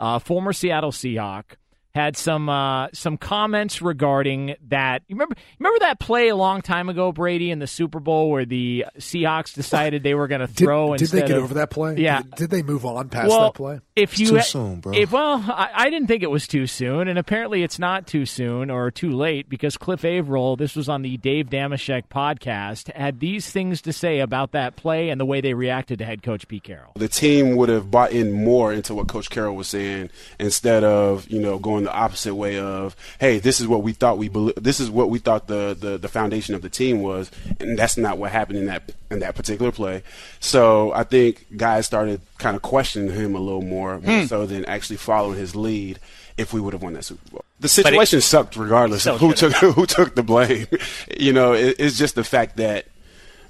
Avril, 0.01 0.19
former 0.19 0.53
Seattle 0.53 0.91
Seahawk 0.91 1.57
had 1.93 2.17
some 2.17 2.49
uh, 2.49 2.87
some 2.93 3.17
comments 3.17 3.81
regarding 3.81 4.55
that. 4.69 5.03
You 5.07 5.15
remember 5.15 5.35
remember 5.59 5.79
that 5.79 5.99
play 5.99 6.29
a 6.29 6.35
long 6.35 6.61
time 6.61 6.89
ago, 6.89 7.11
Brady, 7.11 7.51
in 7.51 7.59
the 7.59 7.67
Super 7.67 7.99
Bowl 7.99 8.29
where 8.29 8.45
the 8.45 8.85
Seahawks 8.97 9.53
decided 9.53 10.03
they 10.03 10.15
were 10.15 10.27
going 10.27 10.41
to 10.41 10.47
throw. 10.47 10.95
Did, 10.95 11.09
did 11.09 11.21
they 11.21 11.27
get 11.27 11.37
of, 11.37 11.43
over 11.43 11.53
that 11.55 11.69
play? 11.69 11.95
Yeah. 11.97 12.21
Did, 12.21 12.35
did 12.35 12.49
they 12.49 12.63
move 12.63 12.85
on 12.85 13.09
past 13.09 13.29
well, 13.29 13.45
that 13.45 13.55
play? 13.55 13.79
If 13.95 14.19
you 14.19 14.27
too 14.27 14.41
soon, 14.41 14.79
bro. 14.79 14.93
If, 14.93 15.11
well, 15.11 15.43
I, 15.47 15.69
I, 15.73 15.89
didn't 15.89 16.07
think 16.07 16.23
it 16.23 16.31
was 16.31 16.47
too 16.47 16.67
soon, 16.67 17.07
and 17.07 17.19
apparently 17.19 17.63
it's 17.63 17.79
not 17.79 18.07
too 18.07 18.25
soon 18.25 18.69
or 18.69 18.89
too 18.91 19.11
late 19.11 19.49
because 19.49 19.77
Cliff 19.77 20.05
Avril, 20.05 20.55
this 20.55 20.75
was 20.75 20.87
on 20.87 21.01
the 21.01 21.17
Dave 21.17 21.49
Dameshek 21.49 22.03
podcast, 22.07 22.93
had 22.93 23.19
these 23.19 23.49
things 23.49 23.81
to 23.83 23.93
say 23.93 24.19
about 24.19 24.53
that 24.53 24.75
play 24.75 25.09
and 25.09 25.19
the 25.19 25.25
way 25.25 25.41
they 25.41 25.53
reacted 25.53 25.99
to 25.99 26.05
head 26.05 26.23
coach 26.23 26.47
Pete 26.47 26.63
Carroll. 26.63 26.93
The 26.95 27.07
team 27.07 27.55
would 27.57 27.69
have 27.69 27.91
bought 27.91 28.11
in 28.11 28.31
more 28.31 28.71
into 28.71 28.93
what 28.93 29.07
Coach 29.07 29.29
Carroll 29.29 29.55
was 29.55 29.67
saying 29.67 30.09
instead 30.39 30.83
of 30.83 31.27
you 31.29 31.39
know 31.39 31.59
going 31.59 31.80
going 31.83 31.93
the 31.93 31.99
opposite 31.99 32.35
way 32.35 32.59
of, 32.59 32.95
hey, 33.19 33.39
this 33.39 33.59
is 33.59 33.67
what 33.67 33.83
we 33.83 33.93
thought 33.93 34.17
we 34.17 34.29
believe, 34.29 34.55
this 34.55 34.79
is 34.79 34.89
what 34.89 35.09
we 35.09 35.19
thought 35.19 35.47
the, 35.47 35.75
the 35.79 35.97
the 35.97 36.07
foundation 36.07 36.55
of 36.55 36.61
the 36.61 36.69
team 36.69 37.01
was, 37.01 37.31
and 37.59 37.77
that's 37.77 37.97
not 37.97 38.17
what 38.17 38.31
happened 38.31 38.59
in 38.59 38.65
that 38.67 38.91
in 39.09 39.19
that 39.19 39.35
particular 39.35 39.71
play. 39.71 40.03
So 40.39 40.91
I 40.93 41.03
think 41.03 41.45
guys 41.57 41.85
started 41.85 42.21
kind 42.37 42.55
of 42.55 42.61
questioning 42.61 43.13
him 43.13 43.35
a 43.35 43.39
little 43.39 43.61
more, 43.61 43.99
more 43.99 44.21
hmm. 44.21 44.25
so 44.25 44.45
than 44.45 44.65
actually 44.65 44.97
following 44.97 45.37
his 45.37 45.55
lead. 45.55 45.99
If 46.37 46.53
we 46.53 46.61
would 46.61 46.73
have 46.73 46.81
won 46.81 46.93
that 46.93 47.03
Super 47.03 47.29
Bowl, 47.29 47.45
the 47.59 47.67
situation 47.67 48.19
it, 48.19 48.21
sucked 48.21 48.55
regardless 48.55 49.05
of 49.05 49.19
who 49.19 49.33
took 49.33 49.53
who 49.53 49.85
took 49.85 50.15
the 50.15 50.23
blame. 50.23 50.65
you 51.17 51.33
know, 51.33 51.53
it, 51.53 51.75
it's 51.77 51.97
just 51.97 52.15
the 52.15 52.23
fact 52.23 52.57
that 52.57 52.85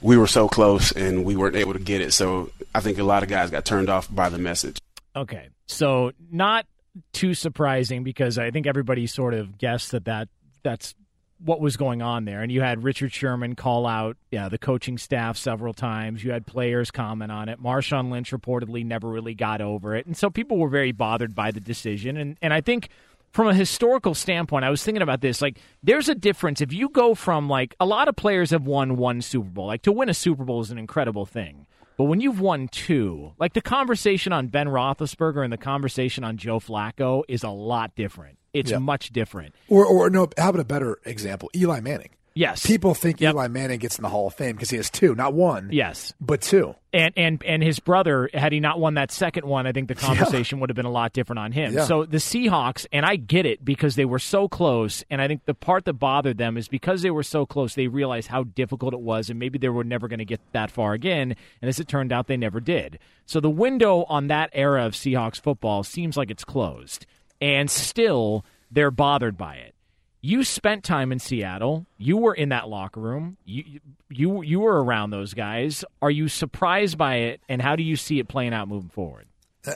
we 0.01 0.17
were 0.17 0.27
so 0.27 0.49
close 0.49 0.91
and 0.91 1.23
we 1.23 1.35
weren't 1.35 1.55
able 1.55 1.73
to 1.73 1.79
get 1.79 2.01
it. 2.01 2.11
So 2.11 2.49
I 2.73 2.79
think 2.79 2.97
a 2.97 3.03
lot 3.03 3.21
of 3.21 3.29
guys 3.29 3.51
got 3.51 3.65
turned 3.65 3.87
off 3.87 4.13
by 4.13 4.29
the 4.29 4.39
message. 4.39 4.79
Okay, 5.15 5.49
so 5.67 6.11
not 6.31 6.65
too 7.13 7.33
surprising 7.33 8.03
because 8.03 8.37
I 8.37 8.51
think 8.51 8.67
everybody 8.67 9.07
sort 9.07 9.33
of 9.33 9.57
guessed 9.57 9.91
that, 9.91 10.05
that 10.05 10.29
that's 10.63 10.95
what 11.43 11.59
was 11.59 11.77
going 11.77 12.01
on 12.01 12.25
there. 12.25 12.41
And 12.41 12.51
you 12.51 12.61
had 12.61 12.83
Richard 12.83 13.11
Sherman 13.11 13.55
call 13.55 13.87
out 13.87 14.17
yeah, 14.29 14.49
the 14.49 14.57
coaching 14.57 14.97
staff 14.97 15.37
several 15.37 15.73
times. 15.73 16.23
You 16.23 16.31
had 16.31 16.45
players 16.45 16.91
comment 16.91 17.31
on 17.31 17.49
it. 17.49 17.61
Marshawn 17.61 18.11
Lynch 18.11 18.31
reportedly 18.31 18.85
never 18.85 19.09
really 19.09 19.33
got 19.33 19.61
over 19.61 19.95
it. 19.95 20.05
And 20.05 20.15
so 20.15 20.29
people 20.29 20.57
were 20.57 20.69
very 20.69 20.91
bothered 20.91 21.33
by 21.33 21.51
the 21.51 21.59
decision. 21.59 22.17
And, 22.17 22.37
and 22.41 22.53
I 22.53 22.61
think 22.61 22.89
from 23.31 23.47
a 23.47 23.53
historical 23.53 24.13
standpoint, 24.13 24.65
I 24.65 24.69
was 24.69 24.83
thinking 24.83 25.01
about 25.01 25.21
this. 25.21 25.41
Like, 25.41 25.57
there's 25.81 26.09
a 26.09 26.15
difference. 26.15 26.61
If 26.61 26.73
you 26.73 26.89
go 26.89 27.15
from, 27.15 27.49
like, 27.49 27.75
a 27.79 27.85
lot 27.85 28.07
of 28.07 28.15
players 28.15 28.51
have 28.51 28.67
won 28.67 28.97
one 28.97 29.21
Super 29.21 29.49
Bowl. 29.49 29.67
Like, 29.67 29.83
to 29.83 29.91
win 29.91 30.09
a 30.09 30.13
Super 30.13 30.43
Bowl 30.43 30.61
is 30.61 30.69
an 30.69 30.77
incredible 30.77 31.25
thing. 31.25 31.65
But 31.97 32.05
when 32.05 32.21
you've 32.21 32.39
won 32.39 32.67
two, 32.67 33.33
like 33.37 33.53
the 33.53 33.61
conversation 33.61 34.33
on 34.33 34.47
Ben 34.47 34.67
Roethlisberger 34.67 35.43
and 35.43 35.51
the 35.51 35.57
conversation 35.57 36.23
on 36.23 36.37
Joe 36.37 36.59
Flacco 36.59 37.23
is 37.27 37.43
a 37.43 37.49
lot 37.49 37.95
different. 37.95 38.37
It's 38.53 38.71
yep. 38.71 38.81
much 38.81 39.11
different. 39.11 39.55
Or, 39.69 39.85
or 39.85 40.09
no, 40.09 40.27
how 40.37 40.49
about 40.49 40.59
a 40.59 40.65
better 40.65 40.99
example? 41.05 41.49
Eli 41.55 41.79
Manning. 41.79 42.09
Yes. 42.33 42.65
People 42.65 42.93
think 42.93 43.19
yep. 43.19 43.33
Eli 43.33 43.47
Manning 43.47 43.79
gets 43.79 43.97
in 43.97 44.03
the 44.03 44.09
Hall 44.09 44.27
of 44.27 44.33
Fame 44.33 44.55
because 44.55 44.69
he 44.69 44.77
has 44.77 44.89
two, 44.89 45.15
not 45.15 45.33
one. 45.33 45.69
Yes. 45.71 46.13
But 46.21 46.41
two. 46.41 46.75
And 46.93 47.13
and 47.17 47.43
and 47.45 47.63
his 47.63 47.79
brother, 47.79 48.29
had 48.33 48.51
he 48.51 48.59
not 48.59 48.79
won 48.79 48.95
that 48.95 49.11
second 49.11 49.45
one, 49.45 49.67
I 49.67 49.71
think 49.71 49.87
the 49.87 49.95
conversation 50.09 50.57
yeah. 50.57 50.61
would 50.61 50.69
have 50.69 50.75
been 50.75 50.85
a 50.85 50.91
lot 50.91 51.13
different 51.13 51.39
on 51.39 51.51
him. 51.51 51.73
Yeah. 51.73 51.85
So 51.85 52.05
the 52.05 52.17
Seahawks, 52.17 52.85
and 52.91 53.05
I 53.05 53.17
get 53.17 53.45
it 53.45 53.63
because 53.63 53.95
they 53.95 54.05
were 54.05 54.19
so 54.19 54.47
close, 54.47 55.03
and 55.09 55.21
I 55.21 55.27
think 55.27 55.45
the 55.45 55.53
part 55.53 55.85
that 55.85 55.93
bothered 55.93 56.37
them 56.37 56.57
is 56.57 56.67
because 56.67 57.01
they 57.01 57.11
were 57.11 57.23
so 57.23 57.45
close, 57.45 57.75
they 57.75 57.87
realized 57.87 58.27
how 58.27 58.43
difficult 58.43 58.93
it 58.93 59.01
was, 59.01 59.29
and 59.29 59.39
maybe 59.39 59.57
they 59.57 59.69
were 59.69 59.83
never 59.83 60.07
going 60.07 60.19
to 60.19 60.25
get 60.25 60.41
that 60.53 60.71
far 60.71 60.93
again. 60.93 61.35
And 61.61 61.69
as 61.69 61.79
it 61.79 61.87
turned 61.87 62.11
out, 62.13 62.27
they 62.27 62.37
never 62.37 62.59
did. 62.59 62.99
So 63.25 63.39
the 63.39 63.49
window 63.49 64.03
on 64.03 64.27
that 64.27 64.49
era 64.53 64.85
of 64.85 64.93
Seahawks 64.93 65.39
football 65.39 65.83
seems 65.83 66.17
like 66.17 66.31
it's 66.31 66.45
closed, 66.45 67.05
and 67.41 67.69
still 67.69 68.45
they're 68.69 68.91
bothered 68.91 69.37
by 69.37 69.55
it 69.55 69.75
you 70.21 70.43
spent 70.43 70.83
time 70.83 71.11
in 71.11 71.19
Seattle. 71.19 71.85
You 71.97 72.17
were 72.17 72.33
in 72.33 72.49
that 72.49 72.69
locker 72.69 72.99
room. 72.99 73.37
You 73.43 73.79
you 74.09 74.41
you 74.43 74.59
were 74.59 74.83
around 74.83 75.09
those 75.09 75.33
guys. 75.33 75.83
Are 76.01 76.11
you 76.11 76.27
surprised 76.27 76.97
by 76.97 77.15
it, 77.15 77.41
and 77.49 77.61
how 77.61 77.75
do 77.75 77.83
you 77.83 77.95
see 77.95 78.19
it 78.19 78.27
playing 78.27 78.53
out 78.53 78.67
moving 78.67 78.89
forward? 78.89 79.27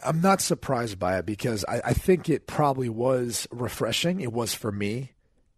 I'm 0.03 0.21
not 0.21 0.41
surprised 0.41 0.97
by 0.97 1.19
it 1.19 1.25
because 1.25 1.63
I, 1.67 1.81
I 1.85 1.93
think 1.93 2.27
it 2.29 2.47
probably 2.47 2.89
was 2.89 3.47
refreshing. 3.51 4.19
It 4.19 4.33
was 4.33 4.53
for 4.53 4.71
me. 4.71 5.11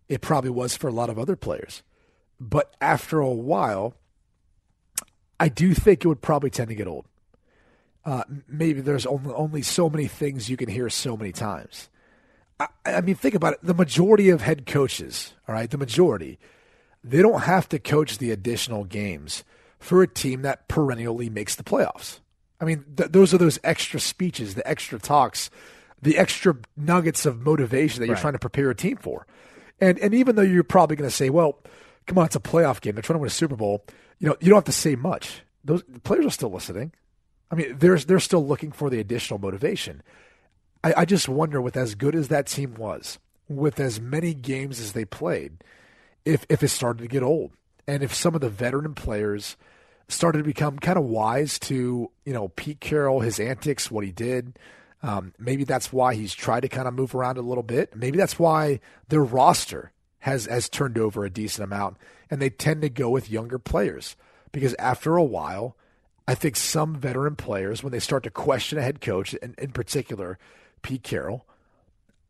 It 0.09 0.21
probably 0.21 0.49
was 0.49 0.75
for 0.75 0.87
a 0.87 0.91
lot 0.91 1.09
of 1.09 1.17
other 1.17 1.35
players. 1.35 1.81
But 2.39 2.75
after 2.81 3.19
a 3.19 3.29
while, 3.29 3.93
I 5.39 5.49
do 5.49 5.73
think 5.73 6.03
it 6.03 6.07
would 6.07 6.21
probably 6.21 6.49
tend 6.49 6.69
to 6.69 6.75
get 6.75 6.87
old. 6.87 7.05
Uh, 8.03 8.23
maybe 8.47 8.81
there's 8.81 9.05
only, 9.05 9.33
only 9.33 9.61
so 9.61 9.89
many 9.89 10.07
things 10.07 10.49
you 10.49 10.57
can 10.57 10.69
hear 10.69 10.89
so 10.89 11.15
many 11.15 11.31
times. 11.31 11.89
I, 12.59 12.67
I 12.85 13.01
mean, 13.01 13.15
think 13.15 13.35
about 13.35 13.53
it. 13.53 13.59
The 13.63 13.73
majority 13.73 14.29
of 14.29 14.41
head 14.41 14.65
coaches, 14.65 15.33
all 15.47 15.55
right, 15.55 15.69
the 15.69 15.77
majority, 15.77 16.39
they 17.03 17.21
don't 17.21 17.41
have 17.41 17.69
to 17.69 17.79
coach 17.79 18.17
the 18.17 18.31
additional 18.31 18.83
games 18.83 19.43
for 19.79 20.01
a 20.01 20.07
team 20.07 20.41
that 20.41 20.67
perennially 20.67 21.29
makes 21.29 21.55
the 21.55 21.63
playoffs. 21.63 22.19
I 22.59 22.65
mean, 22.65 22.85
th- 22.95 23.11
those 23.11 23.33
are 23.33 23.37
those 23.37 23.59
extra 23.63 23.99
speeches, 23.99 24.55
the 24.55 24.67
extra 24.67 24.99
talks, 24.99 25.49
the 26.01 26.17
extra 26.17 26.55
nuggets 26.75 27.25
of 27.25 27.41
motivation 27.41 27.99
that 27.99 28.07
you're 28.07 28.15
right. 28.15 28.21
trying 28.21 28.33
to 28.33 28.39
prepare 28.39 28.69
a 28.69 28.75
team 28.75 28.97
for. 28.97 29.27
And 29.79 29.99
and 29.99 30.13
even 30.13 30.35
though 30.35 30.41
you're 30.41 30.63
probably 30.63 30.95
going 30.95 31.09
to 31.09 31.15
say, 31.15 31.29
well, 31.29 31.59
come 32.07 32.17
on, 32.17 32.25
it's 32.25 32.35
a 32.35 32.39
playoff 32.39 32.81
game. 32.81 32.95
They're 32.95 33.03
trying 33.03 33.15
to 33.15 33.21
win 33.21 33.27
a 33.27 33.31
Super 33.31 33.55
Bowl. 33.55 33.85
You 34.19 34.29
know, 34.29 34.37
you 34.39 34.49
don't 34.49 34.57
have 34.57 34.63
to 34.65 34.71
say 34.71 34.95
much. 34.95 35.43
Those 35.63 35.83
players 36.03 36.25
are 36.25 36.31
still 36.31 36.51
listening. 36.51 36.93
I 37.51 37.55
mean, 37.55 37.77
there's 37.77 38.05
they're 38.05 38.19
still 38.19 38.45
looking 38.45 38.71
for 38.71 38.89
the 38.89 38.99
additional 38.99 39.39
motivation. 39.39 40.01
I, 40.87 41.01
I 41.01 41.05
just 41.05 41.27
wonder, 41.27 41.61
with 41.61 41.75
as 41.75 41.95
good 41.95 42.15
as 42.15 42.29
that 42.29 42.47
team 42.47 42.75
was, 42.75 43.19
with 43.49 43.79
as 43.79 43.99
many 43.99 44.33
games 44.33 44.79
as 44.79 44.93
they 44.93 45.03
played, 45.03 45.63
if 46.23 46.45
if 46.49 46.63
it 46.63 46.69
started 46.69 47.01
to 47.01 47.07
get 47.09 47.23
old, 47.23 47.51
and 47.87 48.03
if 48.03 48.13
some 48.13 48.35
of 48.35 48.41
the 48.41 48.49
veteran 48.49 48.93
players 48.93 49.57
started 50.07 50.37
to 50.39 50.43
become 50.45 50.79
kind 50.79 50.97
of 50.97 51.03
wise 51.03 51.59
to 51.59 52.09
you 52.25 52.33
know 52.33 52.47
Pete 52.49 52.79
Carroll, 52.79 53.19
his 53.19 53.39
antics, 53.39 53.91
what 53.91 54.05
he 54.05 54.11
did. 54.11 54.57
Um, 55.03 55.33
maybe 55.37 55.63
that's 55.63 55.93
why 55.93 56.15
he's 56.15 56.33
tried 56.33 56.61
to 56.61 56.69
kind 56.69 56.87
of 56.87 56.93
move 56.93 57.13
around 57.13 57.37
a 57.37 57.41
little 57.41 57.63
bit. 57.63 57.95
Maybe 57.95 58.17
that's 58.17 58.39
why 58.39 58.79
their 59.09 59.23
roster 59.23 59.91
has 60.19 60.45
has 60.45 60.69
turned 60.69 60.97
over 60.97 61.25
a 61.25 61.29
decent 61.29 61.65
amount, 61.65 61.97
and 62.31 62.41
they 62.41 62.49
tend 62.49 62.81
to 62.81 62.89
go 62.89 63.09
with 63.09 63.29
younger 63.29 63.59
players 63.59 64.15
because 64.53 64.73
after 64.75 65.17
a 65.17 65.23
while, 65.23 65.75
I 66.29 66.33
think 66.33 66.55
some 66.55 66.95
veteran 66.95 67.35
players, 67.35 67.83
when 67.83 67.91
they 67.91 67.99
start 67.99 68.23
to 68.23 68.31
question 68.31 68.77
a 68.77 68.81
head 68.81 69.01
coach, 69.01 69.33
in 69.33 69.71
particular, 69.71 70.39
Pete 70.81 71.03
Carroll, 71.03 71.45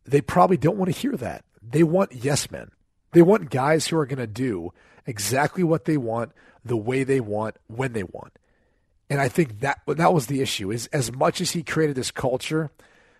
they 0.06 0.22
probably 0.22 0.58
don't 0.58 0.78
want 0.78 0.94
to 0.94 1.00
hear 1.00 1.16
that. 1.18 1.44
They 1.62 1.84
want 1.84 2.14
yes 2.14 2.50
men. 2.50 2.72
They 3.12 3.22
want 3.22 3.50
guys 3.50 3.88
who 3.88 3.98
are 3.98 4.06
going 4.06 4.20
to 4.20 4.28
do 4.28 4.72
exactly 5.06 5.64
what 5.64 5.86
they 5.86 5.98
want, 5.98 6.32
the 6.64 6.78
way 6.78 7.04
they 7.04 7.20
want, 7.20 7.56
when 7.68 7.94
they 7.94 8.04
want. 8.04 8.34
And 9.10 9.22
I 9.22 9.30
think 9.30 9.62
that 9.62 9.80
that 9.88 10.14
was 10.14 10.28
the 10.28 10.42
issue. 10.42 10.72
Is 10.72 10.88
as 10.88 11.14
much 11.14 11.40
as 11.40 11.52
he 11.52 11.64
created 11.64 11.96
this 11.96 12.12
culture 12.12 12.72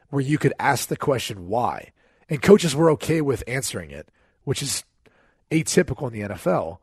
where 0.10 0.22
you 0.22 0.38
could 0.38 0.54
ask 0.60 0.88
the 0.88 0.98
question 0.98 1.48
why, 1.48 1.92
and 2.30 2.42
coaches 2.42 2.76
were 2.76 2.92
okay 2.92 3.22
with 3.22 3.44
answering 3.48 3.92
it, 3.92 4.10
which 4.44 4.62
is 4.62 4.84
atypical 5.52 6.12
in 6.12 6.14
the 6.14 6.36
NFL. 6.36 6.80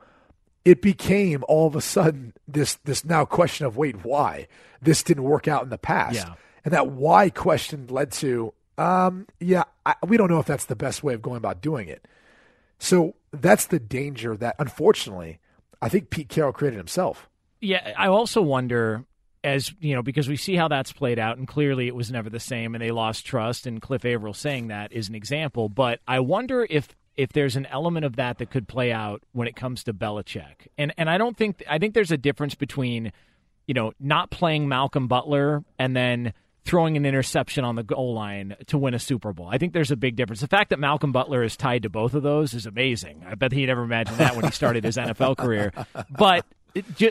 It 0.64 0.80
became 0.80 1.44
all 1.46 1.66
of 1.66 1.76
a 1.76 1.83
sudden 1.83 2.33
this 2.48 2.76
this 2.85 3.04
now 3.04 3.26
question 3.26 3.66
of 3.66 3.76
wait 3.76 4.04
why 4.04 4.48
this 4.80 5.02
didn't 5.02 5.24
work 5.24 5.46
out 5.46 5.62
in 5.62 5.68
the 5.68 5.78
past. 5.78 6.16
Yeah. 6.16 6.35
And 6.64 6.72
that 6.72 6.88
why 6.88 7.31
question 7.31 7.87
led 7.88 8.12
to, 8.12 8.55
um, 8.79 9.27
yeah, 9.40 9.64
I, 9.85 9.94
we 10.07 10.16
don't 10.16 10.31
know 10.31 10.40
if 10.40 10.46
that's 10.46 10.64
the 10.64 10.77
best 10.77 11.03
way 11.03 11.14
of 11.14 11.22
going 11.22 11.37
about 11.37 11.61
doing 11.61 11.88
it. 11.88 12.07
So 12.79 13.14
that's 13.33 13.66
the 13.66 13.79
danger 13.79 14.37
that, 14.37 14.57
unfortunately, 14.59 15.40
I 15.81 15.88
think 15.88 16.11
Pete 16.11 16.29
Carroll 16.29 16.53
created 16.53 16.79
himself. 16.79 17.29
Yeah, 17.61 17.92
I 17.96 18.09
also 18.09 18.42
wonder 18.42 19.05
as 19.44 19.74
you 19.79 19.94
know, 19.94 20.03
because 20.03 20.27
we 20.27 20.37
see 20.37 20.57
how 20.57 20.68
that's 20.68 20.92
played 20.92 21.18
out, 21.18 21.37
and 21.37 21.46
clearly 21.46 21.87
it 21.87 21.94
was 21.94 22.11
never 22.11 22.31
the 22.31 22.40
same, 22.40 22.74
and 22.74 22.83
they 22.83 22.90
lost 22.90 23.27
trust. 23.27 23.66
And 23.66 23.81
Cliff 23.81 24.05
Avril 24.05 24.33
saying 24.33 24.68
that 24.68 24.90
is 24.90 25.09
an 25.09 25.14
example. 25.14 25.68
But 25.68 26.00
I 26.09 26.20
wonder 26.20 26.66
if 26.68 26.88
if 27.16 27.33
there's 27.33 27.55
an 27.55 27.66
element 27.66 28.05
of 28.05 28.16
that 28.16 28.38
that 28.38 28.50
could 28.50 28.66
play 28.66 28.90
out 28.90 29.22
when 29.33 29.46
it 29.46 29.55
comes 29.55 29.85
to 29.85 29.92
Belichick. 29.92 30.68
And 30.79 30.92
and 30.96 31.09
I 31.11 31.18
don't 31.18 31.37
think 31.37 31.62
I 31.68 31.79
think 31.79 31.94
there's 31.94 32.11
a 32.11 32.16
difference 32.16 32.55
between 32.55 33.12
you 33.66 33.74
know 33.74 33.92
not 34.00 34.31
playing 34.31 34.66
Malcolm 34.66 35.07
Butler 35.07 35.62
and 35.79 35.94
then 35.94 36.33
throwing 36.64 36.96
an 36.96 37.05
interception 37.05 37.64
on 37.64 37.77
the 37.77 37.83
goal 37.83 38.14
line 38.14 38.57
to 38.66 38.79
win 38.79 38.94
a 38.94 38.98
Super 38.98 39.33
Bowl. 39.33 39.48
I 39.50 39.59
think 39.59 39.72
there's 39.72 39.90
a 39.90 39.96
big 39.96 40.16
difference. 40.16 40.40
The 40.40 40.48
fact 40.48 40.70
that 40.70 40.79
Malcolm 40.79 41.12
Butler 41.12 41.42
is 41.42 41.57
tied 41.57 41.83
to 41.83 41.90
both 41.90 42.14
of 42.14 42.22
those 42.22 42.55
is 42.55 42.66
amazing. 42.66 43.24
I 43.29 43.35
bet 43.35 43.53
he 43.53 43.66
never 43.66 43.83
imagined 43.83 44.18
that 44.18 44.35
when 44.35 44.44
he 44.44 44.50
started 44.50 44.85
his 44.85 44.96
NFL 44.96 45.37
career. 45.37 45.72
But 46.11 46.44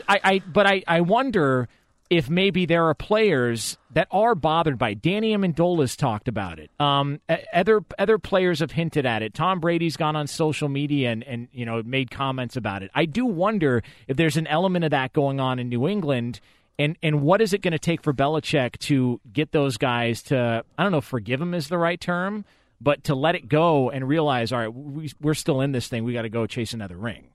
I, 0.08 0.20
I 0.22 0.38
but 0.40 0.66
I, 0.66 0.82
I 0.86 1.00
wonder 1.02 1.68
if 2.10 2.28
maybe 2.28 2.66
there 2.66 2.84
are 2.84 2.94
players 2.94 3.78
that 3.92 4.08
are 4.10 4.34
bothered 4.34 4.78
by 4.78 4.90
it. 4.90 5.02
Danny 5.02 5.34
Amendola's 5.34 5.96
talked 5.96 6.28
about 6.28 6.58
it. 6.58 6.70
Um, 6.78 7.20
other 7.52 7.82
other 7.98 8.18
players 8.18 8.60
have 8.60 8.72
hinted 8.72 9.06
at 9.06 9.22
it. 9.22 9.34
Tom 9.34 9.60
Brady's 9.60 9.96
gone 9.96 10.16
on 10.16 10.26
social 10.26 10.68
media 10.68 11.10
and, 11.10 11.22
and 11.24 11.48
you 11.52 11.64
know 11.64 11.82
made 11.82 12.10
comments 12.10 12.56
about 12.56 12.82
it. 12.82 12.90
I 12.94 13.06
do 13.06 13.24
wonder 13.24 13.82
if 14.08 14.16
there's 14.16 14.36
an 14.36 14.46
element 14.46 14.84
of 14.84 14.90
that 14.90 15.12
going 15.12 15.40
on 15.40 15.58
in 15.58 15.68
New 15.68 15.88
England 15.88 16.40
and 16.78 16.96
and 17.02 17.22
what 17.22 17.40
is 17.40 17.52
it 17.52 17.62
going 17.62 17.72
to 17.72 17.78
take 17.78 18.02
for 18.02 18.12
Belichick 18.12 18.78
to 18.78 19.20
get 19.32 19.52
those 19.52 19.76
guys 19.76 20.22
to 20.24 20.64
I 20.76 20.82
don't 20.82 20.92
know, 20.92 21.00
forgive 21.00 21.40
him 21.40 21.54
is 21.54 21.68
the 21.68 21.78
right 21.78 22.00
term, 22.00 22.44
but 22.80 23.04
to 23.04 23.14
let 23.14 23.34
it 23.34 23.48
go 23.48 23.90
and 23.90 24.06
realize, 24.06 24.52
all 24.52 24.58
right, 24.58 24.74
we, 24.74 25.12
we're 25.20 25.34
still 25.34 25.60
in 25.60 25.72
this 25.72 25.88
thing. 25.88 26.04
We 26.04 26.12
got 26.12 26.22
to 26.22 26.28
go 26.28 26.46
chase 26.46 26.72
another 26.72 26.96
ring. 26.96 27.28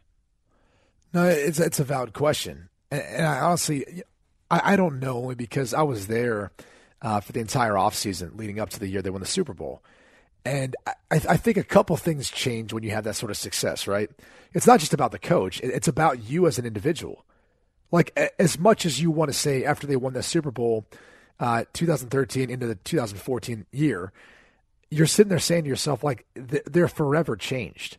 No, 1.13 1.25
it's 1.25 1.59
it's 1.59 1.79
a 1.79 1.83
valid 1.83 2.13
question, 2.13 2.69
and, 2.91 3.01
and 3.01 3.25
I 3.25 3.39
honestly, 3.39 4.03
I, 4.51 4.73
I, 4.73 4.75
don't 4.75 4.99
know 4.99 5.17
only 5.17 5.35
because 5.35 5.73
I 5.73 5.81
was 5.81 6.07
there 6.07 6.51
uh, 7.01 7.19
for 7.19 7.31
the 7.31 7.39
entire 7.39 7.73
offseason 7.73 8.37
leading 8.37 8.59
up 8.59 8.69
to 8.71 8.79
the 8.79 8.87
year 8.87 9.01
they 9.01 9.09
won 9.09 9.21
the 9.21 9.27
Super 9.27 9.53
Bowl. 9.53 9.81
And 10.45 10.75
I, 10.85 10.93
I, 11.11 11.37
think 11.37 11.57
a 11.57 11.63
couple 11.63 11.97
things 11.97 12.29
change 12.29 12.71
when 12.71 12.83
you 12.83 12.91
have 12.91 13.03
that 13.03 13.15
sort 13.15 13.29
of 13.29 13.37
success, 13.37 13.87
right? 13.87 14.09
It's 14.53 14.65
not 14.67 14.79
just 14.79 14.93
about 14.93 15.11
the 15.11 15.19
coach; 15.19 15.59
it's 15.61 15.87
about 15.87 16.23
you 16.23 16.45
as 16.45 16.59
an 16.59 16.65
individual. 16.65 17.25
Like 17.91 18.17
as 18.37 18.59
much 18.59 18.85
as 18.85 19.01
you 19.01 19.11
want 19.11 19.29
to 19.31 19.37
say 19.37 19.63
after 19.63 19.87
they 19.87 19.95
won 19.95 20.13
the 20.13 20.23
Super 20.23 20.51
Bowl, 20.51 20.85
uh, 21.39 21.63
2013 21.73 22.49
into 22.49 22.67
the 22.67 22.75
2014 22.75 23.65
year, 23.71 24.11
you're 24.91 25.07
sitting 25.07 25.29
there 25.29 25.39
saying 25.39 25.63
to 25.63 25.69
yourself, 25.69 26.03
like, 26.03 26.25
they're 26.35 26.87
forever 26.87 27.35
changed. 27.35 27.97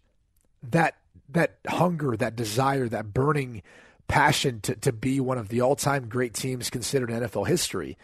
That 0.62 0.96
that 1.32 1.58
hunger, 1.68 2.16
that 2.16 2.34
desire, 2.34 2.88
that 2.88 3.14
burning 3.14 3.62
passion 4.08 4.60
to, 4.60 4.74
to 4.74 4.92
be 4.92 5.20
one 5.20 5.38
of 5.38 5.48
the 5.48 5.60
all 5.60 5.76
time 5.76 6.08
great 6.08 6.34
teams 6.34 6.68
considered 6.70 7.10
in 7.10 7.22
NFL 7.22 7.46
history, 7.46 7.96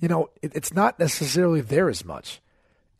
you 0.00 0.08
know, 0.08 0.30
it, 0.40 0.52
it's 0.54 0.72
not 0.72 0.98
necessarily 0.98 1.60
there 1.60 1.88
as 1.88 2.04
much. 2.04 2.40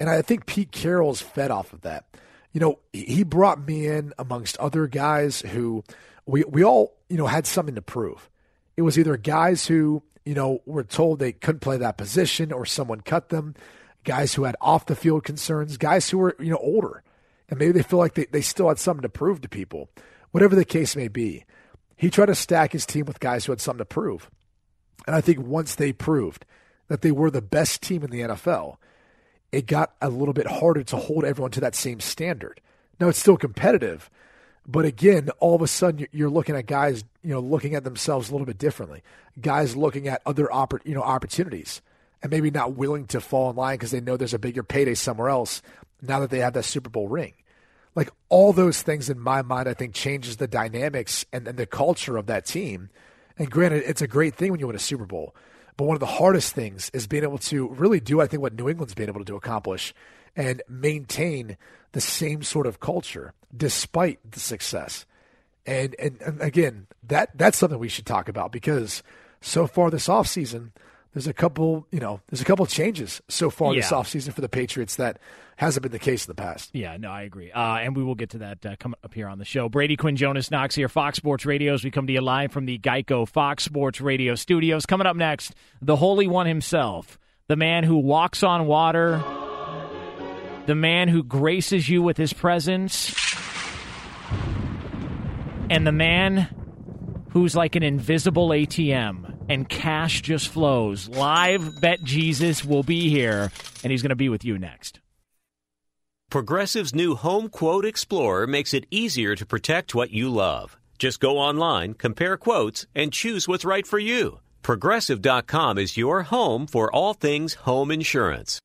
And 0.01 0.11
I 0.11 0.23
think 0.23 0.47
Pete 0.47 0.73
Carroll's 0.73 1.21
fed 1.21 1.51
off 1.51 1.73
of 1.73 1.83
that. 1.83 2.05
You 2.53 2.61
know, 2.61 2.79
he 2.93 3.23
brought 3.23 3.65
me 3.65 3.87
in 3.87 4.13
amongst 4.19 4.57
other 4.57 4.89
guys 4.89 5.41
who 5.41 5.85
we, 6.27 6.43
we 6.45 6.65
all, 6.65 6.95
you 7.11 7.19
know, 7.19 7.27
had 7.27 7.47
something 7.47 7.75
to 7.75 7.83
prove. 7.83 8.31
It 8.77 8.83
was 8.83 8.99
either 8.99 9.17
guys 9.19 9.67
who, 9.67 10.03
you 10.25 10.35
know, 10.35 10.63
were 10.65 10.85
told 10.85 11.19
they 11.19 11.33
couldn't 11.33 11.61
play 11.61 11.77
that 11.77 11.99
position 11.99 12.53
or 12.53 12.65
someone 12.65 13.03
cut 13.03 13.29
them, 13.29 13.55
guys 14.05 14.33
who 14.33 14.45
had 14.45 14.57
off 14.61 14.87
the 14.87 14.97
field 14.97 15.25
concerns, 15.25 15.77
guys 15.77 16.09
who 16.09 16.19
were, 16.19 16.37
you 16.39 16.51
know, 16.51 16.59
older 16.59 17.03
and 17.51 17.59
maybe 17.59 17.73
they 17.73 17.83
feel 17.83 17.99
like 17.99 18.15
they, 18.15 18.27
they 18.27 18.41
still 18.41 18.69
had 18.69 18.79
something 18.79 19.03
to 19.03 19.09
prove 19.09 19.41
to 19.41 19.49
people. 19.49 19.91
Whatever 20.31 20.55
the 20.55 20.65
case 20.65 20.95
may 20.95 21.09
be, 21.09 21.45
he 21.97 22.09
tried 22.09 22.27
to 22.27 22.35
stack 22.35 22.73
his 22.73 22.87
team 22.87 23.05
with 23.05 23.21
guys 23.21 23.45
who 23.45 23.53
had 23.53 23.61
something 23.61 23.79
to 23.79 23.85
prove. 23.85 24.31
And 25.07 25.17
I 25.17 25.21
think 25.21 25.41
once 25.41 25.75
they 25.75 25.93
proved 25.93 26.47
that 26.89 27.03
they 27.03 27.11
were 27.11 27.31
the 27.31 27.43
best 27.43 27.83
team 27.83 28.05
in 28.05 28.11
the 28.11 28.21
NFL, 28.21 28.77
it 29.51 29.67
got 29.67 29.95
a 30.01 30.09
little 30.09 30.33
bit 30.33 30.47
harder 30.47 30.85
to 30.85 30.97
hold 30.97 31.25
everyone 31.25 31.51
to 31.53 31.61
that 31.61 31.75
same 31.75 31.99
standard. 31.99 32.61
Now 33.01 33.09
it's 33.09 33.19
still 33.19 33.37
competitive, 33.37 34.09
but 34.67 34.85
again, 34.85 35.31
all 35.41 35.55
of 35.55 35.63
a 35.63 35.67
sudden 35.67 36.07
you're 36.13 36.31
looking 36.31 36.57
at 36.57 36.67
guys, 36.67 37.05
you 37.23 37.31
know, 37.31 37.41
looking 37.41 37.75
at 37.75 37.85
themselves 37.85 38.29
a 38.29 38.33
little 38.33 38.47
bit 38.47 38.59
differently. 38.59 39.03
Guys 39.41 39.77
looking 39.77 40.09
at 40.09 40.23
other 40.27 40.47
oppor- 40.47 40.85
you 40.85 40.95
know 40.95 41.03
opportunities 41.03 41.83
and 42.23 42.31
maybe 42.31 42.51
not 42.51 42.75
willing 42.75 43.07
to 43.07 43.21
fall 43.21 43.51
in 43.51 43.57
line 43.57 43.75
because 43.75 43.91
they 43.91 44.01
know 44.01 44.17
there's 44.17 44.35
a 44.35 44.39
bigger 44.39 44.63
payday 44.63 44.95
somewhere 44.95 45.29
else 45.29 45.63
now 46.03 46.21
that 46.21 46.31
they 46.31 46.39
have 46.39 46.53
that 46.55 46.65
Super 46.65 46.91
Bowl 46.91 47.09
ring. 47.09 47.35
Like 47.95 48.11
all 48.29 48.53
those 48.53 48.83
things 48.83 49.11
in 49.11 49.19
my 49.19 49.43
mind, 49.43 49.69
I 49.69 49.75
think 49.75 49.95
changes 49.95 50.37
the 50.37 50.47
dynamics 50.47 51.25
and, 51.33 51.49
and 51.49 51.59
the 51.59 51.67
culture 51.67 52.17
of 52.17 52.27
that 52.27 52.47
team. 52.47 52.91
And 53.37 53.51
granted, 53.51 53.85
it's 53.87 54.03
a 54.03 54.07
great 54.07 54.35
thing 54.35 54.51
when 54.51 54.61
you 54.61 54.67
win 54.67 54.77
a 54.77 54.81
Super 54.81 55.07
Bowl. 55.07 55.35
But 55.77 55.85
one 55.85 55.97
of 55.97 56.01
the 56.01 56.07
hardest 56.07 56.55
things 56.55 56.91
is 56.93 57.07
being 57.07 57.23
able 57.23 57.39
to 57.39 57.69
really 57.69 58.01
do, 58.01 58.21
I 58.21 58.27
think, 58.27 58.43
what 58.43 58.55
New 58.55 58.69
England's 58.69 58.95
been 58.95 59.09
able 59.09 59.25
to 59.25 59.35
accomplish 59.35 59.95
and 60.37 60.63
maintain 60.69 61.57
the 61.93 62.01
same 62.01 62.43
sort 62.43 62.67
of 62.67 62.81
culture 62.81 63.33
despite 63.55 64.19
the 64.31 64.41
success. 64.41 65.07
And, 65.67 65.95
and, 65.99 66.21
and 66.21 66.41
again, 66.41 66.87
that 67.05 67.37
that's 67.37 67.59
something 67.59 67.79
we 67.79 67.89
should 67.89 68.07
talk 68.07 68.29
about 68.29 68.53
because 68.53 69.03
so 69.41 69.67
far 69.67 69.91
this 69.91 70.09
offseason– 70.09 70.71
there's 71.13 71.27
a 71.27 71.33
couple, 71.33 71.87
you 71.91 71.99
know, 71.99 72.21
there's 72.29 72.41
a 72.41 72.45
couple 72.45 72.65
changes 72.67 73.21
so 73.29 73.51
far 73.51 73.75
yeah. 73.75 73.81
this 73.81 73.91
offseason 73.91 74.33
for 74.33 74.41
the 74.41 74.49
Patriots 74.49 74.97
that 74.97 75.19
hasn't 75.57 75.83
been 75.83 75.93
the 75.93 75.99
case 75.99 76.25
in 76.27 76.31
the 76.31 76.41
past. 76.41 76.71
Yeah, 76.73 76.97
no, 76.97 77.11
I 77.11 77.23
agree. 77.23 77.51
Uh, 77.51 77.79
and 77.79 77.97
we 77.97 78.05
will 78.05 78.15
get 78.15 78.31
to 78.31 78.39
that 78.39 78.65
uh, 78.65 78.77
coming 78.79 78.99
up 79.03 79.13
here 79.13 79.27
on 79.27 79.39
the 79.39 79.45
show. 79.45 79.69
Brady 79.69 79.97
Quinn, 79.97 80.17
Jonas 80.17 80.51
Knox 80.51 80.75
here, 80.75 80.89
Fox 80.89 81.17
Sports 81.17 81.45
Radio, 81.45 81.75
as 81.75 81.83
we 81.83 81.91
come 81.91 82.07
to 82.07 82.13
you 82.13 82.21
live 82.21 82.53
from 82.53 82.65
the 82.67 82.79
Geico 82.79 83.29
Fox 83.29 83.65
Sports 83.65 84.01
Radio 84.01 84.37
studios. 84.37 84.87
Coming 84.87 85.07
up 85.07 85.17
next, 85.17 85.55
the 85.83 85.97
Holy 85.97 86.29
One 86.29 86.47
himself, 86.47 87.19
the 87.49 87.57
man 87.57 87.83
who 87.83 87.99
walks 87.99 88.43
on 88.43 88.67
water, 88.67 89.19
the 90.67 90.75
man 90.75 91.09
who 91.09 91.23
graces 91.23 91.89
you 91.89 92.03
with 92.03 92.17
his 92.17 92.33
presence, 92.33 93.15
and 95.69 95.87
the 95.87 95.93
man 95.93 96.49
who's 97.31 97.55
like 97.55 97.77
an 97.77 97.83
invisible 97.83 98.49
ATM 98.49 99.31
and 99.49 99.69
cash 99.69 100.23
just 100.23 100.49
flows. 100.49 101.09
Live 101.09 101.81
Bet 101.81 102.03
Jesus 102.03 102.65
will 102.65 102.83
be 102.83 103.09
here, 103.09 103.51
and 103.83 103.91
he's 103.91 104.03
going 104.03 104.11
to 104.11 104.17
be 104.17 104.29
with 104.29 104.45
you 104.45 104.59
next. 104.59 105.01
Progressive's 106.31 106.95
new 106.95 107.17
Home 107.17 107.49
Quote 107.49 107.85
Explorer 107.85 108.47
makes 108.47 108.73
it 108.73 108.87
easier 108.91 109.35
to 109.35 109.45
protect 109.45 109.97
what 109.97 110.11
you 110.11 110.29
love. 110.31 110.79
Just 110.99 111.19
go 111.19 111.39
online, 111.39 111.95
compare 111.95 112.37
quotes, 112.37 112.87
and 112.95 113.13
choose 113.13 113.49
what's 113.49 113.65
right 113.65 113.87
for 113.87 113.99
you. 113.99 114.39
Progressive.com 114.63 115.79
is 115.79 115.97
your 115.97 116.23
home 116.23 116.67
for 116.69 116.95
all 116.95 117.15
things 117.15 117.55
home 117.55 117.91
insurance. 117.91 118.61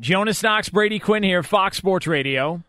Jonas 0.00 0.42
Knox, 0.42 0.68
Brady 0.68 0.98
Quinn 0.98 1.22
here, 1.22 1.42
Fox 1.42 1.76
Sports 1.76 2.06
Radio. 2.06 2.62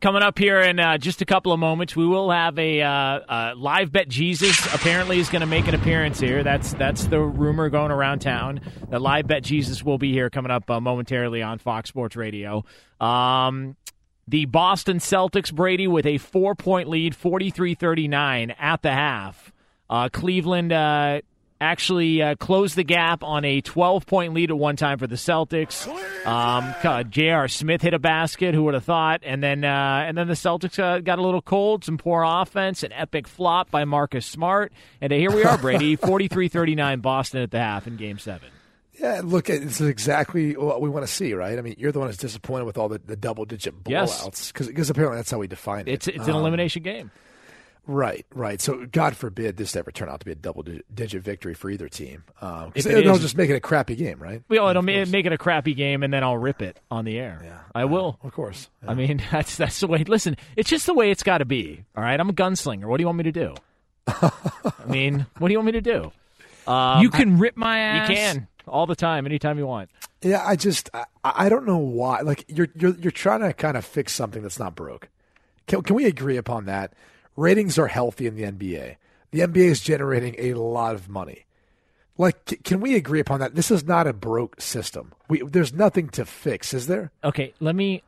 Coming 0.00 0.22
up 0.22 0.38
here 0.38 0.60
in 0.60 0.78
uh, 0.78 0.98
just 0.98 1.22
a 1.22 1.24
couple 1.24 1.52
of 1.52 1.58
moments, 1.58 1.96
we 1.96 2.06
will 2.06 2.30
have 2.30 2.56
a 2.58 2.82
uh, 2.82 2.90
uh, 2.90 3.54
live 3.56 3.90
bet. 3.90 4.08
Jesus 4.08 4.72
apparently 4.72 5.18
is 5.18 5.28
going 5.28 5.40
to 5.40 5.46
make 5.46 5.66
an 5.66 5.74
appearance 5.74 6.20
here. 6.20 6.44
That's 6.44 6.74
that's 6.74 7.06
the 7.06 7.18
rumor 7.18 7.70
going 7.70 7.90
around 7.90 8.20
town. 8.20 8.60
That 8.90 9.00
live 9.00 9.26
bet 9.26 9.42
Jesus 9.42 9.82
will 9.82 9.98
be 9.98 10.12
here 10.12 10.30
coming 10.30 10.52
up 10.52 10.70
uh, 10.70 10.80
momentarily 10.80 11.42
on 11.42 11.58
Fox 11.58 11.88
Sports 11.88 12.14
Radio. 12.14 12.64
Um, 13.00 13.76
the 14.28 14.44
Boston 14.44 14.98
Celtics, 14.98 15.52
Brady, 15.52 15.88
with 15.88 16.06
a 16.06 16.18
four 16.18 16.54
point 16.54 16.88
lead, 16.88 17.16
43 17.16 17.74
39 17.74 18.50
at 18.52 18.82
the 18.82 18.92
half. 18.92 19.50
Uh, 19.88 20.08
Cleveland 20.12 20.72
uh, 20.72 21.22
actually 21.60 22.22
uh, 22.22 22.34
closed 22.36 22.76
the 22.76 22.84
gap 22.84 23.22
on 23.22 23.44
a 23.44 23.60
12 23.60 24.06
point 24.06 24.34
lead 24.34 24.50
at 24.50 24.58
one 24.58 24.76
time 24.76 24.98
for 24.98 25.06
the 25.06 25.16
Celtics. 25.16 25.86
Um, 26.26 27.10
J.R. 27.10 27.48
Smith 27.48 27.82
hit 27.82 27.94
a 27.94 27.98
basket. 27.98 28.54
Who 28.54 28.64
would 28.64 28.74
have 28.74 28.84
thought? 28.84 29.20
And 29.24 29.42
then 29.42 29.64
uh, 29.64 30.04
and 30.06 30.16
then 30.16 30.28
the 30.28 30.34
Celtics 30.34 30.78
uh, 30.78 31.00
got 31.00 31.18
a 31.18 31.22
little 31.22 31.42
cold. 31.42 31.84
Some 31.84 31.98
poor 31.98 32.24
offense. 32.26 32.82
An 32.82 32.92
epic 32.92 33.26
flop 33.28 33.70
by 33.70 33.84
Marcus 33.84 34.26
Smart. 34.26 34.72
And 35.00 35.12
here 35.12 35.30
we 35.30 35.44
are, 35.44 35.58
Brady. 35.58 35.96
43-39 36.06 37.02
Boston 37.02 37.42
at 37.42 37.50
the 37.50 37.58
half 37.58 37.86
in 37.86 37.96
Game 37.96 38.18
Seven. 38.18 38.50
Yeah, 38.98 39.20
look, 39.22 39.50
it's 39.50 39.80
exactly 39.80 40.56
what 40.56 40.80
we 40.80 40.88
want 40.88 41.06
to 41.06 41.12
see, 41.12 41.34
right? 41.34 41.58
I 41.58 41.60
mean, 41.60 41.74
you're 41.76 41.92
the 41.92 41.98
one 41.98 42.08
who's 42.08 42.16
disappointed 42.16 42.64
with 42.64 42.78
all 42.78 42.88
the, 42.88 42.98
the 42.98 43.16
double 43.16 43.44
digit 43.44 43.84
blowouts 43.84 44.52
because 44.52 44.70
yes. 44.74 44.88
apparently 44.88 45.18
that's 45.18 45.30
how 45.30 45.38
we 45.38 45.48
define 45.48 45.86
it. 45.86 45.88
It's 45.88 46.08
it's 46.08 46.26
an 46.26 46.30
um, 46.30 46.40
elimination 46.40 46.82
game. 46.82 47.10
Right, 47.88 48.26
right. 48.34 48.60
So 48.60 48.84
God 48.86 49.16
forbid 49.16 49.56
this 49.56 49.76
ever 49.76 49.92
turn 49.92 50.08
out 50.08 50.18
to 50.20 50.26
be 50.26 50.32
a 50.32 50.36
double 50.36 50.64
digit 50.92 51.22
victory 51.22 51.54
for 51.54 51.70
either 51.70 51.88
team. 51.88 52.24
Um, 52.40 52.72
they'll 52.74 53.18
just 53.18 53.36
make 53.36 53.48
it 53.48 53.54
a 53.54 53.60
crappy 53.60 53.94
game, 53.94 54.18
right? 54.18 54.42
Well, 54.48 54.68
it'll 54.68 54.82
make 54.82 55.24
it 55.26 55.32
a 55.32 55.38
crappy 55.38 55.74
game, 55.74 56.02
and 56.02 56.12
then 56.12 56.24
I'll 56.24 56.36
rip 56.36 56.62
it 56.62 56.80
on 56.90 57.04
the 57.04 57.18
air. 57.18 57.40
Yeah, 57.44 57.60
I 57.74 57.84
will. 57.84 58.18
of 58.24 58.32
course. 58.32 58.68
Yeah. 58.82 58.90
I 58.90 58.94
mean, 58.94 59.22
that's 59.30 59.56
that's 59.56 59.80
the 59.80 59.86
way. 59.86 60.02
Listen, 60.04 60.36
it's 60.56 60.68
just 60.68 60.86
the 60.86 60.94
way 60.94 61.10
it's 61.10 61.22
got 61.22 61.38
to 61.38 61.44
be. 61.44 61.84
All 61.96 62.02
right, 62.02 62.18
I'm 62.18 62.28
a 62.28 62.34
gunslinger. 62.34 62.86
What 62.86 62.96
do 62.96 63.02
you 63.02 63.06
want 63.06 63.18
me 63.18 63.24
to 63.24 63.32
do? 63.32 63.54
I 64.08 64.30
mean, 64.86 65.26
what 65.38 65.48
do 65.48 65.52
you 65.52 65.58
want 65.58 65.66
me 65.66 65.72
to 65.72 65.80
do? 65.80 66.12
Um, 66.70 67.02
you 67.02 67.10
can 67.10 67.38
rip 67.38 67.56
my 67.56 67.78
ass. 67.78 68.08
You 68.08 68.16
can 68.16 68.48
all 68.66 68.86
the 68.86 68.96
time, 68.96 69.26
anytime 69.26 69.58
you 69.58 69.66
want. 69.66 69.90
Yeah, 70.22 70.42
I 70.44 70.56
just 70.56 70.90
I, 70.92 71.04
I 71.22 71.48
don't 71.48 71.66
know 71.66 71.78
why. 71.78 72.20
Like 72.22 72.44
you're 72.48 72.68
you're 72.74 72.96
you're 72.96 73.12
trying 73.12 73.40
to 73.40 73.52
kind 73.52 73.76
of 73.76 73.84
fix 73.84 74.12
something 74.12 74.42
that's 74.42 74.58
not 74.58 74.74
broke. 74.74 75.08
Can, 75.66 75.82
can 75.82 75.96
we 75.96 76.06
agree 76.06 76.36
upon 76.36 76.66
that? 76.66 76.92
Ratings 77.36 77.78
are 77.78 77.86
healthy 77.86 78.26
in 78.26 78.34
the 78.34 78.42
NBA. 78.42 78.96
The 79.30 79.40
NBA 79.40 79.66
is 79.70 79.80
generating 79.80 80.34
a 80.38 80.54
lot 80.54 80.94
of 80.94 81.08
money. 81.08 81.46
Like, 82.18 82.62
can 82.64 82.80
we 82.80 82.94
agree 82.94 83.20
upon 83.20 83.40
that? 83.40 83.54
This 83.54 83.70
is 83.70 83.84
not 83.84 84.06
a 84.06 84.12
broke 84.12 84.60
system. 84.60 85.12
We, 85.28 85.42
there's 85.42 85.74
nothing 85.74 86.08
to 86.10 86.24
fix, 86.24 86.72
is 86.72 86.86
there? 86.86 87.10
Okay, 87.22 87.52
let 87.60 87.76
me. 87.76 88.02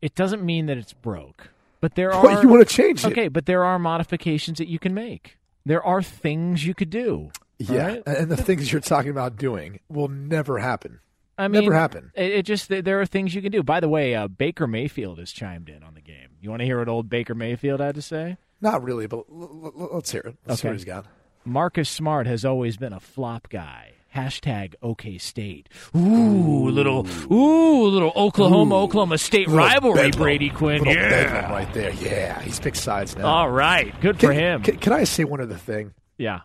It 0.00 0.14
doesn't 0.14 0.42
mean 0.42 0.66
that 0.66 0.78
it's 0.78 0.94
broke, 0.94 1.48
but 1.80 1.94
there 1.94 2.12
are. 2.14 2.42
you 2.42 2.48
want 2.48 2.66
to 2.66 2.74
change 2.74 3.04
it? 3.04 3.12
Okay, 3.12 3.28
but 3.28 3.44
there 3.46 3.64
are 3.64 3.78
modifications 3.78 4.58
that 4.58 4.68
you 4.68 4.78
can 4.78 4.94
make. 4.94 5.36
There 5.66 5.84
are 5.84 6.02
things 6.02 6.64
you 6.64 6.74
could 6.74 6.90
do. 6.90 7.30
Yeah, 7.58 7.86
right? 7.88 8.02
and 8.06 8.30
the 8.30 8.36
things 8.36 8.72
you're 8.72 8.80
talking 8.80 9.10
about 9.10 9.36
doing 9.36 9.80
will 9.88 10.08
never 10.08 10.58
happen. 10.58 11.00
I 11.38 11.48
mean, 11.48 11.62
never 11.62 11.74
happen. 11.74 12.10
It, 12.14 12.32
it, 12.32 12.42
just 12.42 12.68
there 12.68 13.00
are 13.00 13.06
things 13.06 13.34
you 13.34 13.42
can 13.42 13.52
do. 13.52 13.62
By 13.62 13.80
the 13.80 13.88
way, 13.88 14.14
uh, 14.14 14.28
Baker 14.28 14.66
Mayfield 14.66 15.18
has 15.18 15.30
chimed 15.30 15.68
in 15.68 15.82
on 15.82 15.94
the 15.94 16.00
game. 16.00 16.28
You 16.40 16.50
want 16.50 16.60
to 16.60 16.66
hear 16.66 16.78
what 16.78 16.88
old 16.88 17.08
Baker 17.08 17.34
Mayfield 17.34 17.80
had 17.80 17.94
to 17.96 18.02
say? 18.02 18.36
Not 18.62 18.84
really, 18.84 19.08
but 19.08 19.24
let's 19.28 20.12
hear 20.12 20.20
it. 20.20 20.36
Let's 20.46 20.60
okay. 20.60 20.68
hear 20.68 20.72
what 20.72 20.78
he's 20.78 20.84
got. 20.84 21.06
Marcus 21.44 21.90
Smart 21.90 22.28
has 22.28 22.44
always 22.44 22.76
been 22.76 22.92
a 22.92 23.00
flop 23.00 23.48
guy. 23.50 23.94
Hashtag 24.14 24.74
OK 24.82 25.18
State. 25.18 25.68
Ooh, 25.96 26.68
little 26.68 27.06
ooh, 27.32 27.86
little 27.88 28.12
Oklahoma 28.14 28.76
ooh, 28.76 28.78
Oklahoma 28.80 29.18
State 29.18 29.48
rivalry. 29.48 29.96
Bedlam, 29.96 30.22
Brady 30.22 30.50
Quinn, 30.50 30.84
yeah, 30.84 31.50
right 31.50 31.72
there. 31.72 31.92
Yeah, 31.94 32.40
he's 32.42 32.60
picked 32.60 32.76
sides 32.76 33.16
now. 33.16 33.26
All 33.26 33.50
right, 33.50 33.98
good 34.00 34.18
can, 34.18 34.28
for 34.28 34.32
him. 34.32 34.62
Can, 34.62 34.76
can, 34.76 34.92
I 34.92 35.04
say 35.04 35.24
one 35.24 35.40
other 35.40 35.56
thing? 35.56 35.94
Yeah. 36.18 36.40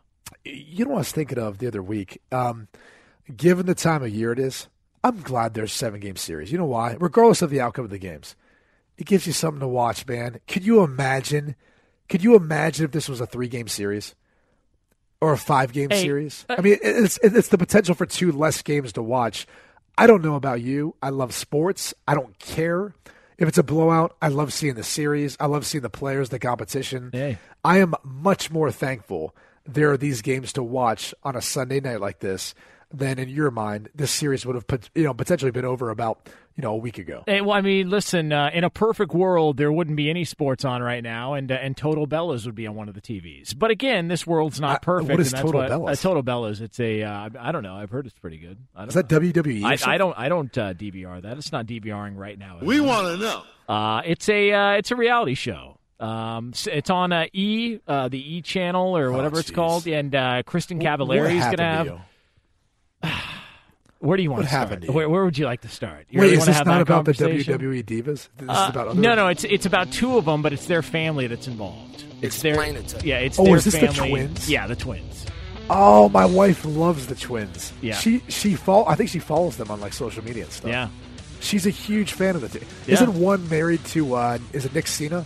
You 0.45 0.85
know 0.85 0.91
what 0.91 0.97
I 0.97 0.99
was 0.99 1.11
thinking 1.11 1.37
of 1.37 1.57
the 1.57 1.67
other 1.67 1.83
week? 1.83 2.21
Um, 2.31 2.69
given 3.35 3.65
the 3.65 3.75
time 3.75 4.01
of 4.01 4.09
year 4.09 4.31
it 4.31 4.39
is, 4.39 4.69
I'm 5.03 5.21
glad 5.21 5.53
there's 5.53 5.73
seven 5.73 5.99
game 5.99 6.15
series. 6.15 6.53
You 6.53 6.57
know 6.57 6.65
why? 6.65 6.95
Regardless 6.99 7.41
of 7.41 7.49
the 7.49 7.59
outcome 7.59 7.83
of 7.83 7.91
the 7.91 7.99
games, 7.99 8.37
it 8.97 9.05
gives 9.05 9.27
you 9.27 9.33
something 9.33 9.59
to 9.59 9.67
watch, 9.67 10.07
man. 10.07 10.39
Could 10.47 10.65
you 10.65 10.83
imagine? 10.83 11.55
Could 12.09 12.23
you 12.23 12.35
imagine 12.35 12.85
if 12.85 12.91
this 12.91 13.09
was 13.09 13.21
a 13.21 13.25
three 13.25 13.47
game 13.47 13.67
series 13.67 14.15
or 15.19 15.33
a 15.33 15.37
five 15.37 15.73
game 15.73 15.89
hey, 15.89 16.01
series? 16.01 16.45
Uh, 16.49 16.55
I 16.57 16.61
mean, 16.61 16.77
it's 16.81 17.19
it's 17.21 17.49
the 17.49 17.57
potential 17.57 17.95
for 17.95 18.05
two 18.05 18.31
less 18.31 18.61
games 18.61 18.93
to 18.93 19.03
watch. 19.03 19.47
I 19.97 20.07
don't 20.07 20.23
know 20.23 20.35
about 20.35 20.61
you. 20.61 20.95
I 21.01 21.09
love 21.09 21.33
sports. 21.33 21.93
I 22.07 22.13
don't 22.13 22.37
care 22.39 22.93
if 23.37 23.47
it's 23.47 23.57
a 23.57 23.63
blowout. 23.63 24.15
I 24.21 24.27
love 24.27 24.53
seeing 24.53 24.75
the 24.75 24.83
series. 24.83 25.35
I 25.39 25.47
love 25.47 25.65
seeing 25.65 25.81
the 25.81 25.89
players, 25.89 26.29
the 26.29 26.39
competition. 26.39 27.09
Hey. 27.11 27.39
I 27.65 27.79
am 27.79 27.95
much 28.03 28.51
more 28.51 28.71
thankful 28.71 29.35
there 29.67 29.91
are 29.91 29.97
these 29.97 30.21
games 30.21 30.53
to 30.53 30.63
watch 30.63 31.13
on 31.23 31.35
a 31.35 31.41
Sunday 31.41 31.79
night 31.79 31.99
like 31.99 32.19
this 32.19 32.55
then 32.91 33.19
in 33.19 33.29
your 33.29 33.51
mind, 33.51 33.89
this 33.93 34.11
series 34.11 34.45
would 34.45 34.55
have 34.55 34.67
put, 34.67 34.89
you 34.95 35.03
know 35.03 35.13
potentially 35.13 35.51
been 35.51 35.65
over 35.65 35.89
about 35.89 36.29
you 36.55 36.61
know 36.61 36.73
a 36.73 36.77
week 36.77 36.97
ago. 36.97 37.23
Hey, 37.27 37.41
well, 37.41 37.55
I 37.55 37.61
mean, 37.61 37.89
listen, 37.89 38.31
uh, 38.31 38.49
in 38.53 38.63
a 38.63 38.69
perfect 38.69 39.13
world, 39.13 39.57
there 39.57 39.71
wouldn't 39.71 39.97
be 39.97 40.09
any 40.09 40.23
sports 40.23 40.63
on 40.65 40.81
right 40.81 41.03
now, 41.03 41.33
and 41.33 41.51
uh, 41.51 41.55
and 41.55 41.75
Total 41.75 42.07
Bellas 42.07 42.45
would 42.45 42.55
be 42.55 42.65
on 42.67 42.75
one 42.75 42.87
of 42.87 42.95
the 42.95 43.01
TVs. 43.01 43.57
But 43.57 43.71
again, 43.71 44.07
this 44.07 44.25
world's 44.25 44.59
not 44.59 44.81
perfect. 44.81 45.11
what 45.11 45.19
is 45.19 45.33
Total 45.33 45.61
what, 45.61 45.71
Bellas? 45.71 45.91
Uh, 45.91 45.95
Total 45.95 46.23
Bellas. 46.23 46.61
It's 46.61 46.79
a 46.79 47.03
uh, 47.03 47.29
I 47.39 47.51
don't 47.51 47.63
know. 47.63 47.75
I've 47.75 47.89
heard 47.89 48.05
it's 48.05 48.17
pretty 48.17 48.37
good. 48.37 48.57
Is 48.87 48.93
that 48.93 49.11
know. 49.11 49.19
WWE? 49.19 49.63
I, 49.63 49.93
I 49.93 49.97
don't. 49.97 50.17
I 50.17 50.29
don't 50.29 50.57
uh, 50.57 50.73
DVR 50.73 51.21
that. 51.21 51.37
It's 51.37 51.51
not 51.51 51.65
DVRing 51.65 52.15
right 52.15 52.37
now. 52.37 52.59
We 52.61 52.79
want 52.79 53.07
to 53.07 53.17
know. 53.17 53.43
Uh, 53.67 54.01
it's 54.05 54.29
a 54.29 54.51
uh, 54.51 54.71
it's 54.73 54.91
a 54.91 54.95
reality 54.95 55.35
show. 55.35 55.77
Um, 55.99 56.53
it's 56.67 56.89
on 56.89 57.11
uh, 57.11 57.25
E, 57.33 57.79
uh, 57.87 58.07
the 58.07 58.35
E 58.35 58.41
channel 58.41 58.95
or 58.95 59.11
whatever 59.11 59.39
it's 59.39 59.51
called, 59.51 59.87
and 59.87 60.13
uh, 60.13 60.43
Kristin 60.43 60.77
What 60.77 60.99
Cavallari 60.99 61.35
is 61.35 61.43
going 61.43 61.57
to 61.57 61.63
have. 61.63 61.99
You? 63.07 63.13
Where 63.99 64.15
do 64.17 64.21
you 64.23 64.29
want 64.29 64.39
What 64.39 64.43
to 64.43 64.49
start? 64.49 64.61
happened 64.69 64.81
to 64.83 64.87
you? 64.87 64.93
Where, 64.93 65.09
where 65.09 65.25
would 65.25 65.37
you 65.37 65.45
like 65.45 65.61
to 65.61 65.69
start? 65.69 66.05
You 66.09 66.19
Wait, 66.19 66.25
really 66.25 66.33
is 66.35 66.39
wanna 66.41 66.51
this 66.51 66.57
have 66.57 66.67
not 66.67 66.81
about 66.81 67.05
the? 67.05 67.13
WWE 67.13 67.83
divas? 67.83 68.03
This 68.05 68.43
is 68.43 68.49
Uh, 68.49 68.67
about 68.69 68.87
other 68.89 68.99
no, 69.01 69.15
no, 69.15 69.27
it's 69.27 69.43
it's 69.43 69.65
about 69.65 69.91
two 69.91 70.17
of 70.17 70.25
them, 70.25 70.41
but 70.43 70.53
it's 70.53 70.67
their 70.67 70.83
family 70.83 71.25
that's 71.27 71.47
involved. 71.47 72.03
It's 72.21 72.41
their 72.41 72.61
it 72.63 72.87
to 72.89 73.07
yeah, 73.07 73.17
it's 73.17 73.39
Oh, 73.39 73.45
their 73.45 73.55
is 73.55 73.63
this 73.65 73.73
the 73.75 73.87
twins? 73.87 74.49
Yeah, 74.49 74.67
the 74.67 74.75
twins. 74.75 75.25
Oh, 75.69 76.07
my 76.09 76.25
wife 76.25 76.63
loves 76.63 77.07
the 77.07 77.15
twins. 77.15 77.73
Yeah. 77.81 77.95
She 77.95 78.21
she 78.29 78.55
follow. 78.55 78.85
I 78.87 78.95
think 78.95 79.09
she 79.09 79.19
follows 79.19 79.57
them 79.57 79.69
on 79.71 79.81
like 79.81 79.93
social 79.93 80.23
media 80.23 80.43
and 80.43 80.51
stuff. 80.53 80.69
Yeah, 80.69 80.89
She's 81.39 81.65
a 81.65 81.71
huge 81.71 82.13
fan 82.13 82.35
of 82.35 82.41
the 82.41 82.49
team. 82.49 82.67
Yeah. 82.85 82.93
Isn't 82.95 83.13
one 83.19 83.47
married 83.49 83.83
to? 83.85 84.13
Uh, 84.13 84.37
is 84.53 84.65
it 84.65 84.73
Nick 84.75 84.87
Cena? 84.87 85.25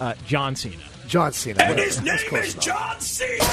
uh, 0.00 0.14
John 0.26 0.54
Cena. 0.56 0.76
John 1.08 1.32
Cena. 1.32 1.60
And 1.60 1.70
whatever. 1.70 1.86
his 1.88 2.00
name 2.02 2.42
is. 2.42 2.54
John 2.54 3.00
Cena. 3.00 3.44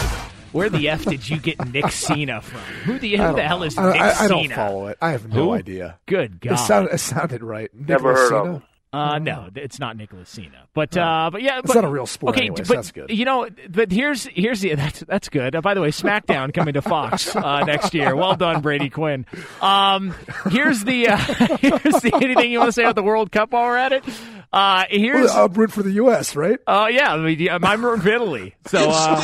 Where 0.56 0.70
the 0.70 0.88
f 0.88 1.04
did 1.04 1.28
you 1.28 1.38
get 1.38 1.74
Nick 1.74 1.92
Cena 1.92 2.40
from? 2.40 2.62
Who 2.86 2.98
the, 2.98 3.18
who 3.18 3.36
the 3.36 3.44
hell 3.44 3.64
is 3.64 3.78
I, 3.78 3.92
Nick 3.92 4.02
I, 4.02 4.10
I 4.10 4.14
Cena? 4.14 4.30
don't 4.30 4.52
follow 4.54 4.88
it. 4.88 4.98
I 5.02 5.12
have 5.12 5.28
no 5.28 5.48
Who? 5.48 5.52
idea. 5.52 6.00
Good 6.06 6.40
God. 6.40 6.54
It 6.54 6.58
sounded, 6.60 6.94
it 6.94 6.98
sounded 7.00 7.44
right. 7.44 7.70
Never 7.74 8.14
Nicholas 8.14 8.30
heard 8.30 8.34
of 8.34 8.48
him. 8.48 8.64
Uh, 8.96 9.20
no, 9.20 9.50
it's 9.56 9.80
not 9.80 9.98
Nicholas 9.98 10.30
Cena. 10.30 10.68
But 10.74 10.96
uh, 10.98 11.30
but 11.32 11.42
yeah, 11.42 11.60
It's 11.60 11.68
but, 11.68 11.76
not 11.76 11.84
a 11.84 11.90
real 11.90 12.06
sport 12.06 12.36
Okay, 12.36 12.44
anyway, 12.48 12.64
so 12.64 12.64
but 12.70 12.76
that's 12.76 12.92
good. 12.92 13.10
you 13.10 13.26
know, 13.26 13.48
but 13.70 13.92
here's 13.92 14.26
here's 14.26 14.62
the 14.62 14.76
that's 14.76 15.00
that's 15.02 15.30
good. 15.30 15.56
Uh, 15.56 15.62
by 15.62 15.74
the 15.74 15.82
way, 15.82 15.90
SmackDown 15.90 16.54
coming 16.54 16.74
to 16.74 16.82
Fox 16.82 17.36
uh, 17.36 17.64
next 17.64 17.94
year. 17.94 18.16
Well 18.16 18.36
done, 18.36 18.62
Brady 18.62 18.90
Quinn. 18.90 19.26
Um, 19.62 20.14
here's 20.50 20.84
the 20.84 21.10
uh, 21.10 21.18
here's 21.60 22.02
the 22.02 22.12
anything 22.22 22.52
you 22.52 22.60
want 22.60 22.70
to 22.70 22.74
say 22.74 22.84
about 22.84 22.96
the 22.96 23.04
World 23.04 23.32
Cup 23.32 23.52
while 23.52 23.66
we're 23.66 23.78
at 23.78 23.94
it. 23.94 24.04
Uh, 24.54 24.86
here's 24.90 25.26
Well, 25.32 25.46
I'm 25.46 25.54
rooting 25.54 25.74
for 25.74 25.84
the 25.84 25.92
U.S. 25.94 26.36
Right? 26.36 26.60
uh, 26.68 26.88
yeah, 26.90 27.14
I 27.14 27.18
mean, 27.18 27.40
yeah, 27.40 27.58
I'm 27.62 27.84
rooting 27.84 28.02
for 28.04 28.10
Italy. 28.10 28.56
So 28.68 28.90
uh, 28.90 29.22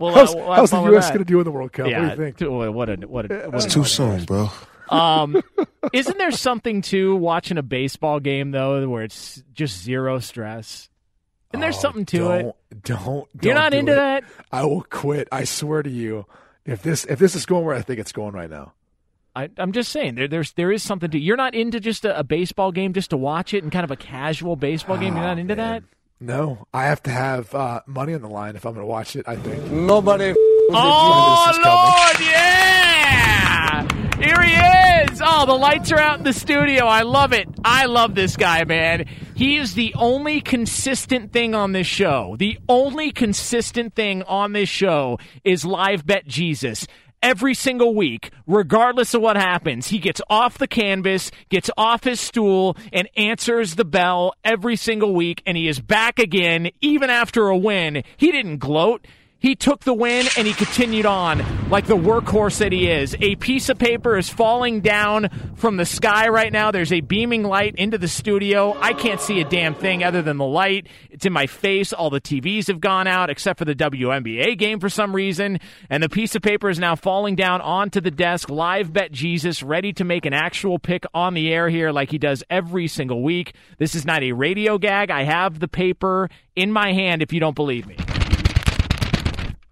well, 0.00 0.14
How's, 0.14 0.34
uh, 0.34 0.38
we'll 0.38 0.52
how's 0.52 0.70
the 0.70 0.82
U.S. 0.82 1.08
going 1.08 1.18
to 1.20 1.24
do 1.24 1.38
in 1.38 1.44
the 1.44 1.50
World 1.52 1.72
Cup? 1.72 1.86
Yeah, 1.88 2.08
What 2.08 2.16
do 2.16 2.22
you 2.22 2.26
think? 2.26 2.36
t- 2.38 2.46
what 2.46 2.68
a 2.68 2.72
what 2.72 2.88
a 2.88 2.96
what 3.06 3.30
a, 3.30 3.50
It's 3.56 3.72
too 3.72 3.84
soon, 3.84 4.24
bro. 4.24 4.50
Um, 4.92 5.42
isn't 5.92 6.18
there 6.18 6.30
something 6.30 6.82
to 6.82 7.16
watching 7.16 7.58
a 7.58 7.62
baseball 7.62 8.20
game 8.20 8.50
though, 8.50 8.88
where 8.88 9.02
it's 9.02 9.42
just 9.54 9.82
zero 9.82 10.18
stress? 10.18 10.88
And 11.52 11.62
there's 11.62 11.76
Oh, 11.78 11.80
something 11.80 12.06
to 12.06 12.18
don't, 12.18 12.32
it. 12.46 12.82
Don't, 12.82 13.04
don't. 13.04 13.28
You're 13.44 13.54
not 13.54 13.72
do 13.72 13.78
into 13.78 13.92
it. 13.92 13.96
that? 13.96 14.24
I 14.50 14.64
will 14.64 14.82
quit. 14.88 15.28
I 15.30 15.44
swear 15.44 15.82
to 15.82 15.90
you. 15.90 16.26
If 16.64 16.82
this 16.82 17.04
if 17.06 17.18
this 17.18 17.34
is 17.34 17.44
going 17.44 17.64
where 17.64 17.74
I 17.74 17.82
think 17.82 17.98
it's 17.98 18.12
going 18.12 18.32
right 18.34 18.48
now, 18.48 18.72
I, 19.34 19.50
I'm 19.58 19.72
just 19.72 19.90
saying 19.92 20.14
there, 20.14 20.28
there's 20.28 20.52
there 20.52 20.70
is 20.72 20.82
something 20.82 21.10
to. 21.10 21.18
You're 21.18 21.36
not 21.36 21.54
into 21.54 21.80
just 21.80 22.04
a, 22.04 22.18
a 22.18 22.24
baseball 22.24 22.70
game 22.72 22.92
just 22.94 23.10
to 23.10 23.16
watch 23.16 23.52
it 23.52 23.62
and 23.64 23.72
kind 23.72 23.84
of 23.84 23.90
a 23.90 23.96
casual 23.96 24.56
baseball 24.56 24.96
game. 24.96 25.14
You're 25.14 25.24
not 25.24 25.38
into 25.38 25.56
that. 25.56 25.82
no, 26.20 26.66
I 26.72 26.84
have 26.84 27.02
to 27.02 27.10
have 27.10 27.54
uh, 27.54 27.80
money 27.86 28.14
on 28.14 28.22
the 28.22 28.28
line 28.28 28.54
if 28.56 28.64
I'm 28.64 28.72
going 28.74 28.84
to 28.86 28.90
watch 28.90 29.16
it. 29.16 29.26
I 29.28 29.36
think. 29.36 29.70
Nobody. 29.72 30.34
Oh 30.74 31.44
this 31.48 31.56
is 31.56 31.62
coming. 31.62 31.82
Lord, 31.82 32.32
yeah! 32.32 32.81
Here 34.22 34.40
he 34.40 34.52
is. 34.52 35.20
Oh, 35.20 35.46
the 35.46 35.52
lights 35.52 35.90
are 35.90 35.98
out 35.98 36.18
in 36.18 36.24
the 36.24 36.32
studio. 36.32 36.84
I 36.84 37.02
love 37.02 37.32
it. 37.32 37.48
I 37.64 37.86
love 37.86 38.14
this 38.14 38.36
guy, 38.36 38.62
man. 38.62 39.06
He 39.34 39.56
is 39.56 39.74
the 39.74 39.92
only 39.96 40.40
consistent 40.40 41.32
thing 41.32 41.56
on 41.56 41.72
this 41.72 41.88
show. 41.88 42.36
The 42.38 42.56
only 42.68 43.10
consistent 43.10 43.96
thing 43.96 44.22
on 44.22 44.52
this 44.52 44.68
show 44.68 45.18
is 45.42 45.64
live 45.64 46.06
bet 46.06 46.24
Jesus. 46.28 46.86
Every 47.20 47.54
single 47.54 47.96
week, 47.96 48.30
regardless 48.46 49.14
of 49.14 49.22
what 49.22 49.36
happens, 49.36 49.88
he 49.88 49.98
gets 49.98 50.20
off 50.30 50.58
the 50.58 50.68
canvas, 50.68 51.32
gets 51.48 51.70
off 51.76 52.04
his 52.04 52.20
stool, 52.20 52.76
and 52.92 53.08
answers 53.16 53.74
the 53.74 53.84
bell 53.84 54.34
every 54.44 54.76
single 54.76 55.14
week, 55.14 55.42
and 55.46 55.56
he 55.56 55.66
is 55.66 55.80
back 55.80 56.20
again, 56.20 56.70
even 56.80 57.10
after 57.10 57.48
a 57.48 57.56
win. 57.56 58.04
He 58.16 58.30
didn't 58.30 58.58
gloat. 58.58 59.04
He 59.42 59.56
took 59.56 59.80
the 59.80 59.92
win 59.92 60.28
and 60.36 60.46
he 60.46 60.52
continued 60.52 61.04
on 61.04 61.68
like 61.68 61.88
the 61.88 61.96
workhorse 61.96 62.58
that 62.58 62.70
he 62.70 62.88
is. 62.88 63.16
A 63.20 63.34
piece 63.34 63.68
of 63.68 63.76
paper 63.76 64.16
is 64.16 64.28
falling 64.28 64.82
down 64.82 65.30
from 65.56 65.76
the 65.76 65.84
sky 65.84 66.28
right 66.28 66.52
now. 66.52 66.70
There's 66.70 66.92
a 66.92 67.00
beaming 67.00 67.42
light 67.42 67.74
into 67.74 67.98
the 67.98 68.06
studio. 68.06 68.78
I 68.78 68.92
can't 68.92 69.20
see 69.20 69.40
a 69.40 69.44
damn 69.44 69.74
thing 69.74 70.04
other 70.04 70.22
than 70.22 70.36
the 70.36 70.46
light. 70.46 70.86
It's 71.10 71.26
in 71.26 71.32
my 71.32 71.48
face. 71.48 71.92
All 71.92 72.08
the 72.08 72.20
TVs 72.20 72.68
have 72.68 72.80
gone 72.80 73.08
out 73.08 73.30
except 73.30 73.58
for 73.58 73.64
the 73.64 73.74
WNBA 73.74 74.56
game 74.56 74.78
for 74.78 74.88
some 74.88 75.12
reason. 75.12 75.58
And 75.90 76.04
the 76.04 76.08
piece 76.08 76.36
of 76.36 76.42
paper 76.42 76.70
is 76.70 76.78
now 76.78 76.94
falling 76.94 77.34
down 77.34 77.60
onto 77.62 78.00
the 78.00 78.12
desk. 78.12 78.48
Live 78.48 78.92
bet 78.92 79.10
Jesus, 79.10 79.60
ready 79.60 79.92
to 79.94 80.04
make 80.04 80.24
an 80.24 80.34
actual 80.34 80.78
pick 80.78 81.04
on 81.14 81.34
the 81.34 81.52
air 81.52 81.68
here 81.68 81.90
like 81.90 82.12
he 82.12 82.18
does 82.18 82.44
every 82.48 82.86
single 82.86 83.24
week. 83.24 83.56
This 83.78 83.96
is 83.96 84.04
not 84.04 84.22
a 84.22 84.30
radio 84.30 84.78
gag. 84.78 85.10
I 85.10 85.24
have 85.24 85.58
the 85.58 85.66
paper 85.66 86.30
in 86.54 86.70
my 86.70 86.92
hand 86.92 87.22
if 87.22 87.32
you 87.32 87.40
don't 87.40 87.56
believe 87.56 87.88
me. 87.88 87.96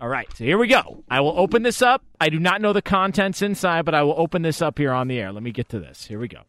All 0.00 0.08
right, 0.08 0.28
so 0.34 0.44
here 0.44 0.56
we 0.56 0.66
go. 0.66 1.04
I 1.10 1.20
will 1.20 1.38
open 1.38 1.62
this 1.62 1.82
up. 1.82 2.02
I 2.18 2.30
do 2.30 2.38
not 2.38 2.62
know 2.62 2.72
the 2.72 2.80
contents 2.80 3.42
inside, 3.42 3.84
but 3.84 3.94
I 3.94 4.02
will 4.02 4.14
open 4.16 4.40
this 4.40 4.62
up 4.62 4.78
here 4.78 4.92
on 4.92 5.08
the 5.08 5.18
air. 5.18 5.30
Let 5.30 5.42
me 5.42 5.50
get 5.50 5.68
to 5.70 5.78
this. 5.78 6.06
Here 6.06 6.18
we 6.18 6.26
go. 6.26 6.40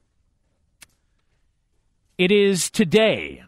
It 2.18 2.32
is 2.32 2.70
today, 2.70 3.43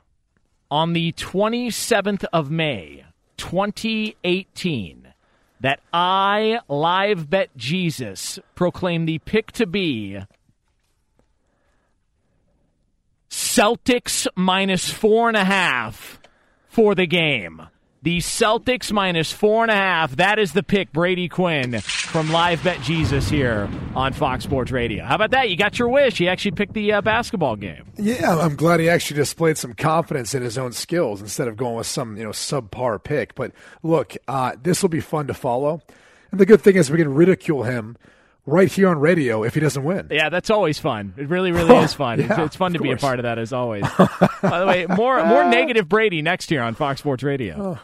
on 0.69 0.91
the 0.91 1.13
27th 1.13 2.25
of 2.33 2.51
May, 2.51 3.05
2018, 3.37 5.13
that 5.61 5.79
I, 5.93 6.59
Live 6.67 7.29
Bet 7.29 7.55
Jesus, 7.55 8.39
proclaim 8.55 9.05
the 9.05 9.19
pick 9.19 9.53
to 9.53 9.65
be 9.65 10.19
Celtics 13.29 14.27
minus 14.35 14.89
four 14.89 15.29
and 15.29 15.37
a 15.37 15.45
half 15.45 16.19
for 16.67 16.93
the 16.93 17.05
game. 17.05 17.67
The 18.03 18.17
Celtics 18.17 18.91
minus 18.91 19.31
four 19.31 19.63
and 19.63 19.71
a 19.71 19.75
half. 19.75 20.17
That 20.17 20.37
is 20.37 20.51
the 20.51 20.61
pick, 20.61 20.91
Brady 20.91 21.29
Quinn 21.29 21.79
from 21.79 22.29
Live 22.33 22.61
Bet 22.61 22.81
Jesus 22.81 23.29
here 23.29 23.69
on 23.95 24.11
Fox 24.11 24.43
Sports 24.43 24.71
Radio. 24.71 25.05
How 25.05 25.15
about 25.15 25.31
that? 25.31 25.49
You 25.49 25.55
got 25.55 25.79
your 25.79 25.87
wish. 25.87 26.17
He 26.17 26.27
actually 26.27 26.51
picked 26.51 26.73
the 26.73 26.91
uh, 26.91 27.01
basketball 27.01 27.55
game. 27.55 27.85
Yeah, 27.95 28.37
I'm 28.37 28.57
glad 28.57 28.81
he 28.81 28.89
actually 28.89 29.15
displayed 29.15 29.57
some 29.57 29.73
confidence 29.73 30.35
in 30.35 30.43
his 30.43 30.57
own 30.57 30.73
skills 30.73 31.21
instead 31.21 31.47
of 31.47 31.55
going 31.55 31.75
with 31.77 31.87
some 31.87 32.17
you 32.17 32.25
know 32.25 32.31
subpar 32.31 33.01
pick. 33.01 33.35
But 33.35 33.53
look, 33.83 34.17
uh, 34.27 34.57
this 34.61 34.81
will 34.81 34.89
be 34.89 34.99
fun 34.99 35.27
to 35.27 35.33
follow, 35.33 35.81
and 36.31 36.41
the 36.41 36.45
good 36.45 36.59
thing 36.59 36.75
is 36.75 36.91
we 36.91 36.97
can 36.97 37.13
ridicule 37.13 37.63
him 37.63 37.95
right 38.45 38.69
here 38.69 38.89
on 38.89 38.99
radio 38.99 39.43
if 39.45 39.53
he 39.53 39.61
doesn't 39.61 39.85
win. 39.85 40.09
Yeah, 40.11 40.27
that's 40.27 40.49
always 40.49 40.77
fun. 40.77 41.13
It 41.15 41.29
really, 41.29 41.53
really 41.53 41.77
is 41.77 41.93
fun. 41.93 42.19
Yeah, 42.19 42.31
it's, 42.31 42.39
it's 42.39 42.55
fun 42.57 42.73
to 42.73 42.79
be 42.79 42.91
a 42.91 42.97
part 42.97 43.19
of 43.19 43.23
that 43.23 43.37
as 43.39 43.53
always. 43.53 43.85
By 44.41 44.59
the 44.59 44.65
way, 44.67 44.87
more 44.87 45.25
more 45.25 45.45
negative 45.45 45.87
Brady 45.87 46.21
next 46.21 46.51
year 46.51 46.61
on 46.61 46.75
Fox 46.75 46.99
Sports 46.99 47.23
Radio. 47.23 47.79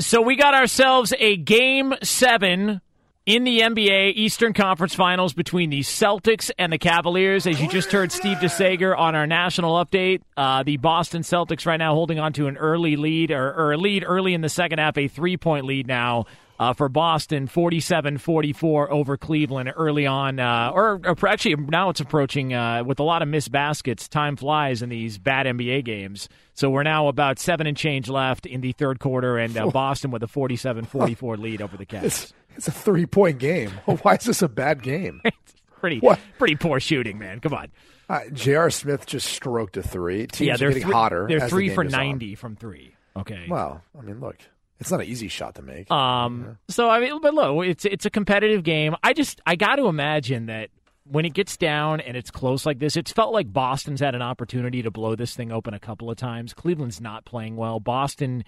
So 0.00 0.22
we 0.22 0.34
got 0.34 0.54
ourselves 0.54 1.12
a 1.18 1.36
game 1.36 1.94
seven 2.02 2.80
in 3.26 3.44
the 3.44 3.60
NBA 3.60 4.14
Eastern 4.14 4.54
Conference 4.54 4.94
Finals 4.94 5.34
between 5.34 5.68
the 5.68 5.80
Celtics 5.80 6.50
and 6.58 6.72
the 6.72 6.78
Cavaliers. 6.78 7.46
As 7.46 7.60
you 7.60 7.68
just 7.68 7.92
heard 7.92 8.10
Steve 8.10 8.38
DeSager 8.38 8.96
on 8.98 9.14
our 9.14 9.26
national 9.26 9.74
update, 9.74 10.22
uh, 10.38 10.62
the 10.62 10.78
Boston 10.78 11.20
Celtics 11.20 11.66
right 11.66 11.76
now 11.76 11.92
holding 11.92 12.18
on 12.18 12.32
to 12.32 12.46
an 12.46 12.56
early 12.56 12.96
lead 12.96 13.30
or, 13.30 13.52
or 13.52 13.72
a 13.72 13.76
lead 13.76 14.02
early 14.06 14.32
in 14.32 14.40
the 14.40 14.48
second 14.48 14.78
half, 14.78 14.96
a 14.96 15.06
three 15.06 15.36
point 15.36 15.66
lead 15.66 15.86
now. 15.86 16.24
Uh, 16.60 16.74
for 16.74 16.90
Boston, 16.90 17.48
47-44 17.48 18.90
over 18.90 19.16
Cleveland 19.16 19.72
early 19.76 20.06
on, 20.06 20.38
uh, 20.38 20.70
or, 20.74 21.00
or 21.04 21.28
actually 21.28 21.56
now 21.56 21.88
it's 21.88 22.00
approaching 22.00 22.52
uh, 22.52 22.84
with 22.84 23.00
a 23.00 23.02
lot 23.02 23.22
of 23.22 23.28
missed 23.28 23.50
baskets. 23.50 24.08
Time 24.08 24.36
flies 24.36 24.82
in 24.82 24.90
these 24.90 25.16
bad 25.16 25.46
NBA 25.46 25.84
games. 25.86 26.28
So 26.52 26.68
we're 26.68 26.82
now 26.82 27.08
about 27.08 27.38
seven 27.38 27.66
and 27.66 27.74
change 27.76 28.10
left 28.10 28.44
in 28.44 28.60
the 28.60 28.72
third 28.72 29.00
quarter, 29.00 29.38
and 29.38 29.56
uh, 29.56 29.68
Boston 29.70 30.10
with 30.10 30.22
a 30.22 30.26
47-44 30.26 31.38
lead 31.38 31.62
over 31.62 31.78
the 31.78 31.86
Cavs. 31.86 32.02
It's, 32.04 32.34
it's 32.56 32.68
a 32.68 32.72
three 32.72 33.06
point 33.06 33.38
game. 33.38 33.70
Why 34.02 34.16
is 34.16 34.24
this 34.24 34.42
a 34.42 34.48
bad 34.48 34.82
game? 34.82 35.22
pretty 35.80 36.00
What? 36.00 36.20
pretty 36.38 36.56
poor 36.56 36.78
shooting, 36.78 37.18
man. 37.18 37.40
Come 37.40 37.54
on. 37.54 37.68
Uh, 38.06 38.20
J.R. 38.34 38.68
Smith 38.68 39.06
just 39.06 39.28
stroked 39.28 39.78
a 39.78 39.82
three. 39.82 40.26
Teams 40.26 40.46
yeah, 40.46 40.56
they're 40.58 40.68
getting 40.68 40.82
three, 40.82 40.92
hotter. 40.92 41.26
They're 41.26 41.48
three 41.48 41.70
for 41.70 41.84
goes 41.84 41.94
on. 41.94 42.00
ninety 42.00 42.34
from 42.34 42.56
three. 42.56 42.94
Okay. 43.16 43.46
Well, 43.48 43.82
I 43.98 44.02
mean, 44.02 44.20
look, 44.20 44.36
it's 44.80 44.90
not 44.90 45.00
an 45.00 45.06
easy 45.06 45.28
shot 45.28 45.54
to 45.56 45.62
make. 45.62 45.90
Um. 45.90 46.58
So 46.68 46.90
I 46.90 47.00
mean, 47.00 47.20
but 47.20 47.34
look, 47.34 47.66
it's 47.66 47.84
it's 47.84 48.06
a 48.06 48.10
competitive 48.10 48.62
game. 48.64 48.96
I 49.02 49.12
just 49.12 49.40
I 49.46 49.56
got 49.56 49.76
to 49.76 49.86
imagine 49.86 50.46
that 50.46 50.70
when 51.04 51.24
it 51.24 51.34
gets 51.34 51.56
down 51.56 52.00
and 52.00 52.16
it's 52.16 52.30
close 52.30 52.66
like 52.66 52.78
this, 52.78 52.96
it's 52.96 53.12
felt 53.12 53.32
like 53.32 53.52
Boston's 53.52 54.00
had 54.00 54.14
an 54.14 54.22
opportunity 54.22 54.82
to 54.82 54.90
blow 54.90 55.14
this 55.14 55.34
thing 55.34 55.52
open 55.52 55.74
a 55.74 55.78
couple 55.78 56.10
of 56.10 56.16
times. 56.16 56.54
Cleveland's 56.54 57.00
not 57.00 57.24
playing 57.24 57.56
well. 57.56 57.78
Boston 57.78 58.44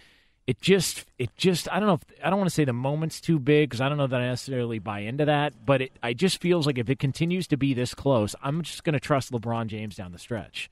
it 0.47 0.61
just 0.61 1.07
it 1.18 1.30
just 1.37 1.70
I 1.70 1.78
don't 1.78 1.89
know 1.89 1.95
if 1.95 2.03
I 2.24 2.30
don't 2.30 2.39
want 2.39 2.51
to 2.51 2.55
say 2.55 2.64
the 2.64 2.72
moment's 2.72 3.20
too 3.20 3.39
big 3.39 3.70
because 3.70 3.80
I 3.80 3.89
don't 3.89 3.99
know 3.99 4.07
that 4.07 4.20
I 4.20 4.26
necessarily 4.26 4.78
buy 4.78 5.01
into 5.01 5.24
that, 5.26 5.64
but 5.64 5.83
it 5.83 5.93
I 6.03 6.14
just 6.14 6.41
feels 6.41 6.66
like 6.66 6.78
if 6.78 6.91
it 6.91 6.99
continues 6.99 7.47
to 7.49 7.57
be 7.57 7.74
this 7.74 7.95
close, 7.95 8.35
I'm 8.43 8.62
just 8.62 8.85
going 8.85 8.95
to 8.95 9.01
trust 9.01 9.30
LeBron 9.30 9.68
James 9.68 9.97
down 9.97 10.12
the 10.12 10.18
stretch. 10.18 10.70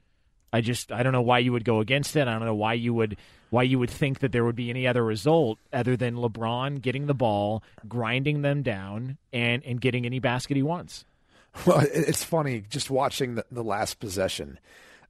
I 0.52 0.60
just 0.60 0.90
I 0.90 1.02
don't 1.02 1.12
know 1.12 1.22
why 1.22 1.38
you 1.38 1.52
would 1.52 1.64
go 1.64 1.80
against 1.80 2.16
it. 2.16 2.26
I 2.26 2.32
don't 2.32 2.44
know 2.44 2.54
why 2.54 2.74
you 2.74 2.92
would 2.94 3.16
why 3.50 3.62
you 3.62 3.78
would 3.78 3.90
think 3.90 4.20
that 4.20 4.32
there 4.32 4.44
would 4.44 4.56
be 4.56 4.70
any 4.70 4.86
other 4.86 5.04
result 5.04 5.58
other 5.72 5.96
than 5.96 6.16
LeBron 6.16 6.80
getting 6.80 7.06
the 7.06 7.14
ball, 7.14 7.62
grinding 7.86 8.42
them 8.42 8.62
down, 8.62 9.18
and 9.32 9.62
and 9.64 9.80
getting 9.80 10.06
any 10.06 10.18
basket 10.18 10.56
he 10.56 10.62
wants. 10.62 11.04
Well, 11.66 11.84
it's 11.92 12.24
funny 12.24 12.62
just 12.68 12.90
watching 12.90 13.34
the, 13.34 13.44
the 13.50 13.64
last 13.64 13.98
possession. 13.98 14.58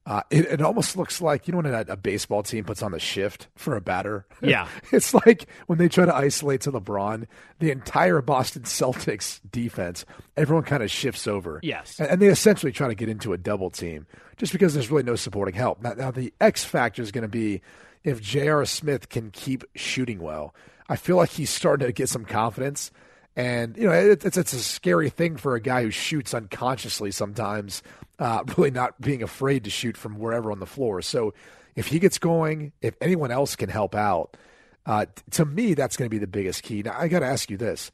Uh, 0.07 0.22
it, 0.30 0.47
it, 0.47 0.62
almost 0.62 0.97
looks 0.97 1.20
like 1.20 1.47
you 1.47 1.53
know 1.53 1.59
when 1.59 1.66
a, 1.66 1.84
a, 1.88 1.97
baseball 1.97 2.43
team 2.43 2.64
puts 2.64 2.82
on 2.82 2.91
the 2.91 2.99
shift 2.99 3.49
for 3.55 3.76
a 3.76 3.80
batter. 3.82 4.24
Yeah, 4.43 4.66
it's 4.91 5.12
like 5.12 5.47
when 5.66 5.78
they 5.78 5.88
try 5.88 6.07
to 6.07 6.14
isolate 6.14 6.62
to 6.62 6.72
LeBron, 6.72 7.26
the 7.59 7.70
entire 7.70 8.22
Boston 8.22 8.62
Celtics 8.62 9.41
defense, 9.53 10.07
everyone 10.38 10.64
kind 10.64 10.82
of 10.82 10.91
shifts 10.91 11.26
over. 11.26 11.61
Yes, 11.62 12.01
and, 12.01 12.12
and, 12.12 12.22
they 12.22 12.28
essentially 12.28 12.72
try 12.72 12.88
to 12.88 12.95
get 12.95 13.11
into 13.11 13.34
a 13.34 13.38
double 13.38 13.68
team 13.68 14.07
just 14.38 14.53
because 14.53 14.72
there's 14.72 14.91
really 14.91 15.03
no 15.03 15.16
supporting 15.16 15.55
help. 15.55 15.82
Now, 15.82 15.93
now 15.93 16.11
the 16.11 16.32
X 16.41 16.64
factor 16.64 17.03
is 17.03 17.12
going 17.12 17.22
to 17.22 17.28
be 17.28 17.61
if 18.05 18.20
J.R. 18.20 18.64
Smith 18.64 19.09
can 19.09 19.30
keep 19.30 19.64
shooting 19.74 20.20
well. 20.20 20.55
I 20.88 20.96
feel 20.96 21.16
like 21.16 21.30
he's 21.30 21.51
starting 21.51 21.86
to 21.86 21.92
get 21.92 22.09
some 22.09 22.24
confidence. 22.24 22.90
And 23.36 23.76
you 23.76 23.86
know, 23.86 23.92
it, 23.92 24.24
it's 24.24 24.36
it's 24.36 24.53
a 24.53 24.59
scary 24.59 25.09
thing 25.09 25.36
for 25.36 25.55
a 25.55 25.61
guy 25.61 25.82
who 25.82 25.90
shoots 25.90 26.34
unconsciously 26.34 27.12
sometimes, 27.12 27.82
uh, 28.18 28.42
really 28.57 28.70
not 28.70 29.01
being 29.01 29.22
afraid 29.22 29.64
to 29.64 29.70
shoot 29.70 29.96
from 29.96 30.18
wherever 30.18 30.51
on 30.51 30.59
the 30.59 30.66
floor. 30.66 31.01
So, 31.01 31.32
if 31.76 31.86
he 31.86 32.01
gets 32.01 32.18
going, 32.18 32.72
if 32.82 32.96
anyone 33.01 33.30
else 33.30 33.55
can 33.55 33.68
help 33.68 33.94
out, 33.94 34.36
uh, 34.84 35.07
to 35.30 35.44
me, 35.44 35.74
that's 35.74 35.96
going 35.96 36.07
to 36.07 36.14
be 36.14 36.18
the 36.18 36.26
biggest 36.26 36.64
key. 36.64 36.82
Now, 36.82 36.96
I 36.98 37.07
got 37.07 37.20
to 37.20 37.26
ask 37.26 37.51
you 37.51 37.57
this: 37.57 37.92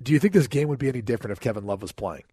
Do 0.00 0.12
you 0.12 0.20
think 0.20 0.32
this 0.32 0.46
game 0.46 0.68
would 0.68 0.78
be 0.78 0.88
any 0.88 1.02
different 1.02 1.32
if 1.32 1.40
Kevin 1.40 1.66
Love 1.66 1.82
was 1.82 1.92
playing? 1.92 2.24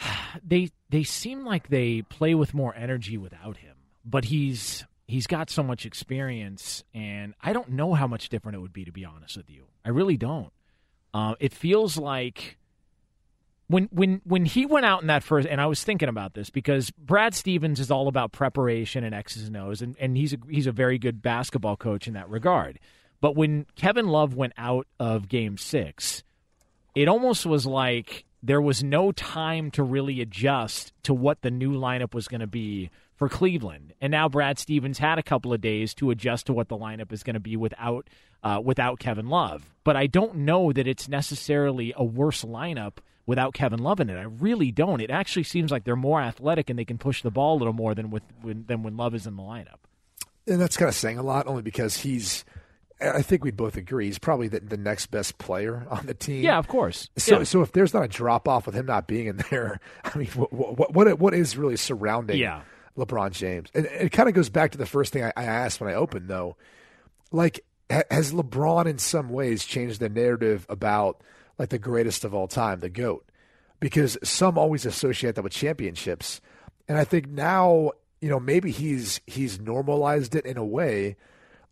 They 0.44 0.70
they 0.90 1.04
seem 1.04 1.44
like 1.44 1.68
they 1.68 2.02
play 2.02 2.34
with 2.34 2.54
more 2.54 2.74
energy 2.74 3.16
without 3.16 3.58
him, 3.58 3.76
but 4.04 4.24
he's 4.24 4.84
he's 5.06 5.26
got 5.26 5.50
so 5.50 5.62
much 5.62 5.86
experience, 5.86 6.84
and 6.94 7.34
I 7.42 7.52
don't 7.52 7.70
know 7.70 7.94
how 7.94 8.06
much 8.06 8.28
different 8.28 8.56
it 8.56 8.60
would 8.60 8.72
be 8.72 8.84
to 8.84 8.92
be 8.92 9.04
honest 9.04 9.36
with 9.36 9.50
you. 9.50 9.64
I 9.84 9.90
really 9.90 10.16
don't. 10.16 10.52
Uh, 11.12 11.34
it 11.38 11.52
feels 11.52 11.96
like 11.96 12.58
when 13.68 13.88
when 13.92 14.20
when 14.24 14.44
he 14.44 14.66
went 14.66 14.86
out 14.86 15.02
in 15.02 15.08
that 15.08 15.22
first, 15.22 15.46
and 15.48 15.60
I 15.60 15.66
was 15.66 15.82
thinking 15.84 16.08
about 16.08 16.34
this 16.34 16.50
because 16.50 16.90
Brad 16.92 17.34
Stevens 17.34 17.80
is 17.80 17.90
all 17.90 18.08
about 18.08 18.32
preparation 18.32 19.04
and 19.04 19.14
X's 19.14 19.48
and 19.48 19.56
O's, 19.56 19.82
and, 19.82 19.96
and 19.98 20.16
he's 20.16 20.32
a, 20.32 20.38
he's 20.48 20.66
a 20.66 20.72
very 20.72 20.98
good 20.98 21.22
basketball 21.22 21.76
coach 21.76 22.06
in 22.08 22.14
that 22.14 22.28
regard. 22.28 22.78
But 23.20 23.36
when 23.36 23.66
Kevin 23.76 24.08
Love 24.08 24.34
went 24.34 24.52
out 24.58 24.86
of 24.98 25.28
Game 25.28 25.56
Six, 25.56 26.24
it 26.94 27.08
almost 27.08 27.46
was 27.46 27.64
like 27.64 28.24
there 28.42 28.60
was 28.60 28.82
no 28.82 29.12
time 29.12 29.70
to 29.70 29.82
really 29.82 30.20
adjust 30.20 30.92
to 31.04 31.14
what 31.14 31.40
the 31.40 31.50
new 31.50 31.72
lineup 31.72 32.12
was 32.12 32.28
going 32.28 32.42
to 32.42 32.46
be 32.46 32.90
for 33.16 33.28
Cleveland. 33.28 33.94
And 34.00 34.10
now 34.10 34.28
Brad 34.28 34.58
Stevens 34.58 34.98
had 34.98 35.18
a 35.18 35.22
couple 35.22 35.52
of 35.52 35.60
days 35.60 35.94
to 35.94 36.10
adjust 36.10 36.46
to 36.46 36.52
what 36.52 36.68
the 36.68 36.76
lineup 36.76 37.12
is 37.12 37.22
going 37.22 37.34
to 37.34 37.40
be 37.40 37.56
without 37.56 38.08
uh, 38.42 38.60
without 38.62 38.98
Kevin 38.98 39.28
Love. 39.28 39.70
But 39.84 39.96
I 39.96 40.06
don't 40.06 40.36
know 40.36 40.72
that 40.72 40.86
it's 40.86 41.08
necessarily 41.08 41.94
a 41.96 42.04
worse 42.04 42.44
lineup 42.44 42.98
without 43.26 43.54
Kevin 43.54 43.80
Love 43.80 44.00
in 44.00 44.10
it. 44.10 44.18
I 44.18 44.24
really 44.24 44.70
don't. 44.70 45.00
It 45.00 45.10
actually 45.10 45.44
seems 45.44 45.70
like 45.70 45.84
they're 45.84 45.96
more 45.96 46.20
athletic 46.20 46.68
and 46.68 46.78
they 46.78 46.84
can 46.84 46.98
push 46.98 47.22
the 47.22 47.30
ball 47.30 47.56
a 47.56 47.58
little 47.58 47.72
more 47.72 47.94
than 47.94 48.10
with 48.10 48.22
when, 48.42 48.64
than 48.66 48.82
when 48.82 48.96
Love 48.96 49.14
is 49.14 49.26
in 49.26 49.36
the 49.36 49.42
lineup. 49.42 49.78
And 50.46 50.60
that's 50.60 50.76
kind 50.76 50.90
of 50.90 50.94
saying 50.94 51.18
a 51.18 51.22
lot, 51.22 51.46
only 51.46 51.62
because 51.62 51.98
he's. 51.98 52.44
I 53.00 53.22
think 53.22 53.42
we'd 53.42 53.56
both 53.56 53.76
agree 53.76 54.06
he's 54.06 54.20
probably 54.20 54.46
the, 54.46 54.60
the 54.60 54.76
next 54.76 55.06
best 55.06 55.36
player 55.36 55.84
on 55.90 56.06
the 56.06 56.14
team. 56.14 56.44
Yeah, 56.44 56.58
of 56.58 56.68
course. 56.68 57.10
So, 57.16 57.38
yeah. 57.38 57.44
so 57.44 57.60
if 57.60 57.72
there's 57.72 57.92
not 57.92 58.04
a 58.04 58.08
drop 58.08 58.46
off 58.46 58.66
with 58.66 58.74
him 58.74 58.86
not 58.86 59.08
being 59.08 59.26
in 59.26 59.38
there, 59.50 59.80
I 60.04 60.16
mean, 60.16 60.28
what 60.28 60.52
what 60.52 60.94
what, 60.94 61.18
what 61.18 61.34
is 61.34 61.56
really 61.56 61.76
surrounding 61.76 62.38
yeah. 62.38 62.62
LeBron 62.96 63.32
James? 63.32 63.70
And 63.74 63.86
it 63.86 64.12
kind 64.12 64.28
of 64.28 64.34
goes 64.34 64.48
back 64.48 64.72
to 64.72 64.78
the 64.78 64.86
first 64.86 65.12
thing 65.12 65.24
I, 65.24 65.32
I 65.36 65.44
asked 65.44 65.80
when 65.80 65.90
I 65.90 65.94
opened, 65.94 66.28
though. 66.28 66.56
Like, 67.32 67.64
has 67.90 68.32
LeBron 68.32 68.86
in 68.86 68.98
some 68.98 69.28
ways 69.28 69.64
changed 69.64 70.00
the 70.00 70.08
narrative 70.08 70.66
about 70.68 71.20
like 71.58 71.68
the 71.68 71.78
greatest 71.78 72.24
of 72.24 72.34
all 72.34 72.48
time, 72.48 72.80
the 72.80 72.88
GOAT? 72.88 73.24
Because 73.80 74.16
some 74.22 74.56
always 74.56 74.86
associate 74.86 75.34
that 75.34 75.42
with 75.42 75.52
championships. 75.52 76.40
And 76.88 76.96
I 76.96 77.04
think 77.04 77.28
now, 77.28 77.92
you 78.20 78.28
know, 78.28 78.40
maybe 78.40 78.70
he's 78.70 79.20
he's 79.26 79.60
normalized 79.60 80.34
it 80.34 80.46
in 80.46 80.56
a 80.56 80.64
way 80.64 81.16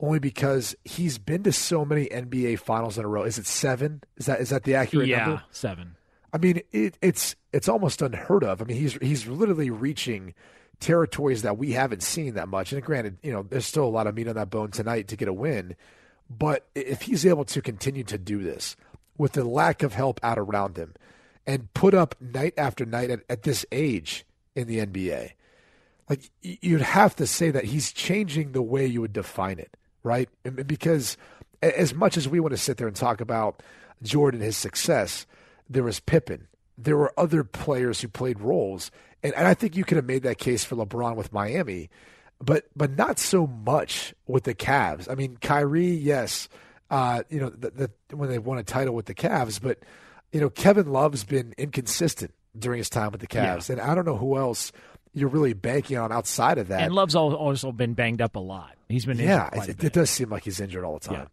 only 0.01 0.19
because 0.19 0.75
he's 0.85 1.17
been 1.17 1.45
to 1.45 1.53
so 1.53 1.85
many 1.85 2.07
NBA 2.07 2.59
finals 2.59 2.99
in 2.99 3.05
a 3.05 3.09
row. 3.09 3.23
Is 3.23 3.39
it 3.39 3.47
seven? 3.47 4.03
Is 4.17 4.27
that 4.27 4.41
is 4.41 4.51
that 4.51 4.65
the 4.65 4.75
accurate 4.75 5.09
yeah, 5.09 5.25
number? 5.25 5.43
seven. 5.51 5.97
I 6.33 6.39
mean, 6.39 6.63
it, 6.73 6.99
it's 7.01 7.37
it's 7.53 7.69
almost 7.69 8.03
unheard 8.03 8.43
of. 8.43 8.61
I 8.61 8.65
mean, 8.65 8.77
he's 8.77 8.95
he's 8.95 9.27
literally 9.27 9.71
reaching 9.71 10.35
territories 10.83 11.43
that 11.43 11.57
we 11.57 11.73
haven't 11.73 12.03
seen 12.03 12.35
that 12.35 12.49
much. 12.49 12.73
And 12.73 12.83
granted, 12.83 13.17
you 13.23 13.33
know, 13.33 13.47
there's 13.49 13.67
still 13.67 13.85
a 13.85 13.87
lot 13.87 14.07
of 14.07 14.15
meat 14.15 14.29
on 14.29 14.35
that 14.35 14.51
bone 14.51 14.71
tonight 14.71 15.09
to 15.09 15.17
get 15.17 15.29
a 15.29 15.33
win. 15.33 15.77
But 16.29 16.67
if 16.75 17.03
he's 17.03 17.25
able 17.25 17.45
to 17.47 17.63
continue 17.63 18.05
to 18.05 18.19
do 18.19 18.43
this 18.43 18.77
with 19.17 19.33
the 19.33 19.45
lack 19.45 19.83
of 19.83 19.95
help 19.95 20.21
out 20.23 20.39
around 20.39 20.77
him 20.77 20.95
and 21.47 21.73
put 21.75 21.95
up 21.95 22.15
night 22.21 22.55
after 22.57 22.85
night 22.85 23.11
at, 23.11 23.21
at 23.29 23.43
this 23.45 23.65
age 23.71 24.25
in 24.55 24.67
the 24.67 24.85
NBA, 24.85 25.33
like 26.09 26.31
you'd 26.43 26.83
have 26.83 27.17
to 27.17 27.27
say 27.27 27.51
that 27.51 27.65
he's 27.65 27.93
changing 27.93 28.53
the 28.53 28.63
way 28.63 28.85
you 28.85 29.01
would 29.01 29.13
define 29.13 29.59
it, 29.59 29.77
right? 30.03 30.29
Because 30.67 31.17
as 31.63 31.95
much 31.95 32.17
as 32.17 32.29
we 32.29 32.41
want 32.41 32.53
to 32.53 32.59
sit 32.59 32.77
there 32.77 32.89
and 32.89 32.97
talk 32.97 33.21
about 33.21 33.63
Jordan, 34.03 34.41
his 34.41 34.57
success, 34.57 35.27
there 35.71 35.85
was 35.85 36.01
Pippen. 36.01 36.49
There 36.79 36.97
were 36.97 37.13
other 37.17 37.45
players 37.45 38.01
who 38.01 38.09
played 38.09 38.41
roles. 38.41 38.91
And, 39.23 39.35
and 39.35 39.47
I 39.47 39.55
think 39.55 39.77
you 39.77 39.85
could 39.85 39.97
have 39.97 40.07
made 40.07 40.23
that 40.25 40.39
case 40.39 40.65
for 40.65 40.77
LeBron 40.77 41.17
with 41.17 41.33
Miami 41.33 41.91
but 42.43 42.67
but 42.75 42.91
not 42.97 43.19
so 43.19 43.47
much 43.47 44.15
with 44.27 44.45
the 44.45 44.55
Cavs. 44.55 45.09
I 45.09 45.15
mean, 45.15 45.39
Kyrie, 45.41 45.87
yes, 45.87 46.49
uh, 46.91 47.23
you 47.31 47.41
know, 47.41 47.51
the, 47.51 47.71
the, 48.09 48.17
when 48.17 48.29
they 48.29 48.39
won 48.39 48.59
a 48.59 48.65
title 48.65 48.95
with 48.95 49.07
the 49.07 49.15
Cavs, 49.15 49.61
but 49.63 49.79
you 50.33 50.41
know, 50.41 50.51
Kevin 50.51 50.91
Love's 50.91 51.25
been 51.25 51.55
inconsistent 51.57 52.35
during 52.59 52.79
his 52.79 52.91
time 52.91 53.13
with 53.13 53.21
the 53.21 53.27
Cavs, 53.27 53.69
yeah. 53.69 53.75
and 53.75 53.81
I 53.81 53.95
don't 53.95 54.05
know 54.05 54.17
who 54.17 54.37
else 54.37 54.73
you're 55.15 55.29
really 55.29 55.53
banking 55.53 55.99
on 55.99 56.11
outside 56.11 56.59
of 56.59 56.69
that. 56.69 56.81
And 56.81 56.95
Love's 56.95 57.15
also 57.15 57.71
been 57.71 57.95
banged 57.95 58.21
up 58.21 58.35
a 58.35 58.41
lot. 58.41 58.75
He's 58.89 59.07
been 59.07 59.19
yeah, 59.19 59.49
it, 59.53 59.83
it, 59.83 59.93
does 59.93 60.11
seem 60.11 60.31
like 60.31 60.45
he's 60.45 60.61
injured 60.61 60.85
all 60.85 60.95
the 60.95 61.09
time. 61.09 61.19
Yeah. 61.19 61.27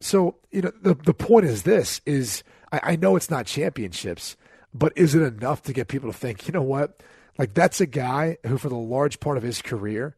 So 0.00 0.36
you 0.50 0.62
know, 0.62 0.72
the 0.82 0.94
the 0.94 1.14
point 1.14 1.44
is 1.44 1.64
this: 1.64 2.00
is 2.06 2.42
I, 2.72 2.80
I 2.82 2.96
know 2.96 3.16
it's 3.16 3.30
not 3.30 3.46
championships, 3.46 4.36
but 4.74 4.92
is 4.96 5.14
it 5.14 5.22
enough 5.22 5.62
to 5.62 5.72
get 5.72 5.88
people 5.88 6.10
to 6.10 6.18
think, 6.18 6.46
you 6.46 6.52
know 6.52 6.62
what? 6.62 7.00
Like 7.38 7.54
that's 7.54 7.80
a 7.80 7.86
guy 7.86 8.38
who, 8.44 8.58
for 8.58 8.68
the 8.68 8.76
large 8.76 9.20
part 9.20 9.36
of 9.36 9.42
his 9.42 9.62
career, 9.62 10.16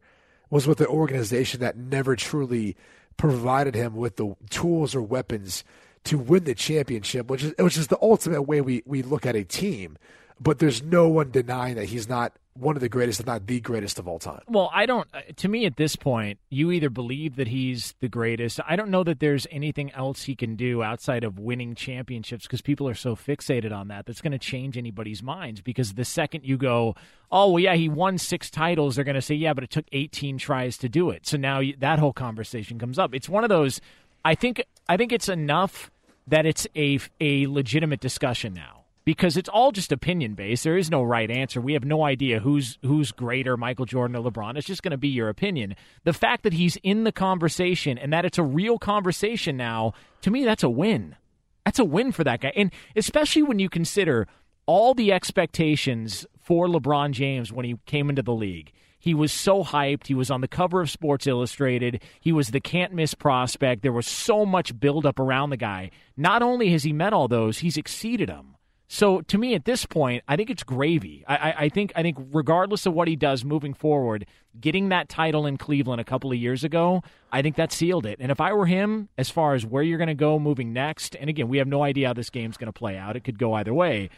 was 0.49 0.67
with 0.67 0.81
an 0.81 0.87
organization 0.87 1.59
that 1.59 1.77
never 1.77 2.15
truly 2.15 2.75
provided 3.17 3.75
him 3.75 3.95
with 3.95 4.15
the 4.17 4.35
tools 4.49 4.95
or 4.95 5.01
weapons 5.01 5.63
to 6.05 6.17
win 6.17 6.43
the 6.45 6.55
championship, 6.55 7.27
which 7.27 7.43
is 7.43 7.53
which 7.59 7.77
is 7.77 7.87
the 7.87 7.97
ultimate 8.01 8.43
way 8.43 8.61
we, 8.61 8.83
we 8.85 9.01
look 9.01 9.25
at 9.25 9.35
a 9.35 9.43
team. 9.43 9.97
But 10.39 10.59
there's 10.59 10.83
no 10.83 11.07
one 11.07 11.31
denying 11.31 11.75
that 11.75 11.85
he's 11.85 12.07
not 12.07 12.33
one 12.59 12.75
of 12.75 12.81
the 12.81 12.89
greatest, 12.89 13.19
if 13.19 13.25
not 13.25 13.47
the 13.47 13.59
greatest 13.59 13.99
of 13.99 14.07
all 14.07 14.19
time. 14.19 14.41
Well, 14.47 14.69
I 14.73 14.85
don't. 14.85 15.07
Uh, 15.13 15.21
to 15.37 15.47
me, 15.47 15.65
at 15.65 15.77
this 15.77 15.95
point, 15.95 16.39
you 16.49 16.71
either 16.71 16.89
believe 16.89 17.35
that 17.35 17.47
he's 17.47 17.95
the 17.99 18.09
greatest. 18.09 18.59
I 18.67 18.75
don't 18.75 18.89
know 18.89 19.03
that 19.03 19.19
there's 19.19 19.47
anything 19.51 19.91
else 19.91 20.23
he 20.23 20.35
can 20.35 20.55
do 20.55 20.83
outside 20.83 21.23
of 21.23 21.39
winning 21.39 21.75
championships 21.75 22.45
because 22.45 22.61
people 22.61 22.87
are 22.87 22.95
so 22.95 23.15
fixated 23.15 23.71
on 23.71 23.87
that. 23.89 24.05
That's 24.05 24.21
going 24.21 24.31
to 24.31 24.39
change 24.39 24.77
anybody's 24.77 25.21
minds. 25.21 25.61
Because 25.61 25.93
the 25.93 26.05
second 26.05 26.43
you 26.43 26.57
go, 26.57 26.95
oh 27.31 27.51
well, 27.51 27.59
yeah, 27.59 27.75
he 27.75 27.89
won 27.89 28.17
six 28.17 28.49
titles, 28.49 28.95
they're 28.95 29.05
going 29.05 29.15
to 29.15 29.21
say, 29.21 29.35
yeah, 29.35 29.53
but 29.53 29.63
it 29.63 29.69
took 29.69 29.85
18 29.91 30.37
tries 30.37 30.77
to 30.77 30.89
do 30.89 31.09
it. 31.09 31.27
So 31.27 31.37
now 31.37 31.61
that 31.79 31.99
whole 31.99 32.13
conversation 32.13 32.79
comes 32.79 32.99
up. 32.99 33.13
It's 33.13 33.29
one 33.29 33.43
of 33.43 33.49
those. 33.49 33.81
I 34.25 34.35
think. 34.35 34.63
I 34.89 34.97
think 34.97 35.11
it's 35.11 35.29
enough 35.29 35.91
that 36.27 36.45
it's 36.45 36.67
a 36.75 36.99
a 37.19 37.47
legitimate 37.47 37.99
discussion 37.99 38.53
now 38.53 38.76
because 39.07 39.37
it's 39.37 39.47
all 39.47 39.71
just 39.71 39.93
opinion 39.93 40.33
based. 40.33 40.65
There 40.65 40.75
is 40.75 40.91
no 40.91 41.01
right 41.01 41.31
answer. 41.31 41.61
We 41.61 41.71
have 41.71 41.85
no 41.85 42.03
idea 42.03 42.41
who's 42.41 42.77
who's 42.81 43.13
greater, 43.13 43.55
Michael 43.55 43.85
Jordan 43.85 44.17
or 44.17 44.29
LeBron. 44.29 44.57
It's 44.57 44.67
just 44.67 44.83
going 44.83 44.91
to 44.91 44.97
be 44.97 45.07
your 45.07 45.29
opinion. 45.29 45.77
The 46.03 46.11
fact 46.11 46.43
that 46.43 46.51
he's 46.51 46.75
in 46.83 47.05
the 47.05 47.13
conversation 47.13 47.97
and 47.97 48.11
that 48.11 48.25
it's 48.25 48.37
a 48.37 48.43
real 48.43 48.77
conversation 48.77 49.55
now, 49.55 49.93
to 50.23 50.29
me, 50.29 50.43
that's 50.43 50.63
a 50.63 50.69
win. 50.69 51.15
That's 51.63 51.79
a 51.79 51.85
win 51.85 52.11
for 52.11 52.25
that 52.25 52.41
guy, 52.41 52.51
and 52.53 52.69
especially 52.97 53.43
when 53.43 53.59
you 53.59 53.69
consider 53.69 54.27
all 54.65 54.93
the 54.93 55.13
expectations 55.13 56.25
for 56.41 56.67
LeBron 56.67 57.11
James 57.11 57.53
when 57.53 57.63
he 57.63 57.77
came 57.85 58.09
into 58.09 58.23
the 58.23 58.33
league. 58.33 58.73
He 58.99 59.13
was 59.13 59.31
so 59.31 59.63
hyped. 59.63 60.07
He 60.07 60.15
was 60.15 60.29
on 60.29 60.41
the 60.41 60.49
cover 60.49 60.81
of 60.81 60.89
Sports 60.89 61.27
Illustrated. 61.27 62.03
He 62.19 62.33
was 62.33 62.49
the 62.49 62.59
can't 62.59 62.91
miss 62.91 63.13
prospect. 63.13 63.83
There 63.83 63.93
was 63.93 64.05
so 64.05 64.45
much 64.45 64.77
buildup 64.77 65.17
around 65.17 65.51
the 65.51 65.55
guy. 65.55 65.91
Not 66.17 66.41
only 66.41 66.71
has 66.71 66.83
he 66.83 66.91
met 66.91 67.13
all 67.13 67.29
those, 67.29 67.59
he's 67.59 67.77
exceeded 67.77 68.27
them. 68.27 68.56
So 68.89 69.19
to 69.21 69.37
me, 69.37 69.53
at 69.53 69.65
this 69.65 69.85
point, 69.85 70.23
I 70.29 70.37
think 70.37 70.49
it's 70.49 70.63
gravy. 70.63 71.23
I, 71.27 71.35
I, 71.35 71.55
I, 71.63 71.69
think 71.69 71.91
I 71.95 72.01
think 72.01 72.17
regardless 72.31 72.85
of 72.85 72.93
what 72.93 73.09
he 73.09 73.17
does 73.17 73.43
moving 73.43 73.73
forward, 73.73 74.25
getting 74.59 74.89
that 74.89 75.09
title 75.09 75.45
in 75.45 75.57
Cleveland 75.57 75.99
a 75.99 76.05
couple 76.05 76.31
of 76.31 76.37
years 76.37 76.63
ago, 76.63 77.03
I 77.31 77.41
think 77.41 77.57
that 77.57 77.73
sealed 77.73 78.05
it. 78.05 78.17
And 78.21 78.31
if 78.31 78.39
I 78.39 78.53
were 78.53 78.65
him, 78.65 79.09
as 79.17 79.29
far 79.29 79.55
as 79.55 79.65
where 79.65 79.83
you're 79.83 79.97
going 79.97 80.07
to 80.07 80.13
go 80.13 80.39
moving 80.39 80.71
next, 80.71 81.15
and 81.15 81.29
again, 81.29 81.49
we 81.49 81.57
have 81.57 81.67
no 81.67 81.83
idea 81.83 82.07
how 82.07 82.13
this 82.13 82.29
game's 82.29 82.55
going 82.55 82.71
to 82.71 82.77
play 82.77 82.97
out. 82.97 83.17
It 83.17 83.25
could 83.25 83.37
go 83.37 83.53
either 83.55 83.73
way. 83.73 84.09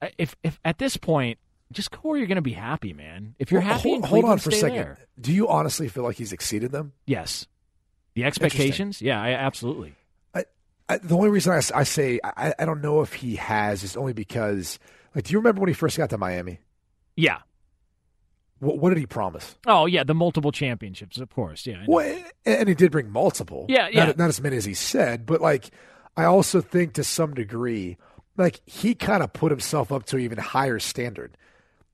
Uh, 0.00 0.08
if 0.16 0.34
if 0.42 0.58
at 0.64 0.78
this 0.78 0.96
point, 0.96 1.38
just 1.70 1.90
go 1.90 1.98
where 2.02 2.16
you're 2.16 2.26
going 2.26 2.36
to 2.36 2.42
be 2.42 2.52
happy, 2.54 2.94
man. 2.94 3.34
If 3.38 3.52
you're 3.52 3.60
Well, 3.60 3.74
happy, 3.74 3.90
hold, 3.90 4.06
hold 4.06 4.24
on 4.24 4.38
for 4.38 4.48
a 4.48 4.52
second. 4.54 4.76
there. 4.76 4.98
Do 5.20 5.32
you 5.34 5.48
honestly 5.48 5.88
feel 5.88 6.02
like 6.02 6.16
he's 6.16 6.32
exceeded 6.32 6.72
them? 6.72 6.92
Yes, 7.04 7.46
the 8.14 8.24
expectations. 8.24 9.02
Yeah, 9.02 9.20
I, 9.20 9.32
absolutely. 9.32 9.94
I, 10.88 10.98
the 10.98 11.16
only 11.16 11.30
reason 11.30 11.52
I 11.52 11.84
say 11.84 12.20
I, 12.22 12.54
I 12.58 12.64
don't 12.64 12.82
know 12.82 13.00
if 13.00 13.14
he 13.14 13.36
has 13.36 13.82
is 13.82 13.96
only 13.96 14.12
because, 14.12 14.78
like, 15.14 15.24
do 15.24 15.32
you 15.32 15.38
remember 15.38 15.60
when 15.60 15.68
he 15.68 15.74
first 15.74 15.96
got 15.96 16.10
to 16.10 16.18
Miami? 16.18 16.58
Yeah. 17.16 17.38
What, 18.58 18.78
what 18.78 18.90
did 18.90 18.98
he 18.98 19.06
promise? 19.06 19.56
Oh 19.66 19.86
yeah, 19.86 20.04
the 20.04 20.14
multiple 20.14 20.52
championships, 20.52 21.18
of 21.18 21.30
course. 21.30 21.66
Yeah. 21.66 21.84
Well, 21.88 22.22
and 22.44 22.68
he 22.68 22.74
did 22.74 22.92
bring 22.92 23.10
multiple. 23.10 23.66
Yeah, 23.68 23.88
yeah. 23.88 24.06
Not, 24.06 24.18
not 24.18 24.28
as 24.28 24.40
many 24.40 24.56
as 24.56 24.64
he 24.64 24.74
said, 24.74 25.26
but 25.26 25.40
like, 25.40 25.70
I 26.16 26.24
also 26.24 26.60
think 26.60 26.94
to 26.94 27.04
some 27.04 27.34
degree, 27.34 27.96
like 28.36 28.60
he 28.66 28.94
kind 28.94 29.22
of 29.22 29.32
put 29.32 29.50
himself 29.50 29.90
up 29.90 30.04
to 30.06 30.16
an 30.16 30.22
even 30.22 30.38
higher 30.38 30.78
standard. 30.78 31.36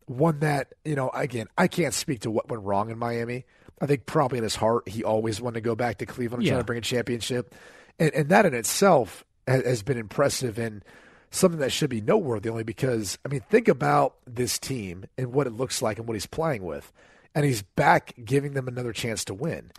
One 0.07 0.41
that 0.41 0.73
you 0.85 0.97
know, 0.97 1.11
again, 1.11 1.47
I 1.57 1.69
can't 1.69 1.95
speak 1.95 2.21
to 2.21 2.31
what 2.31 2.49
went 2.49 2.65
wrong 2.65 2.91
in 2.91 2.99
Miami. 2.99 3.45
I 3.81 3.87
think 3.87 4.05
probably 4.05 4.39
in 4.39 4.45
his 4.45 4.57
heart, 4.57 4.89
he 4.89 5.05
always 5.05 5.41
wanted 5.41 5.55
to 5.55 5.61
go 5.63 5.75
back 5.75 5.99
to 5.99 6.07
Cleveland 6.07 6.43
and 6.43 6.49
try 6.51 6.59
to 6.59 6.65
bring 6.65 6.79
a 6.79 6.83
championship, 6.83 7.55
and, 8.01 8.13
and 8.15 8.29
that 8.31 8.47
in 8.47 8.55
itself 8.55 9.25
has, 9.47 9.65
has 9.65 9.83
been 9.85 9.99
impressive 9.99 10.59
and 10.59 10.85
something 11.31 11.61
that 11.61 11.71
should 11.71 11.91
be 11.91 12.01
noteworthy. 12.01 12.49
Only 12.49 12.65
because 12.65 13.19
I 13.25 13.29
mean, 13.29 13.43
think 13.51 13.69
about 13.69 14.17
this 14.27 14.59
team 14.59 15.05
and 15.17 15.33
what 15.33 15.47
it 15.47 15.53
looks 15.53 15.83
like 15.83 15.99
and 15.99 16.09
what 16.09 16.15
he's 16.15 16.27
playing 16.27 16.65
with, 16.65 16.93
and 17.35 17.45
he's 17.45 17.63
back 17.63 18.15
giving 18.25 18.55
them 18.55 18.67
another 18.67 18.93
chance 18.93 19.25
to 19.27 19.35
win. 19.35 19.71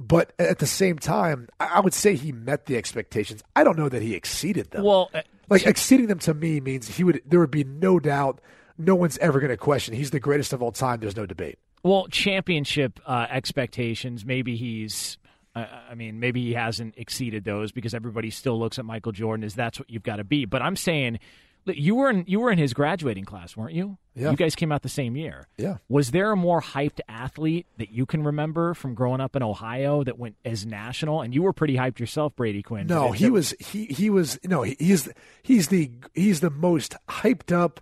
But 0.00 0.32
at 0.38 0.58
the 0.58 0.66
same 0.66 0.98
time, 0.98 1.48
I 1.60 1.78
would 1.78 1.92
say 1.92 2.16
he 2.16 2.32
met 2.32 2.64
the 2.64 2.78
expectations. 2.78 3.42
I 3.54 3.64
don't 3.64 3.78
know 3.78 3.90
that 3.90 4.00
he 4.00 4.14
exceeded 4.14 4.70
them. 4.70 4.82
Well, 4.82 5.10
uh, 5.12 5.20
like 5.50 5.66
exceeding 5.66 6.06
them 6.06 6.20
to 6.20 6.32
me 6.32 6.58
means 6.58 6.88
he 6.88 7.04
would. 7.04 7.20
There 7.26 7.38
would 7.38 7.50
be 7.50 7.64
no 7.64 8.00
doubt. 8.00 8.40
No 8.78 8.94
one's 8.94 9.18
ever 9.18 9.40
going 9.40 9.50
to 9.50 9.58
question. 9.58 9.94
He's 9.94 10.10
the 10.10 10.18
greatest 10.18 10.54
of 10.54 10.62
all 10.62 10.72
time. 10.72 11.00
There's 11.00 11.16
no 11.16 11.26
debate. 11.26 11.58
Well, 11.82 12.06
championship 12.08 12.98
uh, 13.04 13.26
expectations. 13.28 14.24
Maybe 14.24 14.56
he's. 14.56 15.18
I 15.54 15.94
mean, 15.96 16.20
maybe 16.20 16.42
he 16.42 16.54
hasn't 16.54 16.94
exceeded 16.96 17.44
those 17.44 17.72
because 17.72 17.92
everybody 17.92 18.30
still 18.30 18.58
looks 18.58 18.78
at 18.78 18.84
Michael 18.84 19.12
Jordan 19.12 19.44
as 19.44 19.54
that's 19.54 19.78
what 19.78 19.90
you've 19.90 20.04
got 20.04 20.16
to 20.16 20.24
be. 20.24 20.44
But 20.44 20.62
I'm 20.62 20.76
saying, 20.76 21.18
you 21.66 21.94
were 21.94 22.10
in 22.10 22.24
you 22.26 22.40
were 22.40 22.50
in 22.50 22.58
his 22.58 22.72
graduating 22.72 23.24
class, 23.24 23.56
weren't 23.56 23.74
you? 23.74 23.98
Yeah. 24.14 24.30
You 24.30 24.36
guys 24.36 24.54
came 24.54 24.72
out 24.72 24.82
the 24.82 24.88
same 24.88 25.16
year. 25.16 25.46
Yeah. 25.56 25.78
Was 25.88 26.10
there 26.10 26.32
a 26.32 26.36
more 26.36 26.60
hyped 26.60 27.00
athlete 27.08 27.66
that 27.78 27.90
you 27.90 28.06
can 28.06 28.22
remember 28.22 28.74
from 28.74 28.94
growing 28.94 29.20
up 29.20 29.36
in 29.36 29.42
Ohio 29.42 30.04
that 30.04 30.18
went 30.18 30.36
as 30.44 30.66
national? 30.66 31.20
And 31.20 31.34
you 31.34 31.42
were 31.42 31.52
pretty 31.52 31.76
hyped 31.76 31.98
yourself, 31.98 32.34
Brady 32.36 32.62
Quinn. 32.62 32.86
No, 32.86 33.12
he 33.12 33.30
was. 33.30 33.54
He 33.58 33.86
he 33.86 34.10
was. 34.10 34.38
No, 34.44 34.62
he's 34.62 35.08
he's 35.42 35.68
the 35.68 35.90
he's 36.14 36.40
the 36.40 36.50
most 36.50 36.96
hyped 37.08 37.54
up, 37.54 37.80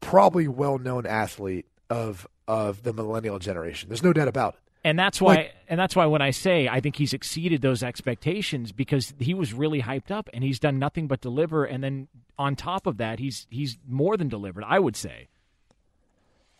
probably 0.00 0.48
well 0.48 0.78
known 0.78 1.06
athlete 1.06 1.66
of 1.88 2.26
of 2.48 2.82
the 2.82 2.92
millennial 2.92 3.38
generation. 3.38 3.88
There's 3.88 4.02
no 4.02 4.12
doubt 4.12 4.28
about 4.28 4.54
it. 4.54 4.60
And 4.86 4.96
that's 4.96 5.20
why, 5.20 5.34
Like- 5.34 5.54
and 5.68 5.80
that's 5.80 5.96
why 5.96 6.06
when 6.06 6.22
I 6.22 6.30
say 6.30 6.68
I 6.68 6.78
think 6.78 6.94
he's 6.94 7.12
exceeded 7.12 7.60
those 7.60 7.82
expectations 7.82 8.70
because 8.70 9.14
he 9.18 9.34
was 9.34 9.52
really 9.52 9.82
hyped 9.82 10.12
up 10.12 10.30
and 10.32 10.44
he's 10.44 10.60
done 10.60 10.78
nothing 10.78 11.08
but 11.08 11.20
deliver. 11.20 11.64
And 11.64 11.82
then 11.82 12.06
on 12.38 12.54
top 12.54 12.86
of 12.86 12.98
that, 12.98 13.18
he's 13.18 13.48
he's 13.50 13.78
more 13.88 14.16
than 14.16 14.28
delivered. 14.28 14.62
I 14.64 14.78
would 14.78 14.94
say. 14.94 15.26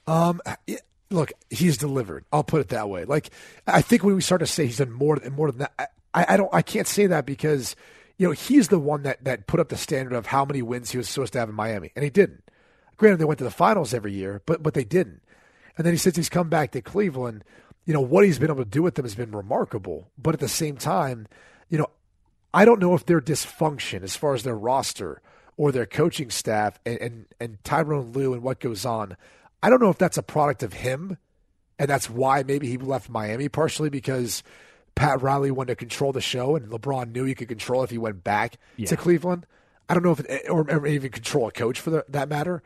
Um, 0.09 0.41
look, 1.09 1.31
he's 1.51 1.77
delivered. 1.77 2.25
I'll 2.33 2.43
put 2.43 2.61
it 2.61 2.69
that 2.71 2.89
way. 2.89 3.05
Like, 3.05 3.31
I 3.65 3.81
think 3.81 4.03
when 4.03 4.17
we 4.17 4.21
start 4.21 4.41
to 4.41 4.47
say 4.47 4.67
he's 4.67 4.79
done 4.79 4.91
more 4.91 5.21
than 5.21 5.33
more 5.33 5.53
than 5.53 5.61
that, 5.61 5.93
I, 6.13 6.27
I 6.31 6.37
don't, 6.37 6.53
I 6.53 6.63
can't 6.63 6.89
say 6.89 7.07
that 7.07 7.27
because 7.27 7.77
you 8.19 8.27
know 8.27 8.33
he's 8.33 8.67
the 8.69 8.81
one 8.81 9.05
that 9.05 9.23
that 9.23 9.47
put 9.47 9.61
up 9.61 9.69
the 9.69 9.77
standard 9.77 10.15
of 10.15 10.27
how 10.27 10.45
many 10.45 10.63
wins 10.63 10.91
he 10.91 10.99
was 10.99 11.09
supposed 11.09 11.33
to 11.35 11.39
have 11.39 11.49
in 11.49 11.55
Miami, 11.55 11.93
and 11.95 12.03
he 12.03 12.11
didn't. 12.11 12.43
Granted, 12.97 13.19
they 13.19 13.25
went 13.25 13.39
to 13.39 13.45
the 13.45 13.53
finals 13.53 13.95
every 13.95 14.15
year, 14.15 14.43
but 14.47 14.65
but 14.65 14.75
they 14.75 14.85
didn't. 14.85 15.23
And 15.77 15.87
then 15.87 15.93
he 15.93 15.99
says 15.99 16.17
he's 16.17 16.29
come 16.29 16.49
back 16.49 16.73
to 16.73 16.81
Cleveland. 16.81 17.45
You 17.87 17.95
know 17.95 18.01
what 18.01 18.25
he's 18.25 18.39
been 18.39 18.51
able 18.51 18.65
to 18.65 18.69
do 18.71 18.83
with 18.83 18.97
them 18.97 19.05
has 19.05 19.15
been 19.15 19.31
remarkable. 19.33 20.11
But 20.19 20.35
at 20.35 20.41
the 20.41 20.49
same 20.49 20.77
time, 20.77 21.27
you 21.71 21.79
know, 21.79 21.87
I 22.53 22.65
don't 22.65 22.81
know 22.81 22.95
if 22.95 23.07
their 23.07 23.21
dysfunction 23.21 24.03
as 24.03 24.17
far 24.17 24.35
as 24.35 24.43
their 24.43 24.57
roster 24.57 25.23
or 25.57 25.73
their 25.73 25.87
coaching 25.87 26.29
staff 26.31 26.79
and, 26.85 26.99
and, 26.99 27.27
and 27.41 27.63
Tyronn 27.63 28.15
Lue 28.15 28.35
and 28.35 28.43
what 28.43 28.61
goes 28.61 28.85
on. 28.85 29.17
I 29.63 29.71
don't 29.71 29.81
know 29.81 29.89
if 29.91 29.99
that's 29.99 30.19
a 30.19 30.23
product 30.23 30.63
of 30.63 30.73
him, 30.75 31.17
and 31.79 31.89
that's 31.89 32.11
why 32.11 32.43
maybe 32.43 32.69
he 32.69 32.77
left 32.77 33.09
Miami 33.09 33.49
partially 33.49 33.89
because 33.89 34.43
Pat 34.95 35.23
Riley 35.23 35.51
wanted 35.51 35.73
to 35.73 35.77
control 35.77 36.13
the 36.13 36.21
show, 36.21 36.57
and 36.57 36.69
LeBron 36.71 37.13
knew 37.13 37.25
he 37.25 37.35
could 37.35 37.49
control 37.49 37.83
if 37.83 37.91
he 37.91 37.99
went 37.99 38.25
back 38.25 38.57
Yeah. 38.77 38.87
to 38.87 38.97
Cleveland. 38.97 39.47
I 39.89 39.95
don't 39.95 40.03
know 40.03 40.13
if 40.13 40.21
it, 40.21 40.51
or, 40.51 40.69
or 40.71 40.87
even 40.87 41.11
control 41.11 41.49
a 41.49 41.53
coach 41.53 41.79
for 41.81 41.91
the, 41.91 42.05
that 42.09 42.29
matter. 42.29 42.63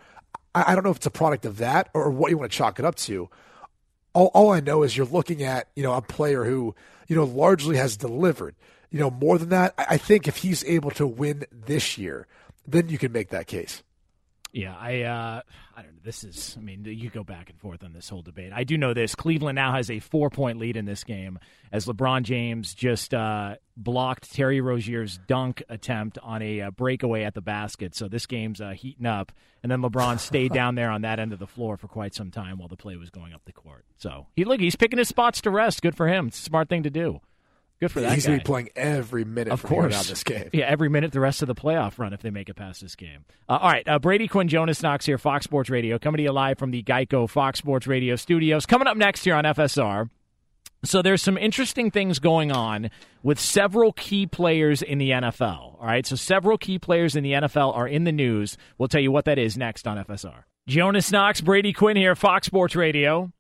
I, 0.55 0.73
I 0.73 0.75
don't 0.75 0.85
know 0.85 0.91
if 0.91 0.97
it's 0.99 1.07
a 1.07 1.11
product 1.11 1.45
of 1.45 1.59
that 1.59 1.91
or 1.95 2.11
what 2.11 2.31
you 2.31 2.39
want 2.39 2.51
to 2.51 2.57
chalk 2.57 2.79
it 2.79 2.85
up 2.85 2.95
to. 2.97 3.29
All, 4.13 4.31
all 4.35 4.51
I 4.51 4.61
know 4.61 4.83
is 4.83 4.97
you're 4.97 5.07
looking 5.07 5.43
at 5.43 5.69
you 5.75 5.83
know 5.83 5.95
a 5.95 6.03
player 6.03 6.45
who 6.45 6.75
you 7.09 7.17
know 7.17 7.25
largely 7.25 7.77
has 7.77 7.97
delivered. 7.97 8.55
You 8.91 9.01
know 9.01 9.11
more 9.11 9.39
than 9.39 9.51
that. 9.51 9.75
I, 9.79 9.87
I 9.91 9.97
think 9.97 10.27
if 10.27 10.39
he's 10.39 10.65
able 10.65 10.91
to 10.93 11.07
win 11.07 11.45
this 11.53 11.97
year, 11.99 12.27
then 12.67 12.89
you 12.89 12.99
can 12.99 13.13
make 13.13 13.31
that 13.31 13.47
case. 13.47 13.83
Yeah, 14.53 14.77
I 14.77 15.03
uh, 15.03 15.43
I 15.77 15.83
don't 15.83 15.93
know. 15.93 16.01
This 16.03 16.25
is, 16.25 16.57
I 16.59 16.61
mean, 16.61 16.85
you 16.85 17.09
go 17.09 17.23
back 17.23 17.51
and 17.51 17.59
forth 17.61 17.85
on 17.85 17.93
this 17.93 18.09
whole 18.09 18.23
debate. 18.23 18.53
I 18.53 18.65
do 18.65 18.77
know 18.77 18.95
this: 18.95 19.15
Cleveland 19.15 19.55
now 19.57 19.73
has 19.73 19.91
a 19.91 20.01
four-point 20.01 20.59
lead 20.59 20.77
in 20.77 20.87
this 20.87 21.05
game 21.05 21.39
as 21.71 21.87
LeBron 21.87 22.25
James 22.25 22.75
just 22.75 23.15
uh, 23.15 23.57
blocked 23.77 24.33
Terry 24.33 24.61
Rozier's 24.61 25.19
dunk 25.29 25.63
attempt 25.69 26.19
on 26.23 26.43
a 26.43 26.63
uh, 26.63 26.71
breakaway 26.73 27.23
at 27.23 27.35
the 27.35 27.41
basket. 27.41 27.95
So 27.95 28.09
this 28.09 28.27
game's 28.27 28.61
uh, 28.61 28.71
heating 28.71 29.07
up, 29.07 29.31
and 29.63 29.71
then 29.71 29.83
LeBron 29.83 30.19
stayed 30.19 30.53
down 30.53 30.75
there 30.75 30.91
on 30.91 31.03
that 31.03 31.21
end 31.21 31.33
of 31.33 31.39
the 31.39 31.47
floor 31.47 31.77
for 31.77 31.87
quite 31.87 32.15
some 32.15 32.33
time 32.33 32.59
while 32.59 32.69
the 32.69 32.77
play 32.77 32.97
was 32.97 33.11
going 33.11 33.33
up 33.33 33.43
the 33.45 33.53
court. 33.53 33.85
So 33.99 34.27
he 34.35 34.45
look, 34.45 34.61
he's 34.61 34.77
picking 34.77 34.99
his 34.99 35.09
spots 35.09 35.41
to 35.43 35.51
rest. 35.51 35.81
Good 35.81 35.95
for 35.95 36.09
him. 36.09 36.29
It's 36.29 36.41
a 36.41 36.43
smart 36.43 36.69
thing 36.69 36.83
to 36.83 36.91
do. 36.91 37.21
Good 37.81 37.91
for 37.93 38.01
that 38.01 38.13
he's 38.13 38.25
guy. 38.25 38.29
going 38.33 38.41
to 38.41 38.45
be 38.45 38.47
playing 38.47 38.69
every 38.77 39.25
minute 39.25 39.53
Of 39.53 39.63
course. 39.63 39.95
out 39.95 40.05
this 40.05 40.23
game. 40.23 40.51
Yeah, 40.53 40.67
every 40.67 40.89
minute 40.91 41.13
the 41.13 41.21
rest 41.21 41.41
of 41.41 41.49
the 41.49 41.55
playoff 41.55 41.99
run 41.99 42.13
if 42.13 42.21
they 42.21 42.31
make 42.31 42.49
it 42.51 42.55
past 42.55 42.81
this 42.83 42.95
game. 42.95 43.25
Uh, 43.49 43.59
all 43.61 43.71
right, 43.71 43.89
uh, 43.89 43.99
Brady 43.99 44.29
Quinn, 44.29 44.49
Jonas 44.49 44.83
Knox 44.83 45.07
here, 45.07 45.17
Fox 45.17 45.45
Sports 45.45 45.71
Radio, 45.71 45.99
coming 45.99 46.19
to 46.19 46.23
you 46.25 46.33
live 46.33 46.59
from 46.59 46.71
the 46.73 46.83
Geico 46.83 47.29
Fox 47.29 47.59
Sports 47.59 47.87
Radio 47.87 48.17
studios. 48.17 48.67
Coming 48.67 48.87
up 48.87 48.97
next 48.99 49.25
here 49.25 49.35
on 49.35 49.45
FSR. 49.45 50.11
So 50.83 51.03
there's 51.03 51.23
some 51.23 51.37
interesting 51.37 51.91
things 51.91 52.19
going 52.19 52.51
on 52.53 52.91
with 53.23 53.39
several 53.39 53.93
key 53.93 54.27
players 54.27 54.81
in 54.81 54.97
the 54.99 55.11
NFL. 55.11 55.79
All 55.79 55.87
right, 55.87 56.07
so 56.07 56.17
several 56.17 56.57
key 56.59 56.79
players 56.79 57.17
in 57.17 57.23
the 57.23 57.33
NFL 57.33 57.77
are 57.77 57.87
in 57.89 58.05
the 58.05 58.13
news. 58.13 58.57
We'll 58.79 58.89
tell 58.89 59.01
you 59.03 59.13
what 59.13 59.27
that 59.27 59.39
is 59.39 59.59
next 59.59 59.87
on 59.87 59.99
FSR. 59.99 60.45
Jonas 60.67 61.11
Knox, 61.13 61.41
Brady 61.41 61.73
Quinn 61.75 61.97
here, 61.97 62.15
Fox 62.15 62.47
Sports 62.47 62.77
Radio, 62.77 63.31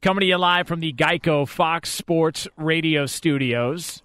coming 0.00 0.20
to 0.20 0.26
you 0.26 0.38
live 0.38 0.68
from 0.68 0.80
the 0.80 0.92
Geico 0.92 1.46
Fox 1.48 1.90
Sports 1.90 2.46
Radio 2.56 3.06
studios. 3.06 4.02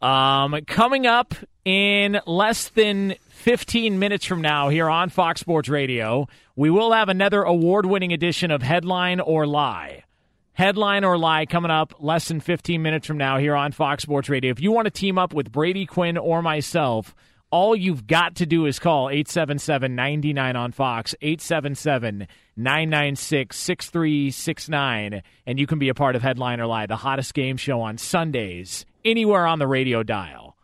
Um, 0.00 0.56
coming 0.66 1.06
up 1.06 1.34
in 1.64 2.20
less 2.26 2.68
than 2.70 3.14
15 3.30 3.98
minutes 3.98 4.24
from 4.24 4.40
now 4.40 4.68
here 4.68 4.88
on 4.88 5.10
Fox 5.10 5.40
Sports 5.40 5.68
Radio, 5.68 6.28
we 6.56 6.70
will 6.70 6.92
have 6.92 7.08
another 7.08 7.42
award 7.42 7.84
winning 7.84 8.12
edition 8.12 8.50
of 8.50 8.62
Headline 8.62 9.20
or 9.20 9.46
Lie. 9.46 10.04
Headline 10.52 11.04
or 11.04 11.18
Lie 11.18 11.46
coming 11.46 11.70
up 11.70 11.94
less 12.00 12.28
than 12.28 12.40
15 12.40 12.80
minutes 12.80 13.06
from 13.06 13.18
now 13.18 13.38
here 13.38 13.54
on 13.54 13.72
Fox 13.72 14.02
Sports 14.02 14.28
Radio. 14.28 14.50
If 14.50 14.60
you 14.60 14.72
want 14.72 14.86
to 14.86 14.90
team 14.90 15.18
up 15.18 15.34
with 15.34 15.52
Brady 15.52 15.84
Quinn 15.84 16.16
or 16.16 16.42
myself, 16.42 17.14
all 17.50 17.76
you've 17.76 18.06
got 18.06 18.36
to 18.36 18.46
do 18.46 18.66
is 18.66 18.78
call 18.78 19.08
877 19.10 19.94
99 19.94 20.56
on 20.56 20.72
Fox, 20.72 21.14
877 21.20 22.28
996 22.58 23.56
6369, 23.56 25.22
and 25.46 25.58
you 25.58 25.66
can 25.66 25.78
be 25.78 25.88
a 25.88 25.94
part 25.94 26.16
of 26.16 26.22
Headline 26.22 26.60
or 26.60 26.66
Lie, 26.66 26.86
the 26.86 26.96
hottest 26.96 27.32
game 27.34 27.56
show 27.56 27.80
on 27.80 27.98
Sundays, 27.98 28.84
anywhere 29.04 29.46
on 29.46 29.58
the 29.58 29.66
radio 29.66 30.02
dial. 30.02 30.56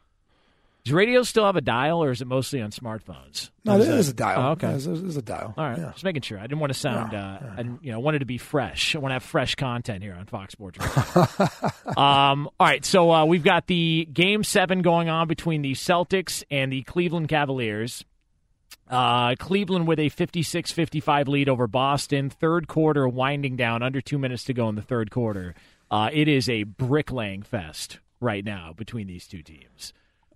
Does 0.84 0.92
radio 0.92 1.22
still 1.22 1.46
have 1.46 1.56
a 1.56 1.62
dial, 1.62 2.04
or 2.04 2.10
is 2.10 2.20
it 2.20 2.26
mostly 2.26 2.60
on 2.60 2.70
smartphones? 2.70 3.48
No, 3.64 3.76
Or 3.76 3.78
is 3.78 3.86
there 3.86 3.96
it- 3.96 4.00
is 4.00 4.08
a 4.10 4.12
dial. 4.12 4.40
Oh, 4.42 4.50
okay. 4.50 4.66
there's, 4.66 4.84
there's 4.84 5.16
a 5.16 5.22
dial. 5.22 5.54
All 5.56 5.64
right, 5.64 5.78
Yeah. 5.78 5.92
just 5.92 6.04
making 6.04 6.20
sure. 6.20 6.38
I 6.38 6.42
didn't 6.42 6.58
want 6.58 6.74
to 6.74 6.78
sound, 6.78 7.14
uh, 7.14 7.38
and 7.56 7.78
you 7.80 7.90
know, 7.90 8.00
wanted 8.00 8.18
to 8.18 8.26
be 8.26 8.36
fresh. 8.36 8.94
I 8.94 8.98
want 8.98 9.10
to 9.12 9.14
have 9.14 9.22
fresh 9.22 9.54
content 9.54 10.02
here 10.02 10.12
on 10.14 10.26
Fox 10.26 10.52
Sports 10.52 10.78
um, 11.96 12.48
all 12.60 12.66
right, 12.66 12.84
so 12.84 13.10
uh, 13.10 13.24
we've 13.24 13.44
got 13.44 13.66
the 13.66 14.06
game 14.12 14.44
seven 14.44 14.82
going 14.82 15.08
on 15.08 15.26
between 15.26 15.62
the 15.62 15.72
Celtics 15.72 16.42
and 16.50 16.70
the 16.70 16.82
Cleveland 16.82 17.28
Cavaliers. 17.28 18.04
Uh, 18.88 19.34
Cleveland 19.38 19.86
with 19.86 19.98
a 19.98 20.10
56-55 20.10 21.28
lead 21.28 21.48
over 21.48 21.66
Boston. 21.66 22.30
Third 22.30 22.68
quarter 22.68 23.08
winding 23.08 23.56
down, 23.56 23.82
under 23.82 24.00
two 24.00 24.18
minutes 24.18 24.44
to 24.44 24.52
go 24.54 24.68
in 24.68 24.74
the 24.74 24.82
third 24.82 25.10
quarter. 25.10 25.54
Uh, 25.90 26.10
it 26.12 26.28
is 26.28 26.48
a 26.48 26.64
bricklaying 26.64 27.42
fest 27.42 27.98
right 28.20 28.44
now 28.44 28.72
between 28.76 29.06
these 29.06 29.26
two 29.26 29.42
teams. 29.42 29.92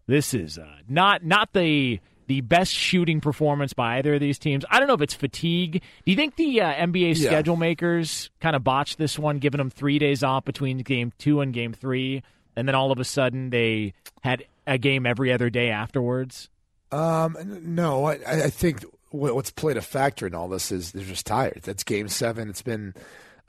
This 0.07 0.33
is 0.33 0.59
uh, 0.59 0.67
not 0.89 1.25
not 1.25 1.53
the 1.53 2.01
the 2.29 2.41
best 2.43 2.73
shooting 2.75 3.21
performance 3.21 3.73
by 3.73 3.99
either 3.99 4.15
of 4.15 4.21
these 4.21 4.39
teams. 4.39 4.65
I 4.71 4.79
don't 4.79 4.89
know 4.89 4.95
if 4.95 5.01
it's 5.01 5.15
fatigue. 5.15 5.73
Do 6.05 6.11
you 6.11 6.17
think 6.17 6.37
the 6.37 6.61
uh, 6.61 6.73
NBA 6.75 7.19
Yeah. 7.19 7.29
schedule 7.29 7.57
makers 7.57 8.31
kind 8.41 8.55
of 8.57 8.63
botched 8.65 8.99
this 8.99 9.19
one, 9.19 9.39
giving 9.39 9.59
them 9.59 9.71
three 9.71 9.99
days 9.99 10.23
off 10.23 10.45
between 10.45 10.79
game 10.79 11.13
two 11.19 11.41
and 11.41 11.53
game 11.53 11.73
three, 11.73 12.23
and 12.57 12.69
then 12.69 12.75
all 12.75 12.93
of 12.93 12.99
a 12.99 13.05
sudden 13.05 13.51
they 13.51 13.95
had 14.23 14.45
a 14.67 14.77
game 14.79 15.07
every 15.07 15.33
other 15.33 15.49
day 15.51 15.71
afterwards? 15.71 16.49
Um, 16.91 17.37
no, 17.63 18.07
I, 18.07 18.19
I 18.27 18.51
think 18.51 18.85
what's 19.11 19.51
played 19.51 19.77
a 19.77 19.83
factor 19.83 20.27
in 20.27 20.35
all 20.35 20.49
this 20.49 20.71
is 20.73 20.93
they're 20.93 21.05
just 21.05 21.27
tired. 21.27 21.61
That's 21.63 21.85
game 21.85 22.09
seven. 22.09 22.49
It's 22.49 22.63
been 22.63 22.95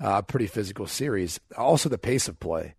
uh, 0.01 0.17
a 0.17 0.23
pretty 0.23 0.47
physical 0.47 0.87
series. 0.87 1.39
Also, 1.57 1.89
the 1.89 1.97
pace 1.97 2.27
of 2.27 2.39
play. 2.39 2.75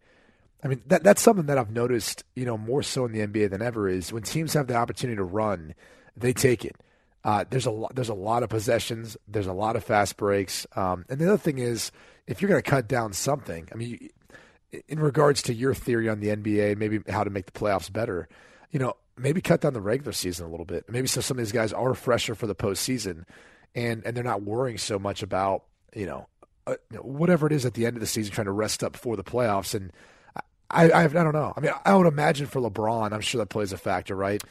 I 0.62 0.68
mean, 0.68 0.82
that 0.86 1.02
that's 1.02 1.22
something 1.22 1.46
that 1.46 1.58
I've 1.58 1.70
noticed, 1.70 2.24
you 2.34 2.44
know, 2.44 2.58
more 2.58 2.82
so 2.82 3.06
in 3.06 3.12
the 3.12 3.26
NBA 3.26 3.50
than 3.50 3.62
ever 3.62 3.88
is 3.88 4.12
when 4.12 4.22
teams 4.22 4.52
have 4.52 4.66
the 4.66 4.74
opportunity 4.74 5.16
to 5.16 5.24
run, 5.24 5.74
they 6.16 6.32
take 6.32 6.64
it. 6.64 6.76
Uh, 7.24 7.44
there's 7.48 7.66
a 7.66 7.70
lot, 7.70 7.94
there's 7.94 8.08
a 8.08 8.14
lot 8.14 8.42
of 8.42 8.50
possessions. 8.50 9.16
There's 9.28 9.46
a 9.46 9.52
lot 9.52 9.76
of 9.76 9.84
fast 9.84 10.16
breaks. 10.16 10.66
Um, 10.76 11.04
and 11.08 11.18
the 11.18 11.28
other 11.28 11.38
thing 11.38 11.58
is, 11.58 11.92
if 12.26 12.40
you're 12.40 12.48
going 12.48 12.62
to 12.62 12.70
cut 12.70 12.88
down 12.88 13.12
something, 13.12 13.68
I 13.72 13.74
mean, 13.74 13.98
you, 14.00 14.80
in 14.88 15.00
regards 15.00 15.42
to 15.42 15.54
your 15.54 15.74
theory 15.74 16.08
on 16.08 16.20
the 16.20 16.28
NBA, 16.28 16.76
maybe 16.76 17.00
how 17.08 17.24
to 17.24 17.30
make 17.30 17.46
the 17.46 17.52
playoffs 17.52 17.92
better, 17.92 18.28
you 18.70 18.78
know, 18.78 18.94
maybe 19.20 19.40
cut 19.40 19.60
down 19.60 19.72
the 19.74 19.80
regular 19.80 20.12
season 20.12 20.46
a 20.46 20.50
little 20.50 20.66
bit. 20.66 20.84
Maybe 20.88 21.06
so 21.06 21.20
some 21.20 21.38
of 21.38 21.44
these 21.44 21.52
guys 21.52 21.72
are 21.72 21.94
fresher 21.94 22.34
for 22.34 22.46
the 22.46 22.54
postseason, 22.54 23.24
and 23.74 24.02
and 24.04 24.16
they're 24.16 24.24
not 24.24 24.42
worrying 24.42 24.78
so 24.78 24.98
much 24.98 25.22
about 25.22 25.64
you 25.94 26.06
know, 26.06 26.28
uh, 26.66 26.76
whatever 27.02 27.46
it 27.46 27.52
is 27.52 27.64
at 27.66 27.74
the 27.74 27.86
end 27.86 27.96
of 27.96 28.00
the 28.00 28.06
season, 28.06 28.32
trying 28.32 28.46
to 28.46 28.52
rest 28.52 28.82
up 28.82 28.96
for 28.96 29.16
the 29.16 29.24
playoffs. 29.24 29.74
And 29.74 29.92
I, 30.70 30.90
I 30.90 31.04
I 31.04 31.08
don't 31.08 31.32
know. 31.32 31.52
I 31.56 31.60
mean, 31.60 31.72
I 31.84 31.94
would 31.94 32.06
imagine 32.06 32.46
for 32.46 32.60
LeBron, 32.60 33.12
I'm 33.12 33.20
sure 33.20 33.40
that 33.40 33.48
plays 33.48 33.72
a 33.72 33.78
factor, 33.78 34.14
right? 34.14 34.42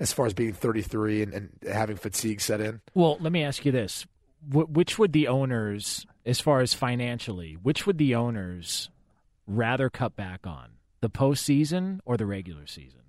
As 0.00 0.12
far 0.12 0.26
as 0.26 0.34
being 0.34 0.52
33 0.52 1.22
and, 1.22 1.34
and 1.34 1.50
having 1.68 1.96
fatigue 1.96 2.40
set 2.40 2.60
in. 2.60 2.80
Well, 2.94 3.16
let 3.20 3.32
me 3.32 3.42
ask 3.42 3.64
you 3.64 3.72
this: 3.72 4.06
Wh- 4.48 4.70
which 4.70 4.98
would 4.98 5.12
the 5.12 5.28
owners, 5.28 6.06
as 6.24 6.40
far 6.40 6.60
as 6.60 6.74
financially, 6.74 7.54
which 7.62 7.86
would 7.86 7.98
the 7.98 8.14
owners 8.14 8.90
rather 9.46 9.90
cut 9.90 10.14
back 10.14 10.46
on, 10.46 10.70
the 11.00 11.10
postseason 11.10 11.98
or 12.04 12.16
the 12.16 12.26
regular 12.26 12.66
season? 12.66 13.00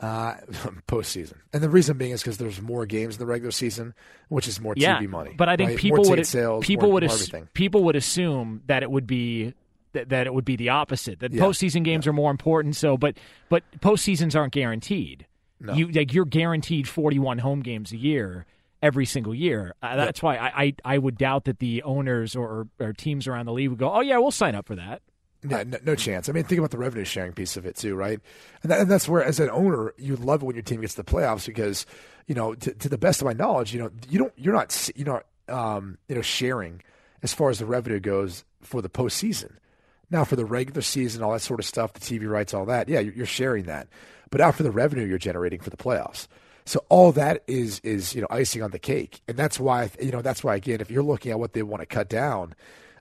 Uh, 0.00 0.34
postseason, 0.88 1.34
and 1.52 1.62
the 1.62 1.70
reason 1.70 1.96
being 1.96 2.10
is 2.10 2.20
because 2.20 2.36
there's 2.36 2.60
more 2.60 2.84
games 2.84 3.14
in 3.14 3.18
the 3.20 3.26
regular 3.26 3.52
season, 3.52 3.94
which 4.28 4.48
is 4.48 4.60
more 4.60 4.74
yeah, 4.76 4.98
TV 4.98 5.08
money. 5.08 5.34
But 5.36 5.48
I 5.48 5.56
think 5.56 5.70
right? 5.70 5.78
people 5.78 6.04
more 6.04 6.16
would 6.16 6.26
sales, 6.26 6.66
people 6.66 6.88
more, 6.88 6.94
would 6.94 7.04
ass- 7.04 7.30
people 7.54 7.84
would 7.84 7.96
assume 7.96 8.62
that 8.66 8.82
it 8.82 8.90
would 8.90 9.06
be 9.06 9.54
that, 9.92 10.10
that 10.10 10.26
it 10.26 10.34
would 10.34 10.44
be 10.44 10.56
the 10.56 10.68
opposite. 10.70 11.20
That 11.20 11.32
Yeah. 11.32 11.42
postseason 11.42 11.84
games 11.84 12.06
are 12.06 12.12
more 12.12 12.30
important. 12.30 12.76
So, 12.76 12.96
but 12.96 13.16
but 13.48 13.62
postseasons 13.80 14.36
aren't 14.36 14.52
guaranteed. 14.52 15.26
No. 15.60 15.72
You 15.72 15.88
like 15.88 16.12
you're 16.12 16.24
guaranteed 16.26 16.86
41 16.88 17.38
home 17.38 17.60
games 17.60 17.92
a 17.92 17.96
year 17.96 18.44
every 18.82 19.06
single 19.06 19.34
year. 19.34 19.74
Uh, 19.82 19.96
that's 19.96 20.22
why 20.22 20.36
I, 20.36 20.62
I 20.62 20.74
I 20.84 20.98
would 20.98 21.16
doubt 21.16 21.44
that 21.44 21.60
the 21.60 21.82
owners 21.84 22.36
or, 22.36 22.68
or 22.78 22.92
teams 22.92 23.26
around 23.26 23.46
the 23.46 23.52
league 23.52 23.70
would 23.70 23.78
go, 23.78 23.90
oh 23.90 24.00
yeah, 24.00 24.18
we'll 24.18 24.30
sign 24.30 24.54
up 24.54 24.66
for 24.66 24.74
that. 24.74 25.00
No, 25.44 25.62
no, 25.62 25.78
no 25.84 25.94
chance. 25.94 26.28
I 26.28 26.32
mean, 26.32 26.44
think 26.44 26.58
about 26.58 26.70
the 26.70 26.78
revenue 26.78 27.04
sharing 27.04 27.32
piece 27.32 27.56
of 27.56 27.66
it 27.66 27.76
too, 27.76 27.94
right? 27.94 28.18
And, 28.62 28.72
that, 28.72 28.80
and 28.80 28.90
that's 28.90 29.06
where, 29.06 29.22
as 29.22 29.38
an 29.38 29.50
owner, 29.50 29.92
you 29.98 30.16
love 30.16 30.42
it 30.42 30.46
when 30.46 30.56
your 30.56 30.62
team 30.62 30.80
gets 30.80 30.94
to 30.94 31.02
the 31.02 31.10
playoffs 31.10 31.46
because, 31.46 31.84
you 32.26 32.34
know, 32.34 32.54
to, 32.54 32.72
to 32.72 32.88
the 32.88 32.96
best 32.96 33.20
of 33.20 33.26
my 33.26 33.34
knowledge, 33.34 33.74
you 33.74 33.80
know, 33.80 33.90
you 34.08 34.18
don't, 34.18 34.32
you're 34.36 34.54
not, 34.54 34.90
you're 34.96 35.06
not, 35.06 35.26
um, 35.54 35.98
you 36.08 36.14
know, 36.14 36.22
sharing 36.22 36.82
as 37.22 37.34
far 37.34 37.50
as 37.50 37.58
the 37.58 37.66
revenue 37.66 38.00
goes 38.00 38.44
for 38.62 38.80
the 38.80 38.88
postseason. 38.88 39.52
Now, 40.10 40.24
for 40.24 40.36
the 40.36 40.46
regular 40.46 40.80
season, 40.80 41.22
all 41.22 41.32
that 41.32 41.40
sort 41.40 41.60
of 41.60 41.66
stuff, 41.66 41.92
the 41.92 42.00
TV 42.00 42.28
rights, 42.28 42.54
all 42.54 42.64
that, 42.66 42.88
yeah, 42.88 43.00
you're, 43.00 43.14
you're 43.14 43.26
sharing 43.26 43.64
that. 43.64 43.88
But 44.30 44.40
out 44.40 44.54
for 44.54 44.62
the 44.62 44.70
revenue 44.70 45.04
you're 45.04 45.18
generating 45.18 45.60
for 45.60 45.70
the 45.70 45.76
playoffs. 45.76 46.26
So 46.66 46.84
all 46.88 47.12
that 47.12 47.42
is 47.46 47.78
is 47.80 48.14
you 48.14 48.22
know 48.22 48.26
icing 48.30 48.62
on 48.62 48.70
the 48.70 48.78
cake, 48.78 49.20
and 49.28 49.36
that's 49.36 49.60
why 49.60 49.90
you 50.00 50.10
know 50.10 50.22
that's 50.22 50.42
why 50.42 50.56
again, 50.56 50.80
if 50.80 50.90
you're 50.90 51.02
looking 51.02 51.30
at 51.30 51.38
what 51.38 51.52
they 51.52 51.62
want 51.62 51.82
to 51.82 51.86
cut 51.86 52.08
down, 52.08 52.54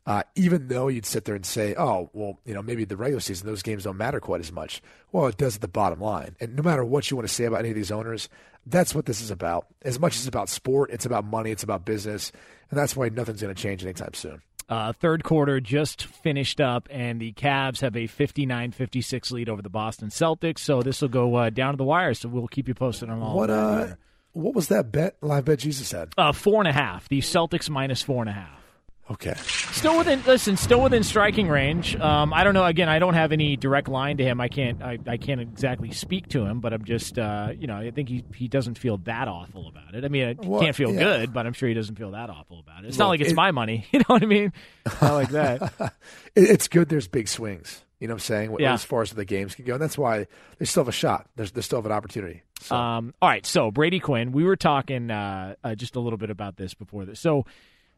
uh, 0.06 0.24
even 0.36 0.68
though 0.68 0.88
you'd 0.88 1.06
sit 1.06 1.26
there 1.26 1.36
and 1.36 1.46
say, 1.46 1.76
oh 1.76 2.10
well, 2.14 2.40
you 2.46 2.54
know 2.54 2.62
maybe 2.62 2.86
the 2.86 2.98
regular 2.98 3.22
season 3.22 3.48
those 3.48 3.64
games 3.64 3.84
don't 3.84 3.98
matter 3.98 4.20
quite 4.20 4.42
as 4.42 4.52
much. 4.52 4.82
Well, 5.12 5.28
it 5.28 5.38
does 5.38 5.56
at 5.56 5.62
the 5.62 5.68
bottom 5.68 6.00
line, 6.00 6.36
and 6.40 6.56
no 6.56 6.64
matter 6.64 6.84
what 6.84 7.10
you 7.10 7.18
want 7.18 7.28
to 7.28 7.34
say 7.34 7.46
about 7.46 7.60
any 7.60 7.70
of 7.70 7.76
these 7.76 7.92
owners, 7.92 8.30
that's 8.66 8.94
what 8.94 9.06
this 9.06 9.22
is 9.22 9.32
about. 9.32 9.68
As 9.84 10.00
much 10.00 10.14
as 10.16 10.22
it's 10.22 10.28
about 10.28 10.50
sport, 10.50 10.90
it's 10.92 11.06
about 11.06 11.26
money, 11.26 11.52
it's 11.52 11.64
about 11.64 11.86
business, 11.86 12.32
and 12.70 12.80
that's 12.80 12.96
why 12.96 13.10
nothing's 13.10 13.42
going 13.42 13.54
to 13.54 13.62
change 13.62 13.84
anytime 13.84 14.14
soon. 14.14 14.42
Uh, 14.70 14.94
third 14.94 15.24
quarter 15.24 15.60
just 15.60 16.06
finished 16.06 16.62
up, 16.62 16.88
and 16.90 17.20
the 17.20 17.34
Cavs 17.34 17.82
have 17.82 17.96
a 17.96 18.08
59 18.08 18.72
56 18.72 19.32
lead 19.32 19.50
over 19.50 19.62
the 19.62 19.70
Boston 19.70 20.10
Celtics. 20.10 20.60
So 20.60 20.82
this 20.82 21.02
will 21.02 21.10
go 21.10 21.36
uh, 21.36 21.50
down 21.50 21.74
to 21.74 21.78
the 21.78 21.84
wire. 21.84 22.14
So 22.14 22.30
we'll 22.30 22.48
keep 22.48 22.68
you 22.68 22.74
posted 22.74 23.10
on 23.10 23.22
all 23.22 23.36
What 23.36 23.48
that 23.48 23.54
uh, 23.92 23.96
what 24.32 24.56
was 24.56 24.70
that 24.70 24.92
bet? 24.92 25.18
Live 25.22 25.46
bet 25.46 25.60
Jesus 25.60 25.92
had. 25.92 26.14
Uh, 26.18 26.32
four 26.32 26.60
and 26.60 26.68
a 26.68 26.74
half. 26.74 27.08
The 27.08 27.20
Celtics 27.20 27.70
minus 27.70 28.02
four 28.02 28.22
and 28.22 28.30
a 28.30 28.34
half. 28.34 28.63
Okay. 29.12 29.34
Still 29.36 29.98
within. 29.98 30.24
Listen, 30.26 30.56
still 30.56 30.82
within 30.82 31.04
striking 31.04 31.50
range. 31.50 31.94
Um, 31.98 32.34
I 32.34 32.46
don't 32.46 32.54
know. 32.54 32.64
Again, 32.64 32.88
I 32.88 33.00
don't 33.00 33.16
have 33.16 33.34
any 33.34 33.58
direct 33.58 33.90
line 33.90 34.16
to 34.18 34.24
him. 34.24 34.40
I 34.40 34.48
can't. 34.48 34.82
I, 34.82 34.98
I 35.06 35.18
can't 35.18 35.42
exactly 35.42 35.92
speak 35.92 36.30
to 36.30 36.46
him. 36.46 36.62
But 36.62 36.72
I'm 36.72 36.86
just. 36.86 37.20
Uh, 37.20 37.50
you 37.58 37.68
know, 37.68 37.76
I 37.76 37.92
think 37.92 38.08
he 38.08 38.24
he 38.34 38.48
doesn't 38.48 38.78
feel 38.78 38.98
that 39.00 39.28
awful 39.28 39.68
about 39.68 39.94
it. 39.94 40.06
I 40.06 40.08
mean, 40.08 40.38
he 40.42 40.48
Well, 40.48 40.62
can't 40.62 40.76
feel 40.76 40.94
yeah. 40.94 41.00
good, 41.00 41.34
but 41.34 41.46
I'm 41.46 41.52
sure 41.54 41.68
he 41.68 41.76
doesn't 41.76 41.96
feel 41.98 42.12
that 42.12 42.30
awful 42.30 42.60
about 42.62 42.86
it. 42.86 42.88
It's 42.88 42.98
not 42.98 43.10
like 43.10 43.20
it's 43.20 43.32
it- 43.32 43.36
my 43.36 43.52
money. 43.52 43.86
You 43.92 44.00
know 44.00 44.06
what 44.08 44.24
I 44.24 44.26
mean? 44.26 44.54
Not 45.02 45.14
like 45.14 45.30
that. 45.30 45.94
It's 46.36 46.68
good 46.68 46.90
there's 46.90 47.08
big 47.08 47.28
swings. 47.28 47.84
You 48.00 48.08
know 48.08 48.14
what 48.16 48.24
I'm 48.24 48.26
saying? 48.26 48.56
Yeah. 48.60 48.74
As 48.74 48.84
far 48.84 49.02
as 49.04 49.12
the 49.12 49.24
games 49.24 49.54
can 49.54 49.66
go. 49.66 49.74
And 49.74 49.82
that's 49.82 49.98
why 49.98 50.28
they 50.58 50.66
still 50.66 50.82
have 50.84 50.88
a 50.88 50.92
shot. 50.92 51.28
There's, 51.36 51.52
they 51.52 51.62
still 51.62 51.78
have 51.78 51.86
an 51.86 51.92
opportunity. 51.92 52.42
So, 52.62 52.76
Um, 52.76 53.14
all 53.22 53.30
right, 53.30 53.46
so 53.46 53.70
Brady 53.72 54.00
Quinn, 54.00 54.32
we 54.32 54.44
were 54.44 54.56
talking 54.56 55.12
uh, 55.12 55.56
uh, 55.64 55.76
just 55.76 55.96
a 55.96 56.00
little 56.00 56.18
bit 56.18 56.30
about 56.32 56.58
this 56.58 56.74
before 56.74 57.06
this. 57.06 57.20
So 57.20 57.46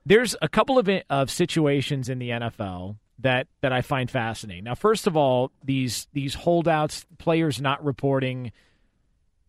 there's 0.06 0.36
a 0.41 0.47
couple 0.47 0.78
of 0.78 0.89
of 1.10 1.32
situations 1.32 2.10
in 2.10 2.20
the 2.20 2.30
NFL 2.30 2.97
that 3.20 3.47
that 3.62 3.72
I 3.72 3.82
find 3.82 4.10
fascinating. 4.10 4.66
Now, 4.66 4.76
first 4.76 5.08
of 5.08 5.18
all, 5.18 5.51
these 5.64 6.08
these 6.14 6.36
holdouts, 6.36 7.06
players 7.18 7.62
not 7.62 7.84
reporting. 7.84 8.51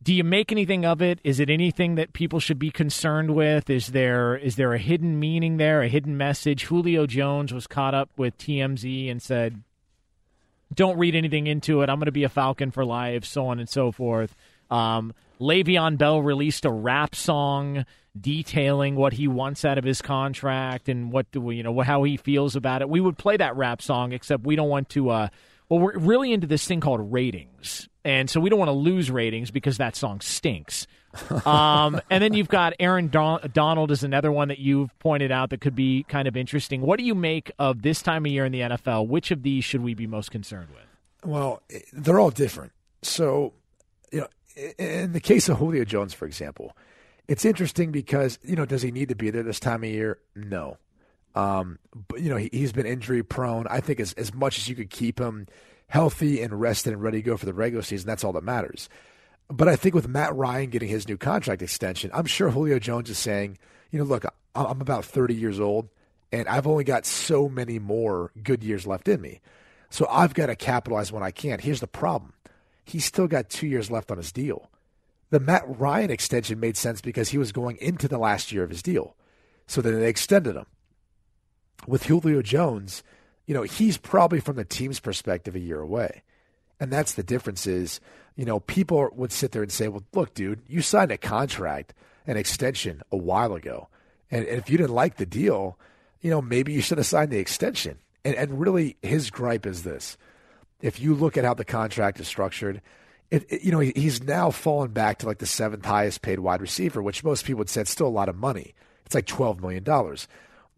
Do 0.03 0.15
you 0.15 0.23
make 0.23 0.53
anything 0.53 0.85
of 0.85 1.03
it? 1.03 1.19
Is 1.25 1.41
it 1.41 1.51
anything 1.51 1.97
that 1.97 2.13
people 2.13 2.39
should 2.39 2.61
be 2.61 2.71
concerned 2.71 3.35
with? 3.35 3.69
Is 3.69 3.89
there 3.89 4.37
is 4.37 4.57
there 4.57 4.73
a 4.73 4.79
hidden 4.79 5.19
meaning 5.19 5.57
there, 5.57 5.83
a 5.83 5.89
hidden 5.89 6.17
message? 6.17 6.65
Julio 6.65 7.07
Jones 7.07 7.53
was 7.53 7.67
caught 7.67 7.95
up 7.95 8.11
with 8.17 8.39
TMZ 8.39 9.11
and 9.11 9.21
said, 9.21 9.63
don't 10.75 10.99
read 10.99 11.15
anything 11.15 11.47
into 11.47 11.83
it. 11.83 11.89
I'm 11.89 11.97
going 11.97 12.07
to 12.07 12.13
be 12.13 12.25
a 12.25 12.29
Falcon 12.29 12.71
for 12.71 12.85
life, 12.85 13.25
so 13.25 13.47
on 13.47 13.59
and 13.59 13.69
so 13.69 13.93
forth. 13.93 14.35
Um, 14.71 15.15
Le'Veon 15.41 15.99
Bell 15.99 16.23
released 16.23 16.65
a 16.65 16.71
rap 16.71 17.15
song 17.15 17.85
detailing 18.19 18.97
what 18.97 19.13
he 19.13 19.29
wants 19.29 19.65
out 19.65 19.79
of 19.79 19.85
his 19.85 20.01
contract 20.01 20.89
and 20.89 21.13
what 21.13 21.31
do 21.33 21.41
we, 21.41 21.57
you 21.57 21.63
know, 21.63 21.79
how 21.81 22.03
he 22.05 22.17
feels 22.17 22.57
about 22.57 22.81
it. 22.83 22.89
We 22.89 23.01
would 23.01 23.19
play 23.19 23.37
that 23.37 23.57
rap 23.57 23.83
song, 23.83 24.13
except 24.13 24.45
we 24.45 24.57
don't 24.57 24.69
want 24.69 24.89
to. 24.91 25.11
Uh, 25.11 25.29
well, 25.69 25.81
we're 25.81 25.99
really 25.99 26.33
into 26.33 26.47
this 26.47 26.67
thing 26.67 26.81
called 26.81 27.13
ratings, 27.13 27.89
and 28.05 28.31
so 28.31 28.41
we 28.41 28.49
don't 28.49 28.59
want 28.59 28.69
to 28.69 28.73
lose 28.73 29.11
ratings 29.11 29.51
because 29.51 29.79
that 29.79 29.97
song 29.97 30.21
stinks. 30.21 30.87
um, 31.47 32.01
and 32.11 32.23
then 32.23 32.35
you've 32.35 32.49
got 32.49 32.75
Aaron 32.79 33.09
Don- 33.09 33.41
Donald 33.53 33.91
is 33.91 34.03
another 34.03 34.31
one 34.31 34.49
that 34.49 34.59
you've 34.59 34.97
pointed 34.99 35.33
out 35.33 35.51
that 35.51 35.61
could 35.61 35.75
be 35.75 36.05
kind 36.05 36.29
of 36.29 36.37
interesting. 36.37 36.83
What 36.83 36.99
do 36.99 37.05
you 37.05 37.15
make 37.15 37.51
of 37.59 37.83
this 37.83 38.03
time 38.03 38.27
of 38.27 38.33
year 38.33 38.45
in 38.45 38.53
the 38.53 38.61
NFL? 38.61 39.09
Which 39.09 39.31
of 39.31 39.43
these 39.43 39.65
should 39.65 39.83
we 39.83 39.95
be 39.95 40.07
most 40.07 40.31
concerned 40.31 40.69
with? 40.71 40.87
well, 41.27 41.63
they're 41.93 42.21
all 42.21 42.31
different. 42.31 42.73
So, 43.03 43.53
you 44.13 44.21
know, 44.21 44.29
in 44.57 45.13
the 45.13 45.21
case 45.21 45.49
of 45.49 45.59
Julio 45.59 45.85
Jones, 45.85 46.15
for 46.15 46.27
example, 46.27 46.77
it's 47.29 47.45
interesting 47.45 47.93
because, 47.93 48.39
you 48.43 48.57
know, 48.57 48.65
does 48.65 48.83
he 48.83 48.91
need 48.91 49.09
to 49.09 49.15
be 49.15 49.31
there 49.31 49.43
this 49.43 49.61
time 49.61 49.83
of 49.85 49.91
year? 49.91 50.19
No. 50.35 50.79
Um, 51.35 51.79
but, 52.09 52.21
you 52.23 52.31
know, 52.31 52.37
he, 52.37 52.49
he's 52.53 52.73
been 52.73 52.87
injury 52.87 53.23
prone. 53.23 53.67
I 53.69 53.81
think 53.81 54.01
as, 54.01 54.13
as 54.15 54.33
much 54.33 54.59
as 54.59 54.69
you 54.69 54.75
could 54.75 54.91
keep 54.91 55.19
him 55.21 55.47
healthy 55.89 56.41
and 56.41 56.61
rested 56.61 56.93
and 56.93 57.03
ready 57.03 57.19
to 57.19 57.23
go 57.23 57.37
for 57.37 57.47
the 57.47 57.55
regular 57.55 57.83
season, 57.83 58.07
that's 58.07 58.25
all 58.25 58.33
that 58.33 58.45
matters. 58.45 58.89
But 59.49 59.69
I 59.69 59.77
think 59.77 59.95
with 59.95 60.09
Matt 60.09 60.35
Ryan 60.35 60.71
getting 60.71 60.89
his 60.89 61.07
new 61.07 61.17
contract 61.17 61.63
extension, 61.63 62.11
I'm 62.13 62.27
sure 62.27 62.51
Julio 62.51 62.79
Jones 62.79 63.11
is 63.11 63.19
saying, 63.19 63.59
you 63.91 63.99
know, 63.99 64.05
look, 64.05 64.25
I'm 64.55 64.81
about 64.81 65.05
30 65.05 65.35
years 65.35 65.61
old 65.61 65.89
and 66.33 66.49
I've 66.49 66.67
only 66.67 66.85
got 66.85 67.07
so 67.07 67.49
many 67.49 67.79
more 67.79 68.33
good 68.43 68.65
years 68.65 68.87
left 68.87 69.09
in 69.09 69.21
me. 69.21 69.41
So 69.91 70.07
I've 70.11 70.35
got 70.35 70.47
to 70.47 70.57
capitalize 70.57 71.13
when 71.13 71.23
I 71.23 71.31
can. 71.31 71.61
Here's 71.61 71.81
the 71.81 71.87
problem 71.87 72.33
he's 72.87 73.05
still 73.05 73.27
got 73.27 73.51
two 73.51 73.67
years 73.67 73.91
left 73.91 74.11
on 74.11 74.17
his 74.17 74.33
deal. 74.33 74.71
The 75.31 75.41
Matt 75.41 75.65
Ryan 75.67 76.11
extension 76.11 76.61
made 76.61 76.77
sense 76.77 77.01
because 77.01 77.31
he 77.31 77.39
was 77.39 77.53
going 77.53 77.77
into 77.79 78.07
the 78.09 78.19
last 78.19 78.53
year 78.53 78.63
of 78.63 78.71
his 78.71 78.83
deal. 78.83 79.17
So 79.67 79.83
then 79.83 79.99
they 79.99 80.09
extended 80.09 80.57
him. 80.57 80.67
With 81.87 82.05
Julio 82.05 82.43
Jones, 82.43 83.03
you 83.45 83.55
know, 83.55 83.63
he's 83.63 83.99
probably 83.99 84.41
from 84.41 84.57
the 84.57 84.65
team's 84.65 85.01
perspective 85.01 85.55
a 85.55 85.61
year 85.61 85.81
away. 85.81 86.23
And 86.79 86.93
that's 86.93 87.15
the 87.15 87.23
difference 87.23 87.67
is, 87.67 88.01
you 88.37 88.45
know, 88.45 88.61
people 88.61 89.09
would 89.15 89.33
sit 89.33 89.53
there 89.53 89.63
and 89.63 89.73
say, 89.73 89.89
well, 89.89 90.05
look, 90.13 90.35
dude, 90.35 90.63
you 90.69 90.81
signed 90.81 91.11
a 91.11 91.19
contract, 91.19 91.93
an 92.27 92.37
extension 92.37 93.03
a 93.11 93.17
while 93.17 93.55
ago. 93.55 93.89
And, 94.31 94.45
and 94.47 94.59
if 94.59 94.71
you 94.71 94.79
didn't 94.79 94.95
like 94.95 95.17
the 95.17 95.27
deal, 95.27 95.79
you 96.21 96.31
know, 96.31 96.43
maybe 96.43 96.73
you 96.73 96.81
should 96.81 96.99
have 96.99 97.07
signed 97.07 97.31
the 97.31 97.39
extension. 97.39 97.99
And, 98.25 98.35
and 98.35 98.61
really, 98.61 98.97
his 99.03 99.31
gripe 99.31 99.67
is 99.67 99.83
this. 99.83 100.17
If 100.81 101.01
you 101.01 101.15
look 101.15 101.37
at 101.37 101.45
how 101.45 101.55
the 101.55 101.65
contract 101.65 102.21
is 102.21 102.29
structured, 102.29 102.83
it, 103.31 103.45
it, 103.49 103.63
you 103.63 103.73
know, 103.73 103.81
he, 103.81 103.93
he's 103.97 104.23
now 104.23 104.51
fallen 104.51 104.93
back 104.93 105.19
to 105.19 105.27
like 105.27 105.39
the 105.39 105.47
seventh 105.47 105.85
highest 105.85 106.23
paid 106.23 106.39
wide 106.41 106.61
receiver, 106.61 107.03
which 107.03 107.25
most 107.25 107.45
people 107.45 107.59
would 107.59 107.69
say 107.69 107.81
it's 107.81 107.91
still 107.91 108.07
a 108.07 108.09
lot 108.09 108.29
of 108.29 108.37
money. 108.37 108.75
It's 109.05 109.15
like 109.15 109.27
$12 109.27 109.61
million. 109.61 109.85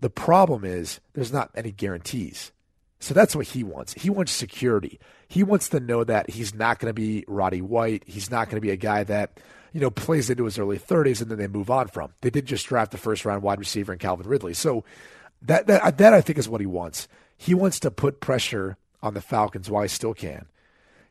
The 0.01 0.11
problem 0.11 0.64
is 0.64 1.01
there's 1.14 1.32
not 1.32 1.51
any 1.55 1.72
guarantees. 1.72 2.53
So 3.01 3.14
that's 3.14 3.36
what 3.36 3.46
he 3.46 3.62
wants. 3.62 3.94
He 3.94 4.11
wants 4.11 4.32
security. 4.32 4.99
He 5.28 5.42
wants 5.42 5.68
to 5.70 5.80
know 5.80 6.05
that 6.05 6.30
he's 6.30 6.55
not 6.55 6.78
going 6.78 6.90
to 6.90 6.94
be 6.94 7.24
Roddy 7.28 7.62
White. 7.62 8.03
He's 8.07 8.30
not 8.30 8.49
going 8.49 8.57
to 8.57 8.66
be 8.66 8.70
a 8.70 8.76
guy 8.76 9.05
that, 9.05 9.38
you 9.72 9.80
know, 9.80 9.90
plays 9.90 10.30
into 10.30 10.44
his 10.44 10.59
early 10.59 10.78
30s 10.78 11.20
and 11.20 11.30
then 11.30 11.38
they 11.38 11.46
move 11.46 11.70
on 11.70 11.88
from. 11.88 12.12
They 12.22 12.30
did 12.30 12.46
just 12.46 12.66
draft 12.66 12.90
the 12.90 12.99
first 12.99 13.24
round 13.24 13.42
wide 13.42 13.59
receiver 13.59 13.92
in 13.92 13.99
Calvin 13.99 14.26
Ridley. 14.26 14.55
So 14.55 14.84
that, 15.42 15.66
that, 15.68 15.99
that 15.99 16.12
I 16.12 16.20
think 16.20 16.38
is 16.38 16.49
what 16.49 16.61
he 16.61 16.66
wants. 16.66 17.09
He 17.36 17.55
wants 17.55 17.78
to 17.80 17.90
put 17.90 18.20
pressure 18.20 18.76
on 19.03 19.14
the 19.14 19.20
Falcons 19.20 19.70
while 19.70 19.82
he 19.82 19.88
still 19.88 20.14
can 20.14 20.46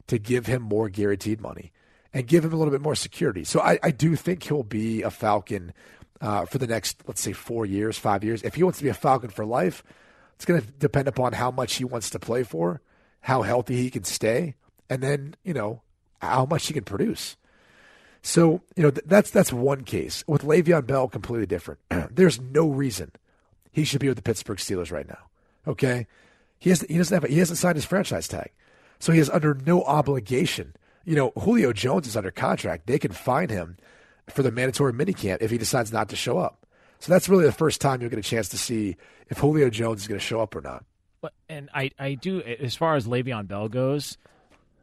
to 0.07 0.17
give 0.17 0.45
him 0.45 0.61
more 0.61 0.89
guaranteed 0.89 1.41
money 1.41 1.71
and 2.13 2.27
give 2.27 2.43
him 2.43 2.53
a 2.53 2.55
little 2.55 2.71
bit 2.71 2.81
more 2.81 2.95
security. 2.95 3.43
So 3.43 3.59
I, 3.59 3.79
I 3.83 3.91
do 3.91 4.15
think 4.15 4.43
he'll 4.43 4.63
be 4.63 5.01
a 5.01 5.11
Falcon 5.11 5.73
uh, 6.21 6.45
for 6.45 6.57
the 6.57 6.67
next, 6.67 7.03
let's 7.07 7.21
say, 7.21 7.33
four 7.33 7.65
years, 7.65 7.97
five 7.97 8.23
years. 8.23 8.41
If 8.43 8.55
he 8.55 8.63
wants 8.63 8.79
to 8.79 8.83
be 8.83 8.89
a 8.89 8.93
Falcon 8.93 9.29
for 9.29 9.45
life, 9.45 9.83
it's 10.35 10.45
going 10.45 10.61
to 10.61 10.67
depend 10.67 11.07
upon 11.07 11.33
how 11.33 11.51
much 11.51 11.75
he 11.75 11.83
wants 11.83 12.09
to 12.11 12.19
play 12.19 12.43
for, 12.43 12.81
how 13.21 13.41
healthy 13.41 13.75
he 13.75 13.89
can 13.89 14.03
stay, 14.03 14.55
and 14.89 15.01
then 15.01 15.35
you 15.43 15.53
know 15.53 15.81
how 16.21 16.45
much 16.45 16.67
he 16.67 16.73
can 16.73 16.83
produce. 16.83 17.35
So 18.21 18.61
you 18.75 18.83
know 18.83 18.91
th- 18.91 19.05
that's 19.07 19.31
that's 19.31 19.51
one 19.51 19.83
case. 19.83 20.23
With 20.27 20.43
Le'Veon 20.43 20.85
Bell, 20.85 21.07
completely 21.07 21.47
different. 21.47 21.79
There's 22.11 22.39
no 22.39 22.67
reason 22.67 23.11
he 23.71 23.83
should 23.83 23.99
be 23.99 24.07
with 24.07 24.17
the 24.17 24.23
Pittsburgh 24.23 24.57
Steelers 24.57 24.91
right 24.91 25.07
now. 25.07 25.19
Okay, 25.67 26.07
he 26.60 26.70
has 26.70 26.82
he 26.82 26.97
doesn't 26.97 27.22
have 27.22 27.30
he 27.30 27.39
hasn't 27.39 27.60
signed 27.60 27.76
his 27.76 27.86
franchise 27.86 28.28
tag, 28.28 28.51
so 28.99 29.12
he 29.12 29.20
is 29.20 29.30
under 29.30 29.53
no 29.53 29.84
obligation. 29.84 30.76
You 31.05 31.16
know, 31.16 31.32
Julio 31.39 31.72
Jones 31.72 32.08
is 32.08 32.18
under 32.18 32.32
contract. 32.32 32.88
They 32.88 32.99
can 32.99 33.12
fine 33.12 33.49
him 33.49 33.78
for 34.30 34.43
the 34.43 34.51
mandatory 34.51 34.93
minicamp 34.93 35.38
if 35.41 35.51
he 35.51 35.58
decides 35.58 35.91
not 35.91 36.10
to 36.10 36.16
show 36.16 36.38
up. 36.38 36.66
So 36.99 37.12
that's 37.12 37.30
really 37.30 37.45
the 37.45 37.51
first 37.51 37.80
time 37.80 38.01
you'll 38.01 38.10
get 38.10 38.20
a 38.20 38.24
chance 38.24 38.49
to 38.49 38.58
see 38.58 38.97
if 39.30 39.38
Julio 39.38 39.70
Jones 39.70 40.01
is 40.01 40.08
going 40.08 40.20
to 40.20 40.26
show 40.26 40.41
up 40.41 40.55
or 40.55 40.62
not. 40.62 40.84
But 41.22 41.34
and 41.49 41.70
I, 41.74 41.91
I 41.97 42.14
do 42.16 42.41
as 42.41 42.76
far 42.76 42.95
as 42.95 43.08
Le'Veon 43.08 43.47
Bell 43.47 43.70
goes, 43.70 44.18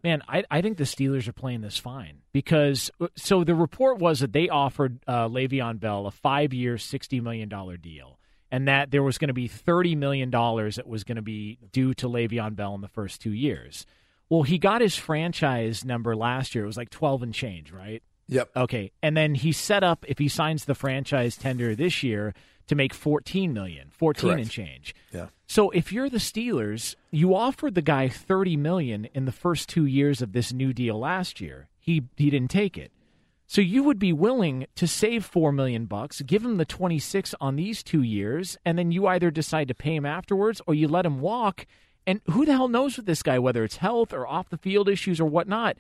man, 0.03 0.23
I, 0.29 0.45
I 0.51 0.63
think 0.63 0.79
the 0.79 0.85
Steelers 0.85 1.29
are 1.29 1.33
playing 1.33 1.61
this 1.61 1.79
fine 1.79 2.19
because 2.33 2.91
so 3.17 3.45
the 3.45 3.55
report 3.55 3.99
was 3.99 4.21
that 4.21 4.33
they 4.33 4.49
offered 4.49 5.01
uh, 5.07 5.29
Le'Veon 5.29 5.81
Bell 5.81 6.07
a 6.07 6.11
five 6.11 6.53
year, 6.53 6.79
sixty 6.79 7.21
million 7.21 7.49
dollar 7.49 7.77
deal, 7.77 8.19
and 8.55 8.69
that 8.69 8.93
there 8.93 9.03
was 9.03 9.19
going 9.19 9.29
to 9.29 9.35
be 9.35 9.49
thirty 9.49 9.97
million 9.97 10.31
dollars 10.31 10.77
that 10.77 10.87
was 10.87 11.03
going 11.03 11.17
to 11.17 11.23
be 11.23 11.59
due 11.73 11.93
to 11.95 12.09
Le'Veon 12.09 12.55
Bell 12.55 12.77
in 12.77 12.83
the 12.83 12.89
first 12.89 13.21
two 13.21 13.33
years. 13.33 13.85
Well, 14.29 14.45
he 14.45 14.59
got 14.59 14.81
his 14.81 14.95
franchise 14.95 15.85
number 15.85 16.15
last 16.15 16.55
year. 16.55 16.63
It 16.63 16.69
was 16.69 16.77
like 16.77 16.91
twelve 16.91 17.25
and 17.25 17.35
change, 17.35 17.73
right? 17.73 18.01
Yep. 18.29 18.51
Okay. 18.55 18.93
And 19.03 19.17
then 19.17 19.35
he 19.35 19.51
set 19.51 19.83
up 19.83 20.05
if 20.07 20.19
he 20.19 20.29
signs 20.29 20.67
the 20.67 20.77
franchise 20.77 21.37
tender 21.37 21.75
this 21.75 22.05
year 22.05 22.33
to 22.69 22.77
make 22.77 22.95
14 22.95 23.53
million, 23.53 23.91
14 23.91 24.23
Correct. 24.23 24.41
and 24.41 24.51
change. 24.51 24.95
Yeah. 25.13 25.27
So 25.49 25.71
if 25.71 25.93
you're 25.93 26.09
the 26.09 26.17
Steelers, 26.17 26.95
you 27.11 27.35
offered 27.35 27.75
the 27.75 27.83
guy 27.83 28.09
30 28.09 28.57
million 28.57 29.07
in 29.15 29.25
the 29.25 29.33
first 29.33 29.69
2 29.69 29.85
years 29.85 30.23
of 30.23 30.33
this 30.33 30.53
new 30.53 30.73
deal 30.73 30.99
last 30.99 31.41
year. 31.41 31.69
He 31.81 32.05
he 32.17 32.31
didn't 32.31 32.53
take 32.53 32.79
it. 32.79 32.93
So 33.55 33.61
you 33.61 33.85
would 33.85 34.01
be 34.01 34.13
willing 34.13 34.67
to 34.75 34.89
save 34.89 35.25
4 35.25 35.53
million 35.53 35.85
bucks, 35.85 36.21
give 36.23 36.45
him 36.45 36.57
the 36.57 36.65
26 36.65 37.37
on 37.41 37.55
these 37.55 37.85
2 37.85 38.03
years, 38.03 38.59
and 38.65 38.77
then 38.77 38.91
you 38.91 39.07
either 39.07 39.31
decide 39.31 39.69
to 39.69 39.77
pay 39.77 39.95
him 39.95 40.05
afterwards 40.05 40.61
or 40.67 40.75
you 40.75 40.89
let 40.89 41.07
him 41.07 41.21
walk. 41.21 41.65
And 42.05 42.21
who 42.29 42.45
the 42.45 42.51
hell 42.51 42.67
knows 42.67 42.97
with 42.97 43.07
this 43.07 43.23
guy 43.23 43.39
whether 43.39 43.63
it's 43.63 43.77
health 43.77 44.13
or 44.13 44.27
off 44.27 44.49
the 44.49 44.59
field 44.59 44.89
issues 44.89 45.21
or 45.21 45.27
whatnot. 45.27 45.77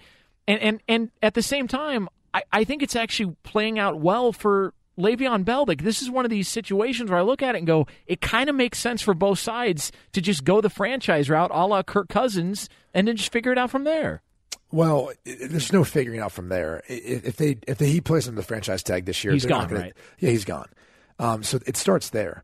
And 0.46 0.60
and 0.60 0.80
and 0.86 1.10
at 1.20 1.34
the 1.34 1.42
same 1.42 1.66
time, 1.66 2.08
I, 2.32 2.44
I 2.52 2.62
think 2.62 2.84
it's 2.84 2.94
actually 2.94 3.34
playing 3.42 3.80
out 3.80 3.98
well 3.98 4.30
for 4.30 4.72
Le'Veon 4.96 5.44
Bell. 5.44 5.64
Like 5.66 5.82
this 5.82 6.00
is 6.00 6.08
one 6.08 6.24
of 6.24 6.30
these 6.30 6.46
situations 6.46 7.10
where 7.10 7.18
I 7.18 7.22
look 7.22 7.42
at 7.42 7.56
it 7.56 7.58
and 7.58 7.66
go, 7.66 7.88
it 8.06 8.20
kind 8.20 8.48
of 8.48 8.54
makes 8.54 8.78
sense 8.78 9.02
for 9.02 9.14
both 9.14 9.40
sides 9.40 9.90
to 10.12 10.20
just 10.20 10.44
go 10.44 10.60
the 10.60 10.70
franchise 10.70 11.28
route, 11.28 11.50
a 11.52 11.66
la 11.66 11.82
Kirk 11.82 12.08
Cousins, 12.08 12.68
and 12.94 13.08
then 13.08 13.16
just 13.16 13.32
figure 13.32 13.50
it 13.50 13.58
out 13.58 13.70
from 13.70 13.82
there. 13.82 14.22
Well, 14.74 15.12
there's 15.24 15.72
no 15.72 15.84
figuring 15.84 16.18
out 16.18 16.32
from 16.32 16.48
there. 16.48 16.82
If 16.88 17.36
they 17.36 17.58
if 17.68 17.78
they, 17.78 17.86
he 17.86 18.00
plays 18.00 18.26
him 18.26 18.34
the 18.34 18.42
franchise 18.42 18.82
tag 18.82 19.04
this 19.04 19.22
year, 19.22 19.32
he's 19.32 19.46
gone. 19.46 19.68
Gonna, 19.68 19.80
right? 19.80 19.92
Yeah, 20.18 20.30
he's 20.30 20.44
gone. 20.44 20.66
Um, 21.20 21.44
so 21.44 21.60
it 21.64 21.76
starts 21.76 22.10
there. 22.10 22.42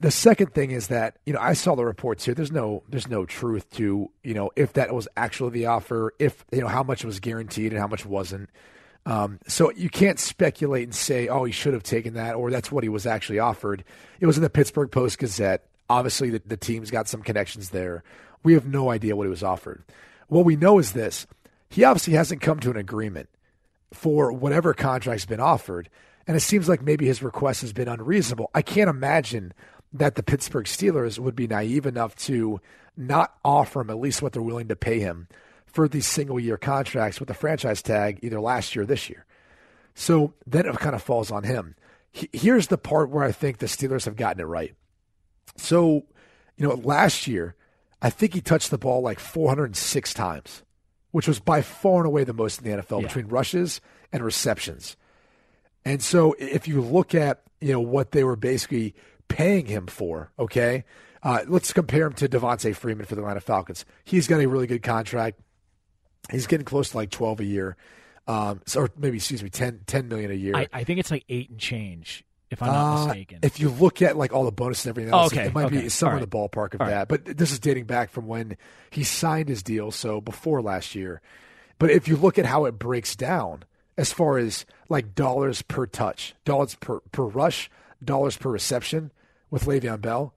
The 0.00 0.10
second 0.10 0.54
thing 0.54 0.70
is 0.70 0.86
that 0.86 1.18
you 1.26 1.34
know 1.34 1.38
I 1.38 1.52
saw 1.52 1.74
the 1.74 1.84
reports 1.84 2.24
here. 2.24 2.32
There's 2.32 2.50
no 2.50 2.82
there's 2.88 3.08
no 3.08 3.26
truth 3.26 3.68
to 3.72 4.10
you 4.24 4.32
know 4.32 4.52
if 4.56 4.72
that 4.72 4.94
was 4.94 5.06
actually 5.18 5.50
the 5.50 5.66
offer, 5.66 6.14
if 6.18 6.46
you 6.50 6.62
know 6.62 6.68
how 6.68 6.82
much 6.82 7.04
was 7.04 7.20
guaranteed 7.20 7.72
and 7.72 7.78
how 7.78 7.88
much 7.88 8.06
wasn't. 8.06 8.48
Um, 9.04 9.38
so 9.46 9.70
you 9.72 9.90
can't 9.90 10.18
speculate 10.18 10.84
and 10.84 10.94
say, 10.94 11.28
oh, 11.28 11.44
he 11.44 11.52
should 11.52 11.74
have 11.74 11.82
taken 11.82 12.14
that, 12.14 12.36
or 12.36 12.50
that's 12.50 12.72
what 12.72 12.84
he 12.84 12.88
was 12.88 13.04
actually 13.04 13.38
offered. 13.38 13.84
It 14.18 14.24
was 14.24 14.38
in 14.38 14.42
the 14.42 14.48
Pittsburgh 14.48 14.90
Post 14.90 15.18
Gazette. 15.18 15.66
Obviously, 15.90 16.30
the, 16.30 16.40
the 16.46 16.56
team's 16.56 16.90
got 16.90 17.06
some 17.06 17.20
connections 17.20 17.68
there. 17.68 18.02
We 18.42 18.54
have 18.54 18.66
no 18.66 18.90
idea 18.90 19.14
what 19.14 19.24
he 19.24 19.30
was 19.30 19.42
offered. 19.42 19.84
What 20.28 20.46
we 20.46 20.56
know 20.56 20.78
is 20.78 20.92
this 20.92 21.26
he 21.68 21.84
obviously 21.84 22.14
hasn't 22.14 22.40
come 22.40 22.60
to 22.60 22.70
an 22.70 22.76
agreement 22.76 23.28
for 23.92 24.32
whatever 24.32 24.74
contract's 24.74 25.26
been 25.26 25.40
offered. 25.40 25.88
And 26.26 26.36
it 26.36 26.40
seems 26.40 26.68
like 26.68 26.82
maybe 26.82 27.06
his 27.06 27.22
request 27.22 27.60
has 27.60 27.72
been 27.72 27.88
unreasonable. 27.88 28.50
I 28.54 28.62
can't 28.62 28.90
imagine 28.90 29.52
that 29.92 30.16
the 30.16 30.22
Pittsburgh 30.22 30.66
Steelers 30.66 31.18
would 31.18 31.36
be 31.36 31.46
naive 31.46 31.86
enough 31.86 32.14
to 32.16 32.60
not 32.96 33.34
offer 33.44 33.80
him 33.80 33.90
at 33.90 33.98
least 33.98 34.22
what 34.22 34.32
they're 34.32 34.42
willing 34.42 34.68
to 34.68 34.76
pay 34.76 34.98
him 34.98 35.28
for 35.66 35.88
these 35.88 36.06
single 36.06 36.40
year 36.40 36.56
contracts 36.56 37.20
with 37.20 37.28
the 37.28 37.34
franchise 37.34 37.82
tag 37.82 38.18
either 38.22 38.40
last 38.40 38.74
year 38.74 38.82
or 38.82 38.86
this 38.86 39.08
year. 39.08 39.24
So 39.94 40.34
then 40.46 40.66
it 40.66 40.78
kind 40.78 40.94
of 40.94 41.02
falls 41.02 41.30
on 41.30 41.44
him. 41.44 41.74
Here's 42.10 42.68
the 42.68 42.78
part 42.78 43.10
where 43.10 43.24
I 43.24 43.32
think 43.32 43.58
the 43.58 43.66
Steelers 43.66 44.06
have 44.06 44.16
gotten 44.16 44.40
it 44.40 44.44
right. 44.44 44.74
So, 45.56 46.06
you 46.56 46.66
know, 46.66 46.74
last 46.74 47.26
year, 47.26 47.54
I 48.00 48.10
think 48.10 48.34
he 48.34 48.40
touched 48.40 48.70
the 48.70 48.78
ball 48.78 49.02
like 49.02 49.18
406 49.18 50.14
times, 50.14 50.62
which 51.16 51.26
was 51.26 51.40
by 51.40 51.62
far 51.62 52.00
and 52.00 52.06
away 52.06 52.24
the 52.24 52.34
most 52.34 52.60
in 52.60 52.70
the 52.70 52.82
NFL 52.82 53.00
yeah. 53.00 53.06
between 53.06 53.26
rushes 53.28 53.80
and 54.12 54.22
receptions. 54.22 54.98
And 55.82 56.02
so 56.02 56.36
if 56.38 56.68
you 56.68 56.82
look 56.82 57.14
at, 57.14 57.40
you 57.58 57.72
know, 57.72 57.80
what 57.80 58.10
they 58.10 58.22
were 58.22 58.36
basically 58.36 58.94
paying 59.26 59.64
him 59.64 59.86
for, 59.86 60.30
okay, 60.38 60.84
uh, 61.22 61.40
let's 61.48 61.72
compare 61.72 62.06
him 62.06 62.12
to 62.12 62.28
Devonta 62.28 62.76
Freeman 62.76 63.06
for 63.06 63.14
the 63.14 63.22
Atlanta 63.22 63.40
Falcons. 63.40 63.86
He's 64.04 64.28
got 64.28 64.42
a 64.42 64.46
really 64.46 64.66
good 64.66 64.82
contract. 64.82 65.40
He's 66.30 66.46
getting 66.46 66.66
close 66.66 66.90
to 66.90 66.98
like 66.98 67.08
12 67.08 67.40
a 67.40 67.44
year. 67.46 67.76
Um, 68.26 68.60
so, 68.66 68.82
or 68.82 68.90
maybe, 68.98 69.16
excuse 69.16 69.42
me, 69.42 69.48
10, 69.48 69.84
10 69.86 70.08
million 70.08 70.30
a 70.30 70.34
year. 70.34 70.54
I, 70.54 70.68
I 70.70 70.84
think 70.84 71.00
it's 71.00 71.10
like 71.10 71.24
eight 71.30 71.48
and 71.48 71.58
change, 71.58 72.25
if 72.50 72.62
I'm 72.62 72.68
not 72.68 72.94
Uh, 73.02 73.06
mistaken. 73.06 73.38
If 73.42 73.58
you 73.60 73.68
look 73.70 74.02
at 74.02 74.16
like 74.16 74.32
all 74.32 74.44
the 74.44 74.52
bonuses 74.52 74.86
and 74.86 74.92
everything 74.92 75.12
else, 75.12 75.32
Oh, 75.32 75.36
okay, 75.36 75.46
it 75.48 75.54
might 75.54 75.66
okay. 75.66 75.82
be 75.82 75.88
somewhere 75.88 76.16
All 76.18 76.22
in 76.22 76.28
the 76.28 76.36
ballpark 76.36 76.74
of 76.74 76.80
All 76.80 76.86
right. 76.86 76.94
that. 76.94 77.08
But 77.08 77.24
this 77.38 77.50
is 77.52 77.58
dating 77.58 77.84
back 77.84 78.10
from 78.10 78.26
when 78.26 78.56
he 78.90 79.02
signed 79.04 79.48
his 79.48 79.62
deal, 79.62 79.90
so 79.90 80.20
before 80.20 80.62
last 80.62 80.94
year. 80.94 81.20
But 81.78 81.90
if 81.90 82.08
you 82.08 82.16
look 82.16 82.38
at 82.38 82.46
how 82.46 82.64
it 82.64 82.78
breaks 82.78 83.14
down 83.16 83.64
as 83.98 84.12
far 84.12 84.38
as 84.38 84.64
like 84.88 85.14
dollars 85.14 85.62
per 85.62 85.86
touch, 85.86 86.34
dollars 86.44 86.74
per, 86.76 87.00
per 87.12 87.24
rush, 87.24 87.70
dollars 88.02 88.36
per 88.36 88.50
reception 88.50 89.10
with 89.50 89.64
Le'Veon 89.66 90.00
Bell, 90.00 90.32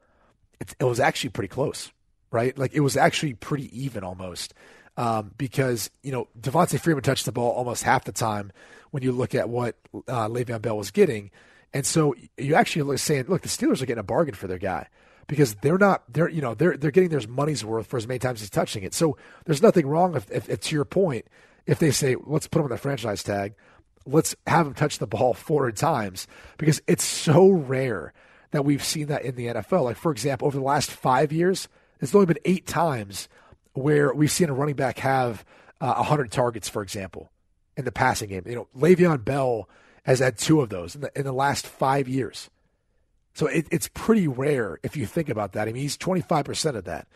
it, 0.60 0.76
it 0.80 0.84
was 0.86 1.00
actually 1.00 1.30
pretty 1.30 1.48
close, 1.48 1.92
right? 2.32 2.58
Like 2.58 2.74
it 2.74 2.80
was 2.82 2.98
actually 2.98 3.34
pretty 3.36 3.70
even 3.80 4.04
almost. 4.04 4.54
Um, 4.98 5.32
because 5.38 5.90
you 6.04 6.12
know 6.12 6.28
Devonta 6.38 6.78
Freeman 6.78 7.04
touched 7.04 7.24
the 7.24 7.32
ball 7.32 7.52
almost 7.52 7.84
half 7.84 8.04
the 8.04 8.12
time 8.12 8.52
when 8.92 9.02
you 9.02 9.14
look 9.14 9.34
at 9.34 9.48
what 9.48 9.78
uh, 10.10 10.28
Le'Veon 10.28 10.62
Bell 10.62 10.76
was 10.78 10.92
getting, 10.92 11.32
and 11.74 11.86
so 11.86 12.16
you 12.38 12.56
actually 12.56 12.84
look 12.84 13.00
saying, 13.00 13.26
look, 13.28 13.42
the 13.42 13.50
Steelers 13.50 13.82
are 13.82 13.86
getting 13.86 14.00
a 14.00 14.04
bargain 14.04 14.36
for 14.36 14.48
their 14.48 14.58
guy 14.58 14.88
because 15.28 15.54
they're 15.56 15.78
not 15.78 16.04
they're 16.12 16.28
you 16.28 16.42
know 16.42 16.56
they're 16.56 16.76
they're 16.76 16.92
getting 16.92 17.10
their 17.10 17.22
money's 17.30 17.64
worth 17.64 17.88
for 17.88 17.98
as 17.98 18.08
many 18.08 18.20
times 18.20 18.42
he's 18.42 18.50
touching 18.50 18.84
it. 18.84 18.94
So 18.94 19.16
there's 19.46 19.62
nothing 19.62 19.88
wrong 19.88 20.16
if, 20.16 20.30
if, 20.32 20.50
if 20.50 20.60
to 20.62 20.76
your 20.76 20.86
point, 20.86 21.26
if 21.66 21.80
they 21.80 21.92
say 21.92 22.16
let's 22.26 22.48
put 22.48 22.60
him 22.60 22.66
on 22.66 22.72
the 22.72 22.78
franchise 22.78 23.24
tag, 23.24 23.54
let's 24.06 24.36
have 24.48 24.68
him 24.68 24.74
touch 24.74 24.98
the 24.98 25.08
ball 25.08 25.34
400 25.36 25.78
times 25.78 26.28
because 26.58 26.82
it's 26.88 27.06
so 27.06 27.50
rare 27.50 28.14
that 28.52 28.66
we've 28.66 28.84
seen 28.84 29.08
that 29.08 29.24
in 29.24 29.36
the 29.36 29.46
NFL. 29.46 29.84
Like 29.84 29.98
for 29.98 30.12
example, 30.12 30.48
over 30.48 30.58
the 30.58 30.64
last 30.64 30.92
five 30.92 31.32
years, 31.32 31.70
it's 32.02 32.14
only 32.16 32.26
been 32.26 32.40
eight 32.46 32.66
times 32.66 33.30
where 33.74 34.14
we've 34.14 34.32
seen 34.32 34.50
a 34.50 34.54
running 34.54 34.76
back 34.76 35.00
have 35.00 35.46
uh, 35.80 35.94
100 35.94 36.32
targets, 36.32 36.68
for 36.68 36.82
example, 36.82 37.30
in 37.78 37.86
the 37.86 37.92
passing 37.92 38.30
game. 38.30 38.44
You 38.48 38.56
know, 38.56 38.68
Le'Veon 38.76 39.24
Bell 39.24 39.70
has 40.04 40.20
had 40.20 40.38
two 40.38 40.62
of 40.62 40.70
those 40.70 40.96
in 40.96 41.02
the, 41.02 41.12
in 41.16 41.24
the 41.24 41.32
last 41.34 41.66
five 41.68 42.08
years. 42.08 42.50
So 43.34 43.48
it, 43.48 43.68
it's 43.72 43.90
pretty 43.94 44.28
rare 44.28 44.80
if 44.84 44.98
you 44.98 45.06
think 45.06 45.30
about 45.30 45.54
that. 45.54 45.68
I 45.68 45.72
mean, 45.72 45.82
he's 45.82 45.98
25% 45.98 46.76
of 46.76 46.86
that. 46.86 47.08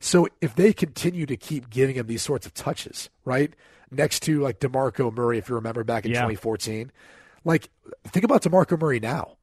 So 0.00 0.28
if 0.40 0.54
they 0.54 0.72
continue 0.72 1.26
to 1.26 1.36
keep 1.36 1.70
giving 1.70 1.96
him 1.96 2.06
these 2.06 2.22
sorts 2.22 2.46
of 2.46 2.54
touches, 2.54 3.08
right? 3.24 3.52
Next 3.90 4.20
to 4.24 4.40
like 4.40 4.60
DeMarco 4.60 5.12
Murray, 5.14 5.38
if 5.38 5.48
you 5.48 5.54
remember 5.54 5.82
back 5.84 6.04
in 6.04 6.10
Yeah. 6.12 6.18
2014, 6.20 6.92
like 7.44 7.70
think 8.08 8.24
about 8.24 8.42
DeMarco 8.42 8.80
Murray 8.80 9.00
now. 9.00 9.36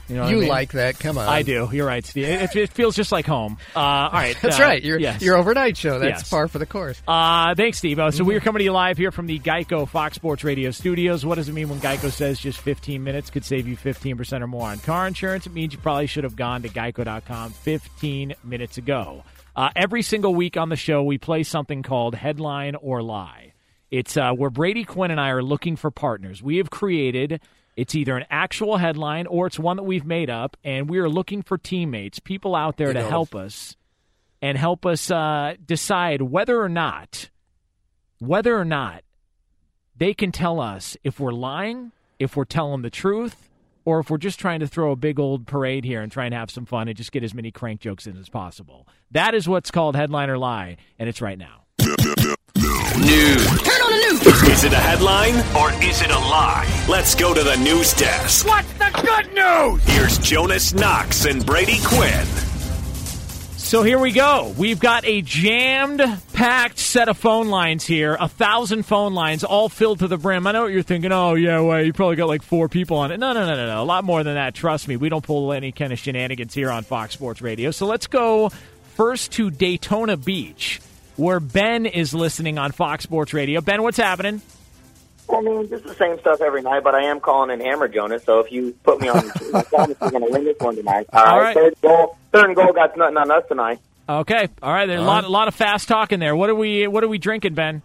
You 0.10 0.16
know 0.16 0.28
You 0.28 0.38
I 0.38 0.40
mean? 0.42 0.50
like 0.50 0.72
that. 0.72 1.00
Come 1.00 1.18
on. 1.18 1.28
I 1.28 1.42
do. 1.42 1.70
You're 1.72 1.86
right, 1.86 2.06
Steve. 2.06 2.26
It, 2.26 2.56
it 2.56 2.70
feels 2.72 2.96
just 2.96 3.12
like 3.12 3.26
home. 3.26 3.58
Uh, 3.76 3.80
all 3.80 4.10
right. 4.12 4.38
That's 4.42 4.60
uh, 4.60 4.64
right. 4.64 4.84
Your, 4.84 5.00
yes. 5.00 5.22
your 5.22 5.36
overnight 5.38 5.76
show. 5.78 6.00
That's 6.00 6.22
Yes. 6.22 6.30
par 6.30 6.48
for 6.48 6.60
the 6.60 6.66
course. 6.66 7.02
Uh, 7.08 7.56
thanks, 7.56 7.78
Steve. 7.80 8.00
Uh, 8.00 8.12
so 8.12 8.24
we're 8.24 8.40
coming 8.40 8.60
to 8.60 8.64
you 8.64 8.72
live 8.72 8.98
here 8.98 9.12
from 9.12 9.28
the 9.28 9.38
Geico 9.40 9.88
Fox 9.88 10.16
Sports 10.16 10.44
Radio 10.44 10.72
studios. 10.72 11.26
What 11.26 11.36
does 11.36 11.50
it 11.50 11.54
mean 11.54 11.70
when 11.70 11.80
Geico 11.80 12.10
says 12.12 12.40
just 12.40 12.60
15 12.60 13.04
minutes 13.04 13.30
could 13.30 13.44
save 13.44 13.68
you 13.68 13.76
15% 13.76 14.42
or 14.42 14.48
more 14.48 14.70
on 14.70 14.80
car 14.80 15.08
insurance? 15.08 15.46
It 15.46 15.54
means 15.54 15.74
you 15.74 15.80
probably 15.80 16.08
should 16.08 16.24
have 16.24 16.36
gone 16.36 16.62
to 16.62 16.70
geico.com 16.70 17.52
15 17.52 18.36
minutes 18.44 18.78
ago. 18.78 19.24
Uh, 19.56 19.70
every 19.76 20.04
single 20.04 20.36
week 20.36 20.56
on 20.56 20.70
the 20.70 20.76
show, 20.76 21.04
we 21.04 21.18
play 21.18 21.44
something 21.44 21.82
called 21.84 22.16
Headline 22.16 22.76
or 22.76 23.02
Lie. 23.02 23.54
It's 23.90 24.16
uh, 24.18 24.32
where 24.34 24.50
Brady 24.50 24.84
Quinn 24.84 25.12
and 25.12 25.20
I 25.20 25.30
are 25.30 25.42
looking 25.42 25.76
for 25.78 25.90
partners. 25.92 26.44
We 26.44 26.58
have 26.58 26.70
created. 26.70 27.42
It's 27.78 27.96
either 27.96 28.18
an 28.18 28.26
actual 28.30 28.76
headline 28.78 29.28
or 29.28 29.48
it's 29.48 29.58
one 29.60 29.78
that 29.78 29.84
we've 29.84 30.06
made 30.06 30.30
up, 30.30 30.58
and 30.64 30.90
we 30.90 30.98
are 30.98 31.08
looking 31.08 31.44
for 31.44 31.58
teammates, 31.58 32.20
people 32.20 32.56
out 32.56 32.76
there 32.78 32.88
You 32.88 32.94
to 32.96 33.00
know. 33.02 33.10
help 33.10 33.36
us 33.36 33.78
and 34.42 34.58
help 34.58 34.86
us 34.86 35.10
uh, 35.10 35.54
decide 35.66 36.22
whether 36.24 36.62
or 36.62 36.70
not 36.70 37.30
whether 38.20 38.58
or 38.58 38.66
not 38.66 39.04
they 39.96 40.14
can 40.16 40.32
tell 40.32 40.60
us 40.60 40.98
if 41.04 41.20
we're 41.20 41.32
lying, 41.32 41.92
if 42.18 42.36
we're 42.36 42.46
telling 42.46 42.82
the 42.82 42.90
truth, 42.90 43.50
or 43.86 44.00
if 44.00 44.10
we're 44.10 44.18
just 44.18 44.40
trying 44.40 44.60
to 44.60 44.68
throw 44.68 44.92
a 44.92 44.96
big 44.96 45.20
old 45.20 45.46
parade 45.46 45.86
here 45.86 46.02
and 46.02 46.12
try 46.12 46.26
and 46.26 46.34
have 46.34 46.50
some 46.50 46.66
fun 46.66 46.88
and 46.88 46.98
just 46.98 47.12
get 47.12 47.24
as 47.24 47.34
many 47.36 47.52
crank 47.52 47.80
jokes 47.80 48.08
in 48.08 48.18
as 48.18 48.28
possible. 48.28 48.88
That 49.12 49.36
is 49.36 49.48
what's 49.48 49.70
called 49.70 49.96
headline 49.96 50.32
or 50.32 50.38
lie, 50.40 50.78
and 50.98 51.08
it's 51.08 51.22
right 51.22 51.38
now. 51.38 51.66
News. 52.96 53.46
Turn 53.62 53.82
on 53.82 53.92
the 53.92 53.98
news. 54.12 54.44
Is 54.50 54.64
it 54.64 54.74
a 54.74 54.78
headline 54.78 55.36
or 55.56 55.72
is 55.84 56.02
it 56.02 56.10
a 56.10 56.18
lie? 56.18 56.86
Let's 56.90 57.14
go 57.16 57.34
to 57.34 57.44
the 57.44 57.56
news 57.58 57.94
desk. 57.94 58.48
What's 58.48 58.72
the 58.74 58.90
good 59.04 59.34
news? 59.34 59.84
Here's 59.84 60.18
Jonas 60.18 60.74
Knox 60.74 61.26
and 61.26 61.46
Brady 61.46 61.80
Quinn. 61.84 62.26
So 63.58 63.84
here 63.84 64.00
we 64.00 64.14
go. 64.14 64.54
We've 64.58 64.80
got 64.80 65.06
a 65.06 65.22
jammed, 65.22 66.02
packed 66.32 66.80
set 66.80 67.10
of 67.10 67.18
phone 67.18 67.50
lines 67.50 67.86
here. 67.86 68.16
A 68.18 68.30
thousand 68.30 68.84
phone 68.84 69.14
lines, 69.14 69.44
all 69.44 69.68
filled 69.68 70.00
to 70.00 70.08
the 70.08 70.18
brim. 70.18 70.48
I 70.48 70.54
know 70.54 70.62
what 70.64 70.72
you're 70.72 70.84
thinking. 70.84 71.12
Oh, 71.12 71.36
yeah, 71.36 71.60
well, 71.60 71.84
you 71.84 71.92
probably 71.92 72.16
got 72.16 72.30
like 72.30 72.44
four 72.44 72.70
people 72.70 72.96
on 72.98 73.12
it. 73.12 73.20
No, 73.20 73.34
no, 73.34 73.46
no, 73.46 73.56
no, 73.58 73.68
no. 73.68 73.84
A 73.84 73.84
lot 73.84 74.06
more 74.06 74.24
than 74.24 74.36
that. 74.36 74.56
Trust 74.56 74.88
me. 74.88 74.96
We 74.96 75.10
don't 75.10 75.24
pull 75.24 75.52
any 75.52 75.74
kind 75.74 75.92
of 75.92 76.00
shenanigans 76.00 76.54
here 76.54 76.72
on 76.72 76.84
Fox 76.84 77.14
Sports 77.14 77.42
Radio. 77.42 77.72
So 77.72 77.86
let's 77.86 78.08
go 78.08 78.50
first 78.96 79.34
to 79.34 79.52
Daytona 79.52 80.16
Beach, 80.16 80.80
where 81.18 81.40
Ben 81.40 81.86
is 81.86 82.14
listening 82.14 82.58
on 82.58 82.72
Fox 82.72 83.04
Sports 83.04 83.34
Radio. 83.34 83.62
Ben, 83.62 83.84
what's 83.84 83.98
happening? 83.98 84.42
I 85.30 85.42
mean, 85.42 85.68
just 85.68 85.84
the 85.84 85.94
same 85.96 86.18
stuff 86.20 86.40
every 86.40 86.62
night, 86.62 86.84
but 86.84 86.96
I 86.96 87.04
am 87.04 87.20
calling 87.20 87.50
in 87.52 87.60
Hammer 87.60 87.90
Jonas. 87.90 88.24
So 88.24 88.40
if 88.40 88.52
you 88.52 88.74
put 88.84 89.02
me 89.02 89.10
on, 89.10 89.18
I 89.54 89.64
promise 89.64 89.98
you're 90.00 90.12
going 90.12 90.26
to 90.26 90.32
win 90.32 90.46
this 90.46 90.56
one 90.60 90.76
tonight. 90.76 91.08
All 91.12 91.26
All 91.26 91.40
right, 91.40 91.44
right. 91.48 91.56
third 91.56 91.76
goal, 91.82 92.18
third 92.32 92.46
and 92.46 92.56
goal 92.56 92.72
got 92.72 92.96
nothing 92.96 93.18
on 93.18 93.30
us 93.30 93.44
tonight. 93.50 93.80
Okay. 94.08 94.48
All 94.64 94.72
right. 94.72 94.86
There's 94.86 95.02
a 95.02 95.04
lot, 95.04 95.26
a 95.26 95.30
lot 95.30 95.50
of 95.50 95.56
fast 95.56 95.90
talking 95.90 96.20
there. 96.20 96.34
What 96.34 96.50
are 96.50 96.56
we? 96.56 96.88
What 96.88 97.04
are 97.04 97.10
we 97.10 97.18
drinking, 97.18 97.56
Ben? 97.56 97.82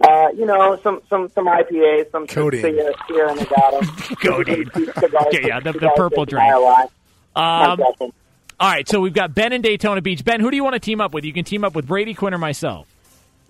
Uh, 0.00 0.28
you 0.36 0.46
know, 0.46 0.78
some 0.82 1.00
some 1.08 1.28
some 1.30 1.46
IPAs, 1.46 2.10
some 2.12 2.26
Codeine. 2.28 2.62
Sierra, 2.62 2.92
Sierra 3.08 3.34
Nevada, 3.34 3.80
Codeine. 4.22 4.70
Okay, 5.26 5.48
yeah, 5.48 5.58
the, 5.60 5.72
the 5.72 5.92
purple 5.96 6.24
drink. 6.24 6.52
Um, 7.34 7.80
all 8.62 8.68
right, 8.70 8.88
so 8.88 9.00
we've 9.00 9.12
got 9.12 9.34
Ben 9.34 9.52
in 9.52 9.60
Daytona 9.60 10.00
Beach. 10.00 10.24
Ben, 10.24 10.40
who 10.40 10.50
do 10.50 10.56
you 10.56 10.62
want 10.64 10.74
to 10.74 10.80
team 10.80 11.00
up 11.00 11.12
with? 11.12 11.24
You 11.24 11.32
can 11.32 11.44
team 11.44 11.64
up 11.64 11.74
with 11.74 11.86
Brady 11.86 12.14
Quinn 12.14 12.32
or 12.32 12.38
myself. 12.38 12.86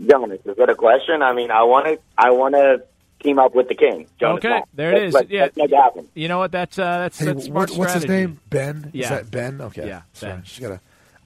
Jonas, 0.04 0.40
is 0.44 0.56
that 0.56 0.70
a 0.70 0.74
question? 0.74 1.22
I 1.22 1.32
mean, 1.34 1.50
I 1.50 1.62
want 1.64 1.86
to 1.86 1.98
I 2.16 2.30
want 2.30 2.54
to 2.54 2.82
team 3.22 3.38
up 3.38 3.54
with 3.54 3.68
the 3.68 3.74
king. 3.74 4.06
Jonas 4.18 4.38
okay, 4.38 4.48
Knox. 4.48 4.68
there 4.74 4.90
it 4.90 4.94
Let's- 4.94 5.04
is. 5.08 5.14
let's- 5.14 5.30
yeah, 5.30 5.40
let's 5.42 5.56
make 5.56 5.70
it. 5.70 6.06
You 6.14 6.28
know 6.28 6.38
what? 6.38 6.50
That's 6.50 6.78
uh, 6.78 6.98
that's 7.00 7.18
Hey, 7.18 7.26
that's 7.26 7.48
what- 7.48 7.68
smart 7.68 7.78
what's 7.78 7.94
his 7.94 8.08
name? 8.08 8.40
Ben? 8.50 8.90
Yeah. 8.94 9.04
Is 9.04 9.08
that 9.10 9.30
Ben? 9.30 9.60
Okay. 9.60 9.86
Yeah, 9.86 10.02
Sorry. 10.14 10.32
Ben. 10.32 10.42
Just 10.44 10.60
gotta. 10.60 10.80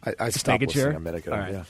I, 0.05 0.15
I 0.21 0.27
Just 0.27 0.41
stopped 0.41 0.61
making 0.61 0.67
listening 0.75 0.85
sure. 0.93 0.97
a 0.97 1.01
minute 1.01 1.27
ago. 1.27 1.33
All 1.33 1.39
right. 1.39 1.53
Yeah. 1.53 1.65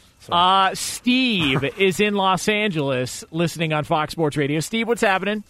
Uh, 0.68 0.74
Steve 0.74 1.62
is 1.78 2.00
in 2.00 2.14
Los 2.14 2.48
Angeles 2.48 3.24
listening 3.30 3.72
on 3.72 3.84
Fox 3.84 4.12
Sports 4.12 4.36
Radio. 4.36 4.58
Steve, 4.60 4.88
what's 4.88 5.00
happening? 5.02 5.44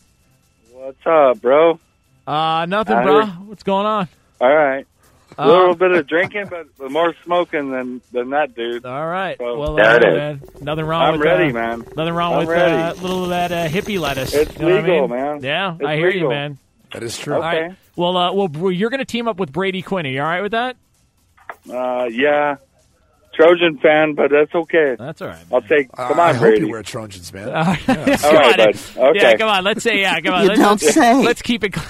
What's 0.73 0.99
up, 1.07 1.41
bro? 1.41 1.81
Uh, 2.27 2.67
nothing, 2.69 2.97
I 2.97 3.03
bro. 3.05 3.25
heard- 3.25 3.49
What's 3.49 3.63
going 3.63 3.87
on? 3.87 4.09
All 4.41 4.55
right. 4.55 4.87
A 5.39 5.43
Uh, 5.43 5.47
little 5.47 5.75
bit 5.75 5.91
of 5.93 6.07
drinking, 6.07 6.47
but 6.49 6.91
more 6.91 7.15
smoking 7.25 7.71
than 7.71 8.01
than 8.13 8.31
that 8.31 8.55
dude. 8.55 8.87
All 8.87 9.07
right. 9.07 9.37
So, 9.39 9.59
Well, 9.59 9.75
there 9.75 9.85
uh, 9.91 9.97
it 9.97 10.05
is. 10.05 10.15
man, 10.17 10.43
nothing 10.63 10.85
wrong 10.87 11.03
I'm 11.03 11.13
with 11.19 11.21
ready, 11.23 11.51
uh, 11.51 11.55
man. 11.55 11.85
Nothing 11.95 12.15
wrong 12.15 12.33
I'm 12.35 12.39
with 12.41 12.49
ready. 12.49 12.75
uh, 12.75 12.95
little 13.03 13.25
of 13.25 13.29
that 13.31 13.53
uh, 13.53 13.69
hippie 13.69 14.01
lettuce. 14.01 14.33
It's 14.35 14.55
You 14.59 14.61
know 14.67 14.75
what 14.77 14.85
I 14.85 14.87
legal, 14.89 15.09
mean? 15.09 15.19
man. 15.21 15.43
Yeah, 15.43 15.75
It's 15.75 15.85
I 15.85 15.97
hear 15.97 16.11
you, 16.11 16.29
man. 16.31 16.59
That 16.93 17.03
is 17.03 17.19
true. 17.19 17.35
All 17.35 17.41
right. 17.41 17.75
Well, 17.97 18.17
uh, 18.17 18.33
well, 18.33 18.71
you're 18.71 18.89
going 18.91 19.01
to 19.01 19.05
team 19.05 19.29
up 19.29 19.39
with 19.39 19.53
Brady 19.53 19.83
Quinn. 19.83 20.07
Are 20.07 20.09
you 20.09 20.21
all 20.21 20.27
right 20.27 20.41
with 20.43 20.53
that? 20.53 20.77
Uh, 21.71 22.07
yeah. 22.11 22.57
Trojan 23.35 23.77
fan, 23.79 24.15
but 24.15 24.31
that's 24.31 24.55
okay. 24.55 24.97
That's 24.99 25.21
all 25.21 25.29
right. 25.29 25.45
I'll 25.53 25.61
take. 25.61 25.93
Come 25.93 26.19
I 26.19 26.31
on, 26.31 26.35
hope 26.37 26.43
Brady. 26.45 26.61
you 26.67 26.71
wear 26.73 26.83
Trojans, 26.83 27.31
man. 27.35 27.51
Uh, 27.51 27.53
All 27.67 27.77
come 27.77 27.97
right, 27.97 28.61
on, 28.61 28.73
bud. 28.73 28.77
Okay. 28.97 29.21
Yeah, 29.21 29.37
come 29.37 29.49
on. 29.51 29.63
Let's 29.65 29.83
say 29.83 30.01
yeah. 30.01 30.19
Come 30.23 30.33
on. 30.33 30.43
You 30.45 30.49
let's, 30.49 30.61
don't 30.61 30.83
let's, 30.83 30.95
say. 30.95 31.15
let's 31.23 31.43
keep 31.43 31.63
it 31.63 31.75
clean. 31.75 31.87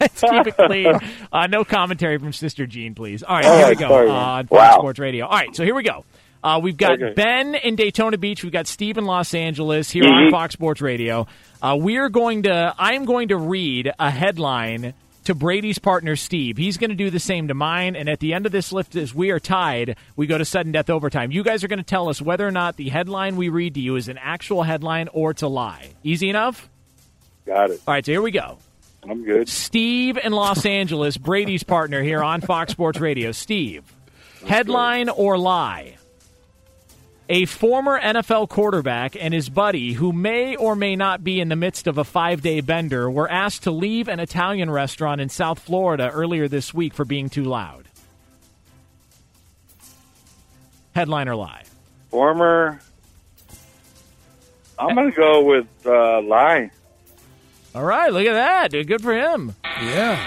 Let's 0.00 0.20
keep 0.20 0.46
it 0.46 0.56
clean. 0.56 0.94
Uh, 1.32 1.46
no 1.46 1.62
commentary 1.64 2.16
from 2.18 2.32
Sister 2.32 2.66
Jean, 2.66 2.94
please. 2.94 3.22
All 3.22 3.36
right, 3.36 3.44
All 3.44 3.56
here 3.58 3.68
we 3.68 3.74
go 3.74 3.88
sorry, 3.88 4.08
on 4.08 4.46
Fox 4.46 4.58
Wow. 4.58 4.78
Sports 4.78 4.98
Radio. 4.98 5.26
All 5.26 5.36
right, 5.38 5.54
so 5.54 5.62
here 5.64 5.74
we 5.74 5.82
go. 5.82 6.04
Uh, 6.42 6.58
we've 6.62 6.76
got 6.76 6.92
Okay. 7.02 7.12
Ben 7.14 7.54
in 7.54 7.76
Daytona 7.76 8.16
Beach. 8.16 8.42
We've 8.42 8.52
got 8.52 8.66
Steve 8.66 8.96
in 8.96 9.04
Los 9.04 9.34
Angeles 9.34 9.90
here 9.90 10.04
Mhm. 10.04 10.26
on 10.26 10.30
Fox 10.30 10.54
Sports 10.54 10.80
Radio. 10.80 11.26
Uh, 11.60 11.76
we 11.78 11.96
are 11.98 12.08
going 12.08 12.44
to. 12.44 12.74
I'm 12.78 13.04
going 13.04 13.28
to 13.28 13.36
read 13.36 13.92
a 13.98 14.10
headline 14.10 14.94
to 15.24 15.34
Brady's 15.34 15.78
partner 15.78 16.16
Steve. 16.16 16.56
He's 16.56 16.78
going 16.78 16.90
to 16.90 16.96
do 16.96 17.10
the 17.10 17.18
same 17.20 17.48
to 17.48 17.54
mine. 17.54 17.94
And 17.96 18.08
at 18.08 18.20
the 18.20 18.32
end 18.32 18.46
of 18.46 18.52
this 18.52 18.72
lift, 18.72 18.96
as 18.96 19.14
we 19.14 19.30
are 19.30 19.40
tied, 19.40 19.96
we 20.16 20.26
go 20.26 20.38
to 20.38 20.44
sudden 20.46 20.72
death 20.72 20.88
overtime. 20.88 21.30
You 21.32 21.42
guys 21.42 21.62
are 21.64 21.68
going 21.68 21.80
to 21.80 21.84
tell 21.84 22.08
us 22.08 22.22
whether 22.22 22.46
or 22.48 22.52
not 22.52 22.76
the 22.76 22.88
headline 22.88 23.36
we 23.36 23.50
read 23.50 23.74
to 23.74 23.80
you 23.80 23.96
is 23.96 24.08
an 24.08 24.18
actual 24.18 24.62
headline 24.62 25.08
or 25.12 25.32
it's 25.32 25.42
a 25.42 25.48
lie. 25.48 25.90
Easy 26.02 26.30
enough. 26.30 26.68
Got 27.44 27.70
it. 27.72 27.80
All 27.86 27.92
right, 27.94 28.06
so 28.06 28.12
here 28.12 28.22
we 28.22 28.30
go. 28.30 28.58
I'm 29.08 29.24
good. 29.24 29.48
Steve 29.48 30.18
in 30.18 30.32
Los 30.32 30.66
Angeles, 30.66 31.16
Brady's 31.16 31.62
partner 31.62 32.02
here 32.02 32.22
on 32.22 32.40
Fox 32.40 32.72
Sports 32.72 33.00
Radio. 33.00 33.32
Steve, 33.32 33.84
headline 34.46 35.08
or 35.08 35.38
lie? 35.38 35.96
A 37.30 37.44
former 37.44 38.00
NFL 38.00 38.48
quarterback 38.48 39.14
and 39.18 39.34
his 39.34 39.50
buddy, 39.50 39.92
who 39.92 40.12
may 40.12 40.56
or 40.56 40.74
may 40.74 40.96
not 40.96 41.22
be 41.22 41.40
in 41.40 41.48
the 41.48 41.56
midst 41.56 41.86
of 41.86 41.98
a 41.98 42.04
five 42.04 42.40
day 42.40 42.60
bender, 42.60 43.10
were 43.10 43.30
asked 43.30 43.64
to 43.64 43.70
leave 43.70 44.08
an 44.08 44.18
Italian 44.18 44.70
restaurant 44.70 45.20
in 45.20 45.28
South 45.28 45.58
Florida 45.58 46.10
earlier 46.10 46.48
this 46.48 46.72
week 46.72 46.94
for 46.94 47.04
being 47.04 47.28
too 47.28 47.44
loud. 47.44 47.86
Headline 50.94 51.28
or 51.28 51.36
lie? 51.36 51.64
Former. 52.10 52.80
I'm 54.78 54.94
going 54.94 55.10
to 55.10 55.16
go 55.16 55.44
with 55.44 55.66
uh, 55.84 56.22
lie. 56.22 56.70
All 57.78 57.84
right, 57.84 58.12
look 58.12 58.26
at 58.26 58.32
that. 58.32 58.70
Dude, 58.72 58.88
Good 58.88 59.02
for 59.02 59.14
him. 59.16 59.54
Yeah. 59.64 60.18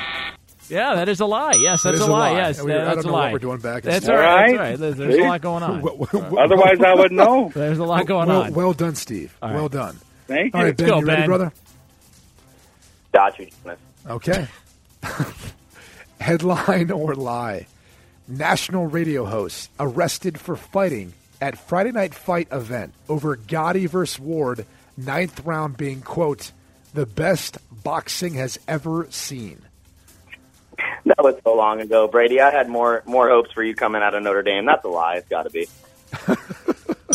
Yeah, 0.70 0.96
that 0.96 1.10
is 1.10 1.20
a 1.20 1.26
lie. 1.26 1.56
Yes, 1.60 1.84
that's 1.84 1.96
is 1.96 2.02
a 2.02 2.06
a 2.06 2.08
lie. 2.08 2.32
lie. 2.32 2.38
Yes, 2.38 2.62
we- 2.62 2.72
that- 2.72 2.80
I 2.80 2.86
that's 2.86 2.96
don't 2.96 3.04
a 3.04 3.08
know 3.08 3.14
what 3.14 3.20
lie. 3.26 3.34
we're 3.34 3.40
doing 3.40 3.58
back 3.60 3.84
That's 3.84 4.08
all 4.08 4.16
right. 4.16 4.24
All 4.26 4.38
That's 4.38 4.52
right. 4.58 4.70
right. 4.70 4.80
There's, 4.80 4.96
there's 4.96 5.16
a 5.18 5.24
lot 5.28 5.42
going 5.42 5.64
on. 5.64 6.38
Otherwise, 6.40 6.80
I 6.80 6.94
would 6.96 7.12
know. 7.12 7.52
There's 7.54 7.80
a 7.80 7.84
lot 7.84 8.06
going 8.06 8.30
well, 8.30 8.44
on. 8.44 8.54
Well 8.54 8.72
done, 8.72 8.96
Steve. 8.96 9.36
All 9.42 9.50
right. 9.50 9.56
Well 9.58 9.68
done. 9.68 9.98
Thank 10.28 10.56
All 10.56 10.62
you. 10.62 10.68
right, 10.68 10.78
Ben, 10.78 10.88
go, 10.88 11.00
you 11.00 11.06
ready, 11.06 11.22
Ben. 11.24 11.28
brother? 11.28 11.52
Got 13.14 13.38
you, 13.38 13.50
Okay. 14.10 14.48
Headline 16.22 16.92
or 16.92 17.16
lie? 17.16 17.68
National 18.30 18.86
radio 18.88 19.26
host 19.26 19.70
arrested 19.78 20.40
for 20.40 20.56
fighting 20.56 21.12
at 21.42 21.58
Friday 21.58 21.92
Night 21.92 22.14
Fight 22.14 22.48
event 22.50 22.94
over 23.10 23.36
Gatti 23.36 23.88
versus 23.88 24.20
Ward, 24.20 24.66
ninth 24.96 25.42
round 25.46 25.76
being, 25.76 26.02
quote, 26.02 26.54
the 26.94 27.06
best 27.06 27.58
boxing 27.84 28.34
has 28.36 28.60
ever 28.68 29.08
seen. 29.10 29.62
That 31.06 31.18
was 31.24 31.36
so 31.44 31.56
long 31.56 31.82
ago, 31.82 32.08
Brady. 32.08 32.40
I 32.42 32.52
had 32.52 32.70
more 32.70 33.04
more 33.06 33.30
hopes 33.30 33.52
for 33.52 33.64
you 33.64 33.76
coming 33.76 34.02
out 34.02 34.14
of 34.16 34.24
Notre 34.24 34.42
Dame. 34.44 34.66
That's 34.66 34.84
a 34.86 34.88
lie. 34.88 35.16
It's 35.18 35.28
got 35.30 35.44
to 35.44 35.50
be. 35.50 35.68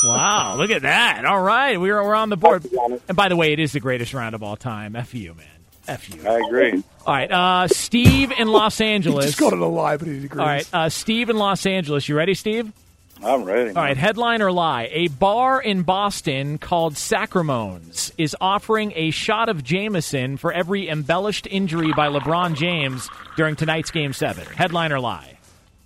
Wow, 0.05 0.57
look 0.57 0.71
at 0.71 0.83
that. 0.83 1.25
All 1.25 1.41
right, 1.41 1.81
we're, 1.81 2.01
we're 2.01 2.15
on 2.15 2.29
the 2.29 2.37
board. 2.37 2.65
And 3.09 3.17
by 3.17 3.29
the 3.29 3.35
way, 3.35 3.53
it 3.55 3.59
is 3.59 3.73
the 3.73 3.81
greatest 3.81 4.13
round 4.15 4.35
of 4.35 4.43
all 4.43 4.55
time. 4.55 4.95
F 4.95 5.15
you, 5.15 5.35
man. 5.35 5.47
F 5.89 6.15
you. 6.15 6.21
I 6.29 6.39
agree. 6.47 6.85
All 7.05 7.15
right, 7.15 7.31
uh, 7.33 7.67
Steve 7.69 8.31
in 8.31 8.47
Los 8.47 8.79
He 8.79 8.85
Angeles. 8.85 9.25
just 9.25 9.39
called 9.39 9.55
it 9.55 9.59
a 9.59 9.65
lie, 9.67 9.97
but 9.97 10.07
he 10.07 10.17
agrees. 10.27 10.39
All 10.39 10.47
right, 10.47 10.69
uh, 10.73 10.89
Steve 10.91 11.31
in 11.31 11.39
Los 11.39 11.65
Angeles. 11.67 12.09
You 12.09 12.15
ready, 12.17 12.35
Steve? 12.35 12.73
I'm 13.23 13.45
ready. 13.45 13.71
All 13.71 13.83
right, 13.83 13.97
headline 13.97 14.43
or 14.43 14.53
lie? 14.53 14.89
A 14.93 15.09
bar 15.09 15.61
in 15.61 15.83
Boston 15.83 16.59
called 16.59 16.95
Sacramones 16.95 18.13
is 18.19 18.37
offering 18.41 18.93
a 18.95 19.11
shot 19.11 19.49
of 19.49 19.65
Jameson 19.65 20.37
for 20.37 20.53
every 20.53 20.89
embellished 20.89 21.47
injury 21.51 21.93
by 21.97 22.09
LeBron 22.09 22.57
James 22.57 23.09
during 23.37 23.57
tonight's 23.57 23.91
Game 23.91 24.13
7. 24.13 24.45
Headline 24.47 24.93
or 24.93 25.01
lie? 25.01 25.39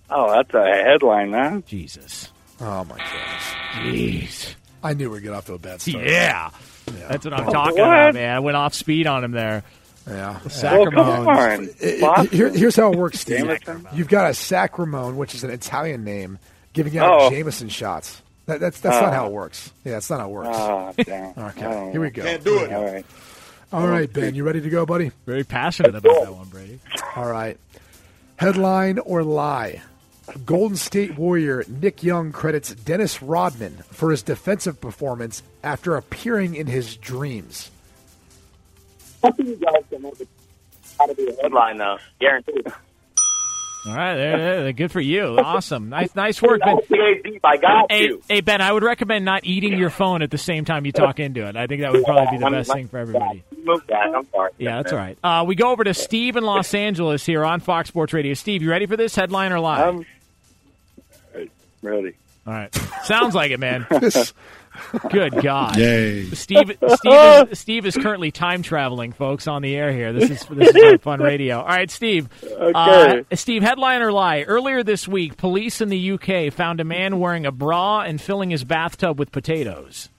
Oh, 0.09 0.29
that's 0.31 0.53
a 0.53 0.65
headline, 0.83 1.31
huh? 1.31 1.61
Jesus. 1.65 2.29
Oh, 2.59 2.83
my 2.83 2.97
gosh. 2.97 3.53
Jeez. 3.75 4.55
I 4.83 4.93
knew 4.93 5.09
we'd 5.09 5.23
get 5.23 5.33
off 5.33 5.45
to 5.45 5.53
a 5.53 5.59
bad 5.59 5.79
start. 5.81 6.05
Yeah. 6.05 6.49
That's 7.07 7.23
what 7.23 7.33
I'm 7.33 7.47
oh, 7.47 7.51
talking 7.51 7.77
What? 7.79 7.87
about, 7.87 8.13
man. 8.15 8.35
I 8.35 8.39
went 8.39 8.57
off 8.57 8.73
speed 8.73 9.07
on 9.07 9.23
him 9.23 9.31
there. 9.31 9.63
Yeah. 10.05 10.31
Well, 10.31 10.39
Sacramones. 10.41 10.93
come 10.95 11.27
on. 11.27 11.69
It- 11.79 12.01
Boston? 12.01 12.37
here- 12.37 12.49
here's 12.49 12.75
how 12.75 12.91
it 12.91 12.97
works, 12.97 13.21
Steve. 13.21 13.37
Jameson? 13.45 13.87
You've 13.93 14.09
got 14.09 14.25
a 14.25 14.31
Sacramone, 14.33 15.15
which 15.15 15.33
is 15.33 15.43
an 15.45 15.51
Italian 15.51 16.03
name, 16.03 16.39
giving 16.73 16.97
out 16.97 17.21
Oh. 17.21 17.29
Jameson 17.29 17.69
shots. 17.69 18.21
That, 18.47 18.59
that's 18.59 18.79
that's 18.79 18.97
Oh. 18.97 19.01
not 19.01 19.13
how 19.13 19.25
it 19.25 19.29
uh. 19.29 19.31
works. 19.31 19.71
Yeah, 19.85 19.93
that's 19.93 20.09
not 20.09 20.19
how 20.19 20.27
it 20.27 20.31
works. 20.31 20.49
Ah, 20.51 20.91
damn. 21.03 21.37
Okay, 21.37 21.65
I 21.65 21.91
here 21.91 22.01
we 22.01 22.09
go. 22.09 22.23
Can't 22.23 22.43
do 22.43 22.59
it. 22.59 22.71
All 22.73 22.83
right. 22.85 23.05
All 23.73 23.87
right, 23.87 24.11
Ben, 24.11 24.35
you 24.35 24.43
ready 24.43 24.59
to 24.59 24.69
go, 24.69 24.85
buddy? 24.85 25.11
Very 25.25 25.45
passionate 25.45 25.95
about 25.95 26.23
that 26.25 26.33
one, 26.35 26.47
Brady. 26.49 26.79
All 27.15 27.29
right. 27.29 27.57
Headline 28.35 28.99
or 28.99 29.23
lie? 29.23 29.81
Golden 30.45 30.75
State 30.77 31.17
Warrior 31.17 31.63
Nick 31.67 32.03
Young 32.03 32.31
credits 32.31 32.73
Dennis 32.73 33.21
Rodman 33.21 33.77
for 33.91 34.11
his 34.11 34.23
defensive 34.23 34.79
performance 34.81 35.41
after 35.63 35.95
appearing 35.95 36.55
in 36.55 36.67
his 36.67 36.95
dreams. 36.97 37.69
You 39.23 39.55
guys 39.57 39.83
can 39.89 40.01
make 40.01 40.19
it. 40.19 40.27
Got 40.97 41.05
to 41.07 41.15
be 41.15 41.27
a 41.29 41.41
headline 41.41 41.77
though, 41.77 41.97
guaranteed. 42.19 42.67
All 43.83 43.95
right, 43.95 44.13
there, 44.15 44.37
there, 44.37 44.63
there. 44.63 44.73
good 44.73 44.91
for 44.91 45.01
you. 45.01 45.39
Awesome, 45.39 45.89
nice, 45.89 46.13
nice 46.15 46.39
work, 46.41 46.61
Ben. 46.63 46.77
Deep. 47.23 47.39
I 47.43 47.57
got 47.57 47.91
Hey, 47.91 48.03
you. 48.03 48.21
hey, 48.29 48.41
Ben, 48.41 48.61
I 48.61 48.71
would 48.71 48.83
recommend 48.83 49.25
not 49.25 49.43
eating 49.43 49.75
your 49.77 49.89
phone 49.89 50.21
at 50.21 50.29
the 50.29 50.37
same 50.37 50.65
time 50.65 50.85
you 50.85 50.91
talk 50.91 51.19
into 51.19 51.47
it. 51.47 51.55
I 51.55 51.65
think 51.65 51.81
that 51.81 51.91
would 51.91 52.03
probably 52.03 52.37
be 52.37 52.43
the 52.43 52.49
best 52.51 52.71
thing 52.71 52.87
for 52.87 52.99
everybody. 52.99 53.43
Move 53.63 53.81
that. 53.87 54.13
I'm 54.15 54.27
sorry. 54.29 54.51
Yeah, 54.59 54.77
that's 54.77 54.91
all 54.93 54.99
right. 54.99 55.17
Uh, 55.23 55.45
we 55.47 55.55
go 55.55 55.71
over 55.71 55.83
to 55.83 55.95
Steve 55.95 56.35
in 56.35 56.43
Los 56.43 56.73
Angeles 56.75 57.25
here 57.25 57.43
on 57.43 57.59
Fox 57.59 57.89
Sports 57.89 58.13
Radio. 58.13 58.35
Steve, 58.35 58.61
you 58.61 58.69
ready 58.69 58.85
for 58.85 58.97
this 58.97 59.15
headline 59.15 59.51
or 59.51 59.59
lie? 59.59 59.83
I'm 59.87 60.05
ready. 61.81 62.13
all 62.45 62.53
right, 62.53 62.75
sounds 63.05 63.33
like 63.33 63.49
it, 63.51 63.59
man. 63.59 63.87
Good 65.09 65.41
God. 65.41 65.77
Yay. 65.77 66.29
Steve, 66.31 66.77
Steve, 66.87 67.49
is, 67.51 67.59
Steve 67.59 67.85
is 67.85 67.95
currently 67.97 68.31
time 68.31 68.63
traveling, 68.63 69.11
folks, 69.11 69.47
on 69.47 69.61
the 69.61 69.75
air 69.75 69.91
here. 69.91 70.13
This 70.13 70.29
is 70.29 70.45
this 70.45 70.75
is 70.75 71.01
fun 71.01 71.19
radio. 71.19 71.59
All 71.59 71.65
right, 71.67 71.91
Steve. 71.91 72.29
Okay. 72.43 72.71
Uh, 72.73 73.35
Steve, 73.35 73.63
headline 73.63 74.01
or 74.01 74.11
lie? 74.11 74.43
Earlier 74.43 74.83
this 74.83 75.07
week, 75.07 75.37
police 75.37 75.81
in 75.81 75.89
the 75.89 76.11
UK 76.11 76.53
found 76.53 76.79
a 76.79 76.83
man 76.85 77.19
wearing 77.19 77.45
a 77.45 77.51
bra 77.51 78.01
and 78.01 78.19
filling 78.21 78.49
his 78.49 78.63
bathtub 78.63 79.19
with 79.19 79.31
potatoes. 79.31 80.09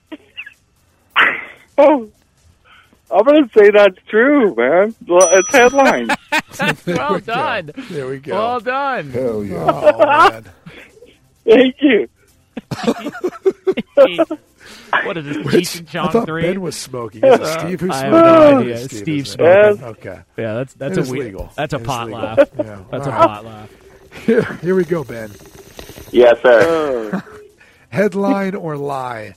Oh, 1.77 2.09
I'm 3.11 3.23
going 3.25 3.47
to 3.47 3.59
say 3.59 3.69
that's 3.71 3.97
true, 4.07 4.53
man. 4.55 4.95
Well, 5.07 5.27
It's 5.31 5.49
headline. 5.49 6.07
well 6.85 7.13
we 7.15 7.19
go. 7.19 7.19
done. 7.19 7.71
There 7.89 8.07
we 8.07 8.19
go. 8.19 8.33
Well 8.33 8.59
done. 8.59 9.09
Hell 9.11 9.43
yeah. 9.43 9.55
Oh, 9.67 10.29
man. 10.29 10.45
Thank 11.45 11.75
you. 11.81 12.07
What 15.03 15.17
is 15.17 15.25
this? 15.25 15.37
Which, 15.45 15.53
Cheech 15.53 15.79
and 15.79 15.97
I 15.97 16.11
thought 16.11 16.25
three? 16.25 16.41
Ben 16.43 16.61
was 16.61 16.75
smoking. 16.75 17.23
Is 17.23 17.33
it 17.35 17.41
uh, 17.41 17.59
Steve 17.59 17.79
who's 17.81 17.91
I 17.91 17.95
have 18.05 18.09
smoking? 18.11 18.31
no 18.31 18.59
idea. 18.59 18.77
Steve, 18.77 18.99
Steve 18.99 19.25
isn't 19.25 19.37
smoking. 19.77 19.83
Okay. 19.85 20.19
Yeah, 20.37 20.53
that's 20.53 20.73
that's 20.75 20.97
It 20.97 20.99
a 20.99 21.03
is 21.03 21.11
weird, 21.11 21.25
legal. 21.25 21.51
That's 21.55 21.73
a 21.73 21.77
It 21.77 21.81
is 21.81 21.87
pot 21.87 22.09
laugh. 22.09 22.37
Yeah. 22.57 22.83
That's 22.91 23.07
All 23.07 23.13
a 23.13 23.15
right. 23.15 23.27
pot 23.27 23.45
laugh. 23.45 23.69
Here, 24.25 24.43
here 24.61 24.75
we 24.75 24.85
go, 24.85 25.03
Ben. 25.03 25.31
Yes, 26.11 26.39
sir. 26.41 27.23
Headline 27.89 28.55
or 28.55 28.77
lie? 28.77 29.35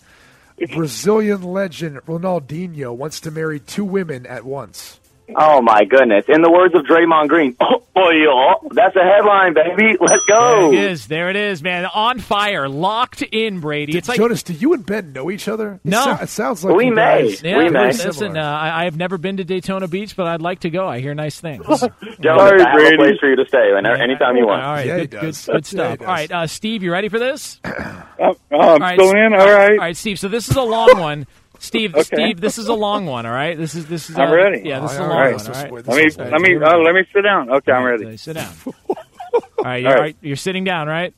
Brazilian 0.75 1.43
legend 1.43 1.99
Ronaldinho 2.07 2.95
wants 2.95 3.21
to 3.21 3.31
marry 3.31 3.61
two 3.61 3.85
women 3.85 4.25
at 4.27 4.45
once. 4.45 4.99
Oh 5.35 5.61
my 5.61 5.85
goodness! 5.85 6.25
In 6.29 6.43
the 6.43 6.51
words 6.51 6.75
of 6.75 6.83
Draymond 6.83 7.29
Green, 7.29 7.57
oh, 7.61 7.83
oh 7.97 8.11
yeah, 8.11 8.69
that's 8.73 8.95
a 8.95 9.03
headline, 9.03 9.55
baby. 9.55 9.97
Let's 10.01 10.25
go. 10.27 10.71
There 10.71 10.85
it 10.85 10.91
is. 10.91 11.07
There 11.09 11.31
it 11.31 11.37
is, 11.37 11.63
man. 11.63 11.87
On 11.87 12.19
fire, 12.21 12.69
locked 12.69 13.23
in, 13.23 13.61
Brady. 13.61 13.97
It's 13.99 14.09
like 14.09 14.19
Jonas, 14.19 14.43
do 14.45 14.53
you 14.53 14.73
and 14.75 14.87
Ben 14.87 15.13
know 15.13 15.31
each 15.31 15.49
other? 15.49 15.75
It 15.75 15.81
No. 15.85 16.17
it 16.21 16.29
sounds 16.29 16.65
like 16.65 16.77
We 16.77 16.87
you 16.87 16.95
may. 16.95 17.29
guys 17.31 17.43
yeah, 17.43 17.59
We 17.59 17.67
are 17.67 17.71
may. 17.71 17.87
listen. 17.89 18.37
Uh, 18.37 18.41
I, 18.43 18.83
I 18.83 18.85
have 18.85 18.97
never 18.97 19.19
been 19.19 19.39
to 19.39 19.45
Daytona 19.45 19.89
Beach, 19.89 20.15
but 20.17 20.27
I'd 20.27 20.43
like 20.43 20.61
to 20.61 20.71
go. 20.71 20.87
I 20.87 21.01
hear 21.01 21.15
nice 21.15 21.41
things. 21.41 21.65
Gentlemen, 21.67 21.89
Sorry, 22.23 22.61
I 22.63 22.69
have 22.71 22.75
Brady. 22.79 22.95
a 22.95 22.99
place 22.99 23.19
for 23.19 23.29
you 23.29 23.37
to 23.37 23.47
stay 23.47 23.73
whenever, 23.73 23.97
anytime 23.97 24.37
you 24.37 24.47
want. 24.47 24.63
right, 24.63 24.87
Yeah, 24.87 24.97
good, 24.99 25.11
good, 25.11 25.21
good 25.23 25.35
stuff. 25.67 25.99
does. 25.99 26.01
All 26.01 26.07
right, 26.07 26.31
uh, 26.31 26.47
Steve, 26.47 26.83
you 26.83 26.93
ready 26.93 27.09
for 27.09 27.19
this? 27.19 27.61
Oh, 27.65 27.73
oh, 28.19 28.35
I'm 28.53 28.61
All 28.61 28.79
right, 28.79 28.99
still 28.99 29.11
in. 29.11 29.33
All 29.35 29.39
right. 29.47 29.71
All 29.73 29.77
right, 29.79 29.97
Steve. 29.97 30.19
So 30.19 30.29
this 30.29 30.49
is 30.49 30.57
a 30.57 30.63
long 30.63 30.99
one. 31.01 31.27
Steve, 31.59 31.95
Okay. 31.95 32.03
Steve, 32.03 32.41
this 32.41 32.59
is 32.59 32.69
a 32.69 32.75
long 32.75 33.07
one. 33.07 33.27
All 33.27 33.33
right, 33.33 33.57
this 33.57 33.75
is 33.75 33.87
this 33.87 34.11
is. 34.11 34.17
I'm 34.19 34.31
uh, 34.31 34.35
ready. 34.35 34.63
Yeah, 34.65 34.81
this 34.81 34.93
is 34.93 34.99
a 34.99 35.03
long 35.03 35.11
right, 35.11 35.37
one. 35.37 35.47
All 35.47 35.53
right. 35.53 35.73
Let 35.73 35.87
me 35.87 36.11
let 36.31 36.41
me 36.41 36.57
uh, 36.57 36.77
let 36.79 36.95
me 36.95 37.05
sit 37.13 37.23
down. 37.23 37.51
Okay, 37.51 37.73
I'm 37.73 37.83
All 37.83 37.89
right, 37.91 38.01
ready. 38.01 38.17
Sit 38.17 38.35
down. 38.35 38.53
All 38.67 39.65
right, 39.65 39.77
you're, 39.83 39.91
All 39.91 39.97
all 39.97 40.01
right. 40.01 40.01
right, 40.01 40.17
you're 40.21 40.37
sitting 40.37 40.65
down, 40.65 40.87
right? 40.89 41.13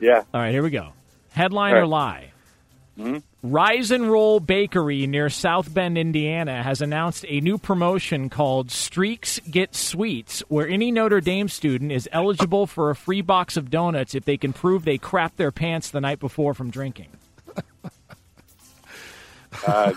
Yeah. 0.00 0.22
All 0.32 0.40
right, 0.40 0.52
here 0.52 0.62
we 0.62 0.70
go. 0.70 0.92
Headline 1.32 1.72
All 1.72 1.78
or 1.78 1.82
right. 1.82 1.88
lie? 1.88 2.32
Hmm? 2.96 3.18
Rise 3.42 3.90
and 3.90 4.10
Roll 4.10 4.38
Bakery 4.38 5.06
near 5.06 5.30
South 5.30 5.72
Bend, 5.72 5.96
Indiana, 5.96 6.62
has 6.62 6.82
announced 6.82 7.24
a 7.26 7.40
new 7.40 7.56
promotion 7.56 8.28
called 8.28 8.70
Streaks 8.70 9.40
Get 9.50 9.74
Sweets, 9.74 10.40
where 10.48 10.68
any 10.68 10.90
Notre 10.92 11.22
Dame 11.22 11.48
student 11.48 11.90
is 11.90 12.06
eligible 12.12 12.66
for 12.66 12.90
a 12.90 12.94
free 12.94 13.22
box 13.22 13.56
of 13.56 13.70
donuts 13.70 14.14
if 14.14 14.26
they 14.26 14.36
can 14.36 14.52
prove 14.52 14.84
they 14.84 14.98
crapped 14.98 15.36
their 15.36 15.50
pants 15.50 15.90
the 15.90 16.02
night 16.02 16.20
before 16.20 16.52
from 16.52 16.70
drinking. 16.70 17.08
Uh, 19.66 19.92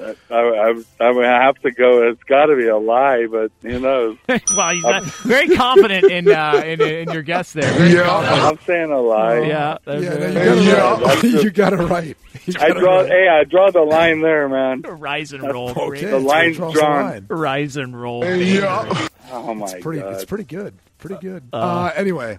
I, 0.00 0.14
I, 0.30 0.82
I 1.00 1.10
would 1.10 1.24
have 1.24 1.56
to 1.62 1.72
go. 1.72 2.08
It's 2.08 2.22
got 2.22 2.46
to 2.46 2.54
be 2.56 2.68
a 2.68 2.76
lie, 2.76 3.26
but 3.26 3.50
who 3.62 3.80
knows? 3.80 4.16
well, 4.56 4.72
you're 4.72 4.88
not- 4.88 5.02
very 5.24 5.48
confident 5.48 6.04
in, 6.08 6.28
uh, 6.30 6.62
in 6.64 6.80
in 6.80 7.10
your 7.10 7.22
guess 7.22 7.52
there. 7.52 7.72
Very 7.72 8.04
confident. 8.04 8.42
I'm 8.44 8.58
saying 8.64 8.92
a 8.92 9.00
lie. 9.00 9.40
Yeah, 9.40 9.78
Yeah, 9.88 9.94
no, 9.94 9.98
you 9.98 10.70
got 10.70 11.00
it 11.00 11.04
right. 11.04 11.20
just- 11.22 11.44
you 11.44 11.50
got 11.50 11.72
it 11.72 11.76
right. 11.78 12.16
You 12.46 12.54
I 12.60 12.70
draw. 12.70 13.00
right. 13.00 13.08
Hey, 13.10 13.28
I 13.28 13.42
draw 13.42 13.70
the 13.72 13.80
line 13.80 14.20
there, 14.20 14.48
man. 14.48 14.82
Rise 14.88 15.32
and 15.32 15.42
roll. 15.42 15.70
Okay. 15.70 16.04
The 16.06 16.18
line's 16.20 16.58
what 16.60 16.72
draws 16.72 16.74
the 16.74 16.80
drawn. 16.80 17.02
line. 17.10 17.26
Rise 17.28 17.76
and 17.76 18.00
roll. 18.00 18.22
Oh 18.24 19.54
my 19.54 19.66
It's 19.66 19.74
pretty. 19.82 20.00
god! 20.00 20.12
It's 20.14 20.24
pretty 20.24 20.44
good. 20.44 20.74
Pretty 20.98 21.16
good. 21.20 21.42
Uh, 21.52 21.90
anyway, 21.96 22.38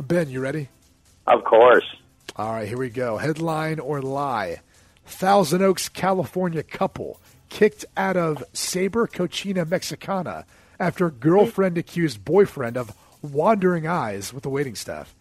Ben, 0.00 0.28
you 0.30 0.40
ready? 0.40 0.68
Of 1.28 1.44
course. 1.44 1.84
All 2.36 2.52
right, 2.52 2.66
here 2.68 2.76
we 2.76 2.90
go. 2.90 3.16
Headline 3.18 3.78
or 3.78 4.02
lie? 4.02 4.60
Thousand 5.08 5.62
Oaks, 5.62 5.88
California 5.88 6.62
couple 6.62 7.20
kicked 7.48 7.84
out 7.96 8.16
of 8.16 8.44
Saber 8.52 9.06
Cochina 9.06 9.68
Mexicana 9.68 10.44
after 10.78 11.10
girlfriend 11.10 11.78
accused 11.78 12.24
boyfriend 12.24 12.76
of 12.76 12.92
wandering 13.22 13.86
eyes 13.86 14.32
with 14.32 14.42
the 14.42 14.50
waiting 14.50 14.74
staff. 14.74 15.14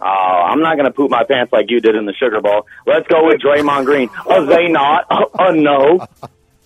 Oh, 0.00 0.04
I'm 0.06 0.60
not 0.60 0.74
going 0.76 0.84
to 0.84 0.92
poop 0.92 1.10
my 1.10 1.24
pants 1.24 1.52
like 1.52 1.70
you 1.70 1.80
did 1.80 1.94
in 1.96 2.04
the 2.04 2.12
Sugar 2.12 2.40
Bowl. 2.40 2.66
Let's 2.86 3.08
go 3.08 3.26
with 3.26 3.40
Draymond 3.40 3.86
Green. 3.86 4.10
Are 4.26 4.44
they 4.44 4.68
not? 4.68 5.06
Uh, 5.10 5.52
no. 5.52 6.06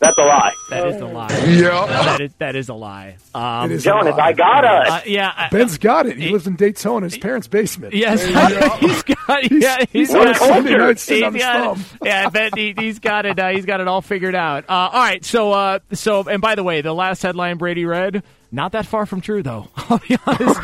That's 0.01 0.17
a 0.17 0.23
lie. 0.23 0.53
That 0.71 0.87
is 0.89 1.01
a 1.01 1.07
lie. 1.07 1.29
Yeah. 1.49 1.87
That 1.87 2.21
is, 2.21 2.33
that 2.39 2.55
is 2.57 2.69
a 2.69 2.75
lie. 2.75 3.17
Um, 3.35 3.71
It 3.71 3.75
is 3.75 3.83
a 3.87 3.91
Jonas, 3.91 4.17
lie. 4.17 4.27
I 4.27 4.33
got 4.33 4.65
us. 4.65 4.89
uh, 4.91 5.01
yeah. 5.07 5.33
I- 5.37 5.49
Ben's 5.49 5.77
got 5.79 6.07
it. 6.07 6.17
He 6.17 6.29
lives 6.31 6.47
in 6.47 6.55
Daytona, 6.55 7.07
his 7.07 7.19
parents' 7.19 7.49
basement. 7.49 7.95
Yes, 7.95 8.23
he's 8.81 9.03
got. 9.03 9.51
Yeah, 9.51 9.79
he's 9.81 10.09
He's 10.09 10.15
on 10.15 10.25
got. 10.25 10.37
Sunday 10.37 10.77
night 10.77 10.99
sitting 11.01 11.25
he's 11.25 11.25
on 11.25 11.35
his 11.35 11.43
got- 11.43 11.77
thumb. 11.79 11.99
yeah, 12.05 12.27
I 12.27 12.31
bet 12.31 12.57
he, 12.57 12.75
he's 12.79 13.01
got 13.01 13.27
it. 13.27 13.39
Uh, 13.39 13.49
he's 13.49 13.65
got 13.67 13.81
it 13.81 13.89
all 13.89 14.01
figured 14.01 14.35
out. 14.37 14.65
Uh, 14.69 14.73
all 14.73 15.01
right, 15.01 15.25
so 15.25 15.53
uh, 15.53 15.79
so 15.93 16.23
and 16.29 16.41
by 16.41 16.55
the 16.55 16.63
way, 16.63 16.81
the 16.81 16.95
last 16.95 17.23
headline 17.23 17.57
Brady 17.59 17.85
read 17.85 18.23
not 18.53 18.73
that 18.73 18.87
far 18.87 19.05
from 19.05 19.21
true 19.21 19.43
though. 19.43 19.67
I'll 19.77 19.99
be 19.99 20.17
honest. 20.27 20.61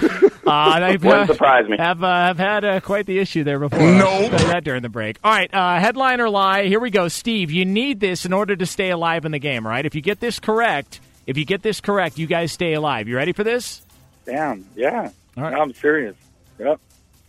Uh, 0.47 0.51
I've, 0.51 1.05
Wouldn't 1.05 1.29
surprise 1.29 1.69
me. 1.69 1.77
Have 1.79 2.03
uh, 2.03 2.09
have 2.27 2.39
had 2.39 2.65
uh, 2.65 2.81
quite 2.81 3.07
the 3.07 3.19
issue 3.19 3.45
there 3.45 3.59
before. 3.59 3.79
No, 3.81 4.29
that 4.29 4.65
during 4.65 4.83
the 4.83 4.89
break. 4.89 5.19
All 5.25 5.31
right, 5.31 5.53
uh, 5.53 5.79
headline 5.81 6.21
or 6.21 6.29
lie? 6.29 6.65
Here 6.66 6.81
we 6.81 6.91
go, 6.91 7.09
Steve. 7.09 7.51
You 7.51 7.65
need 7.65 8.01
this 8.01 8.25
in 8.27 8.33
order 8.33 8.55
to 8.57 8.66
stay 8.66 8.91
alive 8.91 9.25
in 9.25 9.33
the 9.33 9.39
game. 9.39 9.66
right? 9.66 9.85
if 9.87 9.95
you 9.95 10.01
get 10.01 10.21
this 10.21 10.39
correct, 10.41 11.01
if 11.27 11.37
you 11.39 11.45
get 11.45 11.62
this 11.62 11.81
correct, 11.81 12.19
you 12.19 12.27
guys 12.27 12.53
stay 12.53 12.75
alive. 12.75 13.09
You 13.09 13.16
ready 13.16 13.33
for 13.33 13.45
this? 13.45 13.83
Damn. 14.27 14.66
Yeah. 14.75 15.11
All 15.37 15.43
right. 15.43 15.55
I'm 15.55 15.73
serious. 15.75 16.16
Yep. 16.59 16.81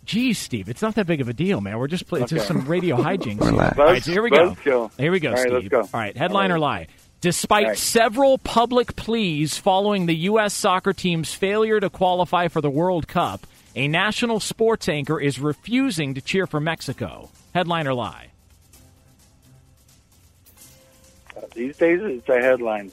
Geez, 0.06 0.38
Steve, 0.38 0.70
it's 0.70 0.84
not 0.84 0.94
that 0.96 1.08
big 1.08 1.20
of 1.20 1.30
a 1.30 1.34
deal, 1.34 1.62
man. 1.62 1.80
We're 1.80 1.88
just 1.88 2.08
playing 2.08 2.24
it's 2.26 2.32
just 2.32 2.48
some 2.48 2.66
radio 2.68 2.96
hijinks. 2.98 3.42
here. 3.42 3.52
Relax. 3.52 3.80
All 3.80 3.86
right, 3.86 4.04
so 4.04 4.12
here 4.12 4.22
we 4.22 4.30
go. 4.30 4.54
Here 4.98 5.12
we 5.12 5.20
go, 5.20 5.30
All 5.30 5.36
right, 5.36 5.42
Steve. 5.42 5.54
let's 5.54 5.68
go. 5.68 5.80
All 5.80 5.90
right, 5.94 6.16
headline 6.16 6.52
All 6.52 6.58
or 6.58 6.60
lie. 6.60 6.88
Despite 7.26 7.68
right. 7.70 7.76
several 7.76 8.38
public 8.38 8.96
pleas 8.96 9.58
following 9.58 10.06
the 10.06 10.14
U.S. 10.30 10.54
soccer 10.54 10.94
team's 10.94 11.34
failure 11.34 11.80
to 11.80 11.90
qualify 11.90 12.50
for 12.50 12.62
the 12.62 12.70
World 12.70 13.08
Cup, 13.08 13.48
a 13.76 13.88
national 13.88 14.40
sports 14.40 14.88
anchor 14.88 15.20
is 15.20 15.40
refusing 15.40 16.14
to 16.14 16.22
cheer 16.22 16.46
for 16.46 16.60
Mexico. 16.60 17.32
Headline 17.52 17.88
or 17.88 17.96
lie? 17.96 18.28
Uh, 21.36 21.42
these 21.56 21.76
days, 21.78 22.00
it's 22.04 22.30
a 22.30 22.40
headline. 22.40 22.92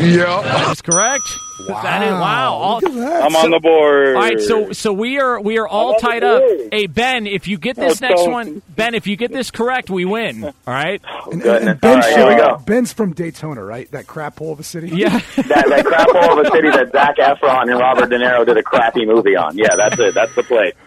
Yeah. 0.00 0.40
That 0.42 0.72
is 0.72 0.82
correct. 0.82 1.24
That 1.68 2.02
is 2.02 2.12
wow. 2.12 2.54
All, 2.54 2.80
that. 2.80 3.22
I'm 3.22 3.36
on 3.36 3.50
the 3.50 3.60
board. 3.60 4.16
all 4.16 4.22
right, 4.22 4.40
so 4.40 4.72
so 4.72 4.92
we 4.94 5.18
are 5.18 5.38
we 5.40 5.58
are 5.58 5.68
all 5.68 5.98
tied 5.98 6.24
up. 6.24 6.42
Hey 6.72 6.86
Ben, 6.86 7.26
if 7.26 7.46
you 7.48 7.58
get 7.58 7.76
this 7.76 8.00
Oh, 8.02 8.06
next 8.06 8.22
don't. 8.22 8.32
one, 8.32 8.62
Ben, 8.70 8.94
if 8.94 9.06
you 9.06 9.16
get 9.16 9.30
this 9.30 9.50
correct, 9.50 9.90
we 9.90 10.04
win. 10.06 10.44
All 10.44 10.52
right. 10.66 11.02
And, 11.30 11.42
Goodness. 11.42 11.68
and 11.70 11.80
Ben 11.80 11.90
All 11.92 12.00
right, 12.00 12.16
here 12.16 12.28
we 12.28 12.34
go. 12.36 12.46
Uh, 12.46 12.58
Ben's 12.60 12.92
from 12.92 13.12
Daytona, 13.12 13.62
right? 13.62 13.88
That 13.92 14.06
crap 14.06 14.38
hole 14.38 14.52
of 14.52 14.58
a 14.60 14.62
city. 14.64 14.88
Yeah. 14.88 15.20
That, 15.36 15.66
that 15.68 15.84
crap 15.84 16.08
hole 16.10 16.40
of 16.40 16.46
a 16.46 16.50
city 16.50 16.70
that 16.70 16.90
Zac 16.92 17.16
Efron 17.18 17.70
and 17.70 17.78
Robert 17.78 18.08
De 18.08 18.18
Niro 18.18 18.44
did 18.46 18.56
a 18.56 18.62
crappy 18.62 19.04
movie 19.06 19.36
on. 19.36 19.56
Yeah, 19.58 19.76
that's 19.76 19.98
it. 20.00 20.14
That's 20.14 20.34
the 20.34 20.42
play. 20.42 20.72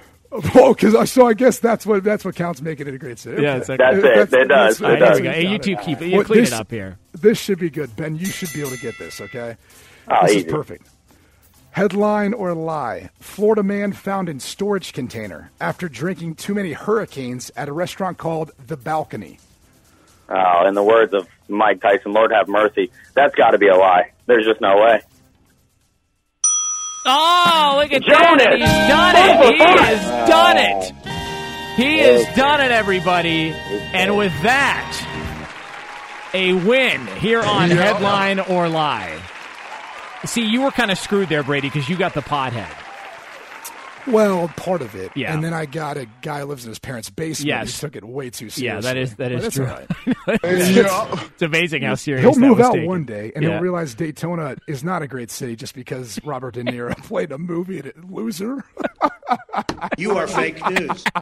Oh, 0.55 0.73
because 0.73 1.11
so 1.11 1.27
I 1.27 1.35
guess 1.35 1.59
that's 1.59 1.85
what 1.85 2.03
that's 2.03 2.25
what 2.25 2.33
counts 2.35 2.59
making 2.59 2.87
it 2.87 2.95
a 2.95 2.97
great 2.97 3.19
city. 3.19 3.43
Yeah, 3.43 3.49
Okay. 3.57 3.57
exactly. 3.75 4.01
That's 4.01 4.33
it. 4.33 4.39
It 4.41 4.47
does. 4.47 4.81
All 4.81 4.89
right, 4.89 4.95
It 4.95 4.97
here 4.99 5.07
does. 5.09 5.19
we 5.19 5.23
go. 5.27 5.31
Hey, 5.31 5.47
you 5.47 5.59
two 5.59 5.75
keep 5.75 6.01
it. 6.01 6.07
You 6.07 6.15
Well, 6.17 6.25
clean 6.25 6.39
this- 6.39 6.51
it 6.51 6.55
up 6.55 6.71
here. 6.71 6.97
This 7.13 7.37
should 7.39 7.59
be 7.59 7.69
good, 7.69 7.95
Ben. 7.95 8.15
You 8.15 8.25
should 8.25 8.51
be 8.53 8.61
able 8.61 8.71
to 8.71 8.77
get 8.79 8.97
this. 8.97 9.21
Okay, 9.21 9.55
Oh, 10.09 10.17
this 10.23 10.31
easy. 10.35 10.45
is 10.47 10.51
perfect. 10.51 10.87
Headline 11.71 12.33
or 12.33 12.53
lie? 12.53 13.09
Florida 13.19 13.63
man 13.63 13.93
found 13.93 14.29
in 14.29 14.39
storage 14.39 14.93
container 14.93 15.49
after 15.59 15.89
drinking 15.89 16.35
too 16.35 16.53
many 16.53 16.73
hurricanes 16.73 17.49
at 17.55 17.67
a 17.69 17.73
restaurant 17.73 18.17
called 18.19 18.51
The 18.67 18.77
Balcony. 18.77 19.39
Oh, 20.29 20.65
in 20.67 20.75
the 20.75 20.83
words 20.83 21.13
of 21.13 21.27
Mike 21.49 21.81
Tyson, 21.81 22.13
Lord 22.13 22.31
have 22.31 22.47
mercy. 22.47 22.91
That's 23.15 23.33
got 23.35 23.51
to 23.51 23.57
be 23.57 23.67
a 23.67 23.75
lie. 23.75 24.11
There's 24.27 24.45
just 24.45 24.61
no 24.61 24.77
way. 24.77 25.01
Oh, 27.05 27.79
look 27.81 27.91
at 27.91 28.01
Jonas! 28.03 28.43
that. 28.43 28.57
He's 28.57 28.69
done 28.87 29.15
it. 29.17 29.55
He 29.55 29.63
has 29.83 30.29
done 30.29 30.57
it. 30.57 30.93
He 31.75 31.97
has 31.99 32.35
done 32.35 32.61
it, 32.61 32.71
everybody. 32.71 33.49
And 33.93 34.15
with 34.15 34.31
that, 34.43 35.12
a 36.33 36.53
win 36.53 37.05
here 37.17 37.41
on 37.41 37.69
Headline 37.69 38.39
or 38.39 38.69
Lie. 38.69 39.19
See, 40.25 40.45
you 40.45 40.61
were 40.61 40.71
kind 40.71 40.89
of 40.91 40.97
screwed 40.97 41.29
there, 41.29 41.43
Brady, 41.43 41.67
because 41.69 41.89
you 41.89 41.97
got 41.97 42.13
the 42.13 42.21
pothead. 42.21 42.71
Well, 44.05 44.49
part 44.57 44.81
of 44.81 44.95
it. 44.95 45.11
Yeah. 45.15 45.33
And 45.33 45.41
then 45.41 45.53
I 45.53 45.65
got 45.65 45.95
a 45.95 46.07
guy 46.21 46.39
who 46.41 46.45
lives 46.47 46.65
in 46.65 46.69
his 46.71 46.79
parents' 46.79 47.09
basement. 47.09 47.47
Yes. 47.47 47.73
He 47.75 47.79
took 47.79 47.95
it 47.95 48.03
way 48.03 48.29
too 48.29 48.49
seriously. 48.49 48.65
Yeah, 48.65 48.81
that 48.81 48.97
is 48.97 49.15
that 49.15 49.31
But 49.31 49.31
is 49.31 49.43
that's 49.43 49.55
true. 49.55 49.65
all 49.65 49.79
right. 50.27 50.39
it's 51.31 51.41
amazing 51.41 51.83
how 51.83 51.95
serious 51.95 52.21
He'll 52.23 52.33
that 52.33 52.39
move 52.41 52.57
was 52.57 52.67
out 52.67 52.73
taken. 52.73 52.87
one 52.87 53.05
day, 53.05 53.31
and 53.33 53.43
Yeah. 53.45 53.51
he'll 53.51 53.61
realize 53.61 53.95
Daytona 53.95 54.57
is 54.67 54.83
not 54.83 55.03
a 55.03 55.07
great 55.07 55.31
city 55.31 55.55
just 55.55 55.73
because 55.73 56.19
Robert 56.25 56.53
De 56.55 56.63
Niro 56.63 56.97
played 57.03 57.31
a 57.31 57.37
movie 57.37 57.79
in 57.79 57.85
it. 57.85 57.95
Loser. 58.11 58.65
You 59.97 60.17
are 60.17 60.27
fake 60.27 60.59
news. 60.69 61.03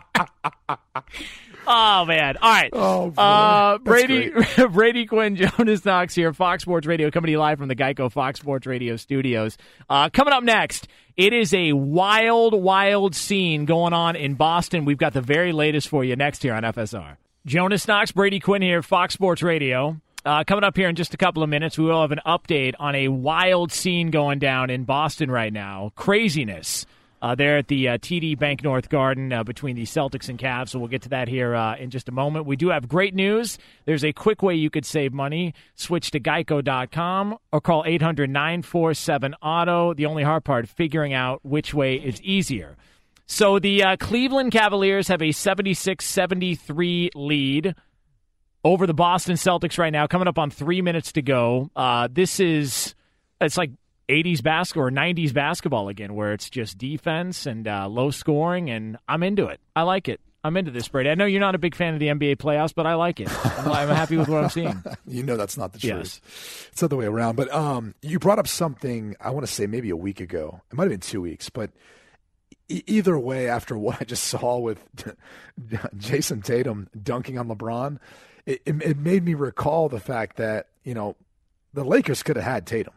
Oh 1.68 2.06
man! 2.06 2.38
All 2.42 2.52
right. 2.52 2.70
Oh, 2.74 3.12
uh, 3.18 3.78
Brady 3.78 4.32
Brady 4.72 5.06
Quinn, 5.06 5.36
Jonas 5.36 5.86
Knox 5.86 6.16
here, 6.16 6.34
Fox 6.34 6.64
Sports 6.64 6.88
Radio, 6.88 7.12
coming 7.12 7.28
to 7.28 7.32
you 7.32 7.40
live 7.40 7.60
from 7.60 7.68
the 7.68 7.76
Geico 7.76 8.12
Fox 8.12 8.40
Sports 8.40 8.66
Radio 8.66 8.96
studios. 8.96 9.58
Uh, 9.90 10.10
coming 10.10 10.34
up 10.34 10.44
next, 10.44 10.88
it 11.16 11.34
is 11.34 11.54
a 11.54 11.74
wild, 11.74 12.54
wild 12.54 13.16
scene 13.16 13.66
going 13.66 13.94
on 13.94 14.16
in 14.16 14.34
Boston. 14.34 14.86
We've 14.86 14.98
got 14.98 15.14
the 15.14 15.22
very 15.22 15.52
latest 15.52 15.88
for 15.88 16.04
you 16.04 16.16
next 16.16 16.42
here 16.44 16.54
on 16.54 16.64
FSR. 16.64 17.18
Jonas 17.46 17.88
Knox, 17.88 18.12
Brady 18.12 18.40
Quinn 18.40 18.62
here, 18.62 18.82
Fox 18.82 19.14
Sports 19.14 19.44
Radio. 19.44 19.98
Uh, 20.24 20.44
coming 20.44 20.64
up 20.64 20.78
here 20.78 20.88
in 20.88 20.96
just 20.96 21.14
a 21.14 21.18
couple 21.18 21.42
of 21.42 21.50
minutes, 21.50 21.78
we 21.78 21.86
will 21.86 22.02
have 22.02 22.12
an 22.12 22.22
update 22.26 22.74
on 22.80 22.94
a 22.94 23.08
wild 23.08 23.72
scene 23.72 24.12
going 24.12 24.38
down 24.38 24.70
in 24.70 24.84
Boston 24.84 25.32
right 25.32 25.52
now. 25.52 25.92
Craziness 25.96 26.86
uh, 27.22 27.36
there 27.36 27.58
at 27.58 27.68
the 27.68 27.90
uh, 27.90 27.98
TD 27.98 28.38
Banknorth 28.38 28.90
Garden 28.90 29.32
uh, 29.32 29.44
between 29.44 29.76
the 29.76 29.84
Celtics 29.84 30.28
and 30.28 30.40
Cavs. 30.40 30.70
So 30.70 30.80
we'll 30.80 30.88
get 30.88 31.04
to 31.04 31.10
that 31.10 31.28
here 31.28 31.56
uh, 31.56 31.76
in 31.76 31.90
just 31.90 32.10
a 32.10 32.12
moment. 32.12 32.46
We 32.46 32.56
do 32.56 32.70
have 32.70 32.88
great 32.88 33.14
news. 33.14 33.58
There's 33.86 34.04
a 34.04 34.12
quick 34.12 34.42
way 34.42 34.56
you 34.56 34.70
could 34.70 34.86
save 34.86 35.14
money. 35.14 35.54
Switch 35.76 36.12
to 36.12 36.20
geico.com 36.20 37.38
or 37.52 37.62
call 37.62 37.84
800 37.86 38.30
947 38.30 39.36
Auto. 39.42 39.94
The 39.94 40.06
only 40.06 40.24
hard 40.24 40.44
part, 40.44 40.68
figuring 40.68 41.14
out 41.14 41.46
which 41.46 41.74
way 41.74 41.96
is 41.96 42.22
easier. 42.22 42.78
So 43.28 43.60
the 43.60 43.84
uh, 43.84 43.98
Cleveland 43.98 44.52
Cavaliers 44.52 45.08
have 45.08 45.22
a 45.22 45.32
76 45.32 46.04
73 46.04 47.12
lead 47.16 47.76
over 48.64 48.86
the 48.86 48.94
Boston 48.94 49.36
Celtics 49.36 49.78
right 49.78 49.94
now, 49.94 50.06
coming 50.08 50.28
up 50.28 50.38
on 50.38 50.52
three 50.52 50.82
minutes 50.82 51.14
to 51.14 51.22
go. 51.22 51.72
Uh, 51.76 52.08
this 52.12 52.40
is, 52.40 52.94
it's 53.40 53.58
like 53.58 53.72
80s 54.12 54.44
basketball 54.44 54.88
or 54.88 54.92
90s 54.92 55.34
basketball 55.34 55.88
again, 55.90 56.14
where 56.14 56.34
it's 56.34 56.50
just 56.50 56.78
defense 56.78 57.46
and 57.46 57.68
uh, 57.68 57.88
low 57.88 58.12
scoring, 58.12 58.70
and 58.70 58.98
I'm 59.08 59.24
into 59.24 59.48
it. 59.48 59.60
I 59.76 59.84
like 59.84 60.08
it. 60.10 60.20
I'm 60.44 60.58
into 60.58 60.72
this, 60.72 60.88
Brady. 60.88 61.10
I 61.12 61.16
know 61.16 61.26
you're 61.26 61.40
not 61.40 61.54
a 61.54 61.60
big 61.60 61.76
fan 61.76 61.94
of 61.94 62.00
the 62.00 62.08
NBA 62.08 62.38
playoffs, 62.38 62.74
but 62.74 62.88
I 62.88 62.96
like 62.96 63.20
it. 63.20 63.30
I'm, 63.60 63.72
I'm 63.72 63.90
happy 63.90 64.18
with 64.18 64.28
what 64.28 64.44
I'm 64.44 64.50
seeing. 64.50 64.84
you 65.08 65.22
know 65.22 65.38
that's 65.38 65.56
not 65.56 65.72
the 65.74 65.80
Yes. 65.80 66.20
truth. 66.20 66.68
It's 66.72 66.80
the 66.82 66.86
other 66.88 66.98
way 66.98 67.06
around. 67.06 67.36
But 67.36 67.54
um, 67.54 67.94
you 68.02 68.18
brought 68.18 68.40
up 68.40 68.48
something 68.48 69.16
I 69.22 69.30
want 69.30 69.46
to 69.46 69.52
say 69.52 69.68
maybe 69.68 69.92
a 69.92 69.96
week 69.96 70.20
ago. 70.20 70.62
It 70.72 70.76
might 70.78 70.86
have 70.86 70.90
been 70.92 71.00
two 71.00 71.22
weeks, 71.22 71.50
but 71.52 71.70
e- 72.70 72.82
either 72.88 73.20
way, 73.20 73.48
after 73.50 73.78
what 73.78 74.02
I 74.02 74.06
just 74.06 74.24
saw 74.24 74.58
with 74.58 74.84
Jayson 75.98 76.42
Tatum 76.44 76.90
dunking 77.04 77.38
on 77.38 77.48
LeBron, 77.48 78.00
it, 78.48 78.62
it, 78.66 78.82
it 78.82 78.98
made 78.98 79.24
me 79.24 79.36
recall 79.36 79.90
the 79.90 80.00
fact 80.00 80.38
that 80.38 80.68
you 80.84 80.94
know 80.96 81.16
the 81.74 81.84
Lakers 81.84 82.24
could 82.24 82.36
have 82.36 82.46
had 82.46 82.66
Tatum. 82.66 82.94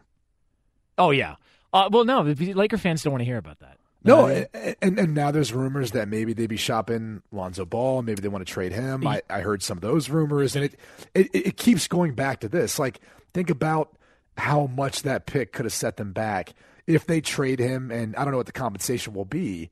Oh, 0.97 1.11
yeah. 1.11 1.35
Uh, 1.73 1.89
well, 1.91 2.05
no, 2.05 2.23
the 2.33 2.53
Laker 2.53 2.77
fans 2.77 3.03
don't 3.03 3.11
want 3.11 3.21
to 3.21 3.25
hear 3.25 3.37
about 3.37 3.59
that. 3.59 3.77
No, 4.05 4.27
and, 4.27 4.75
and, 4.83 4.99
and 4.99 5.13
now 5.15 5.31
there's 5.31 5.51
rumors 5.51 5.91
that 5.91 6.07
maybe 6.07 6.33
they'd 6.33 6.45
be 6.45 6.57
shopping 6.57 7.23
Lonzo 7.31 7.65
Ball. 7.65 8.03
Maybe 8.03 8.21
they 8.21 8.27
want 8.27 8.45
to 8.45 8.53
trade 8.53 8.71
him. 8.71 9.05
I, 9.05 9.23
I 9.31 9.41
heard 9.41 9.63
some 9.63 9.79
of 9.79 9.81
those 9.81 10.09
rumors, 10.09 10.55
and 10.55 10.65
it, 10.65 10.79
it 11.15 11.29
it 11.33 11.57
keeps 11.57 11.87
going 11.87 12.13
back 12.13 12.41
to 12.41 12.47
this. 12.47 12.77
Like, 12.77 12.99
think 13.33 13.49
about 13.49 13.97
how 14.37 14.67
much 14.67 15.01
that 15.01 15.25
pick 15.25 15.53
could 15.53 15.65
have 15.65 15.73
set 15.73 15.97
them 15.97 16.13
back 16.13 16.53
if 16.85 17.07
they 17.07 17.19
trade 17.19 17.57
him. 17.57 17.89
And 17.89 18.15
I 18.15 18.23
don't 18.23 18.31
know 18.31 18.37
what 18.37 18.45
the 18.45 18.51
compensation 18.51 19.15
will 19.15 19.25
be, 19.25 19.71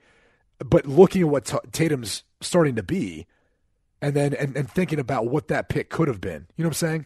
but 0.58 0.88
looking 0.88 1.22
at 1.22 1.28
what 1.28 1.54
Tatum's 1.72 2.24
starting 2.42 2.76
to 2.76 2.84
be, 2.84 3.28
and 4.02 4.16
then 4.16 4.34
and, 4.34 4.58
and 4.58 4.68
thinking 4.68 4.98
about 4.98 5.28
what 5.28 5.48
that 5.50 5.70
pick 5.70 5.92
could 5.92 6.08
have 6.08 6.20
been. 6.20 6.48
You 6.58 6.64
know 6.64 6.70
what 6.70 6.84
I'm 6.84 6.90
saying? 6.90 7.06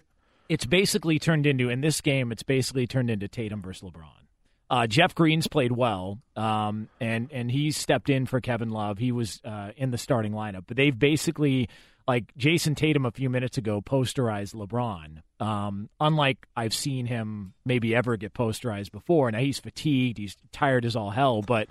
It's 0.50 0.66
basically 0.66 1.20
turned 1.20 1.46
into 1.46 1.70
in 1.70 1.82
this 1.82 2.02
game. 2.02 2.32
It's 2.32 2.44
basically 2.44 2.88
turned 2.88 3.10
into 3.10 3.28
Tatum 3.28 3.62
versus 3.62 3.90
LeBron. 3.90 4.28
Uh, 4.70 4.86
Jeff 4.86 5.16
Green's 5.16 5.48
played 5.48 5.72
well, 5.72 6.20
um, 6.36 6.90
and 7.00 7.30
and 7.32 7.50
he's 7.50 7.78
stepped 7.78 8.10
in 8.10 8.26
for 8.26 8.42
Kevin 8.42 8.70
Love. 8.70 8.98
He 8.98 9.14
was 9.14 9.40
uh, 9.46 9.72
in 9.78 9.92
the 9.92 9.98
starting 9.98 10.34
lineup, 10.34 10.66
but 10.68 10.76
they've 10.76 10.98
basically 10.98 11.70
like 12.08 12.34
Jayson 12.38 12.76
Tatum 12.76 13.06
a 13.06 13.12
few 13.12 13.30
minutes 13.30 13.58
ago 13.58 13.82
posterized 13.82 14.56
LeBron. 14.56 15.22
Um, 15.46 15.90
unlike 16.00 16.48
I've 16.56 16.74
seen 16.74 17.06
him 17.06 17.54
maybe 17.66 17.96
ever 17.96 18.18
get 18.18 18.34
posterized 18.34 18.92
before. 18.92 19.30
Now 19.32 19.40
he's 19.40 19.60
fatigued, 19.60 20.18
he's 20.18 20.36
tired 20.52 20.86
as 20.86 20.96
all 20.96 21.12
hell, 21.12 21.42
but 21.42 21.68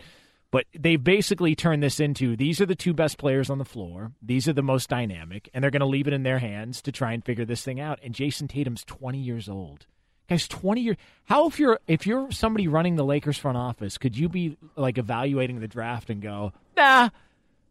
but 0.57 0.65
they 0.73 0.97
basically 0.97 1.55
turned 1.55 1.83
this 1.83 2.01
into 2.01 2.35
these 2.35 2.63
are 2.63 2.65
the 2.65 2.75
two 2.75 2.95
best 2.95 3.19
players 3.19 3.51
on 3.51 3.59
the 3.59 3.65
floor. 3.67 4.13
These 4.23 4.49
are 4.49 4.55
the 4.55 4.63
most 4.63 4.89
dynamic, 4.89 5.51
and 5.53 5.63
they're 5.63 5.71
going 5.71 5.81
to 5.81 5.87
leave 5.87 6.07
it 6.07 6.15
in 6.15 6.23
their 6.23 6.39
hands 6.39 6.81
to 6.81 6.93
try 6.93 7.13
and 7.13 7.23
figure 7.23 7.45
this 7.45 7.63
thing 7.63 7.79
out. 7.79 7.99
And 8.03 8.15
Jayson 8.15 8.49
Tatum's 8.49 8.83
20 8.83 9.19
years 9.19 9.51
old. 9.51 9.85
Guys, 10.31 10.49
20 10.49 10.81
years. 10.81 10.97
How 11.27 11.47
if 11.47 11.59
you're 11.59 11.79
if 11.87 12.07
you're 12.07 12.31
somebody 12.33 12.69
running 12.69 12.97
the 12.97 13.05
Lakers 13.05 13.37
front 13.37 13.59
office, 13.59 13.99
could 13.99 14.17
you 14.17 14.31
be 14.31 14.57
like 14.77 14.97
evaluating 14.97 15.61
the 15.61 15.69
draft 15.69 16.09
and 16.09 16.23
go, 16.23 16.55
nah, 16.75 17.11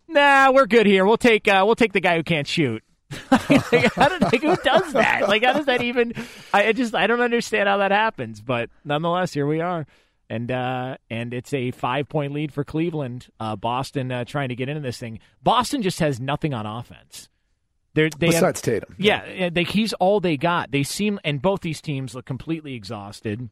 nah, 0.07 0.51
we're 0.51 0.67
good 0.67 0.85
here. 0.85 1.07
We'll 1.07 1.17
take 1.17 1.47
uh, 1.47 1.63
we'll 1.65 1.73
take 1.73 1.93
the 1.93 2.01
guy 2.01 2.17
who 2.17 2.23
can't 2.23 2.45
shoot. 2.47 2.83
like, 3.31 3.49
how 3.95 4.09
do, 4.09 4.19
like, 4.19 4.43
who 4.43 4.55
does 4.57 4.93
that? 4.93 5.27
Like, 5.27 5.43
how 5.43 5.53
does 5.53 5.65
that 5.65 5.81
even? 5.81 6.13
I 6.53 6.71
just 6.71 6.93
I 6.93 7.07
don't 7.07 7.21
understand 7.21 7.67
how 7.67 7.77
that 7.77 7.89
happens. 7.89 8.41
But 8.41 8.69
nonetheless, 8.83 9.33
here 9.33 9.47
we 9.47 9.59
are 9.59 9.87
and 10.29 10.51
uh, 10.51 10.97
and 11.09 11.33
it's 11.33 11.53
a 11.53 11.71
five 11.71 12.09
point 12.09 12.33
lead 12.33 12.53
for 12.53 12.63
Cleveland. 12.63 13.27
Uh, 13.39 13.55
Boston 13.55 14.11
uh, 14.11 14.25
trying 14.25 14.49
to 14.49 14.55
get 14.55 14.69
into 14.69 14.81
this 14.81 14.97
thing. 14.97 15.19
Boston 15.43 15.81
just 15.81 15.99
has 15.99 16.19
nothing 16.19 16.53
on 16.53 16.65
offense. 16.65 17.29
They're, 17.93 18.09
they 18.09 18.27
Besides 18.27 18.59
have, 18.59 18.61
Tatum, 18.61 18.95
yeah, 18.97 19.49
they, 19.49 19.63
he's 19.63 19.93
all 19.93 20.19
they 20.19 20.35
got. 20.35 20.71
They 20.71 20.83
seem, 20.83 21.17
and 21.23 21.41
both 21.41 21.61
these 21.61 21.81
teams 21.81 22.13
look 22.13 22.25
completely 22.25 22.73
exhausted. 22.73 23.49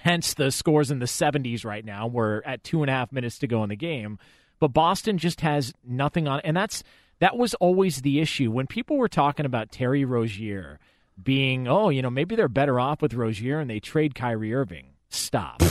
Hence 0.00 0.34
the 0.34 0.50
scores 0.50 0.90
in 0.90 0.98
the 0.98 1.06
70s 1.06 1.64
right 1.64 1.84
now. 1.84 2.06
We're 2.06 2.42
at 2.44 2.64
two 2.64 2.82
and 2.82 2.90
a 2.90 2.92
half 2.92 3.12
minutes 3.12 3.38
to 3.38 3.46
go 3.46 3.62
in 3.62 3.68
the 3.68 3.76
game, 3.76 4.18
but 4.58 4.68
Boston 4.68 5.16
just 5.18 5.42
has 5.42 5.72
nothing 5.84 6.26
on, 6.26 6.40
and 6.40 6.56
that's 6.56 6.82
that 7.20 7.36
was 7.36 7.54
always 7.54 8.02
the 8.02 8.20
issue 8.20 8.50
when 8.50 8.66
people 8.66 8.96
were 8.96 9.08
talking 9.08 9.46
about 9.46 9.70
Terry 9.70 10.04
Rozier 10.04 10.78
being, 11.22 11.66
oh, 11.66 11.88
you 11.88 12.02
know, 12.02 12.10
maybe 12.10 12.36
they're 12.36 12.48
better 12.48 12.78
off 12.78 13.02
with 13.02 13.14
Rozier 13.14 13.58
and 13.58 13.68
they 13.68 13.80
trade 13.80 14.14
Kyrie 14.14 14.54
Irving. 14.54 14.90
Stop. 15.08 15.62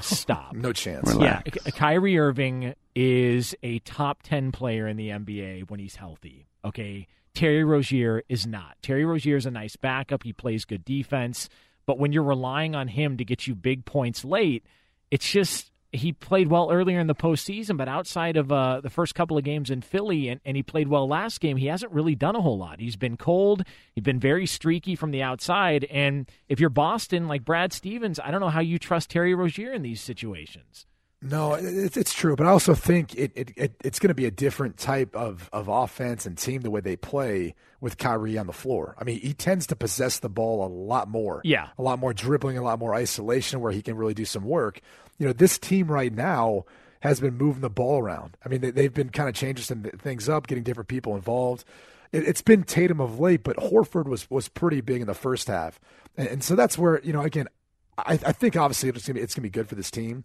Stop. 0.00 0.54
no 0.54 0.72
chance. 0.72 1.08
Relax. 1.08 1.50
Yeah. 1.64 1.70
Kyrie 1.72 2.18
Irving 2.18 2.74
is 2.94 3.54
a 3.62 3.78
top 3.80 4.22
10 4.22 4.52
player 4.52 4.86
in 4.86 4.96
the 4.96 5.08
NBA 5.10 5.70
when 5.70 5.80
he's 5.80 5.96
healthy. 5.96 6.46
Okay. 6.64 7.06
Terry 7.34 7.64
Rozier 7.64 8.22
is 8.28 8.46
not. 8.46 8.76
Terry 8.82 9.04
Rozier 9.04 9.36
is 9.36 9.46
a 9.46 9.50
nice 9.50 9.76
backup. 9.76 10.22
He 10.22 10.32
plays 10.32 10.64
good 10.64 10.84
defense. 10.84 11.48
But 11.86 11.98
when 11.98 12.12
you're 12.12 12.22
relying 12.22 12.74
on 12.74 12.88
him 12.88 13.16
to 13.18 13.24
get 13.24 13.46
you 13.46 13.54
big 13.54 13.84
points 13.84 14.24
late, 14.24 14.64
it's 15.10 15.30
just 15.30 15.70
he 15.94 16.12
played 16.12 16.48
well 16.48 16.70
earlier 16.70 16.98
in 16.98 17.06
the 17.06 17.14
postseason, 17.14 17.76
but 17.76 17.88
outside 17.88 18.36
of 18.36 18.50
uh, 18.50 18.80
the 18.80 18.90
first 18.90 19.14
couple 19.14 19.38
of 19.38 19.44
games 19.44 19.70
in 19.70 19.80
Philly, 19.80 20.28
and, 20.28 20.40
and 20.44 20.56
he 20.56 20.62
played 20.62 20.88
well 20.88 21.08
last 21.08 21.40
game, 21.40 21.56
he 21.56 21.66
hasn't 21.66 21.92
really 21.92 22.14
done 22.14 22.36
a 22.36 22.40
whole 22.40 22.58
lot. 22.58 22.80
He's 22.80 22.96
been 22.96 23.16
cold. 23.16 23.62
He's 23.94 24.04
been 24.04 24.20
very 24.20 24.46
streaky 24.46 24.96
from 24.96 25.10
the 25.10 25.22
outside. 25.22 25.84
And 25.84 26.30
if 26.48 26.60
you're 26.60 26.70
Boston, 26.70 27.28
like 27.28 27.44
Brad 27.44 27.72
Stevens, 27.72 28.18
I 28.18 28.30
don't 28.30 28.40
know 28.40 28.48
how 28.48 28.60
you 28.60 28.78
trust 28.78 29.10
Terry 29.10 29.34
Rozier 29.34 29.72
in 29.72 29.82
these 29.82 30.00
situations. 30.00 30.86
No, 31.26 31.54
it's, 31.54 31.96
it's 31.96 32.12
true, 32.12 32.36
but 32.36 32.46
I 32.46 32.50
also 32.50 32.74
think 32.74 33.14
it, 33.14 33.32
it, 33.34 33.50
it 33.56 33.74
it's 33.82 33.98
going 33.98 34.08
to 34.08 34.14
be 34.14 34.26
a 34.26 34.30
different 34.30 34.76
type 34.76 35.16
of, 35.16 35.48
of 35.54 35.68
offense 35.68 36.26
and 36.26 36.36
team 36.36 36.60
the 36.60 36.70
way 36.70 36.82
they 36.82 36.96
play 36.96 37.54
with 37.80 37.96
Kyrie 37.96 38.36
on 38.36 38.46
the 38.46 38.52
floor. 38.52 38.94
I 38.98 39.04
mean, 39.04 39.20
he 39.20 39.32
tends 39.32 39.66
to 39.68 39.76
possess 39.76 40.18
the 40.18 40.28
ball 40.28 40.66
a 40.66 40.68
lot 40.68 41.08
more. 41.08 41.40
Yeah, 41.42 41.68
a 41.78 41.82
lot 41.82 41.98
more 41.98 42.12
dribbling, 42.12 42.58
a 42.58 42.62
lot 42.62 42.78
more 42.78 42.94
isolation, 42.94 43.60
where 43.60 43.72
he 43.72 43.80
can 43.80 43.96
really 43.96 44.12
do 44.12 44.26
some 44.26 44.44
work. 44.44 44.80
You 45.18 45.26
know, 45.26 45.32
this 45.32 45.58
team 45.58 45.90
right 45.90 46.12
now 46.12 46.66
has 47.00 47.20
been 47.20 47.38
moving 47.38 47.62
the 47.62 47.70
ball 47.70 48.02
around. 48.02 48.36
I 48.44 48.50
mean, 48.50 48.60
they, 48.60 48.82
have 48.82 48.94
been 48.94 49.08
kind 49.08 49.28
of 49.28 49.34
changing 49.34 49.64
some 49.64 49.82
things 49.82 50.28
up, 50.28 50.46
getting 50.46 50.64
different 50.64 50.88
people 50.88 51.16
involved. 51.16 51.64
It, 52.12 52.26
has 52.26 52.42
been 52.42 52.64
Tatum 52.64 53.00
of 53.00 53.18
late, 53.18 53.42
but 53.42 53.56
Horford 53.56 54.08
was 54.08 54.30
was 54.30 54.50
pretty 54.50 54.82
big 54.82 55.00
in 55.00 55.06
the 55.06 55.14
first 55.14 55.48
half, 55.48 55.80
and, 56.18 56.28
and 56.28 56.44
so 56.44 56.54
that's 56.54 56.76
where 56.76 57.00
you 57.02 57.14
know 57.14 57.22
again, 57.22 57.48
I, 57.96 58.12
I 58.12 58.32
think 58.32 58.56
obviously 58.56 58.90
it's 58.90 59.06
gonna 59.06 59.14
be, 59.14 59.22
it's 59.22 59.34
gonna 59.34 59.44
be 59.44 59.48
good 59.50 59.70
for 59.70 59.74
this 59.74 59.90
team 59.90 60.24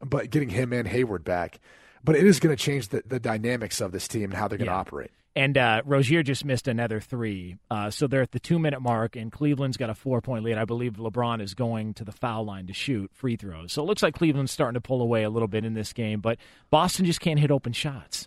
but 0.00 0.30
getting 0.30 0.50
him 0.50 0.72
and 0.72 0.86
Hayward 0.88 1.24
back. 1.24 1.60
But 2.04 2.16
it 2.16 2.24
is 2.24 2.40
going 2.40 2.56
to 2.56 2.62
change 2.62 2.88
the, 2.88 3.02
the 3.04 3.18
dynamics 3.20 3.80
of 3.80 3.92
this 3.92 4.06
team 4.08 4.24
and 4.24 4.34
how 4.34 4.48
they're 4.48 4.58
going 4.58 4.68
to 4.68 4.72
yeah. 4.72 4.78
operate. 4.78 5.10
And 5.38 5.56
uh, 5.56 5.82
Rozier 5.84 6.22
just 6.24 6.44
missed 6.44 6.66
another 6.66 7.00
three. 7.00 7.58
Uh, 7.70 7.90
so 7.90 8.06
they're 8.06 8.22
at 8.22 8.32
the 8.32 8.40
two 8.40 8.58
minute 8.58 8.80
mark, 8.80 9.14
and 9.14 9.30
Cleveland's 9.30 9.76
got 9.76 9.88
a 9.88 9.94
four 9.94 10.20
point 10.20 10.44
lead. 10.44 10.58
I 10.58 10.64
believe 10.64 10.94
LeBron 10.94 11.40
is 11.40 11.54
going 11.54 11.94
to 11.94 12.04
the 12.04 12.12
foul 12.12 12.44
line 12.44 12.66
to 12.66 12.72
shoot 12.72 13.10
free 13.14 13.36
throws. 13.36 13.72
So 13.72 13.82
it 13.82 13.86
looks 13.86 14.02
like 14.02 14.14
Cleveland's 14.14 14.50
starting 14.50 14.74
to 14.74 14.80
pull 14.80 15.00
away 15.00 15.22
a 15.22 15.30
little 15.30 15.46
bit 15.46 15.64
in 15.64 15.74
this 15.74 15.92
game, 15.92 16.20
but 16.20 16.38
Boston 16.70 17.04
just 17.04 17.20
can't 17.20 17.38
hit 17.38 17.50
open 17.50 17.72
shots. 17.72 18.26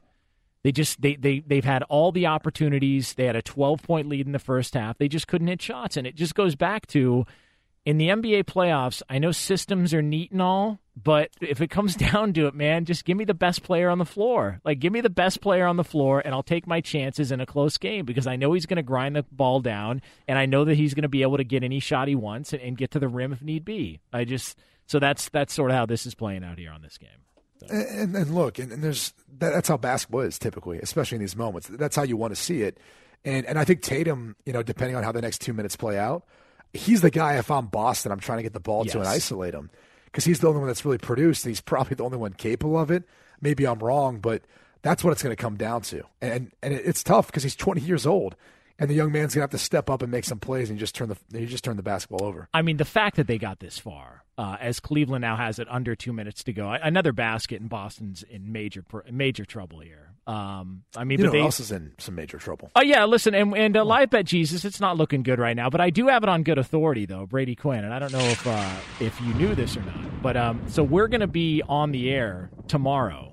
They 0.63 0.71
just 0.71 1.01
they 1.01 1.15
they 1.15 1.39
they've 1.39 1.65
had 1.65 1.83
all 1.83 2.11
the 2.11 2.27
opportunities. 2.27 3.15
They 3.15 3.25
had 3.25 3.35
a 3.35 3.41
12 3.41 3.81
point 3.83 4.07
lead 4.07 4.25
in 4.25 4.31
the 4.31 4.39
first 4.39 4.73
half. 4.73 4.97
They 4.97 5.07
just 5.07 5.27
couldn't 5.27 5.47
hit 5.47 5.61
shots, 5.61 5.97
and 5.97 6.05
it 6.05 6.15
just 6.15 6.35
goes 6.35 6.55
back 6.55 6.87
to 6.87 7.25
in 7.85 7.97
the 7.97 8.09
NBA 8.09 8.43
playoffs, 8.43 9.01
I 9.09 9.17
know 9.17 9.31
systems 9.31 9.93
are 9.93 10.01
neat 10.01 10.31
and 10.31 10.41
all, 10.41 10.79
but 10.95 11.31
if 11.41 11.61
it 11.61 11.69
comes 11.69 11.95
down 12.11 12.33
to 12.33 12.47
it, 12.47 12.53
man, 12.53 12.85
just 12.85 13.05
give 13.05 13.17
me 13.17 13.25
the 13.25 13.33
best 13.33 13.63
player 13.63 13.89
on 13.89 13.97
the 13.97 14.05
floor. 14.05 14.61
Like, 14.63 14.79
give 14.79 14.93
me 14.93 15.01
the 15.01 15.09
best 15.09 15.41
player 15.41 15.65
on 15.65 15.77
the 15.77 15.83
floor, 15.83 16.21
and 16.23 16.33
I'll 16.33 16.43
take 16.43 16.67
my 16.67 16.81
chances 16.81 17.31
in 17.31 17.41
a 17.41 17.45
close 17.45 17.77
game 17.77 18.05
because 18.05 18.27
I 18.27 18.35
know 18.35 18.53
he's 18.53 18.65
going 18.65 18.77
to 18.77 18.83
grind 18.83 19.15
the 19.15 19.23
ball 19.31 19.61
down, 19.61 20.01
and 20.27 20.37
I 20.37 20.45
know 20.45 20.65
that 20.65 20.75
he's 20.75 20.93
going 20.93 21.03
to 21.03 21.09
be 21.09 21.23
able 21.23 21.37
to 21.37 21.43
get 21.43 21.63
any 21.63 21.79
shot 21.79 22.07
he 22.07 22.15
wants 22.15 22.53
and, 22.53 22.61
and, 22.61 22.77
get 22.77 22.91
to 22.91 22.99
the 22.99 23.07
rim 23.07 23.33
if 23.33 23.41
need 23.41 23.65
be. 23.65 23.99
I 24.13 24.25
just 24.25 24.57
so 24.85 24.99
that's 24.99 25.29
that's 25.29 25.53
sort 25.53 25.71
of 25.71 25.77
how 25.77 25.85
this 25.85 26.05
is 26.05 26.15
playing 26.15 26.43
out 26.43 26.57
here 26.57 26.71
on 26.71 26.81
this 26.81 26.97
game. 26.97 27.09
And, 27.69 28.15
and, 28.15 28.33
look, 28.33 28.57
and, 28.57 28.71
and 28.71 28.83
there's 28.83 29.13
that, 29.37 29.51
that's 29.51 29.67
how 29.67 29.77
basketball 29.77 30.21
is 30.21 30.39
typically, 30.39 30.79
especially 30.79 31.17
in 31.17 31.21
these 31.21 31.35
moments. 31.35 31.67
That's 31.67 31.95
how 31.95 32.03
you 32.03 32.17
want 32.17 32.33
to 32.33 32.41
see 32.41 32.63
it. 32.63 32.79
And 33.23 33.45
and 33.45 33.59
I 33.59 33.65
think 33.65 33.81
Tatum, 33.81 34.35
you 34.45 34.53
know, 34.53 34.63
depending 34.63 34.95
on 34.95 35.03
how 35.03 35.11
the 35.11 35.21
next 35.21 35.41
two 35.41 35.53
minutes 35.53 35.75
play 35.75 35.97
out 35.97 36.23
he's 36.73 37.01
the 37.01 37.11
guy. 37.11 37.37
If 37.37 37.51
I'm 37.51 37.67
Boston, 37.67 38.11
I'm 38.11 38.19
trying 38.19 38.39
to 38.39 38.43
get 38.43 38.53
the 38.53 38.59
ball 38.59 38.83
yes. 38.85 38.93
to 38.93 38.99
and 38.99 39.07
isolate 39.07 39.53
him 39.53 39.69
because 40.05 40.25
he's 40.25 40.39
the 40.39 40.47
only 40.47 40.59
one 40.59 40.67
that's 40.67 40.85
really 40.85 40.97
produced. 40.97 41.45
And 41.45 41.51
he's 41.51 41.61
probably 41.61 41.95
the 41.95 42.03
only 42.03 42.17
one 42.17 42.33
capable 42.33 42.79
of 42.79 42.91
it. 42.91 43.03
Maybe 43.41 43.65
I'm 43.65 43.79
wrong, 43.79 44.19
but 44.19 44.43
that's 44.81 45.03
what 45.03 45.11
it's 45.11 45.23
going 45.23 45.35
to 45.35 45.41
come 45.41 45.55
down 45.55 45.81
to. 45.83 46.03
And 46.21 46.51
and 46.61 46.73
it's 46.73 47.03
tough 47.03 47.27
because 47.27 47.43
he's 47.43 47.55
20 47.55 47.81
years 47.81 48.05
old 48.05 48.35
and 48.81 48.89
the 48.89 48.95
young 48.95 49.11
man's 49.11 49.35
gonna 49.35 49.43
have 49.43 49.51
to 49.51 49.59
step 49.59 49.91
up 49.91 50.01
and 50.01 50.11
make 50.11 50.25
some 50.25 50.39
plays 50.39 50.71
and 50.71 50.79
just 50.79 50.95
turn 50.95 51.07
the 51.07 51.39
you 51.39 51.45
just 51.45 51.63
turn 51.63 51.77
the 51.77 51.83
basketball 51.83 52.27
over. 52.27 52.49
I 52.51 52.63
mean, 52.63 52.77
the 52.77 52.85
fact 52.85 53.15
that 53.17 53.27
they 53.27 53.37
got 53.37 53.59
this 53.59 53.77
far, 53.77 54.23
uh, 54.39 54.57
as 54.59 54.79
Cleveland 54.79 55.21
now 55.21 55.35
has 55.35 55.59
it 55.59 55.67
under 55.69 55.95
two 55.95 56.11
minutes 56.11 56.43
to 56.45 56.53
go, 56.53 56.71
another 56.71 57.13
basket, 57.13 57.61
and 57.61 57.69
Boston's 57.69 58.23
in 58.23 58.51
major 58.51 58.83
major 59.11 59.45
trouble 59.45 59.79
here. 59.79 60.10
Um, 60.27 60.83
I 60.95 61.03
mean, 61.03 61.19
you 61.19 61.25
but 61.25 61.31
they, 61.31 61.41
else 61.41 61.59
is 61.59 61.71
in 61.71 61.93
some 61.97 62.15
major 62.15 62.37
trouble. 62.37 62.69
Oh 62.75 62.81
yeah, 62.81 63.05
listen, 63.05 63.33
and 63.33 63.55
and 63.57 63.75
uh, 63.75 63.83
live 63.83 64.11
bet 64.11 64.25
Jesus, 64.25 64.63
it's 64.65 64.79
not 64.79 64.95
looking 64.97 65.23
good 65.23 65.39
right 65.39 65.55
now, 65.55 65.69
but 65.69 65.81
I 65.81 65.89
do 65.89 66.07
have 66.07 66.23
it 66.23 66.29
on 66.29 66.43
good 66.43 66.57
authority 66.57 67.05
though, 67.05 67.25
Brady 67.25 67.55
Quinn, 67.55 67.83
and 67.83 67.93
I 67.93 67.99
don't 67.99 68.11
know 68.11 68.19
if 68.19 68.45
uh, 68.45 68.75
if 68.99 69.19
you 69.21 69.33
knew 69.33 69.55
this 69.55 69.75
or 69.75 69.81
not, 69.81 70.21
but 70.21 70.37
um, 70.37 70.61
so 70.67 70.83
we're 70.83 71.07
gonna 71.07 71.27
be 71.27 71.63
on 71.67 71.91
the 71.91 72.11
air 72.11 72.51
tomorrow, 72.67 73.31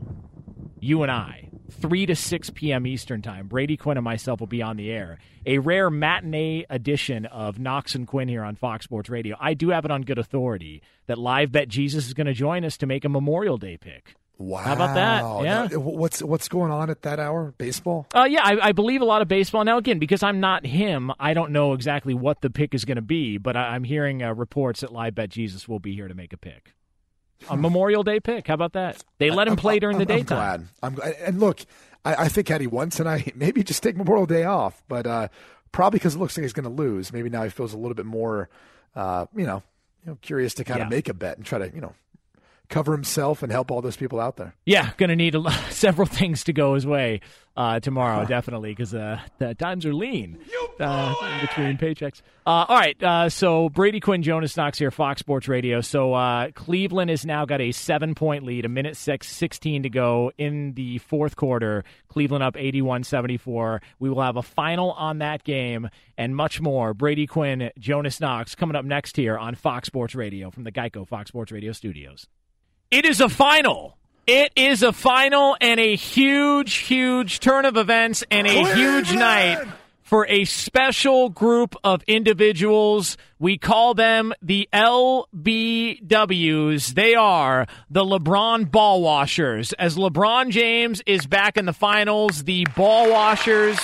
you 0.81 1.03
and 1.03 1.13
I 1.13 1.49
3 1.71 2.07
to 2.07 2.17
6 2.17 2.51
p.m. 2.51 2.87
Eastern 2.87 3.23
Time. 3.23 3.47
Brady 3.47 3.77
Quinn 3.77 3.97
and 3.97 4.05
myself 4.05 4.41
will 4.41 4.47
be 4.47 4.63
on 4.63 4.77
the 4.77 4.91
air. 4.91 5.19
A 5.47 5.59
rare 5.59 5.91
matinee 5.91 6.65
edition 6.69 7.27
of 7.27 7.59
Knox 7.59 7.95
and 7.95 8.07
Quinn 8.07 8.29
here 8.29 8.43
on 8.43 8.57
Fox 8.57 8.85
Sports 8.85 9.09
Radio. 9.09 9.37
I 9.41 9.55
do 9.55 9.71
have 9.71 9.85
it 9.85 9.91
on 9.91 10.03
good 10.03 10.19
authority 10.19 10.83
that 11.07 11.19
Live 11.19 11.53
Bet 11.53 11.69
Jesus 11.69 12.07
is 12.07 12.15
going 12.15 12.27
to 12.27 12.33
join 12.33 12.65
us 12.65 12.77
to 12.79 12.87
make 12.87 13.05
a 13.05 13.09
Memorial 13.09 13.59
Day 13.59 13.77
pick. 13.77 14.15
Wow! 14.39 14.59
How 14.59 14.73
about 14.75 14.95
that? 14.95 15.45
Yeah. 15.45 15.77
What's 15.77 16.23
what's 16.23 16.49
going 16.49 16.71
on 16.71 16.91
at 16.91 17.03
that 17.03 17.19
hour? 17.19 17.53
Baseball? 17.59 18.07
Uh, 18.15 18.25
yeah, 18.25 18.43
I, 18.45 18.69
I, 18.69 18.73
believe 18.73 19.03
a 19.03 19.05
lot 19.05 19.21
of 19.21 19.27
baseball. 19.27 19.65
Now, 19.65 19.79
again, 19.79 19.99
because 19.99 20.23
I'm 20.23 20.39
not 20.39 20.65
him, 20.65 21.11
I 21.19 21.35
don't 21.35 21.51
know 21.51 21.73
exactly 21.73 22.15
what 22.15 22.41
the 22.41 22.49
pick 22.49 22.73
is 22.73 22.85
going 22.85 22.97
to 22.97 23.03
be. 23.03 23.37
But 23.39 23.57
I, 23.57 23.75
am 23.75 23.83
hearing 23.83 24.23
uh, 24.23 24.33
reports 24.35 24.81
that 24.81 24.93
Live 24.93 25.17
Bet 25.17 25.31
Jesus 25.31 25.67
will 25.67 25.81
be 25.81 25.93
here 25.93 26.07
to 26.07 26.15
make 26.15 26.33
a 26.33 26.37
pick 26.37 26.75
a 27.49 27.57
Memorial 27.57 28.03
Day 28.03 28.21
pick. 28.21 28.49
How 28.49 28.55
about 28.55 28.73
that? 28.73 29.03
They 29.19 29.31
let 29.31 29.49
him 29.49 29.57
play 29.57 29.79
during 29.79 29.99
the 29.99 30.07
daytime. 30.07 30.71
I'm 30.83 30.95
glad. 30.95 31.09
I'm. 31.09 31.27
And 31.27 31.41
look, 31.41 31.61
I, 32.05 32.25
I, 32.25 32.29
think 32.29 32.49
had 32.49 32.61
he 32.61 32.67
won 32.67 32.91
tonight, 32.91 33.33
maybe 33.37 33.63
just 33.63 33.83
take 33.83 33.97
Memorial 33.97 34.27
Day 34.27 34.45
off. 34.45 34.83
But 34.89 35.07
uh, 35.07 35.29
probably 35.73 35.99
because 35.99 36.15
it 36.15 36.19
looks 36.19 36.37
like 36.37 36.43
he's 36.43 36.53
going 36.53 36.65
to 36.65 36.71
lose. 36.71 37.13
Maybe 37.13 37.31
now 37.31 37.45
he 37.45 37.51
feels 37.51 37.73
a 37.73 37.79
little 37.79 37.95
bit 37.95 38.07
more, 38.07 38.49
uh, 38.97 39.27
you 39.35 39.47
know, 39.47 39.63
you 40.05 40.13
know, 40.13 40.19
curious 40.23 40.55
to 40.55 40.65
kind 40.65 40.81
of 40.81 40.87
yeah. 40.87 40.97
make 40.97 41.09
a 41.09 41.15
bet 41.15 41.37
and 41.37 41.47
try 41.47 41.59
to, 41.59 41.75
you 41.75 41.81
know, 41.81 41.95
cover 42.69 42.93
himself 42.93 43.43
and 43.43 43.51
help 43.51 43.71
all 43.71 43.81
those 43.81 43.97
people 43.97 44.21
out 44.21 44.37
there. 44.37 44.55
Yeah, 44.67 44.91
going 44.97 45.11
to 45.11 45.17
need 45.17 45.35
a, 45.35 45.51
several 45.71 46.07
things 46.07 46.45
to 46.45 46.53
go 46.53 46.75
his 46.75 46.87
way 46.87 47.21
uh, 47.57 47.81
tomorrow, 47.81 48.25
definitely, 48.25 48.71
because 48.71 48.95
uh, 48.95 49.21
the 49.39 49.53
times 49.55 49.85
are 49.85 49.93
lean 49.93 50.39
uh, 50.79 51.15
in 51.21 51.41
between 51.41 51.77
paychecks. 51.77 52.23
Uh, 52.47 52.65
all 52.69 52.77
right, 52.79 53.03
uh, 53.03 53.29
so 53.29 53.69
Brady 53.69 53.99
Quinn, 53.99 54.23
Jonas 54.23 54.57
Knox 54.57 54.79
here, 54.79 54.93
Fox 54.93 55.19
Sports 55.19 55.49
Radio. 55.49 55.81
So 55.81 56.15
uh, 56.15 56.51
Cleveland 56.55 57.11
has 57.11 57.27
now 57.27 57.47
got 57.47 57.61
a 57.61 57.73
seven 57.73 58.15
point 58.15 58.45
lead, 58.45 58.65
a 58.65 58.69
minute 58.69 58.97
six, 58.97 59.29
16 59.29 59.83
to 59.83 59.91
go 59.91 60.31
in 60.39 60.75
the 60.75 60.99
fourth 60.99 61.35
quarter. 61.35 61.83
Cleveland 62.09 62.45
up 62.45 62.57
81 62.57 63.03
74. 63.03 63.83
We 63.99 64.09
will 64.09 64.23
have 64.23 64.37
a 64.37 64.43
final 64.43 64.93
on 64.93 65.19
that 65.19 65.43
game 65.43 65.89
and 66.17 66.37
much 66.37 66.61
more. 66.61 66.95
Brady 66.95 67.27
Quinn, 67.27 67.71
Jonas 67.77 68.21
Knox 68.21 68.55
coming 68.55 68.77
up 68.77 68.85
next 68.85 69.17
here 69.17 69.37
on 69.37 69.57
Fox 69.57 69.89
Sports 69.89 70.15
Radio 70.15 70.51
from 70.51 70.63
the 70.63 70.73
Geico 70.73 71.07
Fox 71.07 71.29
Sports 71.29 71.51
Radio 71.51 71.73
studios. 71.73 72.29
It 72.91 73.05
is 73.05 73.21
a 73.21 73.29
final. 73.29 73.99
It 74.27 74.51
is 74.57 74.83
a 74.83 74.95
final 74.95 75.59
and 75.61 75.79
a 75.79 75.95
huge, 75.95 76.77
huge 76.77 77.39
turn 77.41 77.67
of 77.67 77.77
events 77.77 78.25
and 78.31 78.47
a 78.47 78.75
huge 78.75 79.13
night 79.13 79.63
for 80.03 80.27
a 80.27 80.47
special 80.47 81.29
group 81.29 81.77
of 81.85 82.03
individuals. 82.07 83.19
We 83.39 83.59
call 83.59 83.93
them 83.93 84.33
the 84.41 84.71
LBWs. 84.73 85.27
They 86.95 87.15
are 87.15 87.67
the 87.91 88.05
LeBron 88.05 88.71
Ball 88.71 89.03
Washers. 89.03 89.75
As 89.75 89.97
LeBron 89.97 90.49
James 90.49 91.03
is 91.05 91.27
back 91.27 91.59
in 91.59 91.67
the 91.67 91.75
finals, 91.75 92.45
the 92.45 92.67
Ball 92.75 93.11
Washers 93.11 93.79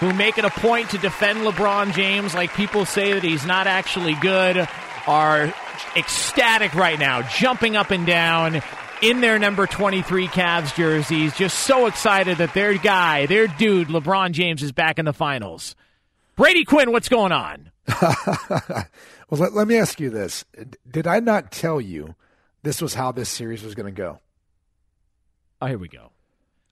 who 0.00 0.12
make 0.12 0.36
it 0.36 0.44
a 0.44 0.50
point 0.50 0.90
to 0.90 0.98
defend 0.98 1.38
LeBron 1.38 1.94
James 1.94 2.34
like 2.34 2.52
people 2.52 2.84
say 2.84 3.14
that 3.14 3.22
he's 3.22 3.46
not 3.46 3.66
actually 3.66 4.12
good 4.16 4.68
are 5.06 5.50
ecstatic 5.96 6.74
right 6.74 6.98
now, 6.98 7.22
jumping 7.22 7.76
up 7.76 7.90
and 7.90 8.06
down 8.06 8.62
in 9.02 9.20
their 9.20 9.38
number 9.38 9.66
23 9.66 10.28
Cavs 10.28 10.74
jerseys, 10.74 11.34
just 11.36 11.60
so 11.60 11.86
excited 11.86 12.38
that 12.38 12.54
their 12.54 12.74
guy, 12.74 13.26
their 13.26 13.46
dude, 13.46 13.88
LeBron 13.88 14.32
James, 14.32 14.62
is 14.62 14.72
back 14.72 14.98
in 14.98 15.04
the 15.04 15.12
finals. 15.12 15.76
Brady 16.36 16.64
Quinn, 16.64 16.90
what's 16.90 17.08
going 17.08 17.32
on? 17.32 17.70
well, 18.02 18.86
let, 19.30 19.52
let 19.52 19.68
me 19.68 19.76
ask 19.76 20.00
you 20.00 20.10
this. 20.10 20.44
Did 20.90 21.06
I 21.06 21.20
not 21.20 21.52
tell 21.52 21.80
you 21.80 22.14
this 22.62 22.80
was 22.80 22.94
how 22.94 23.12
this 23.12 23.28
series 23.28 23.62
was 23.62 23.74
going 23.74 23.92
to 23.94 23.96
go? 23.96 24.20
Oh, 25.60 25.66
here 25.66 25.78
we 25.78 25.88
go. 25.88 26.10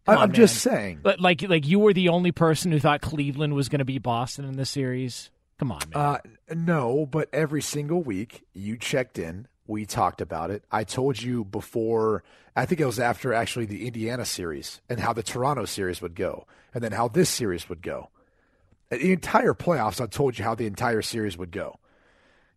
I, 0.06 0.14
Come 0.14 0.18
on, 0.18 0.22
I'm 0.24 0.32
just 0.32 0.56
saying. 0.56 1.00
Like, 1.04 1.42
like 1.42 1.66
you 1.66 1.78
were 1.78 1.92
the 1.92 2.08
only 2.08 2.32
person 2.32 2.72
who 2.72 2.80
thought 2.80 3.02
Cleveland 3.02 3.54
was 3.54 3.68
going 3.68 3.78
to 3.78 3.84
be 3.84 3.98
Boston 3.98 4.44
in 4.44 4.56
this 4.56 4.70
series. 4.70 5.30
Come 5.58 5.70
on, 5.70 5.80
man. 5.94 6.02
Uh, 6.02 6.18
no, 6.56 7.06
but 7.06 7.28
every 7.32 7.62
single 7.62 8.02
week 8.02 8.44
you 8.52 8.76
checked 8.76 9.18
in. 9.18 9.46
We 9.66 9.86
talked 9.86 10.20
about 10.20 10.50
it. 10.50 10.64
I 10.72 10.84
told 10.84 11.22
you 11.22 11.44
before, 11.44 12.24
I 12.56 12.66
think 12.66 12.80
it 12.80 12.84
was 12.86 12.98
after 12.98 13.32
actually 13.32 13.66
the 13.66 13.86
Indiana 13.86 14.24
series 14.24 14.80
and 14.88 14.98
how 15.00 15.12
the 15.12 15.22
Toronto 15.22 15.64
series 15.64 16.02
would 16.02 16.14
go, 16.14 16.46
and 16.74 16.82
then 16.82 16.92
how 16.92 17.08
this 17.08 17.30
series 17.30 17.68
would 17.68 17.80
go. 17.80 18.08
The 18.90 19.12
entire 19.12 19.54
playoffs, 19.54 20.00
I 20.00 20.06
told 20.06 20.38
you 20.38 20.44
how 20.44 20.54
the 20.54 20.66
entire 20.66 21.00
series 21.00 21.38
would 21.38 21.50
go. 21.52 21.78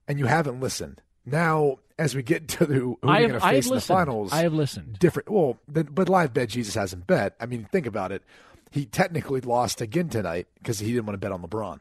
And 0.07 0.19
you 0.19 0.25
haven't 0.25 0.59
listened. 0.59 1.01
Now, 1.25 1.77
as 1.97 2.13
we 2.15 2.23
get 2.23 2.47
to 2.49 2.65
the, 2.65 2.73
who 2.73 2.99
I 3.03 3.05
we're 3.07 3.13
have- 3.13 3.21
going 3.29 3.41
to 3.41 3.47
face 3.47 3.67
in 3.67 3.75
the 3.75 3.81
finals, 3.81 4.33
I 4.33 4.41
have 4.43 4.53
listened. 4.53 4.99
Different. 4.99 5.29
Well, 5.29 5.57
but 5.67 6.09
live 6.09 6.33
bet 6.33 6.49
Jesus 6.49 6.75
hasn't 6.75 7.07
bet. 7.07 7.35
I 7.39 7.45
mean, 7.45 7.67
think 7.71 7.85
about 7.85 8.11
it. 8.11 8.23
He 8.71 8.85
technically 8.85 9.41
lost 9.41 9.79
again 9.79 10.09
tonight 10.09 10.47
because 10.55 10.79
he 10.79 10.91
didn't 10.91 11.05
want 11.05 11.13
to 11.13 11.19
bet 11.19 11.31
on 11.31 11.41
LeBron. 11.41 11.79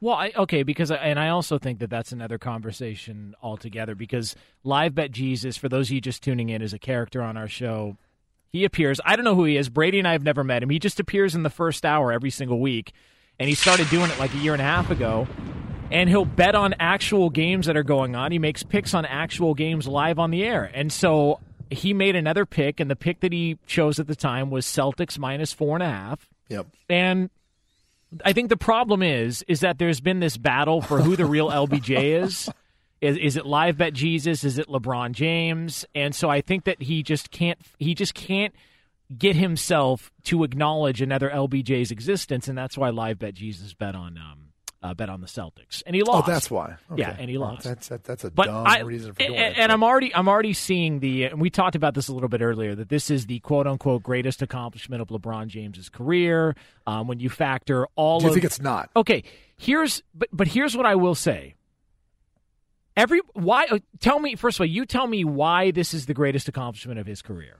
Well, 0.00 0.14
I, 0.14 0.32
okay, 0.36 0.62
because 0.62 0.90
I, 0.90 0.96
and 0.96 1.18
I 1.18 1.30
also 1.30 1.58
think 1.58 1.80
that 1.80 1.90
that's 1.90 2.12
another 2.12 2.38
conversation 2.38 3.34
altogether. 3.42 3.94
Because 3.94 4.36
live 4.62 4.94
bet 4.94 5.10
Jesus, 5.10 5.56
for 5.56 5.68
those 5.68 5.88
of 5.88 5.92
you 5.92 6.00
just 6.00 6.22
tuning 6.22 6.50
in, 6.50 6.62
is 6.62 6.72
a 6.72 6.78
character 6.78 7.20
on 7.22 7.36
our 7.36 7.48
show. 7.48 7.96
He 8.50 8.64
appears. 8.64 9.00
I 9.04 9.16
don't 9.16 9.24
know 9.24 9.34
who 9.34 9.44
he 9.44 9.56
is. 9.56 9.68
Brady 9.68 9.98
and 9.98 10.08
I 10.08 10.12
have 10.12 10.22
never 10.22 10.44
met 10.44 10.62
him. 10.62 10.70
He 10.70 10.78
just 10.78 11.00
appears 11.00 11.34
in 11.34 11.42
the 11.42 11.50
first 11.50 11.84
hour 11.84 12.12
every 12.12 12.30
single 12.30 12.60
week, 12.60 12.92
and 13.38 13.48
he 13.48 13.54
started 13.54 13.90
doing 13.90 14.10
it 14.10 14.18
like 14.18 14.32
a 14.34 14.38
year 14.38 14.52
and 14.52 14.62
a 14.62 14.64
half 14.64 14.90
ago. 14.90 15.26
And 15.90 16.08
he'll 16.08 16.26
bet 16.26 16.54
on 16.54 16.74
actual 16.78 17.30
games 17.30 17.66
that 17.66 17.76
are 17.76 17.82
going 17.82 18.14
on. 18.14 18.30
He 18.30 18.38
makes 18.38 18.62
picks 18.62 18.94
on 18.94 19.06
actual 19.06 19.54
games 19.54 19.88
live 19.88 20.18
on 20.18 20.30
the 20.30 20.44
air, 20.44 20.70
and 20.72 20.92
so 20.92 21.40
he 21.70 21.92
made 21.92 22.16
another 22.16 22.46
pick, 22.46 22.80
and 22.80 22.90
the 22.90 22.96
pick 22.96 23.20
that 23.20 23.32
he 23.32 23.58
chose 23.66 23.98
at 23.98 24.06
the 24.06 24.16
time 24.16 24.50
was 24.50 24.64
Celtics 24.64 25.18
minus 25.18 25.52
four 25.52 25.76
and 25.76 25.82
a 25.82 25.88
half. 25.88 26.28
Yep. 26.48 26.66
And 26.88 27.30
I 28.24 28.32
think 28.32 28.48
the 28.48 28.56
problem 28.56 29.02
is 29.02 29.44
is 29.48 29.60
that 29.60 29.78
there's 29.78 30.00
been 30.00 30.20
this 30.20 30.36
battle 30.36 30.80
for 30.80 31.00
who 31.00 31.16
the 31.16 31.26
real 31.26 31.48
LBJ 31.50 32.22
is. 32.22 32.48
Is 33.00 33.16
is 33.16 33.36
it 33.36 33.46
live 33.46 33.78
bet 33.78 33.92
Jesus? 33.92 34.44
Is 34.44 34.58
it 34.58 34.68
LeBron 34.68 35.12
James? 35.12 35.84
And 35.94 36.14
so 36.14 36.28
I 36.28 36.40
think 36.40 36.64
that 36.64 36.82
he 36.82 37.02
just 37.02 37.30
can't 37.30 37.58
he 37.78 37.94
just 37.94 38.14
can't 38.14 38.54
get 39.16 39.36
himself 39.36 40.10
to 40.24 40.44
acknowledge 40.44 41.00
another 41.00 41.30
LBJ's 41.30 41.90
existence, 41.90 42.48
and 42.48 42.58
that's 42.58 42.76
why 42.76 42.90
live 42.90 43.18
bet 43.18 43.34
Jesus 43.34 43.72
bet 43.74 43.94
on 43.94 44.18
um 44.18 44.47
uh, 44.82 44.94
bet 44.94 45.08
on 45.08 45.20
the 45.20 45.26
Celtics, 45.26 45.82
and 45.86 45.96
he 45.96 46.02
lost. 46.02 46.28
Oh, 46.28 46.32
that's 46.32 46.50
why. 46.50 46.76
Okay. 46.92 47.00
Yeah, 47.02 47.16
and 47.18 47.28
he 47.28 47.36
lost. 47.36 47.64
that's 47.64 47.88
that, 47.88 48.04
that's 48.04 48.24
a 48.24 48.30
But 48.30 48.46
dumb 48.46 48.66
I, 48.66 48.80
reason 48.80 49.12
for 49.12 49.22
and, 49.22 49.34
doing 49.34 49.40
it. 49.40 49.58
and 49.58 49.72
I'm 49.72 49.82
already 49.82 50.14
I'm 50.14 50.28
already 50.28 50.52
seeing 50.52 51.00
the 51.00 51.24
and 51.24 51.40
we 51.40 51.50
talked 51.50 51.74
about 51.74 51.94
this 51.94 52.06
a 52.08 52.12
little 52.12 52.28
bit 52.28 52.42
earlier 52.42 52.74
that 52.76 52.88
this 52.88 53.10
is 53.10 53.26
the 53.26 53.40
quote 53.40 53.66
unquote 53.66 54.02
greatest 54.04 54.40
accomplishment 54.40 55.02
of 55.02 55.08
LeBron 55.08 55.48
James's 55.48 55.88
career. 55.88 56.54
Um, 56.86 57.08
when 57.08 57.18
you 57.20 57.28
factor 57.28 57.86
all 57.96 58.18
of. 58.18 58.22
Do 58.22 58.26
you 58.26 58.30
of 58.30 58.34
think 58.34 58.44
it's 58.44 58.60
not? 58.60 58.90
okay, 58.96 59.24
here's 59.56 60.02
but 60.14 60.28
but 60.32 60.46
here's 60.48 60.76
what 60.76 60.86
I 60.86 60.94
will 60.94 61.14
say. 61.16 61.54
Every 62.96 63.20
why 63.34 63.66
uh, 63.66 63.78
tell 64.00 64.18
me 64.20 64.34
first 64.36 64.58
of 64.58 64.62
all 64.62 64.66
you 64.66 64.86
tell 64.86 65.06
me 65.06 65.24
why 65.24 65.70
this 65.70 65.92
is 65.94 66.06
the 66.06 66.14
greatest 66.14 66.48
accomplishment 66.48 66.98
of 66.98 67.06
his 67.06 67.22
career. 67.22 67.58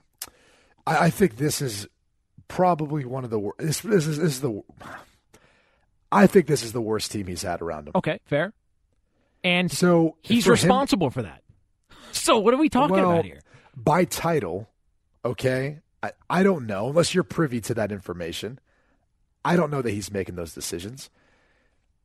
I, 0.87 1.07
I 1.07 1.11
think 1.11 1.37
this 1.37 1.61
is 1.61 1.87
probably 2.49 3.05
one 3.05 3.25
of 3.25 3.31
the 3.31 3.39
worst. 3.39 3.59
This, 3.59 3.81
this 3.81 4.07
is 4.07 4.19
this 4.19 4.33
is 4.35 4.41
the. 4.41 4.63
I 6.11 6.27
think 6.27 6.47
this 6.47 6.63
is 6.63 6.73
the 6.73 6.81
worst 6.81 7.13
team 7.13 7.27
he's 7.27 7.43
had 7.43 7.61
around 7.61 7.89
him. 7.89 7.93
Okay, 7.95 8.19
fair. 8.25 8.53
And 9.45 9.71
so 9.71 10.17
he's 10.23 10.45
for 10.45 10.51
him- 10.51 10.55
responsible 10.55 11.11
for 11.11 11.23
that. 11.23 11.43
So 12.13 12.39
what 12.39 12.55
are 12.55 12.59
we 12.59 12.69
talking 12.69 12.97
well, 12.97 13.13
about 13.13 13.25
here? 13.25 13.41
By 13.77 14.05
title, 14.05 14.69
okay. 15.25 15.81
I, 16.03 16.13
I 16.29 16.43
don't 16.43 16.67
know 16.67 16.89
unless 16.89 17.15
you're 17.15 17.25
privy 17.25 17.61
to 17.63 17.75
that 17.75 17.93
information. 17.93 18.59
I 19.45 19.57
don't 19.57 19.71
know 19.71 19.83
that 19.83 19.91
he's 19.91 20.13
making 20.13 20.37
those 20.37 20.55
decisions. 20.55 21.11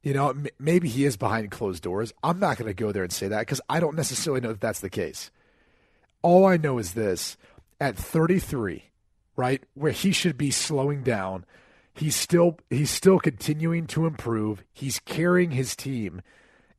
You 0.02 0.14
know, 0.14 0.30
m- 0.30 0.48
maybe 0.60 0.90
he 0.90 1.06
is 1.06 1.18
behind 1.18 1.50
closed 1.52 1.84
doors. 1.84 2.14
I'm 2.24 2.40
not 2.40 2.58
going 2.58 2.70
to 2.70 2.74
go 2.74 2.92
there 2.92 3.04
and 3.04 3.12
say 3.12 3.28
that 3.28 3.40
because 3.40 3.62
I 3.70 3.80
don't 3.80 3.96
necessarily 3.96 4.42
know 4.42 4.50
that 4.50 4.62
that's 4.62 4.82
the 4.82 4.90
case. 4.90 5.32
All 6.22 6.46
I 6.46 6.58
know 6.58 6.78
is 6.78 6.94
this 6.94 7.38
at 7.80 7.98
33, 7.98 8.84
right, 9.36 9.64
where 9.74 9.92
he 9.92 10.12
should 10.12 10.38
be 10.38 10.52
slowing 10.52 11.04
down, 11.04 11.46
he's 11.94 12.16
still 12.16 12.58
he's 12.70 12.92
still 12.92 13.20
continuing 13.20 13.88
to 13.88 14.06
improve. 14.06 14.64
He's 14.74 15.00
carrying 15.00 15.52
his 15.52 15.76
team, 15.76 16.22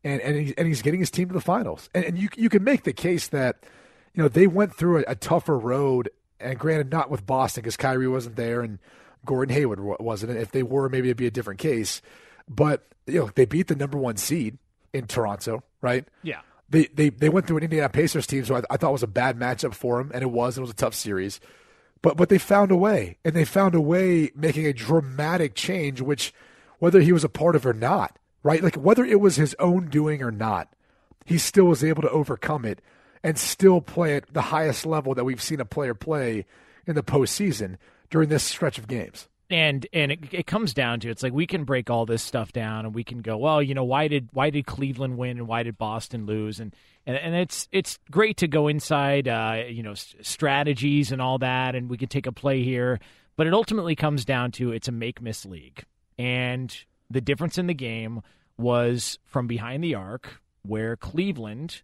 and 0.02 0.20
and 0.20 0.36
he's, 0.36 0.52
and 0.52 0.66
he's 0.66 0.82
getting 0.82 1.00
his 1.00 1.10
team 1.10 1.28
to 1.28 1.34
the 1.34 1.40
finals. 1.40 1.88
And, 1.94 2.04
and 2.04 2.18
you 2.18 2.28
you 2.36 2.48
can 2.48 2.64
make 2.64 2.84
the 2.84 2.92
case 2.92 3.28
that 3.28 3.64
you 4.14 4.22
know 4.22 4.28
they 4.28 4.46
went 4.46 4.74
through 4.74 4.98
a, 4.98 5.04
a 5.08 5.14
tougher 5.14 5.58
road, 5.58 6.10
and 6.40 6.58
granted, 6.58 6.90
not 6.90 7.10
with 7.10 7.26
Boston 7.26 7.62
because 7.62 7.76
Kyrie 7.76 8.08
wasn't 8.08 8.36
there 8.36 8.60
and 8.60 8.78
Gordon 9.24 9.54
Hayward 9.54 9.80
wasn't. 10.00 10.32
And 10.32 10.40
if 10.40 10.50
they 10.50 10.62
were, 10.62 10.88
maybe 10.88 11.08
it'd 11.08 11.16
be 11.16 11.26
a 11.26 11.30
different 11.30 11.60
case. 11.60 12.02
But 12.48 12.86
you 13.06 13.20
know 13.20 13.30
they 13.34 13.44
beat 13.44 13.68
the 13.68 13.76
number 13.76 13.98
one 13.98 14.16
seed 14.16 14.58
in 14.92 15.06
Toronto, 15.06 15.62
right? 15.80 16.06
Yeah. 16.22 16.40
They, 16.70 16.86
they 16.86 17.10
they 17.10 17.28
went 17.28 17.46
through 17.46 17.58
an 17.58 17.64
Indiana 17.64 17.88
Pacers 17.88 18.26
team, 18.26 18.44
so 18.44 18.56
I, 18.56 18.62
I 18.70 18.76
thought 18.76 18.88
it 18.88 18.92
was 18.92 19.02
a 19.02 19.08
bad 19.08 19.38
matchup 19.38 19.74
for 19.74 19.98
them, 19.98 20.10
and 20.14 20.22
it 20.22 20.30
was. 20.30 20.56
It 20.56 20.62
was 20.62 20.70
a 20.70 20.74
tough 20.74 20.94
series, 20.94 21.38
but 22.04 22.18
but 22.18 22.28
they 22.28 22.36
found 22.36 22.70
a 22.70 22.76
way, 22.76 23.16
and 23.24 23.34
they 23.34 23.46
found 23.46 23.74
a 23.74 23.80
way 23.80 24.30
making 24.36 24.66
a 24.66 24.74
dramatic 24.74 25.54
change, 25.54 26.02
which 26.02 26.34
whether 26.78 27.00
he 27.00 27.12
was 27.12 27.24
a 27.24 27.30
part 27.30 27.56
of 27.56 27.64
or 27.64 27.72
not, 27.72 28.18
right? 28.42 28.62
Like 28.62 28.74
whether 28.76 29.06
it 29.06 29.20
was 29.20 29.36
his 29.36 29.56
own 29.58 29.88
doing 29.88 30.22
or 30.22 30.30
not, 30.30 30.68
he 31.24 31.38
still 31.38 31.64
was 31.64 31.82
able 31.82 32.02
to 32.02 32.10
overcome 32.10 32.66
it 32.66 32.82
and 33.22 33.38
still 33.38 33.80
play 33.80 34.16
at 34.16 34.34
the 34.34 34.42
highest 34.42 34.84
level 34.84 35.14
that 35.14 35.24
we've 35.24 35.40
seen 35.40 35.60
a 35.60 35.64
player 35.64 35.94
play 35.94 36.44
in 36.86 36.94
the 36.94 37.02
postseason 37.02 37.78
during 38.10 38.28
this 38.28 38.44
stretch 38.44 38.76
of 38.76 38.86
games. 38.86 39.26
and 39.48 39.86
and 39.94 40.12
it, 40.12 40.18
it 40.30 40.46
comes 40.46 40.74
down 40.74 41.00
to 41.00 41.08
it's 41.08 41.22
like 41.22 41.32
we 41.32 41.46
can 41.46 41.64
break 41.64 41.88
all 41.88 42.04
this 42.04 42.22
stuff 42.22 42.52
down 42.52 42.84
and 42.84 42.94
we 42.94 43.02
can 43.02 43.22
go 43.22 43.38
well 43.38 43.62
you 43.62 43.72
know 43.72 43.84
why 43.84 44.08
did 44.08 44.28
why 44.34 44.50
did 44.50 44.66
Cleveland 44.66 45.16
win 45.16 45.38
and 45.38 45.48
why 45.48 45.62
did 45.62 45.78
Boston 45.78 46.26
lose 46.26 46.60
and 46.60 46.74
and, 47.06 47.16
and 47.16 47.34
it's 47.34 47.68
it's 47.72 47.98
great 48.10 48.36
to 48.38 48.48
go 48.48 48.68
inside 48.68 49.28
uh, 49.28 49.62
you 49.68 49.82
know 49.82 49.92
s- 49.92 50.14
strategies 50.22 51.12
and 51.12 51.20
all 51.20 51.38
that 51.38 51.74
and 51.74 51.88
we 51.88 51.96
could 51.96 52.10
take 52.10 52.26
a 52.26 52.32
play 52.32 52.62
here 52.62 53.00
but 53.36 53.46
it 53.46 53.52
ultimately 53.54 53.94
comes 53.94 54.24
down 54.24 54.50
to 54.52 54.72
it's 54.72 54.88
a 54.88 54.92
make 54.92 55.20
miss 55.20 55.44
league 55.44 55.84
and 56.18 56.84
the 57.10 57.20
difference 57.20 57.58
in 57.58 57.66
the 57.66 57.74
game 57.74 58.22
was 58.56 59.18
from 59.24 59.46
behind 59.46 59.82
the 59.82 59.94
arc 59.94 60.40
where 60.62 60.96
Cleveland 60.96 61.82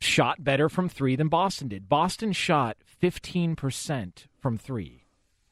shot 0.00 0.42
better 0.42 0.68
from 0.68 0.88
three 0.88 1.16
than 1.16 1.28
Boston 1.28 1.68
did. 1.68 1.88
Boston 1.88 2.32
shot 2.32 2.76
15% 3.02 4.26
from 4.40 4.58
three. 4.58 5.04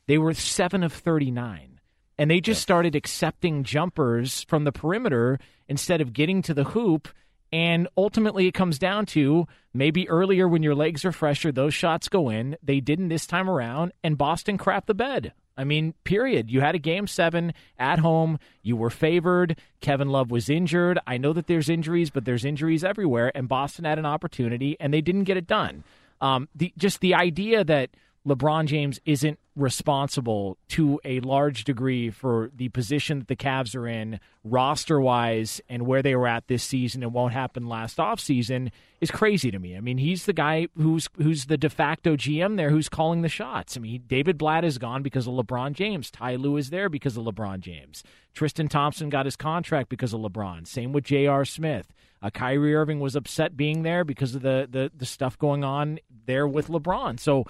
They 0.07 0.19
were 0.19 0.35
7 0.35 0.83
of 0.83 0.93
39. 0.93 1.81
And 2.21 2.31
they 2.31 2.41
just 2.41 2.63
started 2.63 2.97
accepting 2.97 3.63
jumpers 3.63 4.45
from 4.49 4.65
the 4.65 4.73
perimeter 4.73 5.39
instead 5.69 6.01
of 6.01 6.13
getting 6.13 6.43
to 6.43 6.55
the 6.55 6.65
hoop 6.65 7.09
And 7.53 7.89
ultimately, 7.97 8.47
it 8.47 8.55
comes 8.55 8.79
down 8.79 9.07
to 9.07 9.47
maybe 9.73 10.09
earlier 10.09 10.47
when 10.47 10.63
your 10.63 10.75
legs 10.75 11.05
are 11.05 11.13
fresher, 11.13 11.51
those 11.51 11.75
shots 11.75 12.09
go 12.09 12.29
in. 12.29 12.57
They 12.63 12.81
didn't 12.81 13.09
this 13.09 13.27
time 13.27 13.49
around, 13.49 13.93
and 14.05 14.19
Boston 14.19 14.59
crapped 14.59 14.87
the 14.87 14.95
bed. 14.95 15.33
I 15.57 15.65
mean, 15.65 15.95
period. 16.05 16.51
You 16.51 16.61
had 16.61 16.77
a 16.77 16.79
game 16.79 17.09
seven 17.09 17.53
at 17.79 17.99
home. 17.99 18.39
You 18.63 18.77
were 18.77 18.91
favored. 18.91 19.59
Kevin 19.81 20.09
Love 20.09 20.31
was 20.31 20.49
injured. 20.49 21.01
I 21.05 21.19
know 21.19 21.33
that 21.33 21.49
there's 21.49 21.69
injuries, 21.69 22.11
but 22.11 22.25
there's 22.25 22.45
injuries 22.45 22.85
everywhere. 22.85 23.33
And 23.35 23.49
Boston 23.49 23.85
had 23.85 23.99
an 23.99 24.07
opportunity, 24.07 24.77
and 24.79 24.95
they 24.95 25.01
didn't 25.01 25.25
get 25.25 25.37
it 25.37 25.49
done. 25.49 25.83
Um, 26.21 26.49
the, 26.55 26.73
just 26.77 27.01
the 27.01 27.15
idea 27.15 27.65
that 27.65 27.91
LeBron 28.29 28.67
James 28.67 29.01
isn't 29.05 29.39
responsible 29.57 30.57
to 30.69 31.01
a 31.05 31.21
large 31.21 31.65
degree 31.65 32.11
for 32.11 32.51
the 32.55 32.69
position 32.69 33.19
that 33.19 33.29
the 33.29 33.37
Cavs 33.37 33.75
are 33.75 33.89
in 33.89 34.21
roster 34.45 35.01
wise 35.01 35.61
and 35.69 35.85
where 35.87 36.03
they 36.03 36.15
were 36.15 36.29
at 36.29 36.47
this 36.47 36.63
season 36.63 37.03
and 37.03 37.13
won't 37.13 37.33
happen 37.33 37.67
last 37.67 37.97
offseason 37.99 38.71
is 39.01 39.11
crazy 39.11 39.51
to 39.51 39.59
me. 39.59 39.77
I 39.77 39.81
mean, 39.81 39.99
he's 39.99 40.27
the 40.27 40.33
guy 40.33 40.69
who's 40.77 41.09
who's 41.17 41.47
the 41.47 41.57
de 41.57 41.69
facto 41.69 42.17
GM 42.17 42.57
there 42.57 42.71
who's 42.71 42.89
calling 42.89 43.23
the 43.23 43.29
shots. 43.29 43.77
I 43.77 43.81
mean, 43.81 44.05
David 44.07 44.39
Blatt 44.39 44.65
is 44.65 44.79
gone 44.79 45.03
because 45.03 45.27
of 45.27 45.35
LeBron 45.35 45.73
James. 45.73 46.11
Ty 46.11 46.37
Lue 46.37 46.57
is 46.57 46.71
there 46.71 46.89
because 46.89 47.17
of 47.17 47.25
LeBron 47.25 47.61
James. 47.61 48.05
Tristan 48.35 48.69
Thompson 48.69 49.09
got 49.09 49.27
his 49.27 49.37
contract 49.37 49.89
because 49.89 50.13
of 50.13 50.21
LeBron. 50.21 50.67
Same 50.67 50.93
with 50.93 51.05
J.R. 51.05 51.45
Smith. 51.45 51.93
Uh, 52.21 52.31
Kyrie 52.31 52.75
Irving 52.75 53.01
was 53.01 53.15
upset 53.15 53.57
being 53.57 53.83
there 53.83 54.05
because 54.05 54.35
of 54.35 54.43
the, 54.43 54.67
the, 54.69 54.91
the 54.97 55.07
stuff 55.07 55.39
going 55.39 55.63
on 55.63 56.01
there 56.27 56.49
with 56.49 56.69
LeBron. 56.69 57.21
So 57.21 57.45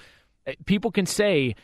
Uh, 0.48 0.52
people 0.64 0.90
can 0.90 1.06
say 1.06 1.54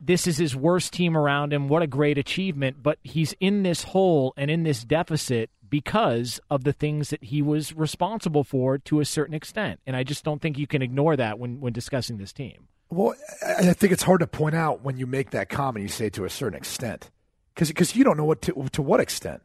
this 0.00 0.26
is 0.26 0.38
his 0.38 0.56
worst 0.56 0.92
team 0.92 1.16
around 1.16 1.52
him. 1.52 1.68
What 1.68 1.82
a 1.82 1.86
great 1.86 2.18
achievement. 2.18 2.82
But 2.82 2.98
he's 3.02 3.34
in 3.40 3.62
this 3.62 3.84
hole 3.84 4.32
and 4.36 4.50
in 4.50 4.62
this 4.62 4.84
deficit 4.84 5.50
because 5.68 6.40
of 6.50 6.64
the 6.64 6.72
things 6.72 7.10
that 7.10 7.24
he 7.24 7.42
was 7.42 7.74
responsible 7.74 8.44
for 8.44 8.78
to 8.78 9.00
a 9.00 9.04
certain 9.04 9.34
extent. 9.34 9.80
And 9.86 9.96
I 9.96 10.02
just 10.02 10.24
don't 10.24 10.40
think 10.40 10.58
you 10.58 10.66
can 10.66 10.82
ignore 10.82 11.16
that 11.16 11.38
when, 11.38 11.60
when 11.60 11.72
discussing 11.72 12.16
this 12.16 12.32
team. 12.32 12.68
Well, 12.90 13.14
I 13.44 13.72
think 13.72 13.92
it's 13.92 14.02
hard 14.02 14.20
to 14.20 14.26
point 14.26 14.54
out 14.54 14.82
when 14.82 14.96
you 14.96 15.06
make 15.06 15.30
that 15.30 15.48
comment, 15.48 15.82
you 15.82 15.88
say 15.88 16.10
to 16.10 16.24
a 16.24 16.30
certain 16.30 16.56
extent. 16.56 17.10
Because 17.54 17.96
you 17.96 18.04
don't 18.04 18.16
know 18.16 18.24
what 18.24 18.42
to, 18.42 18.68
to 18.72 18.82
what 18.82 19.00
extent. 19.00 19.42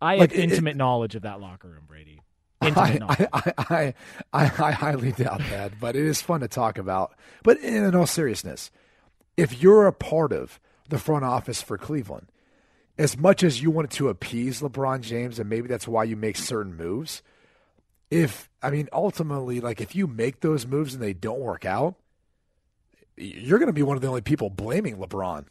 I 0.00 0.16
like, 0.16 0.32
have 0.32 0.40
intimate 0.40 0.70
it, 0.70 0.76
knowledge 0.76 1.14
of 1.14 1.22
that 1.22 1.40
locker 1.40 1.68
room, 1.68 1.84
Brady. 1.86 2.20
I, 2.60 3.28
I, 3.30 3.54
I, 3.56 3.94
I, 4.32 4.44
I 4.44 4.70
highly 4.72 5.12
doubt 5.12 5.40
that, 5.50 5.78
but 5.80 5.96
it 5.96 6.04
is 6.04 6.20
fun 6.20 6.40
to 6.40 6.48
talk 6.48 6.78
about. 6.78 7.14
But 7.42 7.58
in 7.58 7.94
all 7.94 8.06
seriousness, 8.06 8.70
if 9.36 9.62
you're 9.62 9.86
a 9.86 9.92
part 9.92 10.32
of 10.32 10.58
the 10.88 10.98
front 10.98 11.24
office 11.24 11.62
for 11.62 11.78
Cleveland, 11.78 12.26
as 12.98 13.16
much 13.16 13.44
as 13.44 13.62
you 13.62 13.70
wanted 13.70 13.92
to 13.92 14.08
appease 14.08 14.60
LeBron 14.60 15.02
James, 15.02 15.38
and 15.38 15.48
maybe 15.48 15.68
that's 15.68 15.86
why 15.86 16.02
you 16.02 16.16
make 16.16 16.36
certain 16.36 16.76
moves, 16.76 17.22
if, 18.10 18.48
I 18.62 18.70
mean, 18.70 18.88
ultimately, 18.92 19.60
like 19.60 19.80
if 19.80 19.94
you 19.94 20.06
make 20.06 20.40
those 20.40 20.66
moves 20.66 20.94
and 20.94 21.02
they 21.02 21.12
don't 21.12 21.40
work 21.40 21.64
out, 21.64 21.94
you're 23.16 23.58
going 23.58 23.68
to 23.68 23.72
be 23.72 23.82
one 23.82 23.96
of 23.96 24.02
the 24.02 24.08
only 24.08 24.20
people 24.20 24.50
blaming 24.50 24.96
LeBron. 24.96 25.44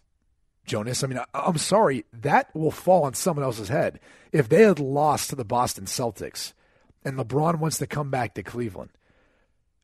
Jonas, 0.65 1.03
I 1.03 1.07
mean, 1.07 1.19
I, 1.33 1.47
am 1.47 1.57
sorry, 1.57 2.03
that 2.11 2.53
will 2.53 2.71
fall 2.71 3.03
on 3.03 3.13
someone 3.13 3.45
else's 3.45 3.69
head. 3.69 4.01
If 4.33 4.49
they 4.49 4.63
had 4.63 4.79
lost 4.79 5.29
to 5.29 5.37
the 5.37 5.45
Boston 5.45 5.85
Celtics 5.85 6.51
and 7.07 7.17
LeBron 7.17 7.59
wants 7.59 7.77
to 7.77 7.87
come 7.87 8.09
back 8.11 8.33
to 8.35 8.43
Cleveland, 8.43 8.91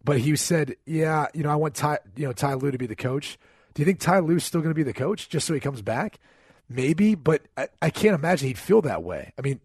but 0.04 0.20
he 0.20 0.36
said, 0.36 0.76
"Yeah, 0.86 1.28
you 1.34 1.44
know, 1.44 1.50
I 1.50 1.56
want 1.56 1.76
Ty, 1.76 2.00
you 2.16 2.26
know, 2.26 2.34
Ty 2.34 2.56
Lue 2.56 2.72
to 2.72 2.78
be 2.78 2.88
the 2.88 2.96
coach." 2.96 3.40
Do 3.74 3.82
you 3.82 3.86
think 3.86 4.00
Ty 4.00 4.20
Lue's 4.20 4.44
still 4.44 4.62
going 4.62 4.70
to 4.72 4.76
be 4.76 4.84
the 4.84 4.94
coach 4.94 5.30
just 5.30 5.48
so 5.48 5.54
he 5.54 5.60
comes 5.60 5.82
back? 5.82 6.20
Maybe, 6.70 7.16
but 7.16 7.42
I, 7.58 7.70
I 7.82 7.90
can't 7.90 8.14
imagine 8.14 8.48
he'd 8.48 8.60
feel 8.60 8.82
that 8.82 9.04
way. 9.04 9.34
I 9.38 9.42
mean, 9.42 9.60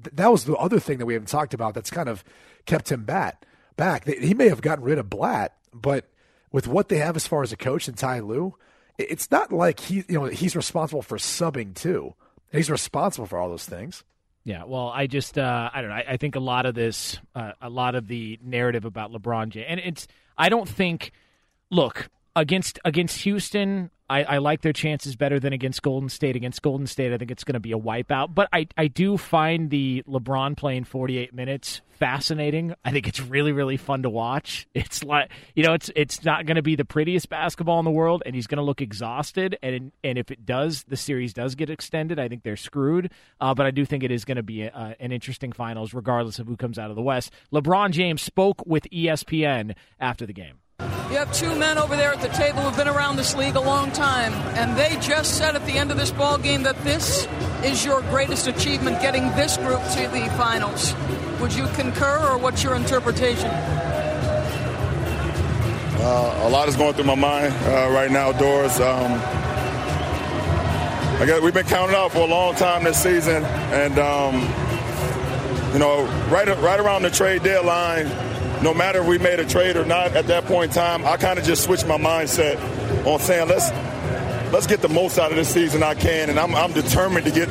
th- 0.00 0.14
that 0.14 0.30
was 0.30 0.44
the 0.44 0.54
other 0.54 0.78
thing 0.78 0.98
that 0.98 1.06
we 1.06 1.14
haven't 1.14 1.28
talked 1.28 1.54
about 1.54 1.74
that's 1.74 1.90
kind 1.90 2.08
of 2.08 2.22
kept 2.66 2.92
him 2.92 3.04
back. 3.04 3.46
Back, 3.76 4.06
he 4.06 4.34
may 4.34 4.48
have 4.48 4.60
gotten 4.60 4.84
rid 4.84 4.98
of 4.98 5.10
Blatt, 5.10 5.56
but 5.72 6.06
with 6.52 6.68
what 6.68 6.88
they 6.88 6.98
have 6.98 7.16
as 7.16 7.26
far 7.26 7.42
as 7.42 7.52
a 7.52 7.56
coach 7.56 7.88
and 7.88 7.96
Ty 7.96 8.20
Lue, 8.20 8.54
it's 8.98 9.30
not 9.30 9.52
like 9.52 9.80
he, 9.80 10.04
you 10.08 10.18
know, 10.18 10.24
he's 10.26 10.54
responsible 10.54 11.02
for 11.02 11.16
subbing 11.16 11.74
too. 11.74 12.14
He's 12.52 12.70
responsible 12.70 13.26
for 13.26 13.38
all 13.38 13.48
those 13.48 13.64
things. 13.64 14.04
Yeah, 14.44 14.64
well, 14.64 14.88
I 14.88 15.06
just 15.06 15.38
uh, 15.38 15.70
I 15.72 15.80
don't 15.80 15.90
know. 15.90 15.96
I, 15.96 16.04
I, 16.10 16.16
think 16.16 16.34
a 16.34 16.40
lot 16.40 16.64
of 16.64 16.74
this, 16.74 17.18
uh, 17.34 17.52
a 17.60 17.68
lot 17.68 17.94
of 17.94 18.08
the 18.08 18.38
narrative 18.42 18.86
about 18.86 19.12
LeBron 19.12 19.50
James, 19.50 19.66
and 19.68 19.80
it's 19.80 20.06
I 20.36 20.48
don't 20.48 20.68
think. 20.68 21.12
Look, 21.72 22.10
against 22.34 22.80
against 22.84 23.22
Houston, 23.22 23.90
I, 24.10 24.24
I, 24.24 24.38
like 24.38 24.62
their 24.62 24.72
chances 24.72 25.14
better 25.14 25.38
than 25.38 25.52
against 25.52 25.82
Golden 25.82 26.08
State. 26.08 26.34
Against 26.34 26.60
Golden 26.62 26.86
State, 26.86 27.12
I 27.12 27.18
think 27.18 27.30
it's 27.30 27.44
going 27.44 27.54
to 27.54 27.60
be 27.60 27.72
a 27.72 27.78
wipeout. 27.78 28.34
But 28.34 28.48
I, 28.52 28.66
I 28.76 28.88
do 28.88 29.16
find 29.16 29.70
the 29.70 30.02
LeBron 30.08 30.56
playing 30.56 30.84
48 30.84 31.32
minutes 31.32 31.80
fascinating. 32.00 32.74
I 32.82 32.90
think 32.92 33.06
it's 33.06 33.20
really 33.20 33.52
really 33.52 33.76
fun 33.76 34.02
to 34.02 34.10
watch. 34.10 34.66
It's 34.74 35.04
like 35.04 35.30
you 35.54 35.62
know 35.62 35.74
it's 35.74 35.90
it's 35.94 36.24
not 36.24 36.46
going 36.46 36.56
to 36.56 36.62
be 36.62 36.74
the 36.74 36.86
prettiest 36.86 37.28
basketball 37.28 37.78
in 37.78 37.84
the 37.84 37.90
world, 37.90 38.22
and 38.24 38.34
he's 38.34 38.46
going 38.46 38.56
to 38.56 38.62
look 38.64 38.80
exhausted. 38.80 39.58
And 39.62 39.92
and 40.02 40.18
if 40.18 40.30
it 40.30 40.46
does, 40.46 40.84
the 40.84 40.96
series 40.96 41.34
does 41.34 41.54
get 41.54 41.70
extended. 41.70 42.18
I 42.18 42.28
think 42.28 42.42
they're 42.42 42.56
screwed. 42.56 43.12
Uh, 43.40 43.54
but 43.54 43.66
I 43.66 43.70
do 43.70 43.84
think 43.84 44.02
it 44.02 44.10
is 44.10 44.24
going 44.24 44.36
to 44.36 44.42
be 44.42 44.62
a, 44.62 44.96
an 44.98 45.12
interesting 45.12 45.52
finals, 45.52 45.92
regardless 45.92 46.38
of 46.38 46.46
who 46.46 46.56
comes 46.56 46.78
out 46.78 46.90
of 46.90 46.96
the 46.96 47.02
West. 47.02 47.30
LeBron 47.52 47.90
James 47.90 48.22
spoke 48.22 48.66
with 48.66 48.88
ESPN 48.90 49.76
after 50.00 50.24
the 50.24 50.32
game. 50.32 50.60
You 51.10 51.16
have 51.16 51.32
two 51.32 51.56
men 51.56 51.76
over 51.76 51.96
there 51.96 52.12
at 52.12 52.20
the 52.20 52.28
table 52.28 52.60
who've 52.60 52.76
been 52.76 52.86
around 52.86 53.16
this 53.16 53.34
league 53.34 53.56
a 53.56 53.60
long 53.60 53.90
time, 53.90 54.32
and 54.56 54.78
they 54.78 54.96
just 55.00 55.36
said 55.36 55.56
at 55.56 55.66
the 55.66 55.72
end 55.72 55.90
of 55.90 55.96
this 55.96 56.12
ball 56.12 56.38
game 56.38 56.62
that 56.62 56.78
this 56.84 57.26
is 57.64 57.84
your 57.84 58.00
greatest 58.02 58.46
achievement, 58.46 59.00
getting 59.02 59.24
this 59.32 59.56
group 59.56 59.82
to 59.94 60.08
the 60.12 60.32
finals. 60.36 60.94
Would 61.40 61.52
you 61.52 61.66
concur, 61.74 62.30
or 62.30 62.38
what's 62.38 62.62
your 62.62 62.76
interpretation? 62.76 63.50
Uh, 65.98 66.42
a 66.44 66.48
lot 66.48 66.68
is 66.68 66.76
going 66.76 66.94
through 66.94 67.06
my 67.06 67.16
mind 67.16 67.52
uh, 67.64 67.90
right 67.90 68.12
now, 68.12 68.30
Doris. 68.30 68.78
Um, 68.78 69.10
I 71.20 71.24
guess 71.26 71.40
we've 71.42 71.52
been 71.52 71.66
counting 71.66 71.96
out 71.96 72.12
for 72.12 72.18
a 72.18 72.26
long 72.26 72.54
time 72.54 72.84
this 72.84 73.02
season, 73.02 73.44
and 73.44 73.98
um, 73.98 74.36
you 75.72 75.80
know, 75.80 76.04
right 76.30 76.46
right 76.60 76.78
around 76.78 77.02
the 77.02 77.10
trade 77.10 77.42
deadline 77.42 78.06
no 78.62 78.74
matter 78.74 79.00
if 79.00 79.06
we 79.06 79.18
made 79.18 79.40
a 79.40 79.46
trade 79.46 79.76
or 79.76 79.84
not 79.84 80.14
at 80.14 80.26
that 80.26 80.44
point 80.44 80.70
in 80.70 80.74
time, 80.74 81.04
I 81.06 81.16
kind 81.16 81.38
of 81.38 81.44
just 81.44 81.64
switched 81.64 81.86
my 81.86 81.96
mindset 81.96 82.56
on 83.06 83.18
saying 83.18 83.48
let's 83.48 83.70
let's 84.52 84.66
get 84.66 84.82
the 84.82 84.88
most 84.88 85.18
out 85.18 85.30
of 85.30 85.36
this 85.36 85.48
season 85.48 85.82
I 85.82 85.94
can, 85.94 86.28
and 86.28 86.38
I'm, 86.38 86.54
I'm 86.54 86.72
determined 86.72 87.24
to 87.26 87.32
get 87.32 87.48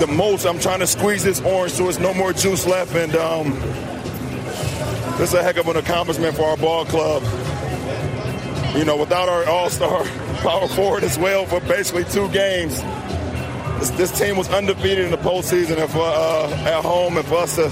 the 0.00 0.06
most. 0.08 0.44
I'm 0.44 0.58
trying 0.58 0.80
to 0.80 0.86
squeeze 0.86 1.24
this 1.24 1.40
orange 1.40 1.72
so 1.72 1.84
there's 1.84 1.98
no 1.98 2.12
more 2.12 2.32
juice 2.32 2.66
left, 2.66 2.94
and 2.94 3.14
um, 3.16 3.52
this 5.18 5.30
is 5.30 5.34
a 5.34 5.42
heck 5.42 5.56
of 5.56 5.68
an 5.68 5.76
accomplishment 5.76 6.36
for 6.36 6.44
our 6.44 6.56
ball 6.56 6.84
club. 6.84 7.22
You 8.76 8.84
know, 8.84 8.96
without 8.96 9.28
our 9.28 9.46
all-star 9.46 10.04
power 10.38 10.66
forward 10.68 11.04
as 11.04 11.18
well 11.18 11.46
for 11.46 11.60
basically 11.60 12.04
two 12.04 12.28
games. 12.30 12.82
This, 13.78 13.90
this 13.90 14.18
team 14.18 14.36
was 14.36 14.48
undefeated 14.48 15.04
in 15.04 15.10
the 15.10 15.18
postseason 15.18 15.78
and 15.78 15.90
for, 15.90 16.02
uh, 16.02 16.50
at 16.64 16.82
home, 16.82 17.16
and 17.16 17.26
for 17.26 17.36
us 17.36 17.56
to 17.56 17.68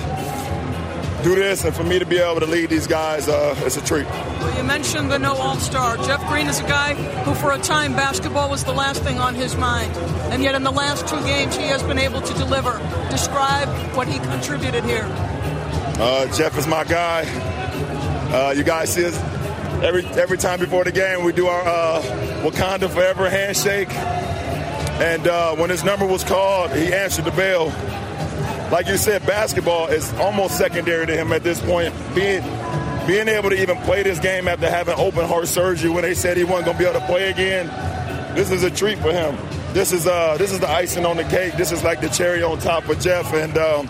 do 1.23 1.35
this 1.35 1.65
and 1.65 1.75
for 1.75 1.85
me 1.85 1.99
to 1.99 2.07
be 2.07 2.19
able 2.19 2.41
to 2.41 2.47
lead 2.47 2.71
these 2.71 2.87
guys, 2.87 3.29
uh, 3.29 3.55
it's 3.59 3.77
a 3.77 3.85
treat. 3.85 4.07
Well, 4.07 4.57
you 4.57 4.65
mentioned 4.65 5.11
the 5.11 5.19
no 5.19 5.35
All 5.35 5.57
Star. 5.57 5.97
Jeff 5.99 6.27
Green 6.29 6.47
is 6.47 6.61
a 6.61 6.65
guy 6.65 6.95
who, 7.25 7.35
for 7.35 7.53
a 7.53 7.59
time, 7.59 7.95
basketball 7.95 8.51
was 8.51 8.65
the 8.65 8.73
last 8.73 9.03
thing 9.03 9.19
on 9.19 9.35
his 9.35 9.57
mind. 9.57 9.95
And 10.33 10.43
yet, 10.43 10.55
in 10.55 10.63
the 10.63 10.71
last 10.73 11.07
two 11.07 11.21
games, 11.25 11.57
he 11.57 11.65
has 11.65 11.83
been 11.83 11.99
able 11.99 12.21
to 12.21 12.35
deliver. 12.35 12.79
Describe 13.11 13.69
what 13.97 14.09
he 14.09 14.19
contributed 14.19 14.85
here. 14.85 15.07
Uh, 15.99 16.27
Jeff 16.37 16.57
is 16.57 16.67
my 16.67 16.85
guy. 16.85 17.25
Uh, 18.33 18.53
you 18.57 18.65
guys 18.65 18.93
see 18.93 19.05
us 19.05 19.17
every 19.83 20.05
every 20.07 20.39
time 20.39 20.59
before 20.59 20.85
the 20.85 20.93
game. 20.93 21.25
We 21.25 21.33
do 21.33 21.47
our 21.47 21.63
uh, 21.67 22.03
Wakanda 22.43 22.89
Forever 22.89 23.29
handshake. 23.29 23.91
And 25.01 25.27
uh, 25.27 25.55
when 25.57 25.71
his 25.71 25.83
number 25.83 26.07
was 26.07 26.25
called, 26.25 26.73
he 26.73 26.93
answered 26.93 27.25
the 27.25 27.31
bell 27.31 27.71
like 28.71 28.87
you 28.87 28.97
said, 28.97 29.27
basketball 29.27 29.89
is 29.89 30.13
almost 30.15 30.57
secondary 30.57 31.07
to 31.07 31.17
him 31.17 31.33
at 31.33 31.43
this 31.43 31.61
point. 31.61 31.95
Being 32.15 32.43
being 33.07 33.29
able 33.29 33.51
to 33.51 33.61
even 33.61 33.77
play 33.79 34.03
this 34.03 34.21
game 34.21 34.47
after 34.47 34.71
having 34.71 34.95
open 34.97 35.27
heart 35.27 35.49
surgery 35.49 35.91
when 35.91 36.03
they 36.03 36.15
said 36.15 36.37
he 36.37 36.45
wasn't 36.45 36.67
going 36.67 36.77
to 36.77 36.83
be 36.85 36.89
able 36.89 37.01
to 37.01 37.07
play 37.07 37.31
again, 37.31 37.67
this 38.37 38.51
is 38.51 38.63
a 38.63 38.71
treat 38.71 38.99
for 38.99 39.13
him. 39.13 39.37
This 39.73 39.93
is 39.93 40.07
uh, 40.07 40.37
this 40.37 40.53
is 40.53 40.61
the 40.61 40.69
icing 40.69 41.05
on 41.05 41.17
the 41.17 41.25
cake. 41.25 41.55
This 41.55 41.73
is 41.73 41.83
like 41.83 42.01
the 42.01 42.09
cherry 42.09 42.43
on 42.43 42.59
top 42.59 42.85
for 42.85 42.95
Jeff, 42.95 43.33
and 43.33 43.57
um, 43.59 43.89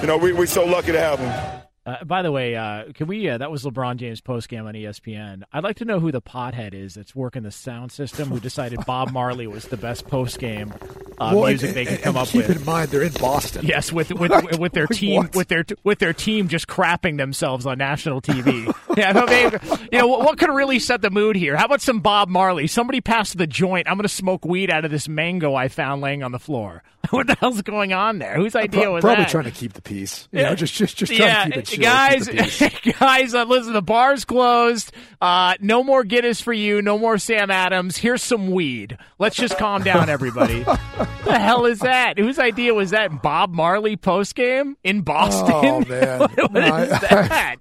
you 0.00 0.06
know 0.06 0.16
we 0.16 0.32
we're 0.32 0.46
so 0.46 0.64
lucky 0.64 0.92
to 0.92 1.00
have 1.00 1.18
him. 1.18 1.51
Uh, 1.84 2.04
by 2.04 2.22
the 2.22 2.30
way, 2.30 2.54
uh, 2.54 2.84
can 2.92 3.08
we? 3.08 3.28
Uh, 3.28 3.38
that 3.38 3.50
was 3.50 3.64
LeBron 3.64 3.96
James 3.96 4.20
post 4.20 4.48
game 4.48 4.66
on 4.66 4.74
ESPN. 4.74 5.42
I'd 5.52 5.64
like 5.64 5.76
to 5.76 5.84
know 5.84 5.98
who 5.98 6.12
the 6.12 6.22
pothead 6.22 6.74
is 6.74 6.94
that's 6.94 7.14
working 7.14 7.42
the 7.42 7.50
sound 7.50 7.90
system. 7.90 8.28
Who 8.28 8.38
decided 8.38 8.86
Bob 8.86 9.10
Marley 9.10 9.48
was 9.48 9.64
the 9.64 9.76
best 9.76 10.06
post 10.06 10.38
game 10.38 10.72
uh, 11.18 11.32
well, 11.34 11.48
music 11.48 11.68
and, 11.68 11.76
they 11.76 11.84
could 11.84 12.02
come 12.02 12.16
up 12.16 12.28
keep 12.28 12.46
with. 12.46 12.56
in 12.56 12.64
mind 12.64 12.90
they're 12.90 13.02
in 13.02 13.12
Boston. 13.14 13.66
Yes, 13.66 13.92
with 13.92 14.12
with 14.12 14.32
with 14.58 14.72
their 14.72 14.86
team 14.86 15.16
what? 15.16 15.34
with 15.34 15.48
their 15.48 15.64
with 15.82 15.98
their 15.98 16.12
team 16.12 16.48
just 16.48 16.68
crapping 16.68 17.16
themselves 17.16 17.66
on 17.66 17.78
national 17.78 18.20
TV. 18.20 18.72
yeah, 18.96 19.10
I 19.18 19.26
mean, 19.26 19.80
you 19.90 19.98
know 19.98 20.06
what, 20.06 20.20
what 20.20 20.38
could 20.38 20.50
really 20.50 20.78
set 20.78 21.02
the 21.02 21.10
mood 21.10 21.34
here? 21.34 21.56
How 21.56 21.66
about 21.66 21.80
some 21.80 22.00
Bob 22.00 22.28
Marley? 22.28 22.68
Somebody 22.68 23.00
pass 23.00 23.32
the 23.32 23.46
joint. 23.46 23.88
I'm 23.88 23.96
going 23.96 24.04
to 24.04 24.08
smoke 24.08 24.44
weed 24.44 24.70
out 24.70 24.84
of 24.84 24.92
this 24.92 25.08
mango 25.08 25.54
I 25.56 25.66
found 25.66 26.00
laying 26.00 26.22
on 26.22 26.30
the 26.30 26.38
floor. 26.38 26.82
what 27.10 27.26
the 27.26 27.34
hell's 27.34 27.62
going 27.62 27.92
on 27.92 28.18
there? 28.18 28.34
Whose 28.34 28.54
idea 28.54 28.82
Pro- 28.82 28.94
was 28.94 29.00
probably 29.02 29.24
that? 29.24 29.30
Probably 29.30 29.42
trying 29.42 29.54
to 29.54 29.60
keep 29.60 29.72
the 29.72 29.82
peace. 29.82 30.28
You 30.30 30.42
know, 30.42 30.54
just 30.54 30.74
just 30.74 30.96
just 30.96 31.12
trying 31.12 31.28
yeah, 31.28 31.44
to 31.44 31.62
keep 31.62 31.71
it. 31.71 31.71
Guys, 31.76 32.28
guys, 32.98 33.34
uh, 33.34 33.44
listen. 33.44 33.72
The 33.72 33.82
bar's 33.82 34.24
closed. 34.24 34.92
Uh, 35.20 35.54
no 35.60 35.82
more 35.84 36.04
Guinness 36.04 36.40
for 36.40 36.52
you. 36.52 36.82
No 36.82 36.98
more 36.98 37.18
Sam 37.18 37.50
Adams. 37.50 37.96
Here's 37.96 38.22
some 38.22 38.50
weed. 38.50 38.98
Let's 39.18 39.36
just 39.36 39.56
calm 39.58 39.82
down, 39.82 40.08
everybody. 40.08 40.62
the 41.24 41.38
hell 41.38 41.66
is 41.66 41.80
that? 41.80 42.18
Whose 42.18 42.38
idea 42.38 42.74
was 42.74 42.90
that? 42.90 43.22
Bob 43.22 43.50
Marley 43.52 43.96
post 43.96 44.34
game 44.34 44.76
in 44.84 45.02
Boston. 45.02 45.52
Oh 45.54 45.80
man, 45.84 46.20
what 46.20 46.38
is 46.38 46.50
No, 46.50 46.60
I- 46.60 46.86
that? 47.28 47.56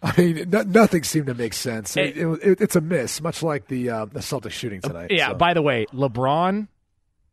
I 0.00 0.14
mean, 0.20 0.48
no, 0.50 0.62
nothing 0.62 1.02
seemed 1.02 1.26
to 1.26 1.34
make 1.34 1.52
sense. 1.52 1.96
It, 1.96 2.16
it, 2.16 2.26
it, 2.42 2.60
it's 2.60 2.76
a 2.76 2.80
miss, 2.80 3.20
much 3.20 3.42
like 3.42 3.66
the 3.66 3.90
uh, 3.90 4.04
the 4.04 4.20
Celtics 4.20 4.52
shooting 4.52 4.80
tonight. 4.80 5.10
Yeah. 5.10 5.30
so. 5.30 5.34
By 5.34 5.54
the 5.54 5.62
way, 5.62 5.86
LeBron 5.92 6.68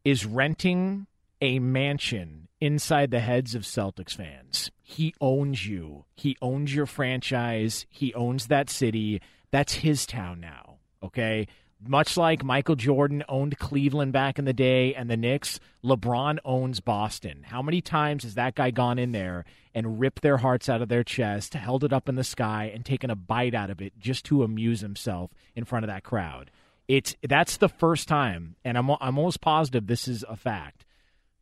is 0.03 0.25
renting 0.25 1.05
a 1.41 1.59
mansion 1.59 2.44
inside 2.65 3.11
the 3.11 3.19
heads 3.19 3.53
of 3.53 3.61
Celtics 3.61 4.15
fans. 4.15 4.71
He 4.81 5.13
owns 5.21 5.67
you. 5.67 6.05
He 6.15 6.35
owns 6.41 6.73
your 6.73 6.87
franchise. 6.87 7.85
He 7.89 8.13
owns 8.15 8.47
that 8.47 8.69
city. 8.69 9.21
That's 9.51 9.75
his 9.75 10.05
town 10.07 10.39
now. 10.39 10.77
Okay. 11.03 11.47
Much 11.87 12.17
like 12.17 12.43
Michael 12.43 12.75
Jordan 12.75 13.23
owned 13.29 13.59
Cleveland 13.59 14.13
back 14.13 14.39
in 14.39 14.45
the 14.45 14.53
day 14.53 14.95
and 14.95 15.09
the 15.09 15.17
Knicks, 15.17 15.59
LeBron 15.83 16.39
owns 16.43 16.79
Boston. 16.79 17.43
How 17.43 17.61
many 17.61 17.81
times 17.81 18.23
has 18.23 18.33
that 18.35 18.55
guy 18.55 18.71
gone 18.71 18.97
in 18.97 19.11
there 19.11 19.45
and 19.75 19.99
ripped 19.99 20.21
their 20.23 20.37
hearts 20.37 20.67
out 20.67 20.81
of 20.81 20.89
their 20.89 21.03
chest, 21.03 21.53
held 21.53 21.83
it 21.83 21.93
up 21.93 22.09
in 22.09 22.15
the 22.15 22.23
sky, 22.23 22.71
and 22.73 22.83
taken 22.83 23.11
a 23.11 23.15
bite 23.15 23.53
out 23.53 23.69
of 23.69 23.81
it 23.81 23.93
just 23.99 24.25
to 24.25 24.41
amuse 24.41 24.79
himself 24.81 25.31
in 25.55 25.65
front 25.65 25.85
of 25.85 25.89
that 25.89 26.03
crowd? 26.03 26.49
It's 26.87 27.15
that's 27.21 27.57
the 27.57 27.69
first 27.69 28.07
time, 28.07 28.55
and 28.63 28.77
I'm 28.77 28.89
I'm 28.89 29.17
almost 29.17 29.41
positive 29.41 29.85
this 29.85 30.07
is 30.07 30.23
a 30.27 30.35
fact. 30.35 30.84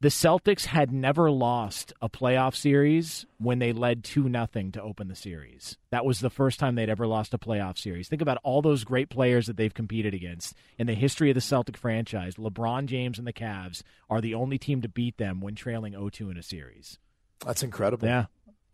The 0.03 0.09
Celtics 0.09 0.65
had 0.65 0.91
never 0.91 1.31
lost 1.31 1.93
a 2.01 2.09
playoff 2.09 2.57
series 2.57 3.25
when 3.37 3.59
they 3.59 3.71
led 3.71 4.03
2 4.03 4.27
nothing 4.27 4.69
to 4.73 4.81
open 4.81 5.07
the 5.07 5.15
series. 5.15 5.77
That 5.91 6.03
was 6.03 6.19
the 6.19 6.29
first 6.29 6.59
time 6.59 6.75
they'd 6.75 6.89
ever 6.89 7.07
lost 7.07 7.33
a 7.33 7.37
playoff 7.37 7.77
series. 7.77 8.09
Think 8.09 8.21
about 8.21 8.37
all 8.43 8.61
those 8.61 8.83
great 8.83 9.09
players 9.09 9.47
that 9.47 9.55
they've 9.55 9.73
competed 9.73 10.13
against 10.13 10.55
in 10.77 10.87
the 10.87 10.93
history 10.93 11.29
of 11.29 11.35
the 11.35 11.39
Celtic 11.39 11.77
franchise. 11.77 12.35
LeBron 12.35 12.87
James 12.87 13.17
and 13.17 13.25
the 13.25 13.31
Cavs 13.31 13.81
are 14.09 14.19
the 14.19 14.33
only 14.33 14.57
team 14.57 14.81
to 14.81 14.89
beat 14.89 15.15
them 15.15 15.39
when 15.39 15.55
trailing 15.55 15.93
0-2 15.93 16.31
in 16.31 16.37
a 16.37 16.43
series. 16.43 16.99
That's 17.45 17.63
incredible. 17.63 18.05
Yeah. 18.05 18.25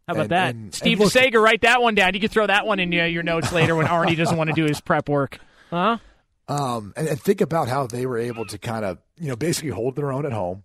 How 0.08 0.14
about 0.16 0.22
And- 0.22 0.32
that? 0.32 0.56
and- 0.56 0.74
Steve 0.74 1.00
and 1.00 1.12
DeSager, 1.12 1.40
write 1.40 1.62
that 1.62 1.80
one 1.80 1.94
down. 1.94 2.16
You 2.16 2.22
can 2.22 2.30
throw 2.30 2.48
that 2.48 2.66
one 2.66 2.80
in 2.80 2.92
your 2.92 3.22
notes 3.22 3.52
later 3.52 3.76
when 3.76 3.86
Arnie 3.86 4.18
doesn't 4.18 4.36
want 4.36 4.50
to 4.50 4.56
do 4.56 4.66
his 4.66 4.82
prep 4.82 5.08
work. 5.08 5.40
Huh? 5.70 6.00
Um, 6.48 6.92
and, 6.98 7.08
and 7.08 7.22
think 7.22 7.40
about 7.42 7.68
how 7.68 7.86
they 7.86 8.08
were 8.08 8.18
able 8.18 8.48
to 8.48 8.58
kind 8.58 8.84
of, 8.84 8.98
you 9.20 9.28
know, 9.28 9.36
basically 9.36 9.70
hold 9.70 9.96
their 9.96 10.12
own 10.12 10.26
at 10.26 10.32
home, 10.32 10.64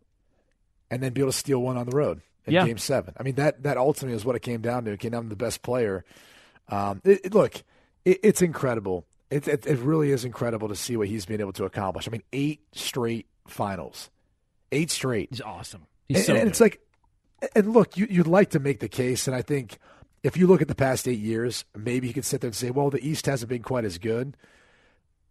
and 0.94 1.02
then 1.02 1.12
be 1.12 1.20
able 1.20 1.32
to 1.32 1.36
steal 1.36 1.60
one 1.60 1.76
on 1.76 1.86
the 1.86 1.96
road 1.96 2.20
in 2.46 2.54
Yeah. 2.54 2.64
Game 2.66 2.78
Seven. 2.78 3.14
I 3.18 3.22
mean, 3.22 3.34
that 3.34 3.62
that 3.64 3.76
ultimately 3.76 4.16
is 4.16 4.24
what 4.24 4.36
it 4.36 4.40
came 4.42 4.60
down 4.60 4.84
to. 4.84 4.92
It 4.92 5.00
came 5.00 5.10
down 5.12 5.24
to 5.24 5.28
the 5.28 5.36
best 5.36 5.62
player. 5.62 6.04
Um, 6.68 7.00
it, 7.04 7.20
it- 7.26 7.34
look, 7.34 7.56
it, 8.04 8.20
it's 8.22 8.42
incredible. 8.42 9.06
It, 9.30 9.48
it 9.48 9.66
it 9.66 9.78
really 9.78 10.10
is 10.10 10.24
incredible 10.24 10.68
to 10.68 10.76
see 10.76 10.96
what 10.96 11.08
he's 11.08 11.26
been 11.26 11.40
able 11.40 11.52
to 11.54 11.64
accomplish. 11.64 12.06
I 12.06 12.10
mean, 12.10 12.22
eight 12.32 12.60
straight 12.72 13.26
finals, 13.48 14.10
eight 14.72 14.90
straight. 14.90 15.28
He's 15.30 15.40
awesome. 15.40 15.86
He's 16.08 16.18
and, 16.18 16.26
so 16.26 16.34
and 16.36 16.48
it's 16.48 16.60
like, 16.60 16.80
and 17.56 17.72
look, 17.72 17.96
you, 17.96 18.06
you'd 18.08 18.26
like 18.26 18.50
to 18.50 18.60
make 18.60 18.80
the 18.80 18.88
case, 18.88 19.26
and 19.26 19.34
I 19.34 19.42
think 19.42 19.78
if 20.22 20.36
you 20.36 20.46
look 20.46 20.62
at 20.62 20.68
the 20.68 20.74
past 20.74 21.08
eight 21.08 21.18
years, 21.18 21.64
maybe 21.74 22.06
you 22.06 22.14
could 22.14 22.24
sit 22.24 22.40
there 22.42 22.48
and 22.48 22.54
say, 22.54 22.70
well, 22.70 22.90
the 22.90 23.06
East 23.06 23.26
hasn't 23.26 23.48
been 23.48 23.62
quite 23.62 23.84
as 23.84 23.98
good, 23.98 24.36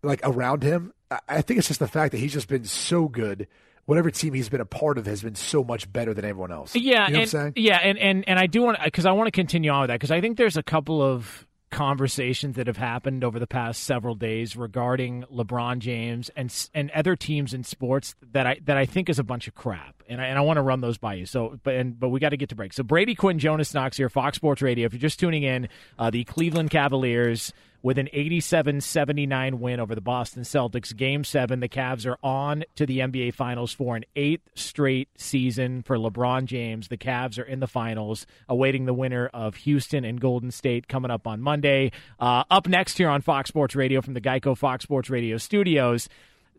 like 0.02 0.19
around 0.23 0.64
him. 0.64 0.91
I 1.30 1.41
think 1.44 1.60
it's 1.60 1.68
just 1.68 1.80
the 1.80 1.88
fact 1.88 2.11
that 2.11 2.18
he's 2.18 2.34
just 2.34 2.48
been 2.48 2.65
so 2.65 3.07
good. 3.07 3.48
Whatever 3.85 4.11
team 4.11 4.34
he's 4.34 4.49
been 4.49 4.61
a 4.61 4.65
part 4.65 4.97
of 4.97 5.05
has 5.07 5.22
been 5.22 5.35
so 5.35 5.64
much 5.64 5.91
better 5.91 6.14
than 6.14 6.23
everyone 6.23 6.51
else. 6.51 6.76
Yeah, 6.76 6.81
you 6.81 6.93
know 6.93 7.05
and, 7.05 7.15
what 7.15 7.22
I'm 7.22 7.27
saying? 7.27 7.53
yeah, 7.57 7.77
and, 7.77 7.97
and 7.97 8.27
and 8.27 8.39
I 8.39 8.47
do 8.47 8.61
want 8.61 8.77
because 8.84 9.05
I 9.05 9.11
want 9.11 9.27
to 9.27 9.31
continue 9.31 9.72
on 9.72 9.81
with 9.81 9.88
that 9.89 9.95
because 9.95 10.11
I 10.11 10.22
think 10.22 10.38
there's 10.38 10.57
a 10.57 10.64
couple 10.64 11.01
of 11.01 11.45
conversations 11.73 12.55
that 12.55 12.68
have 12.68 12.77
happened 12.77 13.23
over 13.23 13.39
the 13.39 13.47
past 13.47 13.84
several 13.84 14.14
days 14.14 14.55
regarding 14.55 15.23
LeBron 15.34 15.80
James 15.80 16.30
and 16.35 16.53
and 16.73 16.91
other 16.91 17.15
teams 17.15 17.53
in 17.53 17.64
sports 17.64 18.15
that 18.31 18.45
I 18.45 18.60
that 18.65 18.77
I 18.77 18.85
think 18.85 19.10
is 19.10 19.19
a 19.19 19.23
bunch 19.23 19.47
of 19.47 19.55
crap, 19.55 20.03
and 20.08 20.22
I, 20.22 20.26
and 20.26 20.38
I 20.38 20.42
want 20.42 20.58
to 20.58 20.62
run 20.62 20.82
those 20.82 20.98
by 20.98 21.16
you. 21.16 21.26
So, 21.26 21.60
but 21.64 21.76
and 21.76 22.00
but 22.00 22.10
we 22.10 22.20
got 22.20 22.30
to 22.30 22.38
get 22.38 22.50
to 22.50 22.56
break. 22.56 22.74
So 22.74 22.84
Brady 22.84 23.16
Quinn, 23.16 23.40
Jonas 23.40 23.74
Knox 23.74 23.98
here, 23.98 24.10
Fox 24.10 24.38
Sports 24.38 24.62
Radio. 24.62 24.86
If 24.86 24.94
you're 24.94 25.00
just 25.00 25.20
tuning 25.20 25.44
in, 25.44 25.70
uh, 25.98 26.10
the 26.10 26.24
Cleveland 26.24 26.70
Cavaliers 26.70 27.54
with 27.84 27.98
an 27.98 28.08
87-79 28.14 29.56
win 29.56 29.82
over 29.82 29.94
the 29.94 30.02
Boston 30.02 30.44
Celtics. 30.44 30.96
Game 30.96 31.26
7, 31.26 31.60
the 31.60 31.68
Cavs 31.68 32.10
are 32.10 32.18
on 32.24 32.64
to 32.76 32.86
the 32.86 33.00
NBA 33.00 33.34
Finals 33.34 33.74
for 33.74 33.98
an 33.98 34.06
eighth 34.16 34.50
straight 34.56 35.10
season 35.18 35.84
for 35.84 35.98
LeBron 35.98 36.46
James. 36.46 36.88
The 36.88 36.98
Cavs 36.98 37.38
are 37.38 37.44
in 37.44 37.60
the 37.60 37.68
finals, 37.68 38.26
awaiting 38.48 38.86
the 38.86 38.94
winner 38.94 39.30
of 39.34 39.56
Houston 39.58 40.06
and 40.06 40.20
Golden 40.20 40.50
State 40.50 40.88
coming 40.88 41.12
up 41.12 41.28
on 41.28 41.42
Monday. 41.42 41.92
Uh, 42.20 42.46
up 42.50 42.70
next 42.70 42.98
here 42.98 43.10
on 43.10 43.22
Fox 43.22 43.50
Sports 43.50 43.76
Radio 43.76 44.02
from 44.02 44.14
the 44.14 44.22
Geico 44.22 44.58
Fox 44.58 44.84
Sports 44.84 45.10
Radio 45.10 45.36
studios, 45.36 46.08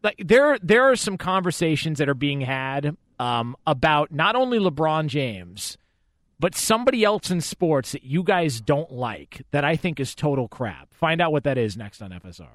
like 0.02 0.22
there 0.22 0.58
there 0.62 0.84
are 0.84 0.96
some 0.96 1.16
conversations 1.16 1.98
that 1.98 2.08
are 2.10 2.14
being 2.14 2.42
had 2.42 2.96
um, 3.18 3.56
about 3.66 4.12
not 4.12 4.36
only 4.36 4.58
LeBron 4.58 5.06
James– 5.08 5.78
but 6.44 6.54
somebody 6.54 7.04
else 7.04 7.30
in 7.30 7.40
sports 7.40 7.92
that 7.92 8.02
you 8.02 8.22
guys 8.22 8.60
don't 8.60 8.92
like 8.92 9.46
that 9.50 9.64
I 9.64 9.76
think 9.76 10.00
is 10.00 10.14
total 10.14 10.48
crap. 10.48 10.92
Find 10.92 11.20
out 11.20 11.32
what 11.32 11.44
that 11.44 11.58
is 11.58 11.76
next 11.76 12.02
on 12.02 12.10
FSR. 12.10 12.48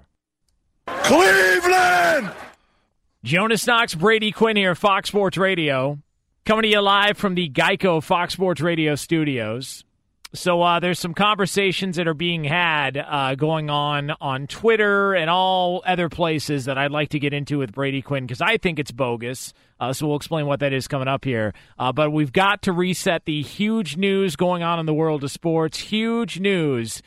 Cleveland! 0.85 2.31
Jonas 3.23 3.65
Knox, 3.65 3.95
Brady 3.95 4.31
Quinn 4.31 4.55
here, 4.55 4.75
Fox 4.75 5.09
Sports 5.09 5.37
Radio, 5.37 5.99
coming 6.45 6.63
to 6.63 6.69
you 6.69 6.81
live 6.81 7.17
from 7.17 7.35
the 7.35 7.49
Geico 7.49 8.01
Fox 8.01 8.33
Sports 8.33 8.61
Radio 8.61 8.95
studios. 8.95 9.83
So 10.33 10.61
uh, 10.61 10.79
there's 10.79 10.99
some 10.99 11.15
conversations 11.15 11.95
that 11.95 12.07
are 12.07 12.13
being 12.13 12.43
had 12.43 12.97
uh, 12.97 13.33
going 13.33 13.71
on 13.71 14.11
on 14.21 14.45
Twitter 14.45 15.15
and 15.15 15.27
all 15.27 15.81
other 15.87 16.07
places 16.07 16.65
that 16.65 16.77
I'd 16.77 16.91
like 16.91 17.09
to 17.09 17.19
get 17.19 17.33
into 17.33 17.57
with 17.57 17.71
Brady 17.71 18.03
Quinn 18.03 18.27
because 18.27 18.39
I 18.39 18.57
think 18.57 18.77
it's 18.77 18.91
bogus. 18.91 19.53
Uh, 19.79 19.91
so 19.91 20.05
we'll 20.05 20.17
explain 20.17 20.45
what 20.45 20.59
that 20.59 20.71
is 20.71 20.87
coming 20.87 21.07
up 21.07 21.25
here. 21.25 21.53
Uh, 21.79 21.91
but 21.91 22.11
we've 22.11 22.31
got 22.31 22.61
to 22.63 22.71
reset 22.71 23.25
the 23.25 23.41
huge 23.41 23.97
news 23.97 24.35
going 24.35 24.61
on 24.61 24.79
in 24.79 24.85
the 24.85 24.93
world 24.93 25.23
of 25.23 25.31
sports. 25.31 25.79
Huge 25.79 26.39
news 26.39 27.01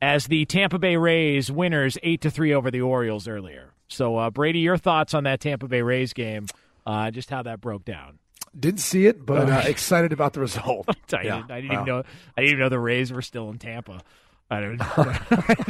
as 0.00 0.26
the 0.28 0.46
Tampa 0.46 0.78
Bay 0.78 0.96
Rays 0.96 1.52
winners 1.52 1.98
eight 2.02 2.22
to 2.22 2.30
three 2.30 2.54
over 2.54 2.70
the 2.70 2.80
Orioles 2.80 3.28
earlier. 3.28 3.74
So 3.88 4.16
uh, 4.16 4.30
Brady, 4.30 4.60
your 4.60 4.78
thoughts 4.78 5.12
on 5.12 5.24
that 5.24 5.40
Tampa 5.40 5.68
Bay 5.68 5.82
Rays 5.82 6.14
game? 6.14 6.46
Uh, 6.86 7.10
just 7.10 7.28
how 7.28 7.42
that 7.42 7.60
broke 7.60 7.84
down. 7.84 8.18
Didn't 8.58 8.80
see 8.80 9.06
it, 9.06 9.24
but 9.24 9.48
uh, 9.50 9.62
excited 9.66 10.12
about 10.12 10.32
the 10.32 10.40
result. 10.40 10.86
I, 11.12 11.22
Yeah. 11.22 11.36
didn't, 11.36 11.50
I 11.50 11.60
didn't 11.60 11.68
Wow. 11.76 11.82
even 11.82 11.86
know. 11.86 11.98
I 12.36 12.40
didn't 12.40 12.48
even 12.52 12.58
know 12.60 12.68
the 12.68 12.78
Rays 12.80 13.12
were 13.12 13.22
still 13.22 13.50
in 13.50 13.58
Tampa. 13.58 14.00
I 14.50 14.60
don't. 14.60 14.80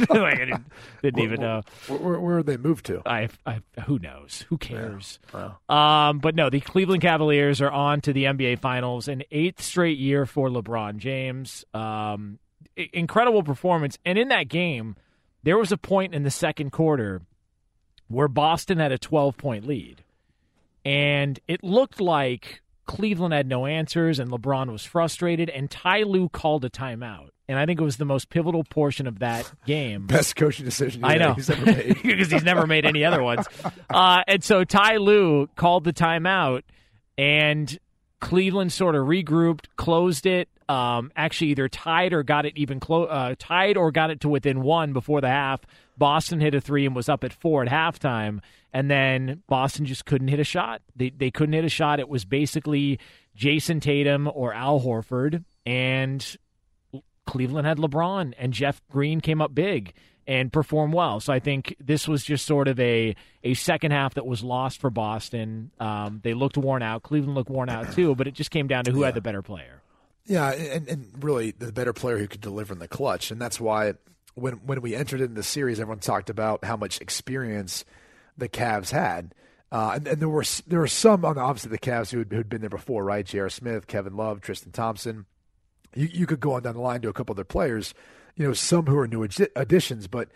I 0.09 0.35
didn't, 0.37 0.65
didn't 1.03 1.19
even 1.19 1.41
know. 1.41 1.61
Where, 1.87 1.99
where, 1.99 2.19
where 2.19 2.43
they 2.43 2.55
moved 2.55 2.85
to? 2.85 3.01
I, 3.05 3.27
I, 3.45 3.59
who 3.85 3.99
knows? 3.99 4.45
Who 4.47 4.57
cares? 4.57 5.19
Um, 5.67 6.19
but 6.19 6.33
no, 6.35 6.49
the 6.49 6.61
Cleveland 6.61 7.01
Cavaliers 7.01 7.61
are 7.61 7.69
on 7.71 7.99
to 8.01 8.13
the 8.13 8.23
NBA 8.23 8.59
Finals, 8.59 9.09
an 9.09 9.23
eighth 9.31 9.61
straight 9.61 9.97
year 9.97 10.25
for 10.25 10.47
LeBron 10.49 10.95
James. 10.97 11.65
Um, 11.73 12.39
incredible 12.93 13.43
performance, 13.43 13.97
and 14.05 14.17
in 14.17 14.29
that 14.29 14.47
game, 14.47 14.95
there 15.43 15.57
was 15.57 15.73
a 15.73 15.77
point 15.77 16.15
in 16.15 16.23
the 16.23 16.31
second 16.31 16.69
quarter 16.71 17.21
where 18.07 18.29
Boston 18.29 18.77
had 18.79 18.93
a 18.93 18.97
12 18.97 19.35
point 19.35 19.67
lead, 19.67 20.03
and 20.85 21.37
it 21.49 21.63
looked 21.65 21.99
like 21.99 22.61
Cleveland 22.89 23.35
had 23.35 23.45
no 23.45 23.67
answers, 23.67 24.17
and 24.17 24.31
LeBron 24.31 24.71
was 24.71 24.83
frustrated, 24.83 25.47
and 25.47 25.69
Ty 25.69 26.01
Lue 26.03 26.27
called 26.27 26.65
a 26.65 26.71
timeout. 26.71 27.29
And 27.47 27.59
I 27.59 27.67
think 27.67 27.79
it 27.79 27.83
was 27.83 27.97
the 27.97 28.05
most 28.05 28.31
pivotal 28.31 28.63
portion 28.63 29.05
of 29.05 29.19
that 29.19 29.51
game. 29.67 30.07
Best 30.07 30.35
coaching 30.35 30.65
decision 30.65 31.05
I 31.05 31.17
know 31.17 31.35
he's 31.35 31.51
ever 31.51 31.67
made. 31.67 31.99
because 32.03 32.31
he's 32.31 32.43
never 32.43 32.65
made 32.65 32.87
any 32.87 33.05
other 33.05 33.21
ones. 33.21 33.45
Uh, 33.91 34.23
and 34.27 34.43
so 34.43 34.63
Ty 34.63 34.97
Lue 34.97 35.47
called 35.55 35.83
the 35.83 35.93
timeout, 35.93 36.63
and 37.15 37.77
Cleveland 38.21 38.73
sort 38.73 38.95
of 38.95 39.05
regrouped, 39.05 39.65
closed 39.75 40.25
it. 40.25 40.49
Um, 40.67 41.11
actually, 41.15 41.51
either 41.51 41.69
tied 41.69 42.11
or 42.11 42.23
got 42.23 42.47
it 42.47 42.53
even 42.55 42.79
uh, 42.89 43.35
tied 43.37 43.77
or 43.77 43.91
got 43.91 44.09
it 44.09 44.21
to 44.21 44.29
within 44.29 44.63
one 44.63 44.93
before 44.93 45.21
the 45.21 45.29
half. 45.29 45.61
Boston 45.95 46.39
hit 46.39 46.55
a 46.55 46.61
three 46.61 46.87
and 46.87 46.95
was 46.95 47.07
up 47.07 47.23
at 47.23 47.33
four 47.33 47.61
at 47.61 47.69
halftime, 47.69 48.39
and 48.73 48.89
then 48.89 49.41
Boston 49.47 49.85
just 49.85 50.05
couldn't 50.05 50.27
hit 50.27 50.39
a 50.39 50.43
shot. 50.43 50.81
They 50.95 51.09
they 51.09 51.31
couldn't 51.31 51.53
hit 51.53 51.65
a 51.65 51.69
shot. 51.69 51.99
It 51.99 52.09
was 52.09 52.25
basically 52.25 52.99
Jayson 53.35 53.79
Tatum 53.81 54.29
or 54.33 54.53
Al 54.53 54.79
Horford, 54.81 55.43
and 55.65 56.25
Cleveland 57.25 57.67
had 57.67 57.77
LeBron 57.77 58.33
and 58.37 58.53
Jeff 58.53 58.81
Green 58.89 59.21
came 59.21 59.41
up 59.41 59.53
big. 59.53 59.93
and 60.27 60.53
performed 60.53 60.93
well. 60.93 61.19
So 61.19 61.33
I 61.33 61.39
think 61.39 61.75
this 61.79 62.07
was 62.07 62.23
just 62.23 62.45
sort 62.45 62.67
of 62.67 62.79
a 62.79 63.15
a 63.43 63.55
second 63.55 63.91
half 63.91 64.13
that 64.13 64.27
was 64.27 64.43
lost 64.43 64.79
for 64.79 64.91
Boston. 64.91 65.71
Um, 65.79 66.19
they 66.23 66.35
looked 66.35 66.55
worn 66.57 66.83
out. 66.83 67.01
Cleveland 67.01 67.33
looked 67.35 67.49
worn 67.49 67.67
out 67.69 67.93
too, 67.93 68.13
but 68.13 68.27
it 68.27 68.35
just 68.35 68.51
came 68.51 68.67
down 68.67 68.83
to 68.83 68.91
who 68.91 68.99
Yeah. 68.99 69.07
had 69.07 69.15
the 69.15 69.21
better 69.21 69.41
player. 69.41 69.81
Yeah, 70.25 70.51
and, 70.51 70.87
and 70.87 71.23
really 71.23 71.49
the 71.51 71.71
better 71.71 71.93
player 71.93 72.19
who 72.19 72.27
could 72.27 72.41
deliver 72.41 72.73
in 72.73 72.77
the 72.79 72.87
clutch, 72.87 73.31
and 73.31 73.41
that's 73.41 73.59
why 73.59 73.93
when 74.35 74.53
when 74.65 74.81
we 74.81 74.93
entered 74.93 75.21
in 75.21 75.33
the 75.33 75.41
series, 75.41 75.79
everyone 75.79 75.97
talked 75.99 76.29
about 76.29 76.63
how 76.63 76.77
much 76.77 77.01
experience 77.01 77.83
the 78.39 78.49
Cavs 78.49 78.91
had, 78.91 79.33
uh, 79.71 79.91
and, 79.95 80.07
and 80.07 80.21
there 80.21 80.29
were 80.29 80.43
there 80.67 80.79
were 80.79 80.87
some 80.87 81.23
on 81.25 81.35
the 81.35 81.41
opposite 81.41 81.67
of 81.67 81.71
the 81.71 81.79
Cavs 81.79 82.11
who 82.11 82.19
had, 82.19 82.31
who'd 82.31 82.49
been 82.49 82.61
there 82.61 82.69
before, 82.69 83.03
right? 83.03 83.25
J.R. 83.25 83.49
Smith, 83.49 83.87
Kevin 83.87 84.15
Love, 84.15 84.41
Tristan 84.41 84.71
Thompson. 84.71 85.25
You 85.95 86.07
you 86.11 86.25
could 86.25 86.39
go 86.39 86.53
on 86.53 86.63
down 86.63 86.75
the 86.75 86.81
line 86.81 87.01
to 87.01 87.09
a 87.09 87.13
couple 87.13 87.33
other 87.33 87.43
players, 87.43 87.93
you 88.35 88.45
know, 88.45 88.53
some 88.53 88.85
who 88.85 88.97
are 88.97 89.07
new 89.07 89.27
addi- 89.27 89.49
additions, 89.55 90.07
but 90.07 90.29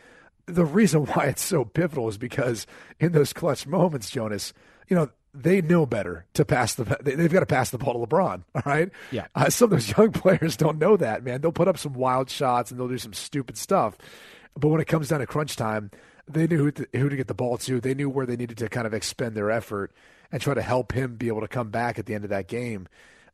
the 0.45 0.65
reason 0.65 1.05
why 1.05 1.25
it's 1.25 1.43
so 1.43 1.63
pivotal 1.65 2.07
is 2.09 2.17
because 2.17 2.67
in 2.99 3.11
those 3.13 3.33
clutch 3.33 3.65
moments, 3.65 4.09
Jonas, 4.09 4.53
you 4.89 4.95
know, 4.95 5.09
they 5.33 5.61
know 5.61 5.85
better 5.87 6.25
to 6.33 6.45
pass 6.45 6.75
the. 6.75 6.83
they- 7.01 7.15
They've 7.15 7.31
got 7.31 7.39
to 7.39 7.45
pass 7.47 7.69
the 7.71 7.77
ball 7.79 7.93
to 7.93 8.07
LeBron. 8.07 8.43
All 8.55 8.61
right. 8.65 8.89
Yeah. 9.11 9.27
Uh, 9.33 9.49
some 9.49 9.65
of 9.65 9.71
those 9.71 9.95
young 9.97 10.11
players 10.11 10.55
don't 10.57 10.77
know 10.77 10.95
that, 10.97 11.23
man. 11.23 11.41
They'll 11.41 11.51
put 11.51 11.67
up 11.67 11.77
some 11.79 11.93
wild 11.93 12.29
shots 12.29 12.69
and 12.69 12.79
they'll 12.79 12.87
do 12.87 12.97
some 12.99 13.13
stupid 13.13 13.57
stuff, 13.57 13.97
but 14.55 14.67
when 14.67 14.79
it 14.81 14.85
comes 14.85 15.07
down 15.09 15.21
to 15.21 15.25
crunch 15.27 15.55
time, 15.55 15.89
they 16.27 16.47
knew 16.47 16.57
who 16.57 16.71
to, 16.71 16.87
who 16.93 17.09
to 17.09 17.15
get 17.15 17.27
the 17.27 17.33
ball 17.33 17.57
to. 17.59 17.79
They 17.79 17.93
knew 17.93 18.09
where 18.09 18.25
they 18.25 18.35
needed 18.35 18.57
to 18.59 18.69
kind 18.69 18.87
of 18.87 18.93
expend 18.93 19.35
their 19.35 19.51
effort 19.51 19.91
and 20.31 20.41
try 20.41 20.53
to 20.53 20.61
help 20.61 20.91
him 20.91 21.15
be 21.15 21.27
able 21.27 21.41
to 21.41 21.47
come 21.47 21.69
back 21.69 21.99
at 21.99 22.05
the 22.05 22.15
end 22.15 22.23
of 22.23 22.29
that 22.31 22.47
game. 22.47 22.87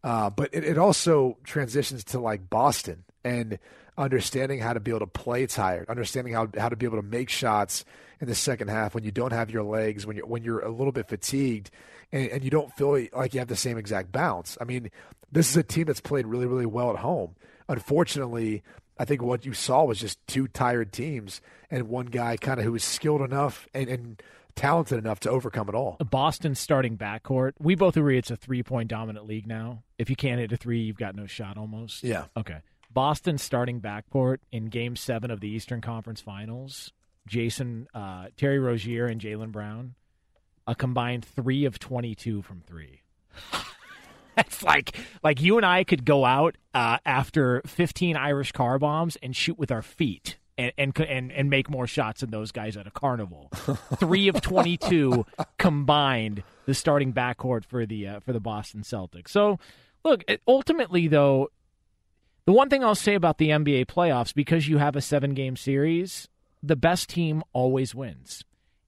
Uh, 0.04 0.30
but 0.30 0.50
it, 0.54 0.64
it 0.64 0.78
also 0.78 1.38
transitions 1.44 2.04
to 2.06 2.20
like 2.20 2.50
Boston 2.50 3.04
and 3.24 3.60
understanding 3.98 4.60
how 4.60 4.74
to 4.74 4.80
be 4.80 4.92
able 4.92 5.00
to 5.00 5.08
play 5.08 5.46
tired, 5.46 5.90
understanding 5.90 6.34
how 6.34 6.48
how 6.58 6.70
to 6.70 6.76
be 6.76 6.86
able 6.86 6.98
to 6.98 7.08
make 7.08 7.30
shots 7.30 7.84
in 8.22 8.28
the 8.28 8.36
second 8.36 8.70
half 8.70 8.96
when 8.96 9.04
you 9.04 9.12
don't 9.12 9.34
have 9.34 9.52
your 9.52 9.64
legs, 9.64 10.06
when 10.06 10.16
you're 10.16 10.26
when 10.26 10.44
you're 10.44 10.62
a 10.62 10.72
little 10.72 10.94
bit 10.94 11.08
fatigued, 11.08 11.70
and, 12.12 12.30
and 12.30 12.44
you 12.44 12.50
don't 12.50 12.74
feel 12.76 12.92
like 13.14 13.34
you 13.34 13.40
have 13.40 13.50
the 13.50 13.56
same 13.56 13.78
exact 13.78 14.12
bounce. 14.12 14.58
I 14.60 14.64
mean, 14.64 14.90
this 15.32 15.50
is 15.50 15.58
a 15.58 15.64
team 15.64 15.86
that's 15.86 16.02
played 16.02 16.26
really 16.26 16.48
really 16.48 16.66
well 16.66 16.92
at 16.92 16.98
home. 16.98 17.36
Unfortunately, 17.68 18.64
I 19.00 19.06
think 19.06 19.22
what 19.22 19.46
you 19.46 19.54
saw 19.54 19.86
was 19.86 20.00
just 20.00 20.20
two 20.28 20.48
tired 20.50 20.92
teams 20.92 21.40
and 21.72 21.88
one 21.88 22.08
guy 22.08 22.36
kind 22.36 22.60
of 22.60 22.66
who 22.66 22.74
was 22.74 22.84
skilled 22.84 23.22
enough 23.22 23.68
and, 23.74 23.90
and 23.90 24.22
talented 24.56 25.00
enough 25.00 25.22
to 25.22 25.30
overcome 25.30 25.70
it 25.70 25.76
all. 25.76 25.96
Boston 26.10 26.54
starting 26.54 26.98
backcourt. 26.98 27.54
We 27.60 27.76
both 27.76 27.96
agree 27.96 28.18
it's 28.18 28.30
a 28.30 28.36
three 28.36 28.62
point 28.62 28.90
dominant 28.90 29.26
league 29.26 29.48
now. 29.48 29.84
If 29.98 30.10
you 30.10 30.18
can't 30.18 30.42
hit 30.42 30.52
a 30.52 30.58
three, 30.58 30.82
you've 30.82 30.98
got 30.98 31.16
no 31.16 31.26
shot 31.26 31.58
almost. 31.58 32.04
Yeah. 32.04 32.26
Okay. 32.36 32.58
Boston 32.92 33.38
starting 33.38 33.80
backcourt 33.80 34.40
in 34.52 34.66
Game 34.66 34.98
Seven 34.98 35.32
of 35.32 35.40
the 35.40 35.48
Eastern 35.48 35.80
Conference 35.80 36.20
Finals. 36.20 36.92
Jason, 37.26 37.88
uh, 37.94 38.28
Terry 38.36 38.60
Rozier, 38.60 39.06
and 39.06 39.22
Jaylen 39.22 39.52
Brown, 39.52 39.94
a 40.66 40.74
combined 40.74 41.24
three 41.24 41.66
of 41.66 41.78
twenty-two 41.78 42.42
from 42.42 42.62
three. 42.62 43.02
That's 44.40 44.64
like 44.64 44.98
like 45.22 45.42
you 45.42 45.58
and 45.58 45.66
I 45.66 45.84
could 45.84 46.06
go 46.06 46.26
out 46.26 46.58
uh, 46.74 46.98
after 47.06 47.62
15 47.66 48.16
Irish 48.16 48.52
car 48.52 48.80
bombs 48.80 49.18
and 49.22 49.36
shoot 49.36 49.58
with 49.60 49.72
our 49.72 49.82
feet 49.82 50.38
and 50.58 50.72
and 50.78 50.98
and, 51.00 51.32
and 51.32 51.50
make 51.50 51.70
more 51.70 51.88
shots 51.88 52.22
than 52.22 52.32
those 52.32 52.52
guys 52.52 52.78
at 52.78 52.88
a 52.88 52.92
carnival. 52.92 53.50
Three 53.98 54.28
of 54.28 54.42
22 54.42 55.26
combined, 55.58 56.44
the 56.66 56.74
starting 56.74 57.14
backcourt 57.14 57.66
for 57.66 57.86
the 57.86 58.08
uh, 58.08 58.20
for 58.22 58.34
the 58.34 58.40
Boston 58.40 58.82
Celtics. 58.82 59.30
So, 59.30 59.60
look, 60.04 60.24
ultimately 60.48 61.08
though, 61.08 61.50
the 62.46 62.54
one 62.54 62.70
thing 62.70 62.84
I'll 62.84 62.96
say 62.96 63.16
about 63.16 63.40
the 63.40 63.50
NBA 63.50 63.88
playoffs 63.88 64.34
because 64.34 64.68
you 64.68 64.78
have 64.78 64.96
a 64.96 65.02
seven 65.02 65.34
game 65.34 65.56
series, 65.56 66.30
the 66.64 66.78
best 66.78 67.10
team 67.10 67.44
always 67.52 67.94
wins, 67.94 68.44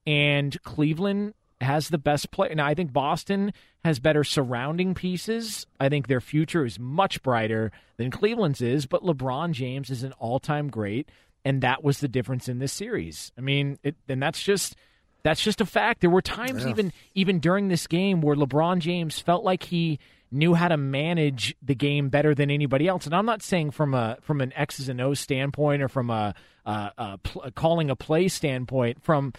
and 0.07 0.61
Cleveland 0.63 1.33
has 1.61 1.89
the 1.89 1.97
best 1.97 2.31
play. 2.31 2.53
Now, 2.53 2.65
I 2.65 2.73
think 2.73 2.91
Boston 2.93 3.53
has 3.83 3.99
better 3.99 4.23
surrounding 4.23 4.93
pieces. 4.93 5.65
I 5.79 5.89
think 5.89 6.07
their 6.07 6.21
future 6.21 6.65
is 6.65 6.79
much 6.79 7.21
brighter 7.23 7.71
than 7.97 8.11
Cleveland's 8.11 8.61
is, 8.61 8.85
but 8.85 9.03
LeBron 9.03 9.51
James 9.51 9.89
is 9.89 10.03
an 10.03 10.13
all 10.13 10.39
time 10.39 10.69
great, 10.69 11.09
and 11.45 11.61
that 11.61 11.83
was 11.83 11.99
the 11.99 12.07
difference 12.07 12.47
in 12.47 12.59
this 12.59 12.73
series. 12.73 13.31
I 13.37 13.41
mean, 13.41 13.79
it, 13.83 13.95
and 14.07 14.21
that's 14.21 14.41
just. 14.41 14.75
That's 15.23 15.43
just 15.43 15.61
a 15.61 15.67
fact. 15.67 16.01
There 16.01 16.09
were 16.09 16.23
times 16.23 16.63
Yeah. 16.63 16.71
even 16.71 16.91
even 17.13 17.39
during 17.39 17.67
this 17.67 17.85
game 17.85 18.21
where 18.21 18.35
LeBron 18.35 18.79
James 18.79 19.19
felt 19.19 19.43
like 19.43 19.61
he 19.61 19.99
knew 20.31 20.55
how 20.55 20.67
to 20.67 20.77
manage 20.77 21.55
the 21.61 21.75
game 21.75 22.09
better 22.09 22.33
than 22.33 22.49
anybody 22.49 22.87
else. 22.87 23.05
And 23.05 23.13
I'm 23.13 23.27
not 23.27 23.43
saying 23.43 23.69
from 23.69 23.93
a 23.93 24.17
from 24.21 24.41
an 24.41 24.51
X's 24.55 24.89
and 24.89 24.99
O's 24.99 25.19
standpoint 25.19 25.83
or 25.83 25.89
from 25.89 26.09
a, 26.09 26.33
a, 26.65 26.91
a, 26.97 27.17
pl- 27.19 27.43
a 27.43 27.51
calling 27.51 27.91
a 27.91 27.95
play 27.95 28.29
standpoint. 28.29 29.03
From 29.03 29.31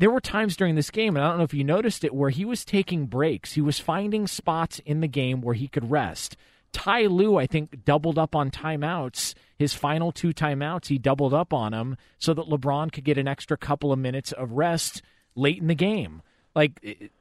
there 0.00 0.10
were 0.10 0.20
times 0.20 0.56
during 0.56 0.76
this 0.76 0.90
game, 0.90 1.14
and 1.14 1.22
I 1.22 1.28
don't 1.28 1.38
know 1.38 1.44
if 1.44 1.52
you 1.52 1.62
noticed 1.62 2.04
it, 2.04 2.14
where 2.14 2.30
he 2.30 2.46
was 2.46 2.64
taking 2.64 3.04
breaks. 3.04 3.52
He 3.52 3.60
was 3.60 3.78
finding 3.78 4.26
spots 4.26 4.78
in 4.86 5.00
the 5.00 5.06
game 5.06 5.42
where 5.42 5.54
he 5.54 5.68
could 5.68 5.90
rest. 5.90 6.38
Ty 6.72 7.02
Lue, 7.02 7.36
I 7.36 7.46
think, 7.46 7.84
doubled 7.84 8.18
up 8.18 8.34
on 8.34 8.50
timeouts. 8.50 9.34
His 9.58 9.74
final 9.74 10.10
two 10.10 10.32
timeouts, 10.32 10.86
he 10.86 10.96
doubled 10.96 11.34
up 11.34 11.52
on 11.52 11.72
them 11.72 11.98
so 12.18 12.32
that 12.32 12.48
LeBron 12.48 12.90
could 12.90 13.04
get 13.04 13.18
an 13.18 13.28
extra 13.28 13.58
couple 13.58 13.92
of 13.92 13.98
minutes 13.98 14.32
of 14.32 14.52
rest 14.52 15.02
late 15.34 15.58
in 15.58 15.66
the 15.66 15.74
game. 15.74 16.22
Like, 16.54 16.80
it, 16.82 17.12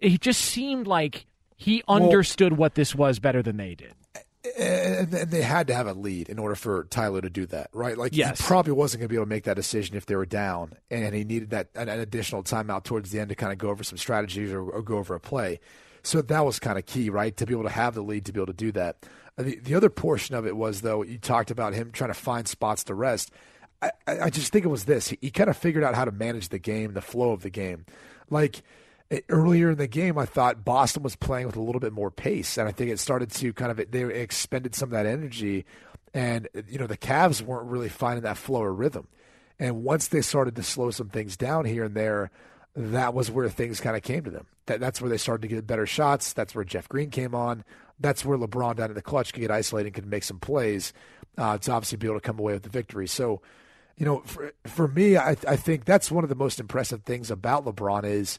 it 0.00 0.20
just 0.20 0.40
seemed 0.40 0.88
like 0.88 1.24
he 1.56 1.84
understood 1.86 2.54
what 2.56 2.74
this 2.74 2.96
was 2.96 3.20
better 3.20 3.44
than 3.44 3.58
they 3.58 3.76
did. 3.76 3.94
And, 4.56 5.08
they 5.10 5.42
had 5.42 5.66
to 5.66 5.74
have 5.74 5.86
a 5.86 5.92
lead 5.94 6.28
in 6.28 6.38
order 6.38 6.54
for 6.54 6.84
Ty 6.84 7.08
Lue 7.08 7.20
to 7.20 7.30
do 7.30 7.44
that, 7.46 7.70
right? 7.72 7.98
Like 7.98 8.14
Yes. 8.14 8.38
he 8.38 8.46
probably 8.46 8.72
wasn't 8.72 9.00
going 9.00 9.08
to 9.08 9.12
be 9.12 9.16
able 9.16 9.26
to 9.26 9.30
make 9.30 9.44
that 9.44 9.56
decision 9.56 9.96
if 9.96 10.06
they 10.06 10.14
were 10.16 10.26
down, 10.26 10.74
and 10.90 11.14
he 11.14 11.24
needed 11.24 11.50
that 11.50 11.68
an, 11.74 11.88
additional 11.88 12.42
timeout 12.44 12.84
towards 12.84 13.10
the 13.10 13.18
end 13.20 13.30
to 13.30 13.34
kind 13.34 13.52
of 13.52 13.58
go 13.58 13.68
over 13.68 13.82
some 13.82 13.98
strategies 13.98 14.52
or, 14.52 14.62
or 14.62 14.80
go 14.82 14.98
over 14.98 15.14
a 15.14 15.20
play. 15.20 15.58
So 16.04 16.22
that 16.22 16.44
was 16.44 16.58
kind 16.60 16.78
of 16.78 16.86
key, 16.86 17.10
right? 17.10 17.36
To 17.36 17.46
be 17.46 17.52
able 17.52 17.64
to 17.64 17.68
have 17.70 17.94
the 17.94 18.02
lead, 18.02 18.24
to 18.26 18.32
be 18.32 18.38
able 18.38 18.46
to 18.46 18.52
do 18.52 18.72
that. 18.72 19.04
Uh, 19.36 19.42
The, 19.42 19.56
the 19.56 19.74
other 19.74 19.90
portion 19.90 20.34
of 20.36 20.46
it 20.46 20.56
was 20.56 20.80
though 20.82 21.02
you 21.02 21.18
talked 21.18 21.50
about 21.50 21.74
him 21.74 21.90
trying 21.90 22.10
to 22.10 22.14
find 22.14 22.46
spots 22.46 22.84
to 22.84 22.94
rest. 22.94 23.32
I, 23.82 23.90
I 24.06 24.30
just 24.30 24.52
think 24.52 24.64
it 24.64 24.68
was 24.68 24.84
this. 24.84 25.08
He, 25.08 25.18
he 25.20 25.30
kind 25.30 25.50
of 25.50 25.56
figured 25.56 25.84
out 25.84 25.94
how 25.94 26.04
to 26.04 26.12
manage 26.12 26.48
the 26.48 26.58
game, 26.58 26.94
the 26.94 27.00
flow 27.02 27.32
of 27.32 27.42
the 27.42 27.50
game. 27.50 27.86
Like 28.30 28.62
earlier 29.28 29.70
in 29.70 29.78
the 29.78 29.86
game, 29.86 30.18
I 30.18 30.26
thought 30.26 30.64
Boston 30.64 31.02
was 31.02 31.16
playing 31.16 31.46
with 31.46 31.56
a 31.56 31.62
little 31.62 31.80
bit 31.80 31.92
more 31.92 32.10
pace, 32.10 32.58
and 32.58 32.68
I 32.68 32.72
think 32.72 32.90
it 32.90 32.98
started 32.98 33.30
to 33.32 33.52
kind 33.52 33.70
of 33.70 33.90
they 33.90 34.02
expended 34.04 34.74
some 34.74 34.88
of 34.88 34.92
that 34.92 35.06
energy, 35.06 35.64
and 36.12 36.48
you 36.68 36.78
know 36.78 36.86
the 36.86 36.96
Cavs 36.96 37.42
weren't 37.42 37.68
really 37.68 37.88
finding 37.88 38.22
that 38.24 38.36
flow 38.36 38.62
or 38.62 38.72
rhythm. 38.72 39.08
And 39.58 39.82
once 39.82 40.08
they 40.08 40.20
started 40.20 40.54
to 40.56 40.62
slow 40.62 40.90
some 40.90 41.08
things 41.08 41.36
down 41.36 41.64
here 41.64 41.84
and 41.84 41.94
there, 41.94 42.30
that 42.76 43.12
was 43.12 43.30
where 43.30 43.48
things 43.48 43.80
kind 43.80 43.96
of 43.96 44.02
came 44.02 44.22
to 44.24 44.30
them. 44.30 44.46
That, 44.66 44.78
that's 44.78 45.00
where 45.00 45.10
they 45.10 45.16
started 45.16 45.42
to 45.42 45.48
get 45.48 45.66
better 45.66 45.86
shots. 45.86 46.32
That's 46.32 46.54
where 46.54 46.64
Jeff 46.64 46.88
Green 46.88 47.10
came 47.10 47.34
on. 47.34 47.64
That's 47.98 48.24
where 48.24 48.38
LeBron 48.38 48.76
down 48.76 48.90
in 48.90 48.94
the 48.94 49.02
clutch 49.02 49.32
could 49.32 49.40
get 49.40 49.50
isolated 49.50 49.88
and 49.88 49.94
could 49.94 50.06
make 50.06 50.22
some 50.22 50.38
plays 50.38 50.92
uh, 51.36 51.58
to 51.58 51.72
obviously 51.72 51.98
be 51.98 52.06
able 52.06 52.20
to 52.20 52.26
come 52.26 52.38
away 52.38 52.52
with 52.52 52.62
the 52.62 52.68
victory. 52.68 53.08
So, 53.08 53.42
you 53.96 54.06
know, 54.06 54.22
for, 54.24 54.52
for 54.64 54.86
me, 54.86 55.16
I, 55.16 55.30
I 55.30 55.56
think 55.56 55.84
that's 55.84 56.10
one 56.10 56.22
of 56.22 56.30
the 56.30 56.36
most 56.36 56.60
impressive 56.60 57.02
things 57.02 57.30
about 57.32 57.64
LeBron 57.64 58.04
is, 58.04 58.38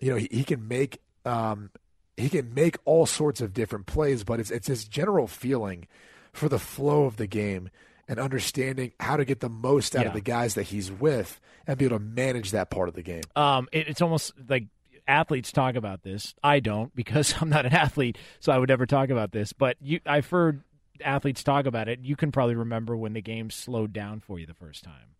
you 0.00 0.10
know, 0.10 0.16
he, 0.16 0.28
he 0.30 0.44
can 0.44 0.66
make 0.68 1.00
um, 1.24 1.70
he 2.16 2.28
can 2.28 2.54
make 2.54 2.76
all 2.84 3.06
sorts 3.06 3.40
of 3.40 3.52
different 3.52 3.86
plays, 3.86 4.24
but 4.24 4.40
it's 4.40 4.50
it's 4.50 4.66
his 4.66 4.84
general 4.84 5.26
feeling 5.26 5.86
for 6.32 6.48
the 6.48 6.58
flow 6.58 7.04
of 7.04 7.16
the 7.16 7.26
game 7.26 7.70
and 8.08 8.18
understanding 8.18 8.92
how 9.00 9.16
to 9.16 9.24
get 9.24 9.40
the 9.40 9.48
most 9.48 9.96
out 9.96 10.06
of 10.06 10.12
the 10.12 10.20
guys 10.20 10.54
that 10.54 10.64
he's 10.64 10.92
with 10.92 11.40
and 11.66 11.78
be 11.78 11.86
able 11.86 11.98
to 11.98 12.04
manage 12.04 12.50
that 12.50 12.70
part 12.70 12.88
of 12.88 12.94
the 12.94 13.02
game. 13.02 13.22
Um, 13.34 13.68
it, 13.72 13.88
it's 13.88 14.02
almost 14.02 14.32
like 14.48 14.64
athletes 15.06 15.52
talk 15.52 15.74
about 15.74 16.02
this. 16.02 16.34
I 16.42 16.60
don't 16.60 16.94
because 16.94 17.34
I'm 17.40 17.48
not 17.48 17.66
an 17.66 17.72
athlete, 17.72 18.18
so 18.40 18.52
I 18.52 18.58
would 18.58 18.68
never 18.68 18.86
talk 18.86 19.10
about 19.10 19.32
this. 19.32 19.52
But 19.52 19.76
you, 19.80 20.00
I've 20.06 20.28
heard 20.28 20.62
athletes 21.02 21.42
talk 21.42 21.66
about 21.66 21.88
it. 21.88 22.00
You 22.00 22.16
can 22.16 22.32
probably 22.32 22.54
remember 22.54 22.96
when 22.96 23.14
the 23.14 23.22
game 23.22 23.50
slowed 23.50 23.92
down 23.92 24.20
for 24.20 24.38
you 24.38 24.46
the 24.46 24.54
first 24.54 24.84
time, 24.84 25.16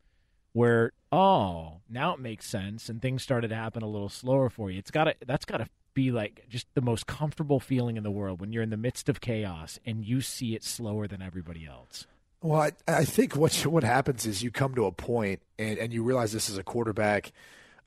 where 0.53 0.93
oh 1.15 1.81
now 1.89 2.13
it 2.15 2.21
makes 2.21 2.47
sense 2.47 2.89
and 2.89 3.01
things 3.01 3.23
started 3.23 3.49
to 3.49 3.55
happen 3.55 3.83
a 3.83 3.89
little 3.89 4.09
slower 4.09 4.51
for 4.51 4.71
you. 4.71 4.79
It's 4.79 4.91
got 4.91 5.05
to 5.05 5.15
that's 5.27 5.45
got 5.45 5.59
to 5.59 5.69
be 5.95 6.11
like 6.11 6.45
just 6.49 6.67
the 6.75 6.81
most 6.81 7.07
comfortable 7.07 7.61
feeling 7.61 7.97
in 7.97 8.03
the 8.03 8.11
world 8.11 8.41
when 8.41 8.53
you're 8.53 8.63
in 8.63 8.71
the 8.71 8.77
midst 8.77 9.09
of 9.09 9.21
chaos 9.21 9.79
and 9.87 10.05
you 10.05 10.21
see 10.21 10.55
it 10.55 10.65
slower 10.65 11.07
than 11.07 11.23
everybody 11.23 11.67
else. 11.67 12.07
Well, 12.43 12.61
I, 12.61 12.73
I 12.87 13.05
think 13.05 13.37
what 13.37 13.55
what 13.67 13.85
happens 13.85 14.27
is 14.27 14.43
you 14.43 14.51
come 14.51 14.75
to 14.75 14.85
a 14.85 14.93
point 14.93 15.41
and, 15.59 15.79
and 15.79 15.93
you 15.95 16.03
realize 16.03 16.33
this 16.33 16.51
is 16.51 16.59
a 16.59 16.63
quarterback, 16.63 17.33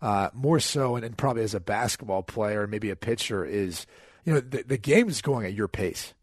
uh, 0.01 0.29
more 0.33 0.59
so, 0.59 0.95
and, 0.95 1.05
and 1.05 1.15
probably 1.15 1.43
as 1.43 1.53
a 1.53 1.59
basketball 1.59 2.23
player, 2.23 2.63
and 2.63 2.71
maybe 2.71 2.89
a 2.89 2.95
pitcher, 2.95 3.45
is 3.45 3.85
you 4.25 4.33
know 4.33 4.39
the, 4.39 4.63
the 4.63 4.77
game 4.77 5.09
is 5.09 5.21
going 5.21 5.45
at 5.45 5.53
your 5.53 5.67
pace. 5.67 6.13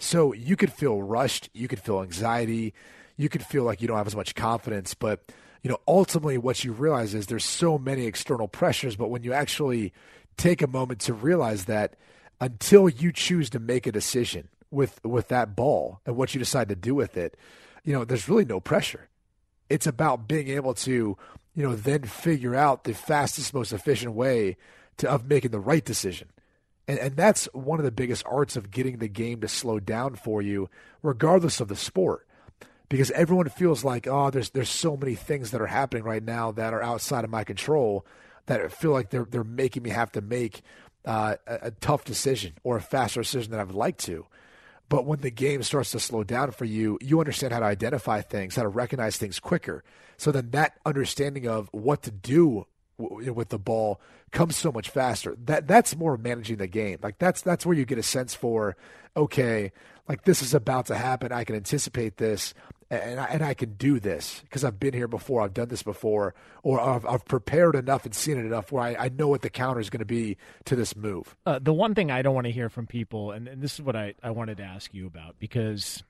So 0.00 0.32
you 0.32 0.56
could 0.56 0.72
feel 0.72 1.00
rushed, 1.00 1.48
you 1.52 1.68
could 1.68 1.78
feel 1.78 2.02
anxiety, 2.02 2.74
you 3.16 3.28
could 3.28 3.44
feel 3.44 3.62
like 3.62 3.80
you 3.80 3.86
don't 3.86 3.98
have 3.98 4.08
as 4.08 4.16
much 4.16 4.34
confidence, 4.34 4.94
but 4.94 5.22
you 5.64 5.70
know 5.70 5.80
ultimately 5.88 6.38
what 6.38 6.62
you 6.62 6.72
realize 6.72 7.14
is 7.14 7.26
there's 7.26 7.44
so 7.44 7.78
many 7.78 8.04
external 8.04 8.46
pressures, 8.46 8.94
but 8.94 9.08
when 9.08 9.24
you 9.24 9.32
actually 9.32 9.92
take 10.36 10.62
a 10.62 10.68
moment 10.68 11.00
to 11.00 11.14
realize 11.14 11.64
that 11.64 11.96
until 12.40 12.88
you 12.88 13.10
choose 13.10 13.50
to 13.50 13.58
make 13.58 13.86
a 13.86 13.92
decision 13.92 14.48
with 14.70 15.02
with 15.04 15.28
that 15.28 15.56
ball 15.56 16.00
and 16.06 16.16
what 16.16 16.34
you 16.34 16.38
decide 16.38 16.68
to 16.68 16.76
do 16.76 16.94
with 16.94 17.16
it, 17.16 17.36
you 17.82 17.94
know, 17.94 18.04
there's 18.04 18.28
really 18.28 18.44
no 18.44 18.60
pressure. 18.60 19.08
It's 19.70 19.86
about 19.86 20.28
being 20.28 20.48
able 20.48 20.74
to, 20.74 21.16
you 21.54 21.62
know, 21.62 21.74
then 21.74 22.02
figure 22.02 22.54
out 22.54 22.84
the 22.84 22.92
fastest, 22.92 23.54
most 23.54 23.72
efficient 23.72 24.12
way 24.12 24.58
to, 24.98 25.10
of 25.10 25.26
making 25.26 25.52
the 25.52 25.60
right 25.60 25.84
decision. 25.84 26.28
And, 26.86 26.98
and 26.98 27.16
that's 27.16 27.46
one 27.54 27.78
of 27.78 27.86
the 27.86 27.90
biggest 27.90 28.22
arts 28.26 28.56
of 28.56 28.70
getting 28.70 28.98
the 28.98 29.08
game 29.08 29.40
to 29.40 29.48
slow 29.48 29.80
down 29.80 30.16
for 30.16 30.42
you, 30.42 30.68
regardless 31.02 31.60
of 31.60 31.68
the 31.68 31.76
sport. 31.76 32.26
Because 32.88 33.10
everyone 33.12 33.48
feels 33.48 33.82
like, 33.84 34.06
oh, 34.06 34.30
there's 34.30 34.50
there's 34.50 34.68
so 34.68 34.96
many 34.96 35.14
things 35.14 35.50
that 35.50 35.60
are 35.60 35.66
happening 35.66 36.04
right 36.04 36.22
now 36.22 36.52
that 36.52 36.74
are 36.74 36.82
outside 36.82 37.24
of 37.24 37.30
my 37.30 37.44
control 37.44 38.06
that 38.46 38.72
feel 38.72 38.92
like 38.92 39.10
they're 39.10 39.24
they're 39.24 39.44
making 39.44 39.82
me 39.82 39.90
have 39.90 40.12
to 40.12 40.20
make 40.20 40.62
uh, 41.04 41.36
a, 41.46 41.58
a 41.62 41.70
tough 41.70 42.04
decision 42.04 42.52
or 42.62 42.76
a 42.76 42.82
faster 42.82 43.22
decision 43.22 43.50
than 43.50 43.60
I 43.60 43.64
would 43.64 43.74
like 43.74 43.96
to. 43.98 44.26
But 44.88 45.06
when 45.06 45.20
the 45.20 45.30
game 45.30 45.62
starts 45.62 45.92
to 45.92 46.00
slow 46.00 46.24
down 46.24 46.50
for 46.50 46.66
you, 46.66 46.98
you 47.00 47.18
understand 47.18 47.52
how 47.52 47.60
to 47.60 47.66
identify 47.66 48.20
things, 48.20 48.56
how 48.56 48.62
to 48.62 48.68
recognize 48.68 49.16
things 49.16 49.40
quicker. 49.40 49.82
So 50.18 50.30
then 50.30 50.50
that 50.50 50.78
understanding 50.84 51.48
of 51.48 51.68
what 51.72 52.02
to 52.02 52.10
do 52.10 52.66
with 52.98 53.48
the 53.48 53.58
ball 53.58 54.00
comes 54.30 54.56
so 54.56 54.70
much 54.70 54.90
faster. 54.90 55.36
That 55.44 55.66
that's 55.66 55.96
more 55.96 56.16
managing 56.16 56.58
the 56.58 56.66
game. 56.66 56.98
Like 57.02 57.18
that's 57.18 57.42
that's 57.42 57.64
where 57.64 57.76
you 57.76 57.84
get 57.84 57.98
a 57.98 58.02
sense 58.02 58.34
for 58.34 58.76
okay, 59.16 59.72
like 60.08 60.24
this 60.24 60.42
is 60.42 60.54
about 60.54 60.86
to 60.86 60.96
happen. 60.96 61.32
I 61.32 61.44
can 61.44 61.56
anticipate 61.56 62.16
this, 62.18 62.52
and 62.90 63.18
I, 63.18 63.24
and 63.26 63.42
I 63.42 63.54
can 63.54 63.74
do 63.74 63.98
this 63.98 64.40
because 64.42 64.64
I've 64.64 64.78
been 64.78 64.94
here 64.94 65.08
before. 65.08 65.40
I've 65.40 65.54
done 65.54 65.68
this 65.68 65.82
before, 65.82 66.34
or 66.62 66.80
I've, 66.80 67.06
I've 67.06 67.24
prepared 67.24 67.74
enough 67.74 68.04
and 68.04 68.14
seen 68.14 68.38
it 68.38 68.44
enough 68.44 68.70
where 68.70 68.82
I, 68.82 69.06
I 69.06 69.08
know 69.08 69.28
what 69.28 69.42
the 69.42 69.50
counter 69.50 69.80
is 69.80 69.90
going 69.90 70.00
to 70.00 70.04
be 70.04 70.36
to 70.66 70.76
this 70.76 70.94
move. 70.94 71.36
Uh, 71.46 71.58
the 71.60 71.72
one 71.72 71.94
thing 71.94 72.10
I 72.10 72.22
don't 72.22 72.34
want 72.34 72.46
to 72.46 72.52
hear 72.52 72.68
from 72.68 72.86
people, 72.86 73.32
and, 73.32 73.48
and 73.48 73.62
this 73.62 73.74
is 73.74 73.82
what 73.82 73.96
I, 73.96 74.14
I 74.22 74.30
wanted 74.30 74.58
to 74.58 74.64
ask 74.64 74.92
you 74.92 75.06
about 75.06 75.36
because 75.38 76.02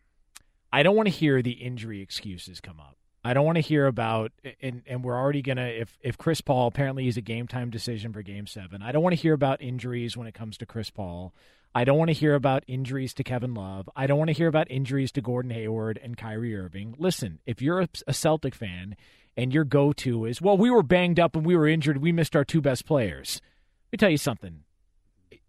I 0.73 0.83
don't 0.83 0.97
want 0.97 1.07
to 1.07 1.15
hear 1.15 1.41
the 1.41 1.53
injury 1.53 2.01
excuses 2.01 2.61
come 2.61 2.81
up. 2.81 2.97
I 3.27 3.33
don't 3.33 3.47
want 3.47 3.57
to 3.57 3.63
hear 3.63 3.87
about, 3.87 4.33
and, 4.61 4.83
and 4.87 5.03
we're 5.03 5.17
already 5.17 5.41
to, 5.43 5.81
if, 5.81 5.97
if 6.03 6.19
Chris 6.19 6.43
Paul 6.43 6.67
apparently 6.67 7.09
is 7.09 7.17
a 7.17 7.23
game 7.23 7.47
time 7.47 7.71
decision 7.71 8.13
for 8.13 8.21
game 8.21 8.47
seven, 8.47 8.83
I 8.83 8.93
don't 8.93 9.03
want 9.03 9.15
to 9.15 9.21
hear 9.21 9.33
about 9.33 9.63
injuries 9.63 10.15
when 10.15 10.27
it 10.27 10.35
comes 10.35 10.59
to 10.59 10.67
Chris 10.67 10.91
Paul. 10.91 11.33
I 11.75 11.85
don't 11.85 11.99
want 11.99 12.09
to 12.09 12.15
hear 12.15 12.35
about 12.35 12.63
injuries 12.69 13.13
to 13.15 13.25
Kevin 13.25 13.55
Love. 13.55 13.91
I 13.97 14.07
don't 14.07 14.19
want 14.19 14.29
to 14.29 14.35
hear 14.35 14.47
about 14.47 14.71
injuries 14.71 15.11
to 15.13 15.21
Gordon 15.21 15.51
Hayward 15.51 15.99
and 16.03 16.17
Kyrie 16.17 16.57
Irving. 16.57 16.95
Listen, 16.99 17.41
if 17.47 17.61
you're 17.61 17.81
a, 18.07 18.13
Celtic 18.13 18.55
fan 18.55 18.97
and 19.37 19.53
your 19.53 19.65
go 19.65 19.93
to 19.95 20.25
is, 20.25 20.41
well, 20.41 20.57
we 20.57 20.71
were 20.71 20.85
banged 20.85 21.19
up 21.19 21.35
and 21.35 21.45
we 21.45 21.57
were 21.57 21.67
injured, 21.67 21.99
we 21.99 22.13
missed 22.13 22.37
our 22.37 22.45
two 22.45 22.61
best 22.61 22.87
players. 22.87 23.41
Let 23.89 23.93
me 23.93 23.97
tell 23.99 24.11
you 24.11 24.19
something. 24.19 24.61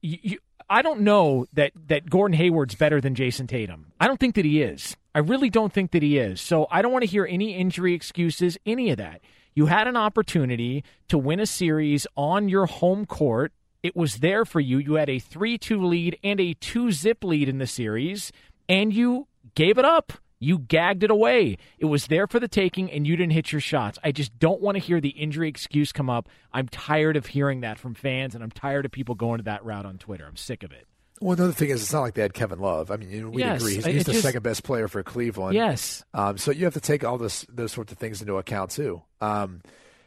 You, 0.01 0.17
you, 0.21 0.39
I 0.67 0.81
don't 0.81 1.01
know 1.01 1.45
that, 1.53 1.73
that 1.87 2.09
Gordon 2.09 2.35
Hayward's 2.35 2.73
better 2.73 2.99
than 2.99 3.13
Jayson 3.13 3.47
Tatum. 3.47 3.93
I 3.99 4.07
don't 4.07 4.19
think 4.19 4.33
that 4.35 4.45
he 4.45 4.63
is. 4.63 4.97
I 5.13 5.19
really 5.19 5.51
don't 5.51 5.71
think 5.71 5.91
that 5.91 6.01
he 6.01 6.17
is. 6.17 6.41
So 6.41 6.65
I 6.71 6.81
don't 6.81 6.91
want 6.91 7.03
to 7.03 7.09
hear 7.09 7.25
any 7.25 7.53
injury 7.53 7.93
excuses, 7.93 8.57
any 8.65 8.89
of 8.89 8.97
that. 8.97 9.21
You 9.53 9.67
had 9.67 9.87
an 9.87 9.95
opportunity 9.95 10.83
to 11.07 11.17
win 11.19 11.39
a 11.39 11.45
series 11.45 12.07
on 12.17 12.49
your 12.49 12.65
home 12.65 13.05
court. 13.05 13.53
It 13.85 13.95
was 13.95 14.15
there 14.15 14.45
for 14.45 14.59
you. 14.59 14.79
You 14.79 14.95
had 14.95 15.11
a 15.11 15.19
3 15.19 15.59
2 15.59 15.85
lead 15.85 16.17
and 16.23 16.39
a 16.39 16.55
2 16.55 16.91
zip 16.91 17.23
lead 17.23 17.47
in 17.47 17.59
the 17.59 17.67
series, 17.67 18.31
and 18.67 18.91
you 18.91 19.27
gave 19.53 19.77
it 19.77 19.85
up. 19.85 20.11
You 20.39 20.57
gagged 20.57 21.03
it 21.03 21.11
away. 21.11 21.59
It 21.77 21.85
was 21.85 22.07
there 22.07 22.25
for 22.25 22.39
the 22.39 22.47
taking, 22.47 22.91
and 22.91 23.05
you 23.05 23.15
didn't 23.15 23.33
hit 23.33 23.51
your 23.51 23.61
shots. 23.61 23.99
I 24.03 24.11
just 24.11 24.39
don't 24.39 24.59
want 24.59 24.73
to 24.75 24.79
hear 24.79 24.99
the 24.99 25.09
injury 25.09 25.49
excuse 25.49 25.91
come 25.91 26.09
up. 26.09 26.29
I'm 26.51 26.67
tired 26.67 27.15
of 27.15 27.27
hearing 27.27 27.61
that 27.61 27.77
from 27.77 27.93
fans, 27.93 28.33
and 28.33 28.43
I'm 28.43 28.49
tired 28.49 28.85
of 28.85 28.91
people 28.91 29.13
going 29.13 29.37
to 29.37 29.43
that 29.43 29.63
route 29.63 29.85
on 29.85 29.99
Twitter. 29.99 30.25
I'm 30.25 30.35
sick 30.35 30.63
of 30.63 30.71
it. 30.71 30.87
Well, 31.21 31.33
another 31.33 31.53
thing 31.53 31.69
is, 31.69 31.83
it's 31.83 31.93
not 31.93 32.01
like 32.01 32.15
they 32.15 32.23
had 32.23 32.33
Kevin 32.33 32.57
Love. 32.57 32.89
I 32.89 32.97
mean, 32.97 33.33
we 33.33 33.43
yes, 33.43 33.61
agree 33.61 33.75
he's, 33.75 33.85
he's 33.85 34.03
the 34.05 34.13
just, 34.13 34.23
second 34.23 34.41
best 34.41 34.63
player 34.63 34.87
for 34.87 35.03
Cleveland. 35.03 35.53
Yes. 35.53 36.03
Um, 36.15 36.39
so 36.39 36.49
you 36.49 36.65
have 36.65 36.73
to 36.73 36.81
take 36.81 37.03
all 37.03 37.19
this, 37.19 37.45
those 37.53 37.71
sorts 37.71 37.91
of 37.91 37.99
things 37.99 38.19
into 38.19 38.37
account 38.37 38.71
too. 38.71 39.03
Um, 39.21 39.61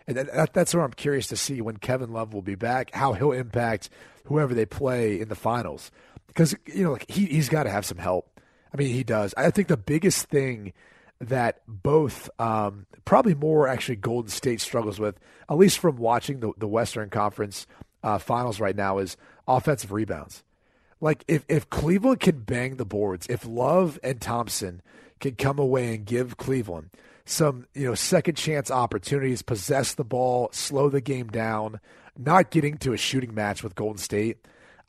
and 0.08 0.16
that, 0.16 0.54
that's 0.54 0.74
where 0.74 0.82
I'm 0.82 0.92
curious 0.92 1.26
to 1.28 1.36
see 1.36 1.60
when 1.60 1.76
Kevin 1.76 2.12
Love 2.12 2.32
will 2.32 2.42
be 2.42 2.54
back, 2.54 2.90
how 2.94 3.12
he'll 3.12 3.32
impact 3.32 3.90
whoever 4.24 4.54
they 4.54 4.64
play 4.64 5.20
in 5.20 5.28
the 5.28 5.34
finals. 5.34 5.90
Because 6.26 6.56
you 6.64 6.82
know, 6.82 6.92
like 6.92 7.08
he 7.10 7.26
he's 7.26 7.50
got 7.50 7.64
to 7.64 7.70
have 7.70 7.84
some 7.84 7.98
help. 7.98 8.40
I 8.72 8.78
mean, 8.78 8.88
he 8.94 9.04
does. 9.04 9.34
I 9.36 9.50
think 9.50 9.68
the 9.68 9.76
biggest 9.76 10.26
thing 10.26 10.72
that 11.20 11.60
both, 11.68 12.30
um, 12.38 12.86
probably 13.04 13.34
more 13.34 13.68
actually, 13.68 13.96
Golden 13.96 14.30
State 14.30 14.62
struggles 14.62 14.98
with, 14.98 15.18
at 15.48 15.58
least 15.58 15.78
from 15.78 15.96
watching 15.96 16.40
the 16.40 16.52
the 16.56 16.68
Western 16.68 17.10
Conference 17.10 17.66
uh, 18.02 18.16
Finals 18.16 18.60
right 18.60 18.76
now, 18.76 18.98
is 18.98 19.18
offensive 19.46 19.92
rebounds. 19.92 20.42
Like 21.02 21.22
if 21.28 21.44
if 21.48 21.68
Cleveland 21.68 22.20
can 22.20 22.40
bang 22.40 22.76
the 22.76 22.86
boards, 22.86 23.26
if 23.28 23.46
Love 23.46 23.98
and 24.02 24.22
Thompson 24.22 24.80
can 25.20 25.34
come 25.34 25.58
away 25.58 25.94
and 25.94 26.06
give 26.06 26.38
Cleveland 26.38 26.90
some, 27.28 27.66
you 27.74 27.84
know, 27.84 27.94
second 27.94 28.36
chance 28.36 28.70
opportunities, 28.70 29.42
possess 29.42 29.94
the 29.94 30.04
ball, 30.04 30.48
slow 30.52 30.88
the 30.88 31.00
game 31.00 31.28
down, 31.28 31.80
not 32.16 32.50
getting 32.50 32.78
to 32.78 32.92
a 32.92 32.96
shooting 32.96 33.34
match 33.34 33.62
with 33.62 33.74
Golden 33.74 33.98
State, 33.98 34.38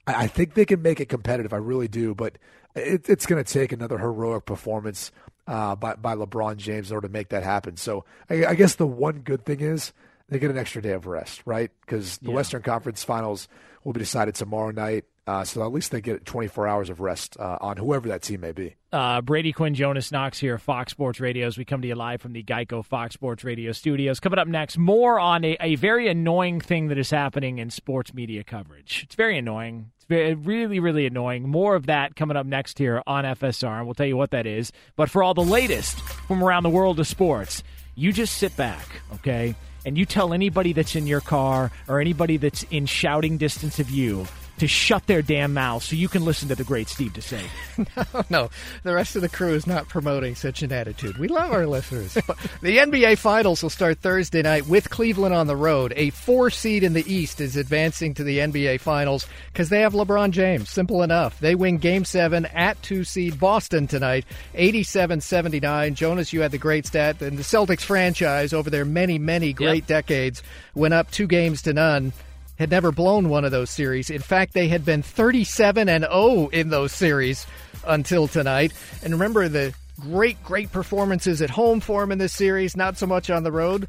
I, 0.08 0.24
I 0.24 0.28
think 0.28 0.54
they 0.54 0.66
can 0.66 0.82
make 0.82 1.00
it 1.00 1.10
competitive. 1.10 1.54
I 1.54 1.58
really 1.58 1.88
do, 1.88 2.16
but 2.16 2.38
it, 2.76 3.10
it's 3.10 3.26
going 3.26 3.44
to 3.44 3.54
take 3.54 3.72
another 3.72 3.98
heroic 3.98 4.46
performance 4.46 5.12
uh, 5.48 5.76
by 5.76 5.96
by 5.96 6.16
LeBron 6.16 6.58
James 6.58 6.92
in 6.92 6.96
order 6.96 7.08
to 7.08 7.12
make 7.12 7.30
that 7.30 7.44
happen. 7.44 7.76
So 7.76 8.06
I, 8.30 8.46
I 8.46 8.56
guess 8.56 8.76
the 8.76 8.88
one 8.88 9.20
good 9.20 9.46
thing 9.46 9.62
is 9.62 9.94
they 10.30 10.40
get 10.40 10.52
an 10.52 10.58
extra 10.58 10.82
day 10.82 10.92
of 10.92 11.08
rest, 11.08 11.42
right? 11.46 11.72
Because 11.82 12.20
the 12.20 12.30
yeah. 12.30 12.36
Western 12.36 12.62
Conference 12.62 13.04
Finals 13.04 13.48
will 13.84 13.94
be 13.94 14.00
decided 14.00 14.36
tomorrow 14.36 14.72
night. 14.72 15.06
Uh, 15.30 15.44
so 15.44 15.62
at 15.62 15.72
least 15.72 15.92
they 15.92 16.02
get 16.02 16.26
24 16.26 16.68
hours 16.68 16.90
of 16.90 17.02
rest 17.02 17.38
uh, 17.40 17.60
on 17.62 17.78
whoever 17.78 18.08
that 18.08 18.24
team 18.24 18.42
may 18.42 18.52
be. 18.52 18.76
Uh, 18.92 19.22
Brady 19.22 19.54
Quinn, 19.54 19.76
Jonas 19.76 20.12
Knox 20.12 20.40
here, 20.40 20.58
Fox 20.58 20.92
Sports 20.92 21.20
Radio. 21.20 21.46
As 21.46 21.56
we 21.56 21.66
come 21.66 21.84
to 21.84 21.88
you 21.88 21.94
live 21.94 22.20
from 22.20 22.34
the 22.34 22.42
Geico 22.42 22.84
Fox 22.84 23.14
Sports 23.14 23.44
Radio 23.44 23.72
studios. 23.72 24.20
Coming 24.20 24.40
up 24.40 24.48
next, 24.48 24.80
more 24.80 25.20
on 25.20 25.46
a, 25.46 25.56
a 25.62 25.76
very 25.76 26.08
annoying 26.08 26.60
thing 26.60 26.88
that 26.88 26.98
is 26.98 27.12
happening 27.12 27.60
in 27.60 27.70
sports 27.70 28.12
media 28.12 28.44
coverage. 28.44 29.02
It's 29.04 29.14
very 29.14 29.38
annoying. 29.38 29.92
It's 29.98 30.06
very, 30.06 30.34
really, 30.34 30.80
really 30.80 31.06
annoying. 31.06 31.48
More 31.48 31.76
of 31.76 31.86
that 31.86 32.16
coming 32.16 32.36
up 32.36 32.48
next 32.48 32.80
here 32.80 33.04
on 33.06 33.24
FSR, 33.24 33.78
and 33.78 33.86
we'll 33.86 33.94
tell 33.94 34.08
you 34.08 34.18
what 34.18 34.32
that 34.32 34.48
is. 34.48 34.72
But 34.96 35.12
for 35.12 35.22
all 35.22 35.36
the 35.36 35.44
latest 35.44 36.00
from 36.00 36.44
around 36.44 36.64
the 36.64 36.72
world 36.72 37.00
of 37.00 37.06
sports, 37.06 37.62
you 37.94 38.12
just 38.12 38.40
sit 38.40 38.58
back, 38.58 38.88
okay? 39.14 39.54
And 39.86 39.96
you 39.96 40.08
tell 40.08 40.34
anybody 40.34 40.74
that's 40.74 40.96
in 40.96 41.06
your 41.06 41.22
car 41.22 41.72
or 41.88 42.02
anybody 42.02 42.38
that's 42.38 42.64
in 42.72 42.88
shouting 42.88 43.38
distance 43.38 43.78
of 43.78 43.92
you 43.92 44.26
to 44.60 44.68
shut 44.68 45.08
their 45.08 45.22
damn 45.22 45.54
mouths 45.54 45.86
so 45.86 45.96
you 45.96 46.08
can 46.08 46.24
listen 46.24 46.50
to 46.50 46.56
the 46.56 46.64
great 46.64 46.88
Steve 46.88 47.14
Desai. 47.14 47.44
no, 48.14 48.24
no. 48.30 48.50
The 48.84 48.94
rest 48.94 49.16
of 49.16 49.22
the 49.22 49.30
crew 49.30 49.54
is 49.54 49.66
not 49.66 49.88
promoting 49.88 50.36
such 50.36 50.62
an 50.62 50.72
attitude. 50.72 51.18
We 51.18 51.28
love 51.28 51.52
our 51.52 51.66
listeners. 51.66 52.14
the 52.62 52.78
NBA 52.78 53.18
Finals 53.18 53.64
will 53.64 53.70
start 53.70 54.00
Thursday 54.00 54.42
night 54.42 54.68
with 54.68 54.90
Cleveland 54.90 55.34
on 55.34 55.48
the 55.48 55.56
road. 55.56 55.94
A 55.96 56.10
four 56.12 56.50
seed 56.50 56.84
in 56.84 56.94
the 56.94 57.12
East 57.12 57.42
is 57.42 57.56
advancing 57.56 58.14
to 58.16 58.24
the 58.24 58.40
NBA 58.40 58.80
Finals 58.82 59.28
because 59.52 59.70
they 59.70 59.82
have 59.82 59.94
LeBron 59.94 60.32
James. 60.32 60.70
Simple 60.70 61.04
enough. 61.04 61.40
They 61.40 61.56
win 61.56 61.78
game 61.78 62.06
seven 62.06 62.46
at 62.48 62.82
two 62.84 63.04
seed 63.04 63.40
Boston 63.40 63.88
tonight, 63.88 64.26
87 64.56 65.22
79. 65.22 65.96
Jonas, 65.96 66.34
you 66.34 66.42
had 66.42 66.52
the 66.52 66.58
great 66.58 66.86
stat. 66.86 67.22
And 67.22 67.38
the 67.38 67.44
Celtics 67.44 67.82
franchise 67.82 68.54
over 68.54 68.70
their 68.70 68.86
many, 68.86 69.18
many 69.18 69.54
great 69.54 69.84
yep. 69.84 69.88
decades 69.88 70.44
went 70.76 70.94
up 70.94 71.12
two 71.12 71.28
games 71.28 71.62
to 71.64 71.74
none 71.74 72.14
had 72.60 72.70
never 72.70 72.92
blown 72.92 73.30
one 73.30 73.46
of 73.46 73.52
those 73.52 73.70
series. 73.70 74.10
In 74.10 74.22
fact, 74.22 74.54
they 74.54 74.68
had 74.68 74.84
been 74.84 75.02
37 75.02 75.88
and 75.88 76.04
0 76.04 76.50
in 76.50 76.70
those 76.70 76.92
series 76.92 77.48
until 77.88 78.28
tonight. 78.28 78.74
And 79.02 79.14
remember 79.14 79.48
the 79.48 79.74
great, 80.00 80.44
great 80.44 80.72
performances 80.72 81.42
at 81.42 81.50
home 81.50 81.80
for 81.80 82.02
them 82.02 82.12
in 82.12 82.18
this 82.18 82.34
series, 82.34 82.76
not 82.76 82.98
so 82.98 83.08
much 83.08 83.30
on 83.30 83.44
the 83.44 83.52
road. 83.52 83.88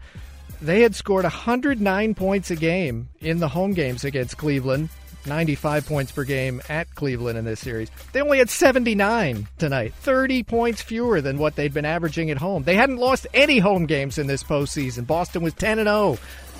They 0.62 0.82
had 0.82 0.94
scored 0.94 1.24
109 1.24 2.14
points 2.14 2.50
a 2.50 2.56
game 2.56 3.08
in 3.20 3.40
the 3.40 3.48
home 3.48 3.72
games 3.72 4.04
against 4.04 4.36
Cleveland, 4.36 4.90
95 5.26 5.86
points 5.86 6.12
per 6.12 6.22
game 6.22 6.60
at 6.68 6.94
Cleveland 6.94 7.38
in 7.38 7.44
this 7.44 7.60
series. 7.60 7.90
They 8.12 8.20
only 8.20 8.38
had 8.38 8.50
79 8.50 9.48
tonight, 9.58 9.94
30 9.94 10.44
points 10.44 10.80
fewer 10.80 11.20
than 11.20 11.38
what 11.38 11.56
they'd 11.56 11.74
been 11.74 11.84
averaging 11.84 12.30
at 12.30 12.38
home. 12.38 12.62
They 12.62 12.76
hadn't 12.76 12.98
lost 12.98 13.26
any 13.34 13.58
home 13.58 13.86
games 13.86 14.18
in 14.18 14.28
this 14.28 14.44
postseason. 14.44 15.06
Boston 15.06 15.42
was 15.42 15.54
10 15.54 15.80
and 15.80 15.88
0 15.88 16.18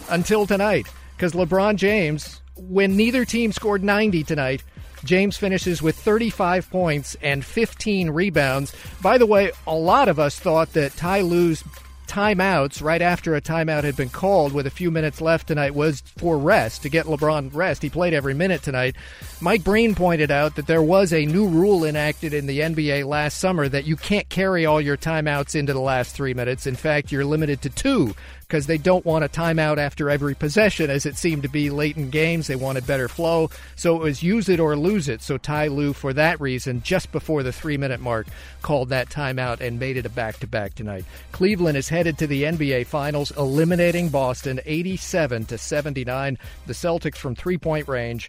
until 0.09 0.47
tonight 0.47 0.89
because 1.21 1.35
LeBron 1.35 1.77
James, 1.77 2.41
when 2.57 2.97
neither 2.97 3.27
team 3.27 3.53
scored 3.53 3.85
90 3.85 4.25
tonight, 4.25 4.65
James 5.05 5.37
finishes 5.37 5.83
with 5.83 5.95
35 5.95 6.71
points 6.71 7.15
and 7.21 7.45
15 7.45 8.09
rebounds. 8.09 8.75
By 9.03 9.19
the 9.19 9.27
way, 9.27 9.53
a 9.67 9.75
lot 9.75 10.09
of 10.09 10.19
us 10.19 10.41
thought 10.41 10.73
that 10.73 10.97
Ty 10.97 11.21
Lue's 11.21 11.63
timeouts 12.07 12.83
right 12.83 13.03
after 13.03 13.37
a 13.37 13.41
timeout 13.41 13.85
had 13.85 13.97
been 13.97 14.09
called 14.09 14.53
with 14.53 14.67
a 14.67 14.71
few 14.71 14.91
minutes 14.91 15.21
left 15.21 15.47
tonight 15.47 15.75
was 15.75 16.01
for 16.17 16.39
rest 16.39 16.83
to 16.83 16.89
get 16.89 17.05
LeBron 17.05 17.55
rest. 17.55 17.83
He 17.83 17.91
played 17.91 18.15
every 18.15 18.35
minute 18.35 18.63
tonight. 18.63 18.97
Mike 19.43 19.63
Breen 19.63 19.95
pointed 19.95 20.31
out 20.31 20.57
that 20.57 20.67
there 20.67 20.83
was 20.83 21.13
a 21.13 21.27
new 21.27 21.47
rule 21.47 21.85
enacted 21.85 22.33
in 22.33 22.47
the 22.47 22.61
NBA 22.61 23.07
last 23.07 23.39
summer 23.39 23.69
that 23.69 23.85
you 23.85 23.95
can't 23.95 24.29
carry 24.31 24.65
all 24.65 24.81
your 24.81 24.97
timeouts 24.97 25.55
into 25.55 25.75
the 25.75 25.81
last 25.81 26.17
three 26.17 26.33
minutes. 26.33 26.67
In 26.67 26.75
fact, 26.75 27.13
you're 27.13 27.27
limited 27.27 27.61
to 27.63 27.71
two 27.71 28.15
because 28.51 28.67
they 28.67 28.79
don't 28.79 29.05
want 29.05 29.25
a 29.25 29.29
timeout 29.29 29.79
after 29.79 30.11
every 30.11 30.35
possession, 30.35 30.91
as 30.91 31.07
it 31.07 31.17
seemed 31.17 31.45
to 31.45 31.49
be 31.49 31.71
late 31.71 31.97
in 31.97 32.11
games. 32.11 32.49
They 32.49 32.57
wanted 32.57 32.85
better 32.85 33.07
flow. 33.07 33.49
So 33.77 33.95
it 33.95 34.03
was 34.03 34.25
use 34.25 34.49
it 34.49 34.59
or 34.59 34.77
lose 34.77 35.09
it. 35.09 35.23
So 35.23 35.39
Ty 35.39 35.69
Lue, 35.69 35.93
for 35.93 36.13
that 36.15 36.41
reason, 36.41 36.83
just 36.83 37.13
before 37.13 37.45
the 37.45 37.53
three 37.53 37.77
minute 37.77 38.01
mark, 38.01 38.27
called 38.61 38.89
that 38.89 39.09
timeout 39.09 39.61
and 39.61 39.79
made 39.79 39.97
it 39.97 40.05
a 40.05 40.09
back 40.09 40.41
to 40.41 40.49
back 40.49 40.75
tonight. 40.75 41.05
Cleveland 41.31 41.79
is 41.79 41.89
headed 41.89 42.19
to 42.19 42.27
the 42.27 42.43
NBA 42.43 42.89
Finals, 42.89 43.31
eliminating 43.37 44.09
Boston 44.09 44.61
87 44.67 45.45
to 45.47 45.57
79. 45.57 46.37
The 46.67 46.73
Celtics 46.73 47.19
from 47.19 47.37
three 47.37 47.57
point 47.57 47.87
range 47.87 48.29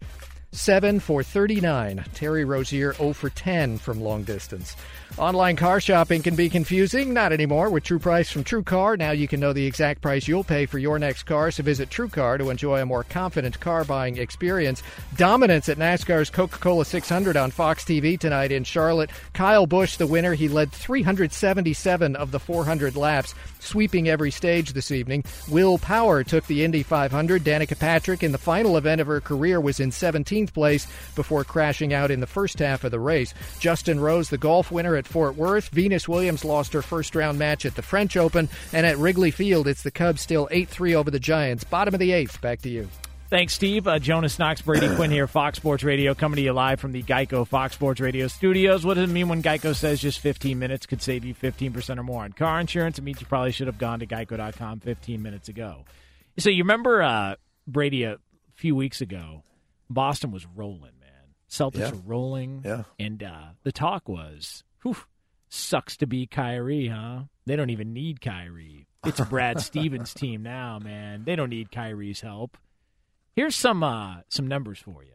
7 0.51 0.99
for 0.99 1.23
39. 1.23 2.05
Terry 2.13 2.45
Rozier 2.45 2.93
0 2.93 3.13
for 3.13 3.29
10 3.29 3.79
from 3.79 4.01
long 4.01 4.23
distance. 4.23 4.75
Online 5.17 5.57
car 5.57 5.81
shopping 5.81 6.23
can 6.23 6.35
be 6.35 6.49
confusing. 6.49 7.13
Not 7.13 7.33
anymore. 7.33 7.69
With 7.69 7.83
True 7.83 7.99
Price 7.99 8.31
from 8.31 8.45
TrueCar, 8.45 8.97
now 8.97 9.11
you 9.11 9.27
can 9.27 9.41
know 9.41 9.51
the 9.51 9.65
exact 9.65 10.01
price 10.01 10.25
you'll 10.25 10.43
pay 10.43 10.65
for 10.65 10.79
your 10.79 10.97
next 10.97 11.23
car. 11.23 11.51
So 11.51 11.63
visit 11.63 11.89
TrueCar 11.89 12.37
to 12.37 12.49
enjoy 12.49 12.81
a 12.81 12.85
more 12.85 13.03
confident 13.03 13.59
car 13.59 13.83
buying 13.83 14.17
experience. 14.17 14.81
Dominance 15.17 15.67
at 15.67 15.77
NASCAR's 15.77 16.29
Coca 16.29 16.57
Cola 16.59 16.85
600 16.85 17.35
on 17.35 17.51
Fox 17.51 17.83
TV 17.83 18.17
tonight 18.17 18.53
in 18.53 18.63
Charlotte. 18.63 19.09
Kyle 19.33 19.67
Busch, 19.67 19.97
the 19.97 20.07
winner, 20.07 20.33
he 20.33 20.47
led 20.47 20.71
377 20.71 22.15
of 22.15 22.31
the 22.31 22.39
400 22.39 22.95
laps, 22.95 23.35
sweeping 23.59 24.07
every 24.07 24.31
stage 24.31 24.71
this 24.71 24.91
evening. 24.91 25.25
Will 25.49 25.77
Power 25.77 26.23
took 26.23 26.47
the 26.47 26.63
Indy 26.63 26.83
500. 26.83 27.43
Danica 27.43 27.77
Patrick, 27.77 28.23
in 28.23 28.31
the 28.31 28.37
final 28.37 28.77
event 28.77 29.01
of 29.01 29.07
her 29.07 29.19
career, 29.19 29.59
was 29.59 29.81
in 29.81 29.91
17th 29.91 30.53
place 30.53 30.87
before 31.15 31.43
crashing 31.43 31.93
out 31.93 32.11
in 32.11 32.21
the 32.21 32.27
first 32.27 32.59
half 32.59 32.85
of 32.85 32.91
the 32.91 32.99
race. 32.99 33.33
Justin 33.59 33.99
Rose, 33.99 34.29
the 34.29 34.37
golf 34.37 34.71
winner 34.71 35.00
at 35.01 35.07
Fort 35.07 35.35
Worth. 35.35 35.69
Venus 35.69 36.07
Williams 36.07 36.45
lost 36.45 36.73
her 36.73 36.81
first 36.81 37.15
round 37.15 37.37
match 37.39 37.65
at 37.65 37.75
the 37.75 37.81
French 37.81 38.15
Open. 38.15 38.47
And 38.71 38.85
at 38.85 38.97
Wrigley 38.97 39.31
Field, 39.31 39.67
it's 39.67 39.83
the 39.83 39.91
Cubs 39.91 40.21
still 40.21 40.47
8 40.51 40.69
3 40.69 40.95
over 40.95 41.11
the 41.11 41.19
Giants. 41.19 41.63
Bottom 41.63 41.93
of 41.93 41.99
the 41.99 42.11
eighth. 42.11 42.39
Back 42.41 42.61
to 42.61 42.69
you. 42.69 42.87
Thanks, 43.29 43.53
Steve. 43.53 43.87
Uh, 43.87 43.97
Jonas 43.97 44.37
Knox, 44.39 44.61
Brady 44.61 44.87
Quinn 44.95 45.09
here, 45.09 45.25
Fox 45.25 45.57
Sports 45.57 45.83
Radio, 45.85 46.13
coming 46.13 46.35
to 46.35 46.41
you 46.41 46.51
live 46.51 46.81
from 46.81 46.91
the 46.91 47.01
Geico 47.01 47.47
Fox 47.47 47.73
Sports 47.75 48.01
Radio 48.01 48.27
studios. 48.27 48.85
What 48.85 48.95
does 48.95 49.09
it 49.09 49.13
mean 49.13 49.29
when 49.29 49.41
Geico 49.41 49.73
says 49.73 50.01
just 50.01 50.19
15 50.19 50.59
minutes 50.59 50.85
could 50.85 51.01
save 51.01 51.23
you 51.23 51.33
15% 51.33 51.97
or 51.97 52.03
more 52.03 52.23
on 52.25 52.33
car 52.33 52.59
insurance? 52.59 52.97
It 52.99 53.03
means 53.03 53.21
you 53.21 53.27
probably 53.27 53.53
should 53.53 53.67
have 53.67 53.77
gone 53.77 53.99
to 54.01 54.05
geico.com 54.05 54.81
15 54.81 55.21
minutes 55.21 55.47
ago. 55.47 55.85
So 56.39 56.49
you 56.49 56.63
remember, 56.63 57.01
uh, 57.01 57.35
Brady, 57.65 58.03
a 58.03 58.17
few 58.53 58.75
weeks 58.75 58.99
ago, 58.99 59.43
Boston 59.89 60.31
was 60.31 60.45
rolling, 60.53 60.91
man. 60.99 61.09
Celtics 61.49 61.77
Yeah. 61.79 61.91
were 61.91 62.01
rolling. 62.05 62.63
Yeah. 62.65 62.83
And 62.99 63.23
uh, 63.23 63.45
the 63.63 63.71
talk 63.71 64.09
was, 64.09 64.65
whew, 64.83 64.97
sucks 65.49 65.97
to 65.97 66.07
be 66.07 66.27
Kyrie, 66.27 66.87
huh? 66.87 67.23
They 67.45 67.55
don't 67.55 67.69
even 67.69 67.93
need 67.93 68.21
Kyrie. 68.21 68.87
It's 69.05 69.19
Brad 69.19 69.59
Stevens' 69.61 70.13
team 70.13 70.43
now, 70.43 70.79
man. 70.79 71.23
They 71.25 71.35
don't 71.35 71.49
need 71.49 71.71
Kyrie's 71.71 72.21
help. 72.21 72.57
Here's 73.35 73.55
some 73.55 73.83
uh, 73.83 74.17
some 74.29 74.47
numbers 74.47 74.79
for 74.79 75.03
you. 75.03 75.11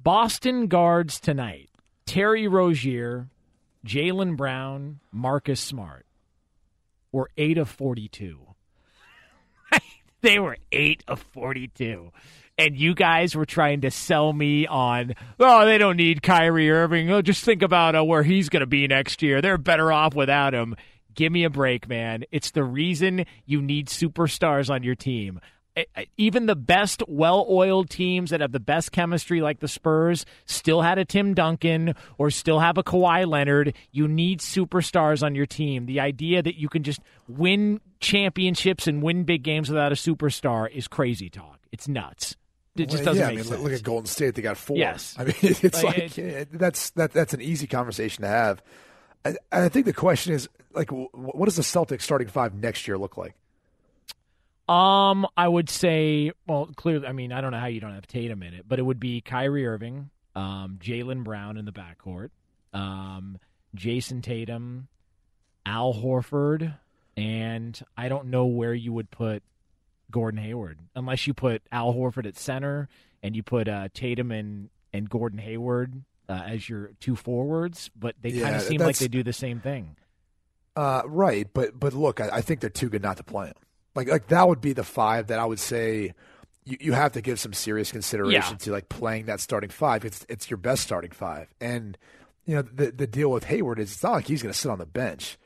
Boston 0.00 0.66
guards 0.66 1.20
tonight: 1.20 1.70
Terry 2.06 2.46
Rozier, 2.46 3.28
Jaylen 3.86 4.36
Brown, 4.36 5.00
Marcus 5.10 5.60
Smart. 5.60 6.06
Were 7.10 7.30
eight 7.38 7.56
of 7.56 7.68
forty-two. 7.70 8.40
they 10.20 10.38
were 10.38 10.58
eight 10.70 11.02
of 11.08 11.20
forty-two. 11.20 12.12
And 12.58 12.76
you 12.76 12.94
guys 12.94 13.36
were 13.36 13.46
trying 13.46 13.82
to 13.82 13.90
sell 13.92 14.32
me 14.32 14.66
on, 14.66 15.14
oh, 15.38 15.64
they 15.64 15.78
don't 15.78 15.96
need 15.96 16.22
Kyrie 16.22 16.70
Irving. 16.70 17.08
Oh, 17.10 17.22
just 17.22 17.44
think 17.44 17.62
about 17.62 17.94
uh, 17.94 18.04
where 18.04 18.24
he's 18.24 18.48
going 18.48 18.60
to 18.60 18.66
be 18.66 18.88
next 18.88 19.22
year. 19.22 19.40
They're 19.40 19.58
better 19.58 19.92
off 19.92 20.14
without 20.14 20.54
him. 20.54 20.74
Give 21.14 21.30
me 21.30 21.44
a 21.44 21.50
break, 21.50 21.88
man. 21.88 22.24
It's 22.32 22.50
the 22.50 22.64
reason 22.64 23.26
you 23.46 23.62
need 23.62 23.86
superstars 23.86 24.70
on 24.70 24.82
your 24.82 24.96
team. 24.96 25.40
Even 26.16 26.46
the 26.46 26.56
best, 26.56 27.04
well 27.06 27.46
oiled 27.48 27.88
teams 27.88 28.30
that 28.30 28.40
have 28.40 28.50
the 28.50 28.58
best 28.58 28.90
chemistry, 28.90 29.40
like 29.40 29.60
the 29.60 29.68
Spurs, 29.68 30.26
still 30.44 30.82
had 30.82 30.98
a 30.98 31.04
Tim 31.04 31.34
Duncan 31.34 31.94
or 32.18 32.30
still 32.30 32.58
have 32.58 32.76
a 32.76 32.82
Kawhi 32.82 33.24
Leonard. 33.28 33.76
You 33.92 34.08
need 34.08 34.40
superstars 34.40 35.22
on 35.22 35.36
your 35.36 35.46
team. 35.46 35.86
The 35.86 36.00
idea 36.00 36.42
that 36.42 36.56
you 36.56 36.68
can 36.68 36.82
just 36.82 37.00
win 37.28 37.80
championships 38.00 38.88
and 38.88 39.00
win 39.00 39.22
big 39.22 39.44
games 39.44 39.68
without 39.68 39.92
a 39.92 39.94
superstar 39.94 40.68
is 40.68 40.88
crazy 40.88 41.30
talk. 41.30 41.60
It's 41.70 41.86
nuts. 41.86 42.34
It 42.80 42.88
just 42.90 43.04
Well, 43.04 43.14
doesn't 43.14 43.20
yeah, 43.20 43.26
make 43.28 43.32
I 43.32 43.36
mean, 43.36 43.44
sense. 43.44 43.60
look 43.62 43.72
at 43.72 43.82
Golden 43.82 44.06
State; 44.06 44.34
they 44.34 44.42
got 44.42 44.56
four. 44.56 44.76
Yes. 44.76 45.14
I 45.18 45.24
mean, 45.24 45.34
it's 45.42 45.82
Like, 45.82 45.96
like, 45.98 46.18
eh, 46.18 46.44
that's 46.52 46.90
that 46.90 47.12
that's 47.12 47.34
an 47.34 47.40
easy 47.40 47.66
conversation 47.66 48.22
to 48.22 48.28
have. 48.28 48.62
I, 49.24 49.34
I 49.50 49.68
think 49.68 49.86
the 49.86 49.92
question 49.92 50.32
is 50.32 50.48
like, 50.72 50.90
what 50.90 51.44
does 51.46 51.56
the 51.56 51.62
Celtics 51.62 52.02
starting 52.02 52.28
five 52.28 52.54
next 52.54 52.86
year 52.86 52.96
look 52.98 53.16
like? 53.16 53.34
Um, 54.68 55.26
I 55.36 55.48
would 55.48 55.70
say, 55.70 56.32
well, 56.46 56.68
clearly, 56.76 57.06
I 57.06 57.12
mean, 57.12 57.32
I 57.32 57.40
don't 57.40 57.52
know 57.52 57.58
how 57.58 57.66
you 57.66 57.80
don't 57.80 57.94
have 57.94 58.06
Tatum 58.06 58.42
in 58.42 58.52
it, 58.52 58.66
but 58.68 58.78
it 58.78 58.82
would 58.82 59.00
be 59.00 59.22
Kyrie 59.22 59.66
Irving, 59.66 60.10
um, 60.36 60.78
Jaylen 60.82 61.24
Brown 61.24 61.56
in 61.56 61.64
the 61.64 61.72
backcourt, 61.72 62.28
um, 62.74 63.38
Jayson 63.74 64.20
Tatum, 64.22 64.88
Al 65.64 65.94
Horford, 65.94 66.74
and 67.16 67.80
I 67.96 68.08
don't 68.10 68.26
know 68.26 68.44
where 68.44 68.74
you 68.74 68.92
would 68.92 69.10
put 69.10 69.42
Gordon 70.10 70.40
Hayward 70.40 70.78
unless 70.94 71.26
you 71.26 71.34
put 71.34 71.62
Al 71.72 71.92
Horford 71.94 72.26
at 72.26 72.36
center 72.36 72.88
and 73.22 73.36
you 73.36 73.42
put 73.42 73.68
uh, 73.68 73.88
Tatum 73.94 74.30
and 74.32 74.70
and 74.92 75.08
Gordon 75.10 75.38
Hayward 75.38 76.02
uh, 76.28 76.42
as 76.46 76.68
your 76.68 76.92
two 77.00 77.16
forwards, 77.16 77.90
but 77.98 78.14
they 78.20 78.32
kind 78.40 78.56
of 78.56 78.62
seem 78.62 78.80
like 78.80 78.96
they 78.98 79.08
do 79.08 79.22
the 79.22 79.32
same 79.32 79.60
thing. 79.60 79.96
Uh, 80.76 81.02
right, 81.06 81.48
but 81.52 81.78
but 81.78 81.92
look, 81.92 82.20
I, 82.20 82.28
I 82.34 82.40
think 82.40 82.60
they're 82.60 82.70
too 82.70 82.88
good 82.88 83.02
not 83.02 83.16
to 83.16 83.24
play 83.24 83.46
them. 83.46 83.54
Like 83.94 84.08
like 84.08 84.28
that 84.28 84.48
would 84.48 84.60
be 84.60 84.72
the 84.72 84.84
five 84.84 85.26
that 85.28 85.38
I 85.38 85.44
would 85.44 85.58
say 85.58 86.14
you, 86.64 86.76
you 86.80 86.92
have 86.92 87.12
to 87.12 87.20
give 87.20 87.40
some 87.40 87.52
serious 87.52 87.90
consideration 87.90 88.52
Yeah. 88.52 88.58
to 88.58 88.72
like 88.72 88.88
playing 88.88 89.26
that 89.26 89.40
starting 89.40 89.70
five. 89.70 90.04
It's 90.04 90.24
it's 90.28 90.48
your 90.48 90.58
best 90.58 90.82
starting 90.84 91.10
five, 91.10 91.48
and 91.60 91.98
you 92.46 92.54
know 92.54 92.62
the 92.62 92.92
the 92.92 93.06
deal 93.06 93.30
with 93.30 93.44
Hayward 93.44 93.78
is 93.80 93.92
it's 93.92 94.02
not 94.02 94.12
like 94.12 94.26
he's 94.28 94.42
going 94.42 94.52
to 94.52 94.58
sit 94.58 94.70
on 94.70 94.78
the 94.78 94.86
bench. 94.86 95.36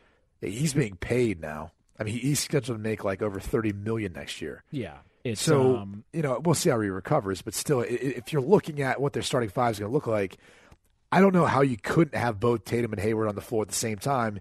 He's 0.41 0.75
being 0.75 0.97
paid 0.97 1.41
now. 1.41 1.71
I 2.03 2.05
mean, 2.05 2.19
he's 2.19 2.41
scheduled 2.41 2.79
to 2.79 2.83
make 2.83 3.05
like 3.05 3.23
over 3.23 3.39
thirty 3.39 3.73
million 3.73 4.13
next 4.13 4.43
year. 4.43 4.65
Yeah, 4.73 4.99
it's 5.23 5.41
so 5.41 5.77
um, 5.77 6.05
you 6.13 6.21
know 6.21 6.41
we'll 6.45 6.57
see 6.57 6.71
how 6.71 6.81
he 6.81 6.89
recovers, 6.89 7.43
but 7.43 7.55
still, 7.55 7.81
if 7.81 8.33
you're 8.33 8.43
looking 8.43 8.83
at 8.83 9.01
what 9.01 9.13
their 9.13 9.23
starting 9.23 9.51
five 9.51 9.73
is 9.73 9.79
going 9.79 9.91
to 9.91 9.95
look 9.95 10.09
like, 10.09 10.37
I 11.13 11.21
don't 11.21 11.33
know 11.33 11.47
how 11.47 11.61
you 11.61 11.77
couldn't 11.77 12.19
have 12.19 12.41
both 12.41 12.65
Tatum 12.65 12.93
and 12.93 13.01
Hayward 13.01 13.29
on 13.29 13.37
the 13.37 13.41
floor 13.41 13.63
at 13.63 13.69
the 13.69 13.75
same 13.75 13.99
time, 13.99 14.41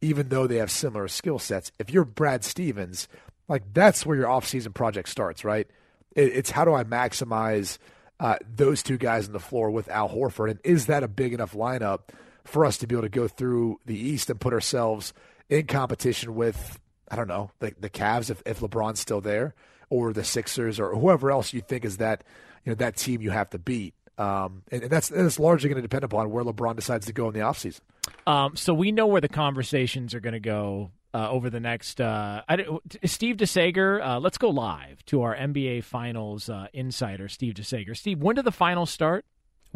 even 0.00 0.30
though 0.30 0.46
they 0.46 0.56
have 0.56 0.70
similar 0.70 1.06
skill 1.06 1.38
sets. 1.38 1.70
If 1.78 1.90
you're 1.90 2.06
Brad 2.06 2.44
Stevens, 2.44 3.08
like 3.46 3.62
that's 3.74 4.06
where 4.06 4.16
your 4.16 4.28
offseason 4.28 4.72
project 4.72 5.10
starts, 5.10 5.44
right? 5.44 5.68
It, 6.16 6.32
it's 6.32 6.50
how 6.50 6.64
do 6.64 6.72
I 6.72 6.84
maximize 6.84 7.76
uh, 8.18 8.36
those 8.48 8.82
two 8.82 8.96
guys 8.96 9.26
on 9.26 9.34
the 9.34 9.40
floor 9.40 9.70
with 9.70 9.88
Al 9.88 10.08
Horford, 10.08 10.50
and 10.50 10.60
is 10.64 10.86
that 10.86 11.02
a 11.02 11.08
big 11.08 11.34
enough 11.34 11.52
lineup 11.52 12.08
for 12.44 12.64
us 12.64 12.78
to 12.78 12.86
be 12.86 12.94
able 12.94 13.02
to 13.02 13.08
go 13.08 13.28
through 13.28 13.80
the 13.84 13.98
East 13.98 14.30
and 14.30 14.40
put 14.40 14.52
ourselves 14.54 15.12
in 15.48 15.66
competition 15.66 16.34
with 16.34 16.80
I 17.12 17.16
don't 17.16 17.28
know 17.28 17.50
the 17.60 17.74
the 17.78 17.90
Cavs 17.90 18.30
if, 18.30 18.42
if 18.46 18.60
LeBron's 18.60 18.98
still 18.98 19.20
there, 19.20 19.54
or 19.90 20.12
the 20.12 20.24
Sixers, 20.24 20.80
or 20.80 20.94
whoever 20.96 21.30
else 21.30 21.52
you 21.52 21.60
think 21.60 21.84
is 21.84 21.98
that 21.98 22.24
you 22.64 22.70
know 22.70 22.76
that 22.76 22.96
team 22.96 23.20
you 23.20 23.30
have 23.30 23.50
to 23.50 23.58
beat. 23.58 23.94
Um, 24.18 24.62
and, 24.72 24.82
and 24.82 24.90
that's 24.90 25.08
that's 25.08 25.38
largely 25.38 25.68
going 25.68 25.76
to 25.76 25.82
depend 25.82 26.04
upon 26.04 26.30
where 26.30 26.42
LeBron 26.42 26.74
decides 26.76 27.06
to 27.06 27.12
go 27.12 27.28
in 27.28 27.34
the 27.34 27.40
offseason. 27.40 27.80
Um, 28.26 28.56
so 28.56 28.72
we 28.74 28.92
know 28.92 29.06
where 29.06 29.20
the 29.20 29.28
conversations 29.28 30.14
are 30.14 30.20
going 30.20 30.32
to 30.34 30.40
go 30.40 30.90
uh, 31.14 31.28
over 31.30 31.50
the 31.50 31.60
next. 31.60 32.00
Uh, 32.00 32.42
I, 32.48 32.56
don't- 32.56 32.96
Steve 33.04 33.36
DeSager, 33.36 34.04
uh, 34.04 34.18
let's 34.20 34.38
go 34.38 34.48
live 34.50 35.04
to 35.06 35.22
our 35.22 35.36
NBA 35.36 35.84
Finals 35.84 36.48
uh, 36.48 36.68
insider, 36.72 37.28
Steve 37.28 37.54
DeSager. 37.54 37.96
Steve, 37.96 38.18
when 38.20 38.36
do 38.36 38.42
the 38.42 38.52
finals 38.52 38.90
start? 38.90 39.24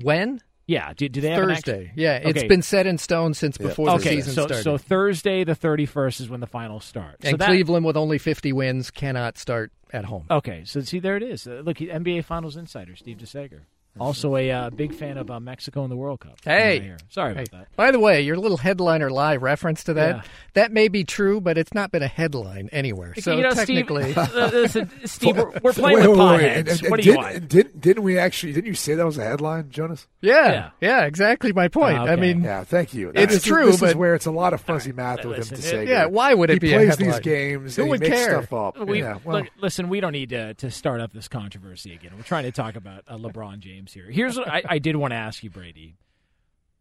When? 0.02 0.40
Yeah, 0.68 0.92
do, 0.96 1.08
do 1.08 1.20
they 1.20 1.30
have 1.30 1.44
an 1.44 1.50
act- 1.50 1.66
Thursday. 1.66 1.92
Yeah, 1.94 2.16
it's 2.16 2.38
Okay. 2.38 2.48
been 2.48 2.62
set 2.62 2.86
in 2.86 2.98
stone 2.98 3.34
since 3.34 3.56
before 3.56 3.86
the 3.86 3.92
okay, 3.94 4.16
season 4.16 4.32
so, 4.34 4.46
started. 4.46 4.64
So 4.64 4.76
Thursday, 4.78 5.44
the 5.44 5.54
thirty 5.54 5.86
first, 5.86 6.20
is 6.20 6.28
when 6.28 6.40
the 6.40 6.46
finals 6.48 6.84
start. 6.84 7.22
so 7.22 7.28
and 7.30 7.38
that- 7.38 7.46
Cleveland, 7.46 7.86
with 7.86 7.96
only 7.96 8.18
50 8.18 8.52
wins, 8.52 8.90
cannot 8.90 9.38
start 9.38 9.70
at 9.92 10.06
home. 10.06 10.26
Okay, 10.30 10.62
so 10.64 10.80
see, 10.80 10.98
there 10.98 11.16
it 11.16 11.22
is. 11.22 11.46
Uh, 11.46 11.62
look, 11.64 11.76
NBA 11.78 12.24
Finals 12.24 12.56
insider 12.56 12.96
Steve 12.96 13.18
DeSager, 13.18 13.60
also 13.98 14.36
a 14.36 14.50
uh, 14.50 14.70
big 14.70 14.94
fan 14.94 15.18
of 15.18 15.30
uh, 15.30 15.40
Mexico 15.40 15.84
in 15.84 15.90
the 15.90 15.96
World 15.96 16.20
Cup. 16.20 16.38
Hey, 16.44 16.74
Right 16.74 16.82
here. 16.82 16.96
sorry 17.08 17.32
about 17.32 17.50
that. 17.52 17.76
By 17.76 17.90
the 17.90 17.98
way, 18.00 18.22
your 18.22 18.36
little 18.36 18.56
headliner 18.56 19.10
live 19.10 19.42
reference 19.42 19.84
to 19.84 19.94
that 19.94 20.16
Yeah. 20.16 20.22
that 20.54 20.72
may 20.72 20.88
be 20.88 21.04
true, 21.04 21.40
but 21.40 21.58
it's 21.58 21.72
not 21.74 21.90
been 21.90 22.02
a 22.02 22.08
headline 22.08 22.68
anywhere. 22.72 23.14
So 23.18 23.36
you 23.36 23.42
know, 23.42 23.50
technically, 23.52 24.12
Steve, 24.12 24.18
uh, 24.36 24.50
listen, 24.52 24.90
Steve, 25.04 25.36
we're, 25.36 25.50
we're 25.62 25.72
playing 25.72 25.98
Wait, 26.00 26.08
with 26.08 26.18
wait, 26.18 26.26
wait, 26.26 26.40
potheads. 26.40 26.56
and- 26.58 26.68
and- 26.82 26.90
what 26.90 27.00
do 27.00 27.06
you 27.06 27.12
didn't- 27.12 27.16
want? 27.24 27.48
Didn't 27.48 27.80
didn't 27.80 28.02
we 28.02 28.18
actually? 28.18 28.52
Didn't 28.52 28.66
you 28.66 28.74
say 28.74 28.94
that 28.94 29.04
was 29.06 29.18
a 29.18 29.24
headline, 29.24 29.70
Jonas? 29.70 30.06
yeah, 30.20 30.70
yeah, 30.80 31.04
exactly 31.04 31.52
my 31.52 31.68
point. 31.68 31.98
I 31.98 32.16
mean, 32.16 32.42
yeah, 32.42 32.64
thank 32.64 32.94
you. 32.94 33.12
It's 33.14 33.34
This 33.34 33.42
true, 33.44 33.66
this 33.66 33.80
but 33.80 33.90
is 33.90 33.94
where 33.96 34.14
it's 34.14 34.26
a 34.26 34.30
lot 34.30 34.52
of 34.54 34.60
fuzzy 34.60 34.92
math 34.92 35.24
with 35.24 35.38
him 35.38 35.56
to 35.56 35.62
say. 35.62 35.86
yeah, 35.86 36.06
why 36.06 36.34
would 36.34 36.50
it 36.50 36.54
he 36.54 36.58
be 36.58 36.72
a 36.72 36.76
plays 36.78 36.96
these 36.96 37.06
headline? 37.06 37.22
games 37.22 37.76
Who 37.76 37.82
and 37.82 37.90
would 37.90 38.02
he 38.02 38.08
makes 38.08 38.24
care? 38.24 38.42
stuff 38.42 38.52
up? 38.52 38.78
We, 38.86 39.00
yeah, 39.00 39.18
well, 39.24 39.38
look, 39.38 39.48
listen, 39.60 39.88
we 39.88 40.00
don't 40.00 40.12
need 40.12 40.30
to, 40.30 40.54
to 40.54 40.70
start 40.70 41.00
up 41.00 41.12
this 41.12 41.28
controversy 41.28 41.92
again. 41.94 42.12
We're 42.16 42.22
trying 42.22 42.44
to 42.44 42.52
talk 42.52 42.76
about 42.76 43.04
uh, 43.08 43.16
LeBron 43.16 43.60
James 43.60 43.85
here. 43.92 44.10
Here's 44.10 44.36
what 44.36 44.48
I, 44.48 44.62
I 44.68 44.78
did 44.78 44.96
want 44.96 45.12
to 45.12 45.16
ask 45.16 45.42
you, 45.42 45.50
Brady. 45.50 45.96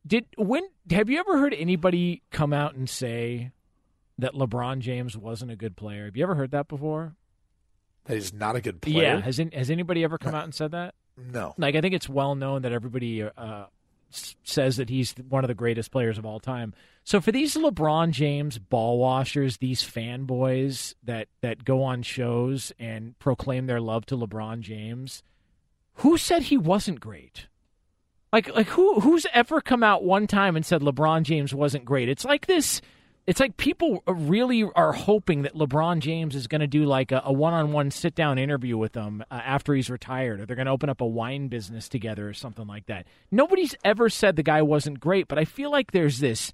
Did 0.06 0.26
when 0.38 0.64
have 0.92 1.10
you 1.10 1.20
ever 1.20 1.40
heard 1.40 1.54
anybody 1.54 2.22
come 2.32 2.54
out 2.54 2.76
and 2.76 2.90
say 2.90 3.52
that 4.18 4.34
LeBron 4.34 4.80
James 4.80 5.18
wasn't 5.18 5.52
a 5.52 5.56
good 5.56 5.76
player. 5.76 6.06
Have 6.06 6.16
you 6.16 6.24
ever 6.24 6.36
heard 6.36 6.52
that 6.52 6.68
before? 6.68 7.16
That 8.06 8.16
he's 8.16 8.34
not 8.34 8.56
a 8.56 8.62
good 8.62 8.82
player. 8.82 9.02
Yeah. 9.02 9.22
Has 9.22 9.42
has 9.54 9.70
anybody 9.70 10.04
ever 10.04 10.18
come 10.18 10.36
out 10.36 10.44
and 10.44 10.54
said 10.54 10.72
that? 10.72 10.96
No. 11.18 11.54
Like 11.58 11.76
I 11.76 11.82
think 11.82 11.94
it's 11.94 12.10
well 12.10 12.36
known 12.36 12.62
that 12.62 12.72
everybody 12.72 13.24
uh, 13.24 13.66
says 14.44 14.78
that 14.78 14.90
he's 14.90 15.14
one 15.30 15.44
of 15.44 15.48
the 15.48 15.56
greatest 15.56 15.92
players 15.92 16.18
of 16.18 16.26
all 16.26 16.40
time. 16.40 16.74
So 17.04 17.20
for 17.20 17.32
these 17.32 17.56
LeBron 17.56 18.12
James 18.12 18.58
ball 18.58 19.00
washers, 19.00 19.58
these 19.58 19.82
fanboys 19.82 20.94
that 21.04 21.28
that 21.42 21.66
go 21.66 21.84
on 21.84 22.04
shows 22.04 22.72
and 22.80 23.18
proclaim 23.20 23.66
their 23.66 23.82
love 23.82 24.06
to 24.08 24.18
LeBron 24.18 24.62
James, 24.62 25.24
who 25.96 26.18
said 26.18 26.44
he 26.44 26.58
wasn't 26.58 27.00
great? 27.00 27.48
Like 28.34 28.54
like 28.54 28.68
who 28.68 29.00
who's 29.00 29.26
ever 29.34 29.62
come 29.62 29.84
out 29.84 30.04
one 30.04 30.28
time 30.28 30.56
and 30.56 30.66
said 30.66 30.82
LeBron 30.82 31.24
James 31.24 31.54
wasn't 31.54 31.86
great? 31.86 32.10
It's 32.10 32.26
like 32.26 32.48
this 32.48 32.82
it's 33.28 33.40
like 33.40 33.58
people 33.58 34.04
really 34.08 34.64
are 34.76 34.94
hoping 34.94 35.44
that 35.44 35.56
LeBron 35.56 36.00
James 36.00 36.36
is 36.36 36.48
going 36.48 36.62
to 36.62 36.68
do 36.68 36.86
like 36.86 37.12
a, 37.12 37.32
one-on-one 37.32 37.90
sit-down 37.90 38.38
interview 38.38 38.78
with 38.78 38.94
them 38.94 39.24
uh, 39.32 39.42
after 39.44 39.74
he's 39.74 39.90
retired, 39.90 40.40
or 40.40 40.46
they're 40.46 40.56
going 40.56 40.68
to 40.68 40.72
open 40.72 40.90
up 40.90 41.02
a 41.02 41.08
wine 41.08 41.48
business 41.48 41.90
together 41.90 42.30
or 42.30 42.34
something 42.34 42.68
like 42.68 42.86
that. 42.86 43.08
Nobody's 43.32 43.76
ever 43.84 44.10
said 44.10 44.36
the 44.36 44.44
guy 44.44 44.62
wasn't 44.62 45.00
great, 45.00 45.28
but 45.28 45.40
I 45.40 45.46
feel 45.46 45.72
like 45.72 45.92
there's 45.92 46.20
this 46.20 46.52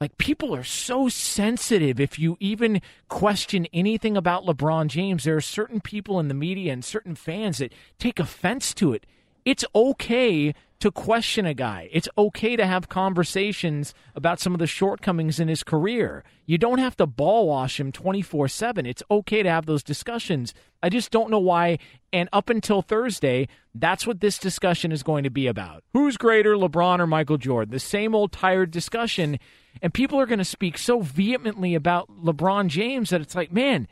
like 0.00 0.18
people 0.18 0.54
are 0.54 0.64
so 0.64 1.08
sensitive 1.08 1.98
if 1.98 2.18
you 2.18 2.36
even 2.38 2.82
question 3.08 3.66
anything 3.72 4.16
about 4.16 4.44
LeBron 4.44 4.88
James. 4.88 5.24
There 5.24 5.36
are 5.36 5.40
certain 5.40 5.80
people 5.80 6.20
in 6.20 6.28
the 6.28 6.34
media 6.34 6.72
and 6.72 6.84
certain 6.84 7.14
fans 7.14 7.58
that 7.58 7.72
take 7.98 8.20
offense 8.20 8.74
to 8.74 8.92
it. 8.92 9.06
It's 9.44 9.64
okay 9.74 10.54
to 10.80 10.90
question 10.90 11.46
a 11.46 11.54
guy. 11.54 11.88
It's 11.92 12.08
okay 12.18 12.56
to 12.56 12.66
have 12.66 12.88
conversations 12.88 13.94
about 14.14 14.40
some 14.40 14.52
of 14.52 14.58
the 14.58 14.66
shortcomings 14.66 15.40
in 15.40 15.48
his 15.48 15.62
career. 15.62 16.22
You 16.44 16.58
don't 16.58 16.78
have 16.78 16.96
to 16.96 17.06
ball 17.06 17.48
wash 17.48 17.80
him 17.80 17.92
24 17.92 18.48
7. 18.48 18.86
It's 18.86 19.02
okay 19.10 19.42
to 19.42 19.50
have 19.50 19.66
those 19.66 19.82
discussions. 19.82 20.52
I 20.82 20.88
just 20.88 21.10
don't 21.10 21.30
know 21.30 21.38
why. 21.38 21.78
And 22.12 22.28
up 22.32 22.50
until 22.50 22.82
Thursday, 22.82 23.48
that's 23.74 24.06
what 24.06 24.20
this 24.20 24.38
discussion 24.38 24.92
is 24.92 25.02
going 25.02 25.24
to 25.24 25.30
be 25.30 25.46
about. 25.46 25.82
Who's 25.92 26.16
greater, 26.16 26.54
LeBron 26.54 27.00
or 27.00 27.06
Michael 27.06 27.38
Jordan? 27.38 27.72
The 27.72 27.80
same 27.80 28.14
old 28.14 28.32
tired 28.32 28.70
discussion. 28.70 29.38
And 29.82 29.92
people 29.92 30.20
are 30.20 30.26
going 30.26 30.38
to 30.38 30.44
speak 30.44 30.78
so 30.78 31.00
vehemently 31.00 31.74
about 31.74 32.08
LeBron 32.08 32.68
James 32.68 33.10
that 33.10 33.20
it's 33.20 33.34
like, 33.34 33.52
man, 33.52 33.88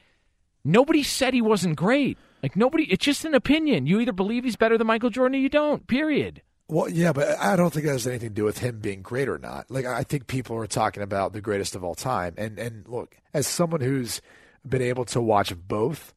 nobody 0.64 1.02
said 1.02 1.34
he 1.34 1.42
wasn't 1.42 1.76
great. 1.76 2.16
Like, 2.42 2.56
nobody, 2.56 2.84
it's 2.84 3.04
just 3.04 3.24
an 3.24 3.34
opinion. 3.34 3.86
You 3.86 4.00
either 4.00 4.12
believe 4.12 4.44
he's 4.44 4.56
better 4.56 4.76
than 4.76 4.86
Michael 4.86 5.10
Jordan 5.10 5.36
or 5.36 5.42
you 5.42 5.48
don't, 5.48 5.86
period. 5.86 6.42
Well, 6.68 6.88
yeah, 6.88 7.12
but 7.12 7.38
I 7.38 7.56
don't 7.56 7.72
think 7.72 7.84
that 7.84 7.92
has 7.92 8.06
anything 8.06 8.30
to 8.30 8.34
do 8.34 8.44
with 8.44 8.58
him 8.58 8.80
being 8.80 9.02
great 9.02 9.28
or 9.28 9.38
not. 9.38 9.70
Like, 9.70 9.84
I 9.84 10.02
think 10.02 10.26
people 10.26 10.56
are 10.56 10.66
talking 10.66 11.02
about 11.02 11.32
the 11.34 11.42
greatest 11.42 11.74
of 11.76 11.84
all 11.84 11.94
time. 11.94 12.34
And 12.38 12.58
and 12.58 12.88
look, 12.88 13.16
as 13.34 13.46
someone 13.46 13.80
who's 13.82 14.22
been 14.66 14.80
able 14.80 15.04
to 15.06 15.20
watch 15.20 15.52
both, 15.68 16.14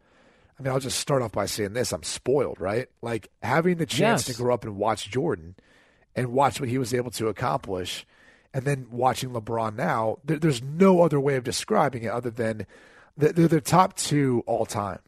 I 0.57 0.64
mean, 0.64 0.72
I'll 0.72 0.80
just 0.80 0.99
start 0.99 1.22
off 1.22 1.34
by 1.34 1.48
saying 1.48 1.74
this: 1.74 1.91
I'm 1.91 2.03
spoiled, 2.03 2.61
right? 2.61 2.88
Like 3.02 3.30
having 3.44 3.76
the 3.78 3.86
chance 3.86 4.28
Yes. 4.28 4.36
to 4.38 4.41
grow 4.41 4.53
up 4.53 4.64
and 4.64 4.78
watch 4.78 5.10
Jordan 5.10 5.56
and 6.15 6.32
watch 6.32 6.60
what 6.61 6.69
he 6.69 6.78
was 6.78 6.94
able 6.94 7.11
to 7.11 7.28
accomplish, 7.28 8.06
and 8.53 8.64
then 8.64 8.88
watching 8.90 9.32
LeBron 9.32 9.76
now. 9.76 10.18
There, 10.24 10.40
there's 10.40 10.64
no 10.64 11.02
other 11.02 11.19
way 11.19 11.36
of 11.36 11.44
describing 11.44 12.03
it 12.03 12.11
other 12.11 12.30
than 12.32 12.65
they're 13.18 13.34
the 13.49 13.60
top 13.60 13.98
two 13.98 14.44
all 14.45 14.65
time. 14.65 14.99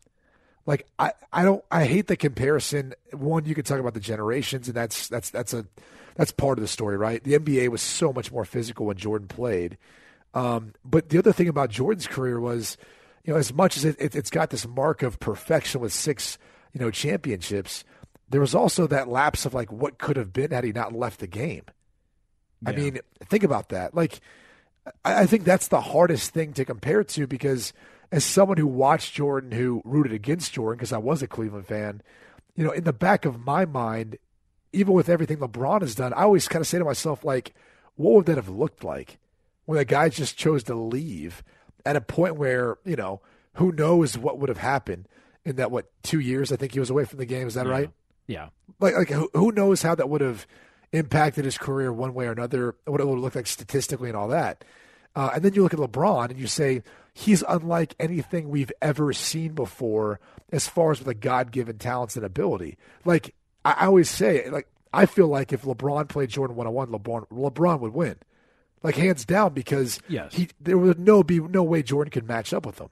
Like 0.66 0.88
I, 0.98 1.14
I 1.34 1.44
don't 1.44 1.64
I 1.72 1.86
hate 1.86 2.08
the 2.08 2.18
comparison. 2.18 2.94
One, 3.12 3.46
you 3.46 3.56
could 3.56 3.66
talk 3.66 3.80
about 3.80 3.94
the 3.94 4.00
generations, 4.00 4.68
and 4.68 4.76
that's 4.76 5.08
that's 5.08 5.30
that's 5.30 5.54
a 5.54 5.66
that's 6.16 6.32
part 6.32 6.58
of 6.58 6.62
the 6.62 6.68
story, 6.68 6.98
right? 6.98 7.24
The 7.24 7.40
NBA 7.40 7.70
was 7.70 7.82
so 7.82 8.12
much 8.12 8.32
more 8.32 8.46
physical 8.46 8.86
when 8.86 8.98
Jordan 8.98 9.28
played. 9.28 9.78
Um, 10.34 10.74
but 10.86 11.10
the 11.10 11.18
other 11.18 11.34
thing 11.34 11.48
about 11.48 11.70
Jordan's 11.70 12.08
career 12.08 12.40
was, 12.40 12.78
you 13.24 13.34
know, 13.34 13.40
as 13.40 13.54
much 13.54 13.78
as 13.78 13.86
it, 13.86 13.96
it, 14.00 14.16
it's 14.16 14.30
got 14.30 14.50
this 14.50 14.68
mark 14.68 15.02
of 15.02 15.20
perfection 15.20 15.82
with 15.82 15.94
six, 15.94 16.38
you 16.74 16.80
know, 16.80 16.92
championships, 16.92 17.84
there 18.30 18.42
was 18.42 18.54
also 18.54 18.86
that 18.88 19.08
lapse 19.08 19.46
of 19.46 19.54
like 19.54 19.72
what 19.72 19.98
could 19.98 20.18
have 20.18 20.32
been 20.32 20.52
had 20.52 20.64
he 20.64 20.72
not 20.72 20.94
left 20.94 21.20
the 21.20 21.28
game. 21.28 21.64
I 22.66 22.74
mean, 22.74 23.00
think 23.26 23.44
about 23.44 23.70
that. 23.70 23.96
Like, 23.96 24.20
I, 25.06 25.22
I 25.22 25.26
think 25.26 25.46
that's 25.46 25.70
the 25.70 25.82
hardest 25.82 26.32
thing 26.34 26.54
to 26.54 26.66
compare 26.66 27.04
to 27.04 27.26
because 27.26 27.74
as 28.12 28.24
someone 28.26 28.58
who 28.58 28.68
watched 28.68 29.14
Jordan, 29.14 29.52
who 29.52 29.82
rooted 29.86 30.14
against 30.14 30.54
Jordan 30.54 30.78
because 30.78 30.94
I 30.94 30.98
was 30.98 31.22
a 31.22 31.28
Cleveland 31.28 31.68
fan, 31.68 32.02
you 32.56 32.64
know, 32.64 32.72
in 32.72 32.84
the 32.84 32.94
back 32.94 33.26
of 33.26 33.46
my 33.46 33.66
mind, 33.66 34.18
even 34.74 34.94
with 34.94 35.10
everything 35.10 35.38
LeBron 35.38 35.82
has 35.82 35.96
done, 35.96 36.14
I 36.14 36.24
always 36.24 36.48
kind 36.48 36.62
of 36.62 36.68
say 36.68 36.78
to 36.80 36.86
myself, 36.86 37.24
like, 37.24 37.54
what 37.96 38.14
would 38.16 38.26
that 38.28 38.36
have 38.38 38.50
looked 38.50 38.84
like 38.84 39.18
when 39.66 39.78
the 39.78 39.86
guy 39.86 40.10
just 40.10 40.38
chose 40.38 40.64
to 40.64 40.76
leave 40.76 41.44
at 41.86 41.96
a 41.96 42.02
point 42.02 42.36
where, 42.36 42.78
you 42.86 42.96
know, 42.96 43.22
who 43.54 43.72
knows 43.72 44.18
what 44.18 44.40
would 44.40 44.50
have 44.50 44.58
happened 44.60 45.08
in 45.46 45.56
that, 45.58 45.72
what, 45.72 45.90
two 46.04 46.20
years? 46.20 46.52
I 46.52 46.56
think 46.56 46.74
he 46.74 46.80
was 46.80 46.90
away 46.90 47.06
from 47.06 47.20
the 47.20 47.26
game. 47.26 47.48
Is 47.48 47.54
that 47.56 47.66
Yeah. 47.66 47.72
right? 47.72 47.90
Yeah. 48.28 48.50
like 48.80 48.96
like 48.96 49.10
who, 49.10 49.30
who 49.34 49.52
knows 49.52 49.82
how 49.82 49.96
that 49.96 50.08
would 50.10 50.22
have 50.22 50.46
impacted 50.92 51.46
his 51.46 51.58
career 51.58 51.92
one 51.92 52.14
way 52.14 52.28
or 52.28 52.32
another, 52.32 52.76
what 52.86 53.02
it 53.02 53.08
would 53.08 53.20
look 53.20 53.36
like 53.36 53.48
statistically 53.48 54.10
and 54.10 54.18
all 54.18 54.28
that. 54.30 54.64
Uh, 55.16 55.32
and 55.34 55.44
then 55.44 55.54
you 55.56 55.64
look 55.64 55.74
at 55.74 55.80
LeBron 55.80 56.30
and 56.30 56.40
you 56.40 56.46
say 56.48 56.84
he's 57.20 57.44
unlike 57.50 57.96
anything 58.00 58.50
we've 58.50 58.72
ever 58.82 59.12
seen 59.12 59.54
before 59.54 60.20
as 60.52 60.68
far 60.70 60.92
as 60.92 61.00
with 61.00 61.08
a 61.10 61.14
God 61.14 61.52
given 61.52 61.78
talents 61.78 62.16
and 62.16 62.26
ability. 62.26 62.78
Like 63.04 63.36
I, 63.66 63.86
always 63.88 64.10
say, 64.10 64.50
like 64.50 64.68
I 64.94 65.06
feel 65.06 65.28
like 65.28 65.52
if 65.52 65.64
LeBron 65.64 66.08
played 66.08 66.30
Jordan 66.30 66.56
one 66.56 66.66
on 66.68 66.74
one, 66.74 66.88
LeBron 66.88 67.28
LeBron 67.30 67.80
would 67.82 67.94
win, 67.94 68.16
like 68.84 68.96
hands 68.96 69.26
down, 69.26 69.54
because 69.54 70.00
Yes. 70.08 70.34
he 70.34 70.48
there 70.62 70.78
would 70.78 71.00
no 71.00 71.22
be 71.24 71.40
no 71.40 71.64
way 71.64 71.84
Jordan 71.84 72.12
could 72.12 72.28
match 72.28 72.54
up 72.54 72.66
with 72.66 72.80
him. 72.80 72.90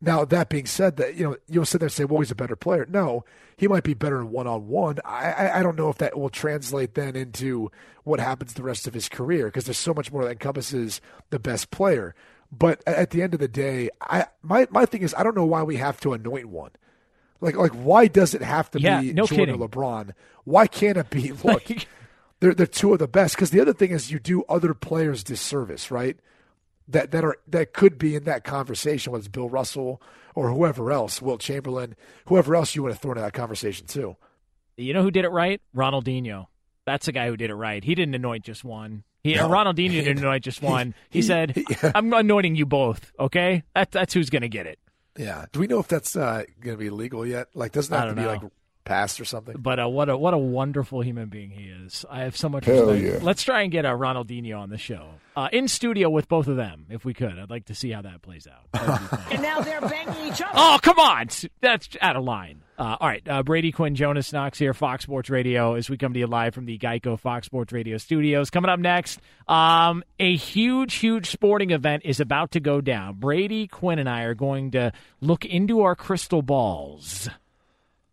Now 0.00 0.24
that 0.26 0.48
being 0.50 0.66
said, 0.66 0.96
that 0.98 1.16
you 1.16 1.24
know 1.24 1.36
you'll 1.48 1.64
sit 1.64 1.78
there 1.78 1.86
and 1.86 1.92
say, 1.92 2.04
"Well, 2.04 2.20
he's 2.20 2.30
a 2.30 2.34
better 2.36 2.54
player." 2.54 2.86
No, 2.88 3.24
he 3.56 3.66
might 3.66 3.82
be 3.82 3.94
better 3.94 4.20
in 4.20 4.30
one 4.30 4.46
on 4.46 4.68
one. 4.68 4.98
I 5.04 5.50
I 5.58 5.62
don't 5.62 5.76
know 5.76 5.88
if 5.88 5.98
that 5.98 6.18
will 6.18 6.28
translate 6.28 6.94
then 6.94 7.16
into 7.16 7.70
what 8.04 8.20
happens 8.20 8.52
the 8.54 8.62
rest 8.62 8.86
of 8.86 8.94
his 8.94 9.08
career 9.08 9.46
because 9.46 9.64
there's 9.64 9.78
so 9.78 9.94
much 9.94 10.12
more 10.12 10.22
that 10.24 10.32
encompasses 10.32 11.00
the 11.30 11.38
best 11.40 11.70
player. 11.70 12.14
But 12.56 12.82
at 12.86 13.10
the 13.10 13.22
end 13.22 13.34
of 13.34 13.40
the 13.40 13.48
day, 13.48 13.90
I 14.00 14.26
my 14.42 14.66
my 14.70 14.86
thing 14.86 15.02
is 15.02 15.14
I 15.16 15.22
don't 15.22 15.36
know 15.36 15.44
why 15.44 15.62
we 15.62 15.76
have 15.76 16.00
to 16.00 16.12
anoint 16.12 16.46
one. 16.46 16.70
Like 17.40 17.56
like 17.56 17.72
why 17.72 18.06
does 18.06 18.34
it 18.34 18.42
have 18.42 18.70
to 18.72 18.80
Yeah, 18.80 19.00
be 19.00 19.12
no 19.12 19.26
Jordan 19.26 19.36
kidding. 19.36 19.62
or 19.62 19.68
LeBron? 19.68 20.12
Why 20.44 20.66
can't 20.66 20.96
it 20.96 21.10
be? 21.10 21.32
Look, 21.44 21.64
they're 22.40 22.54
they're 22.54 22.66
two 22.66 22.92
of 22.92 22.98
the 22.98 23.08
best. 23.08 23.34
Because 23.36 23.50
the 23.50 23.60
other 23.60 23.72
thing 23.72 23.90
is 23.90 24.10
you 24.10 24.18
do 24.18 24.44
other 24.48 24.74
players 24.74 25.22
disservice, 25.24 25.90
right? 25.90 26.16
That 26.88 27.10
that 27.10 27.24
are 27.24 27.36
that 27.48 27.72
could 27.72 27.98
be 27.98 28.14
in 28.14 28.24
that 28.24 28.44
conversation, 28.44 29.12
whether 29.12 29.20
it's 29.20 29.28
Bill 29.28 29.48
Russell 29.50 30.00
or 30.34 30.50
whoever 30.50 30.92
else, 30.92 31.20
Wilt 31.20 31.40
Chamberlain, 31.40 31.96
whoever 32.26 32.54
else 32.54 32.74
you 32.74 32.82
would 32.84 32.92
have 32.92 33.00
thrown 33.00 33.16
in 33.16 33.22
that 33.22 33.32
conversation 33.32 33.86
too. 33.86 34.16
You 34.76 34.94
know 34.94 35.02
who 35.02 35.10
did 35.10 35.24
it 35.24 35.30
right? 35.30 35.60
Ronaldinho. 35.74 36.46
That's 36.84 37.06
the 37.06 37.12
guy 37.12 37.26
who 37.26 37.36
did 37.36 37.50
it 37.50 37.54
right. 37.54 37.82
He 37.82 37.94
didn't 37.96 38.14
anoint 38.14 38.44
just 38.44 38.62
one. 38.62 39.02
He 39.26 39.34
No. 39.34 39.48
Ronaldinho 39.48 39.90
didn't 40.04 40.18
anoint 40.24 40.44
just 40.44 40.62
one. 40.62 40.94
He, 41.10 41.18
he- 41.18 41.22
said, 41.22 41.62
"I'm 41.94 42.12
anointing 42.12 42.54
you 42.56 42.66
both." 42.66 43.12
Okay, 43.18 43.62
that, 43.74 43.90
that's 43.90 44.14
who's 44.14 44.30
going 44.30 44.42
to 44.42 44.48
get 44.48 44.66
it. 44.66 44.78
Yeah. 45.18 45.46
Do 45.52 45.60
we 45.60 45.66
know 45.66 45.78
if 45.80 45.88
that's 45.88 46.14
uh, 46.16 46.44
going 46.60 46.76
to 46.76 46.78
be 46.82 46.90
legal 46.90 47.26
yet? 47.26 47.48
Like, 47.54 47.72
doesn't 47.72 47.90
that 47.90 48.06
have 48.06 48.08
to 48.10 48.14
don't 48.14 48.24
be 48.38 48.40
know. 48.40 48.44
like 48.46 48.52
passed 48.84 49.20
or 49.20 49.24
something? 49.24 49.56
But 49.58 49.80
uh, 49.80 49.88
what 49.88 50.08
a 50.08 50.16
what 50.16 50.34
a 50.34 50.38
wonderful 50.38 51.00
human 51.00 51.28
being 51.28 51.50
he 51.50 51.64
is. 51.64 52.04
I 52.10 52.20
have 52.20 52.36
so 52.36 52.48
much 52.48 52.66
Hell 52.66 52.86
respect. 52.92 53.20
yeah. 53.20 53.24
Let's 53.26 53.42
try 53.42 53.62
and 53.62 53.72
get 53.72 53.84
a 53.84 53.88
Ronaldinho 53.90 54.58
on 54.58 54.70
the 54.70 54.78
show 54.78 55.08
uh, 55.36 55.48
in 55.52 55.68
studio 55.68 56.08
with 56.08 56.28
both 56.28 56.48
of 56.48 56.56
them, 56.56 56.86
if 56.88 57.04
we 57.04 57.12
could. 57.12 57.38
I'd 57.38 57.50
like 57.50 57.66
to 57.66 57.74
see 57.74 57.90
how 57.90 58.00
that 58.02 58.22
plays 58.22 58.48
out. 58.48 59.20
And 59.30 59.42
now 59.42 59.60
they're 59.60 59.82
banging 59.82 60.32
each 60.32 60.40
other. 60.40 60.52
Oh, 60.54 60.78
come 60.82 60.98
on. 60.98 61.28
That's 61.60 61.88
out 62.00 62.16
of 62.16 62.24
line. 62.24 62.62
Uh, 62.78 62.96
all 63.00 63.08
right. 63.08 63.22
Uh, 63.28 63.42
Brady 63.42 63.70
Quinn, 63.70 63.94
Jonas 63.94 64.32
Knox 64.32 64.58
here, 64.58 64.72
Fox 64.72 65.04
Sports 65.04 65.28
Radio, 65.28 65.74
as 65.74 65.90
we 65.90 65.98
come 65.98 66.14
to 66.14 66.18
you 66.18 66.26
live 66.26 66.54
from 66.54 66.64
the 66.64 66.78
Geico 66.78 67.18
Fox 67.18 67.46
Sports 67.46 67.72
Radio 67.72 67.98
studios. 67.98 68.48
Coming 68.48 68.70
up 68.70 68.80
next, 68.80 69.20
um, 69.46 70.02
a 70.18 70.36
huge, 70.36 70.94
huge 70.94 71.30
sporting 71.30 71.70
event 71.70 72.02
is 72.06 72.18
about 72.18 72.52
to 72.52 72.60
go 72.60 72.80
down. 72.80 73.16
Brady 73.16 73.66
Quinn 73.66 73.98
and 73.98 74.08
I 74.08 74.22
are 74.22 74.34
going 74.34 74.70
to 74.70 74.92
look 75.20 75.44
into 75.44 75.82
our 75.82 75.94
crystal 75.94 76.40
balls 76.40 77.28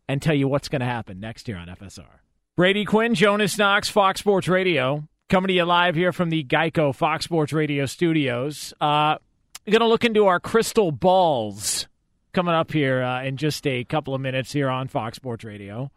and 0.10 0.22
tell 0.22 0.36
you 0.36 0.50
what's 0.50 0.68
going 0.68 0.82
to 0.82 0.86
happen 0.86 1.22
next 1.22 1.48
year 1.48 1.58
on 1.58 1.68
FSR. 1.68 2.20
Brady 2.56 2.84
Quinn, 2.84 3.16
Jonas 3.16 3.58
Knox, 3.58 3.90
Fox 3.90 4.20
Sports 4.20 4.48
Radio, 4.48 5.08
coming 5.34 5.48
to 5.48 5.54
you 5.56 5.66
live 5.66 5.96
here 5.96 6.14
from 6.14 6.30
the 6.30 6.44
Geico 6.44 6.94
Fox 6.94 7.26
Sports 7.26 7.52
Radio 7.54 7.88
studios. 7.88 8.72
Uh, 8.80 9.18
going 9.66 9.80
to 9.80 9.88
look 9.88 10.06
into 10.06 10.28
our 10.28 10.40
crystal 10.40 10.92
balls 10.92 11.88
coming 12.34 12.54
up 12.54 12.72
here 12.72 13.02
uh, 13.02 13.24
in 13.24 13.38
just 13.38 13.66
a 13.66 13.84
couple 13.84 14.14
of 14.14 14.22
minutes 14.22 14.52
here 14.52 14.70
on 14.70 14.88
Fox 14.88 15.16
Sports 15.16 15.44
Radio. 15.44 15.90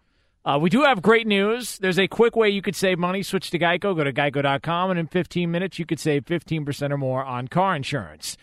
Uh, 0.42 0.58
we 0.58 0.70
do 0.70 0.84
have 0.84 1.02
great 1.02 1.26
news. 1.26 1.76
There's 1.76 1.98
a 1.98 2.08
quick 2.08 2.34
way 2.34 2.48
you 2.48 2.62
could 2.62 2.74
save 2.74 2.98
money. 2.98 3.22
Switch 3.22 3.50
to 3.50 3.58
Geico. 3.58 3.94
Go 3.94 4.04
to 4.04 4.10
geico.com, 4.10 4.92
and 4.92 4.98
in 4.98 5.06
15 5.06 5.50
minutes, 5.50 5.78
you 5.78 5.84
could 5.84 6.00
save 6.00 6.24
15% 6.24 6.90
or 6.90 6.96
more 6.96 7.22
on 7.22 7.46
car 7.46 7.76
insurance. 7.76 8.38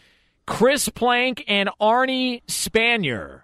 Chris 0.45 0.89
Plank 0.89 1.43
and 1.47 1.71
Arnie 1.81 2.43
Spanier 2.45 3.41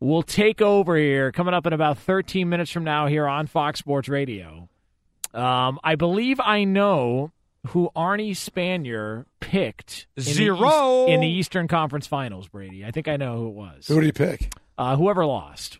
will 0.00 0.24
take 0.24 0.60
over 0.60 0.96
here 0.96 1.30
coming 1.30 1.54
up 1.54 1.68
in 1.68 1.72
about 1.72 1.98
13 1.98 2.48
minutes 2.48 2.72
from 2.72 2.82
now 2.82 3.06
here 3.06 3.28
on 3.28 3.46
Fox 3.46 3.78
Sports 3.78 4.08
Radio. 4.08 4.68
Um, 5.34 5.78
I 5.82 5.94
believe 5.94 6.40
I 6.40 6.64
know 6.64 7.32
who 7.68 7.90
Arnie 7.96 8.32
Spanier 8.32 9.24
picked 9.40 10.06
in 10.16 10.24
the 10.24 10.32
Zero. 10.32 11.04
East- 11.04 11.10
in 11.10 11.20
the 11.20 11.28
Eastern 11.28 11.68
Conference 11.68 12.06
Finals, 12.06 12.48
Brady. 12.48 12.84
I 12.84 12.90
think 12.90 13.08
I 13.08 13.16
know 13.16 13.36
who 13.36 13.48
it 13.48 13.54
was. 13.54 13.86
Who 13.86 14.00
did 14.00 14.06
he 14.06 14.12
pick? 14.12 14.52
Uh, 14.76 14.96
whoever 14.96 15.24
lost. 15.24 15.78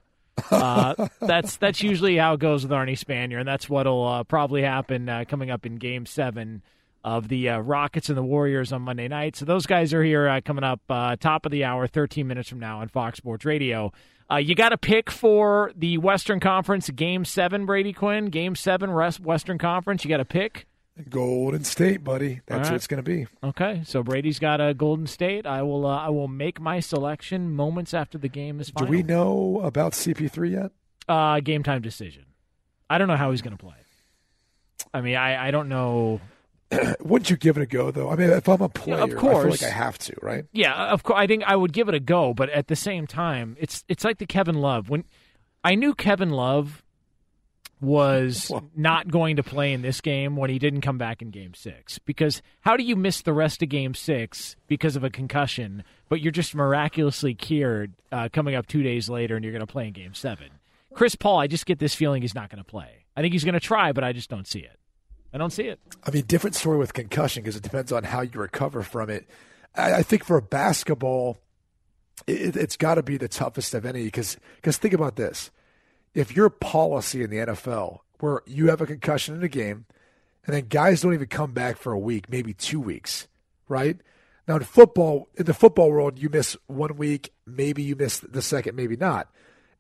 Uh, 0.51 1.09
that's 1.21 1.57
that's 1.57 1.83
usually 1.83 2.17
how 2.17 2.35
it 2.35 2.41
goes 2.41 2.63
with 2.63 2.71
Arnie 2.73 2.99
Spanier, 2.99 3.39
and 3.39 3.47
that's 3.49 3.69
what'll 3.69 4.07
uh, 4.07 4.25
probably 4.25 4.63
happen 4.63 5.09
uh, 5.09 5.25
coming 5.29 5.51
up 5.51 5.67
in 5.67 5.77
Game 5.77 6.07
Seven 6.07 6.63
of 7.05 7.27
the 7.29 7.49
uh, 7.49 7.59
Rockets 7.59 8.09
and 8.09 8.17
the 8.17 8.23
Warriors 8.23 8.73
on 8.73 8.83
Monday 8.83 9.09
night. 9.09 9.35
So 9.35 9.45
those 9.45 9.67
guys 9.67 9.93
are 9.93 10.05
here 10.05 10.29
uh, 10.29 10.41
coming 10.45 10.63
up 10.65 10.81
uh, 10.89 11.17
top 11.17 11.45
of 11.45 11.51
the 11.53 11.65
hour, 11.65 11.89
13 11.89 12.29
minutes 12.29 12.49
from 12.49 12.61
now 12.61 12.81
on 12.81 12.87
Fox 12.89 13.19
Sports 13.19 13.45
Radio. 13.45 13.93
Uh, 14.33 14.37
you 14.37 14.55
got 14.55 14.73
a 14.73 14.79
pick 14.79 15.11
for 15.11 15.73
the 15.77 15.99
Western 15.99 16.41
Conference 16.41 16.89
Game 16.89 17.25
Seven, 17.25 17.67
Brady 17.67 17.93
Quinn. 17.93 18.27
Game 18.27 18.57
Seven, 18.57 18.93
Western 18.95 19.59
Conference. 19.59 20.05
You 20.05 20.09
got 20.09 20.21
a 20.21 20.25
pick. 20.25 20.67
Golden 21.11 21.65
State, 21.65 22.03
buddy. 22.03 22.41
That's 22.47 22.69
All 22.69 22.73
what 22.73 22.77
it's 22.77 22.87
going 22.87 23.03
to 23.03 23.11
be. 23.11 23.27
Okay, 23.43 23.83
so 23.85 24.03
Brady's 24.03 24.39
got 24.39 24.61
a 24.61 24.73
Golden 24.73 25.07
State. 25.07 25.47
I 25.47 25.63
will. 25.63 25.85
Uh, 25.85 25.99
I 25.99 26.09
will 26.09 26.29
make 26.29 26.61
my 26.61 26.81
selection 26.81 27.55
moments 27.55 27.93
after 27.93 28.17
the 28.17 28.29
game 28.29 28.61
is 28.61 28.71
Do 28.71 28.85
we 28.87 29.03
know 29.03 29.61
about 29.63 29.93
CP3 29.93 30.51
yet? 30.51 30.71
Uh, 31.09 31.41
game 31.41 31.63
time 31.63 31.83
decision. 31.83 32.25
I 32.89 32.99
don't 32.99 33.09
know 33.09 33.17
how 33.17 33.31
he's 33.33 33.43
going 33.43 33.57
to 33.57 33.63
play. 33.63 33.75
I 34.95 35.01
mean, 35.01 35.17
I, 35.17 35.49
I 35.49 35.51
don't 35.51 35.69
know. 35.69 36.21
Wouldn't 37.01 37.31
you 37.31 37.37
give 37.37 37.57
it 37.57 37.63
a 37.63 37.67
go, 37.67 37.91
though? 37.91 38.11
I 38.11 38.17
mean, 38.17 38.31
if 38.31 38.49
I'm 38.49 38.63
a 38.63 38.69
player, 38.69 38.97
of 38.97 39.03
I 39.03 39.07
feel 39.09 39.19
course. 39.19 39.63
like 39.63 39.71
I 39.71 39.75
have 39.75 39.99
to, 39.99 40.15
right? 40.23 40.45
Yeah, 40.53 40.75
of 40.93 41.03
course. 41.03 41.19
I 41.19 41.27
think 41.27 41.45
I 41.47 41.57
would 41.57 41.73
give 41.73 41.89
it 41.89 41.95
a 41.95 42.01
go, 42.01 42.35
but 42.35 42.51
at 42.51 42.69
the 42.69 42.77
same 42.77 43.07
time, 43.07 43.57
it's 43.61 43.85
it's 43.89 44.05
like 44.05 44.19
the 44.19 44.27
Kevin 44.27 44.57
Love 44.57 44.89
when 44.89 45.05
I 45.65 45.75
knew 45.75 45.95
Kevin 45.95 46.31
Love 46.31 46.83
was 47.81 48.51
not 48.77 49.09
going 49.09 49.37
to 49.37 49.43
play 49.43 49.73
in 49.73 49.83
this 49.83 50.01
game 50.01 50.37
when 50.37 50.49
he 50.51 50.59
didn't 50.59 50.81
come 50.81 50.99
back 50.99 51.21
in 51.21 51.31
Game 51.31 51.55
Six. 51.55 51.99
Because 51.99 52.41
how 52.61 52.77
do 52.77 52.85
you 52.85 52.97
miss 52.97 53.23
the 53.23 53.33
rest 53.33 53.63
of 53.63 53.69
Game 53.69 53.95
Six 53.95 54.57
because 54.69 54.97
of 54.97 55.05
a 55.05 55.11
concussion, 55.11 55.85
but 56.09 56.21
you're 56.21 56.33
just 56.33 56.55
miraculously 56.55 57.35
cured 57.35 57.93
uh, 58.11 58.29
coming 58.33 58.55
up 58.55 58.67
two 58.67 58.83
days 58.83 59.09
later, 59.11 59.37
and 59.37 59.45
you're 59.45 59.53
going 59.53 59.67
to 59.67 59.73
play 59.73 59.89
in 59.89 59.93
Game 59.93 60.15
Seven? 60.15 60.49
Chris 60.95 61.17
Paul, 61.17 61.41
I 61.41 61.47
just 61.47 61.67
get 61.67 61.79
this 61.79 61.95
feeling 61.95 62.23
he's 62.23 62.35
not 62.35 62.51
going 62.51 62.63
to 62.63 62.71
play. 62.71 63.05
I 63.17 63.21
think 63.23 63.33
he's 63.33 63.45
going 63.45 63.55
to 63.55 63.61
try, 63.61 63.93
but 63.93 64.05
I 64.05 64.13
just 64.13 64.31
don't 64.31 64.47
see 64.47 64.61
it. 64.61 64.79
I 65.33 65.39
don't 65.39 65.53
see 65.53 65.65
it. 65.65 65.81
I 66.05 66.11
mean, 66.11 66.25
different 66.27 66.57
story 66.57 66.79
with 66.79 66.93
concussion 66.93 67.43
because 67.43 67.57
it 67.57 67.63
depends 67.63 67.93
on 67.93 68.05
how 68.05 68.21
you 68.21 68.39
recover 68.39 68.83
from 68.83 69.09
it. 69.09 69.29
I, 69.75 69.95
I 69.95 70.03
think 70.03 70.25
for 70.25 70.41
basketball, 70.41 71.39
it, 72.27 72.57
it's 72.57 72.77
got 72.77 72.97
to 72.97 73.03
be 73.03 73.17
the 73.17 73.29
toughest 73.29 73.75
of 73.75 73.87
any 73.87 74.05
because 74.05 74.37
because 74.57 74.77
think 74.77 74.95
about 74.95 75.17
this: 75.17 75.51
if 76.15 76.37
your 76.37 76.51
policy 76.51 77.23
in 77.23 77.31
the 77.31 77.39
NFL 77.39 78.01
where 78.19 78.43
you 78.47 78.69
have 78.69 78.81
a 78.81 78.87
concussion 78.87 79.35
in 79.35 79.43
a 79.43 79.49
game, 79.49 79.85
and 80.47 80.55
then 80.55 80.67
guys 80.69 81.01
don't 81.01 81.15
even 81.15 81.27
come 81.27 81.53
back 81.53 81.77
for 81.77 81.93
a 81.93 81.99
week, 81.99 82.29
maybe 82.31 82.55
two 82.55 82.81
weeks, 82.81 83.27
right? 83.69 83.99
Now 84.47 84.57
in 84.57 84.65
football, 84.65 85.29
in 85.37 85.47
the 85.47 85.55
football 85.55 85.91
world, 85.91 86.19
you 86.19 86.29
miss 86.29 86.57
one 86.67 86.97
week, 86.97 87.33
maybe 87.47 87.83
you 87.83 87.97
miss 87.97 88.21
the 88.21 88.43
second, 88.43 88.77
maybe 88.77 88.97
not. 88.97 89.29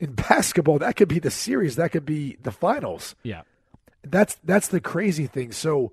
In 0.01 0.15
basketball, 0.15 0.79
that 0.81 0.97
could 0.97 1.09
be 1.09 1.19
the 1.19 1.31
series, 1.31 1.77
that 1.77 1.93
could 1.93 2.05
be 2.05 2.37
the 2.43 2.51
finals. 2.51 3.15
Yeah. 3.23 3.43
That's 4.05 4.37
that's 4.45 4.69
the 4.69 4.81
crazy 4.81 5.27
thing. 5.27 5.53
So, 5.53 5.93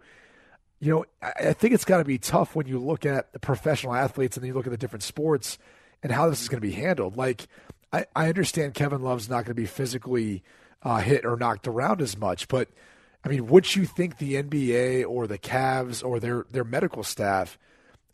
you 0.79 0.91
know, 0.93 1.05
I, 1.21 1.49
I 1.49 1.53
think 1.53 1.73
it's 1.73 1.85
got 1.85 1.97
to 1.97 2.05
be 2.05 2.17
tough 2.17 2.55
when 2.55 2.67
you 2.67 2.79
look 2.79 3.05
at 3.05 3.33
the 3.33 3.39
professional 3.39 3.93
athletes 3.93 4.35
and 4.37 4.43
then 4.43 4.47
you 4.47 4.53
look 4.53 4.67
at 4.67 4.71
the 4.71 4.77
different 4.77 5.03
sports 5.03 5.57
and 6.01 6.11
how 6.11 6.29
this 6.29 6.41
is 6.41 6.49
going 6.49 6.61
to 6.61 6.67
be 6.67 6.73
handled. 6.73 7.17
Like, 7.17 7.47
I, 7.91 8.05
I 8.15 8.29
understand 8.29 8.73
Kevin 8.73 9.01
Love's 9.01 9.29
not 9.29 9.45
going 9.45 9.55
to 9.55 9.61
be 9.61 9.65
physically 9.65 10.43
uh, 10.81 10.99
hit 10.99 11.25
or 11.25 11.35
knocked 11.35 11.67
around 11.67 12.01
as 12.01 12.17
much, 12.17 12.47
but 12.47 12.69
I 13.23 13.29
mean, 13.29 13.47
would 13.47 13.75
you 13.75 13.85
think 13.85 14.17
the 14.17 14.35
NBA 14.35 15.05
or 15.07 15.27
the 15.27 15.37
Cavs 15.37 16.03
or 16.03 16.19
their 16.19 16.45
their 16.51 16.63
medical 16.63 17.03
staff 17.03 17.57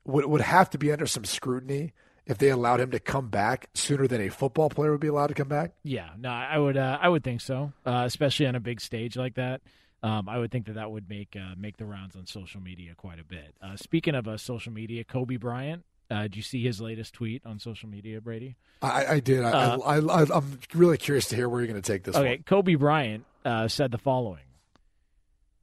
would 0.03 0.25
would 0.25 0.41
have 0.41 0.69
to 0.71 0.77
be 0.77 0.91
under 0.91 1.05
some 1.05 1.25
scrutiny 1.25 1.93
if 2.25 2.39
they 2.39 2.49
allowed 2.49 2.79
him 2.79 2.91
to 2.91 2.99
come 2.99 3.29
back 3.29 3.69
sooner 3.75 4.07
than 4.07 4.21
a 4.21 4.29
football 4.29 4.69
player 4.69 4.91
would 4.91 5.01
be 5.01 5.07
allowed 5.07 5.27
to 5.27 5.35
come 5.35 5.47
back? 5.47 5.73
Yeah, 5.83 6.09
no, 6.17 6.29
I 6.29 6.57
would. 6.57 6.77
Uh, 6.77 6.97
I 6.99 7.09
would 7.09 7.23
think 7.23 7.41
so, 7.41 7.71
uh, 7.85 8.03
especially 8.05 8.47
on 8.47 8.55
a 8.55 8.59
big 8.59 8.81
stage 8.81 9.15
like 9.15 9.35
that. 9.35 9.61
Um, 10.05 10.29
I 10.29 10.37
would 10.37 10.51
think 10.51 10.67
that 10.67 10.75
that 10.75 10.91
would 10.91 11.09
make 11.09 11.35
uh, 11.35 11.55
make 11.57 11.77
the 11.77 11.85
rounds 11.85 12.15
on 12.15 12.27
social 12.27 12.61
media 12.61 12.93
quite 12.95 13.19
a 13.19 13.23
bit. 13.23 13.55
Uh, 13.59 13.75
speaking 13.75 14.13
of 14.13 14.27
uh, 14.27 14.37
social 14.37 14.71
media, 14.71 15.03
Kobe 15.03 15.37
Bryant. 15.37 15.83
Uh, 16.11 16.21
did 16.23 16.35
you 16.35 16.43
see 16.43 16.63
his 16.63 16.79
latest 16.79 17.15
tweet 17.15 17.41
on 17.47 17.57
social 17.57 17.89
media, 17.89 18.21
Brady? 18.21 18.55
I, 18.79 19.05
I 19.13 19.19
did. 19.19 19.43
I, 19.43 19.49
Uh, 19.49 19.77
I, 19.79 19.95
I, 19.95 20.25
I'm 20.35 20.59
really 20.75 20.99
curious 20.99 21.27
to 21.29 21.35
hear 21.35 21.49
where 21.49 21.61
you're 21.61 21.67
going 21.67 21.81
to 21.81 21.91
take 21.91 22.03
this 22.03 22.15
okay, 22.15 22.35
one. 22.35 22.43
Kobe 22.43 22.75
Bryant 22.75 23.25
uh, 23.43 23.67
said 23.67 23.89
the 23.89 23.97
following: 23.97 24.45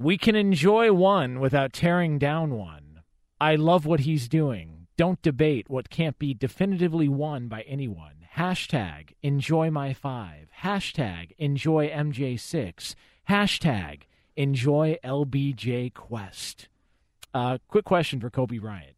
"We 0.01 0.19
can 0.19 0.35
enjoy 0.35 0.93
one 0.93 1.39
without 1.39 1.73
tearing 1.73 2.19
down 2.19 2.57
one. 2.57 3.03
I 3.41 3.55
love 3.55 3.87
what 3.87 4.01
he's 4.01 4.29
doing. 4.29 4.89
Don't 4.97 5.23
debate 5.23 5.71
what 5.71 5.89
can't 5.89 6.19
be 6.19 6.35
definitively 6.35 7.07
won 7.07 7.47
by 7.47 7.63
anyone. 7.63 8.27
Hashtag 8.37 9.11
enjoy 9.23 9.71
my 9.71 9.95
five. 9.95 10.49
Hashtag 10.63 11.31
enjoy 11.39 11.89
MJ6. 11.89 12.97
Hashtag 13.29 14.03
enjoy 14.37 14.99
LBJ 15.05 15.95
Quest. 15.95 16.69
Uh, 17.35 17.59
quick 17.69 17.85
question 17.85 18.21
for 18.21 18.31
Kobe 18.31 18.59
Bryant. 18.59 18.95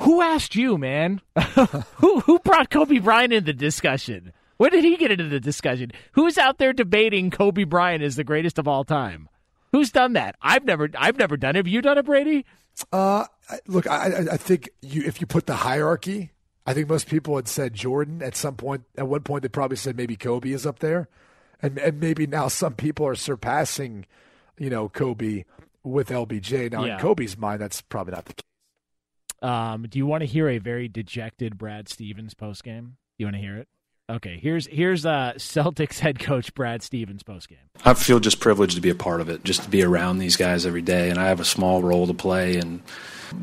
Who 0.00 0.20
asked 0.20 0.56
you, 0.56 0.76
man? 0.76 1.20
who 1.96 2.20
who 2.20 2.38
brought 2.40 2.70
Kobe 2.70 2.98
Bryant 2.98 3.32
into 3.32 3.46
the 3.46 3.52
discussion? 3.52 4.32
When 4.56 4.70
did 4.70 4.84
he 4.84 4.96
get 4.96 5.10
into 5.12 5.28
the 5.28 5.40
discussion? 5.40 5.92
Who's 6.12 6.36
out 6.38 6.58
there 6.58 6.72
debating 6.72 7.30
Kobe 7.30 7.64
Bryant 7.64 8.02
is 8.02 8.16
the 8.16 8.24
greatest 8.24 8.58
of 8.58 8.66
all 8.68 8.84
time? 8.84 9.28
Who's 9.72 9.90
done 9.90 10.12
that? 10.14 10.36
I've 10.42 10.64
never 10.64 10.88
I've 10.96 11.18
never 11.18 11.36
done 11.36 11.54
it. 11.56 11.60
Have 11.60 11.68
you 11.68 11.80
done 11.82 11.98
it, 11.98 12.04
Brady? 12.06 12.44
Uh, 12.92 13.26
look, 13.68 13.86
I, 13.88 14.06
I- 14.06 14.32
I 14.32 14.36
think 14.36 14.70
you 14.82 15.02
if 15.04 15.20
you 15.20 15.26
put 15.28 15.46
the 15.46 15.56
hierarchy, 15.56 16.32
I 16.66 16.74
think 16.74 16.88
most 16.88 17.08
people 17.08 17.36
had 17.36 17.46
said 17.46 17.74
Jordan 17.74 18.20
at 18.22 18.34
some 18.36 18.56
point. 18.56 18.82
At 18.96 19.06
one 19.06 19.22
point, 19.22 19.42
they 19.42 19.48
probably 19.48 19.76
said 19.76 19.96
maybe 19.96 20.16
Kobe 20.16 20.50
is 20.50 20.66
up 20.66 20.80
there, 20.80 21.08
and 21.62 21.78
and 21.78 22.00
maybe 22.00 22.26
now 22.26 22.48
some 22.48 22.74
people 22.74 23.06
are 23.06 23.14
surpassing, 23.14 24.06
you 24.58 24.70
know, 24.70 24.88
Kobe 24.88 25.44
with 25.82 26.08
LBJ. 26.08 26.72
Now 26.72 26.84
Yeah. 26.84 26.94
in 26.94 27.00
Kobe's 27.00 27.36
mind, 27.36 27.60
that's 27.60 27.80
probably 27.82 28.12
not 28.12 28.24
the 28.26 28.34
case. 28.34 28.42
Um, 29.42 29.86
do 29.88 29.98
you 29.98 30.06
want 30.06 30.22
to 30.22 30.26
hear 30.26 30.48
a 30.48 30.58
very 30.58 30.88
dejected 30.88 31.58
Brad 31.58 31.88
Stevens 31.88 32.32
postgame? 32.34 32.92
Do 32.92 33.18
you 33.18 33.26
want 33.26 33.36
to 33.36 33.42
hear 33.42 33.56
it? 33.58 33.68
Okay, 34.10 34.38
here's 34.38 34.66
here's 34.66 35.06
uh, 35.06 35.32
Celtics 35.38 35.98
head 35.98 36.18
coach 36.18 36.52
Brad 36.52 36.82
Stevens 36.82 37.22
postgame. 37.22 37.56
I 37.86 37.94
feel 37.94 38.20
just 38.20 38.38
privileged 38.38 38.74
to 38.74 38.82
be 38.82 38.90
a 38.90 38.94
part 38.94 39.22
of 39.22 39.30
it, 39.30 39.44
just 39.44 39.62
to 39.62 39.70
be 39.70 39.82
around 39.82 40.18
these 40.18 40.36
guys 40.36 40.66
every 40.66 40.82
day, 40.82 41.08
and 41.08 41.18
I 41.18 41.28
have 41.28 41.40
a 41.40 41.44
small 41.44 41.82
role 41.82 42.06
to 42.06 42.12
play. 42.12 42.58
And 42.58 42.82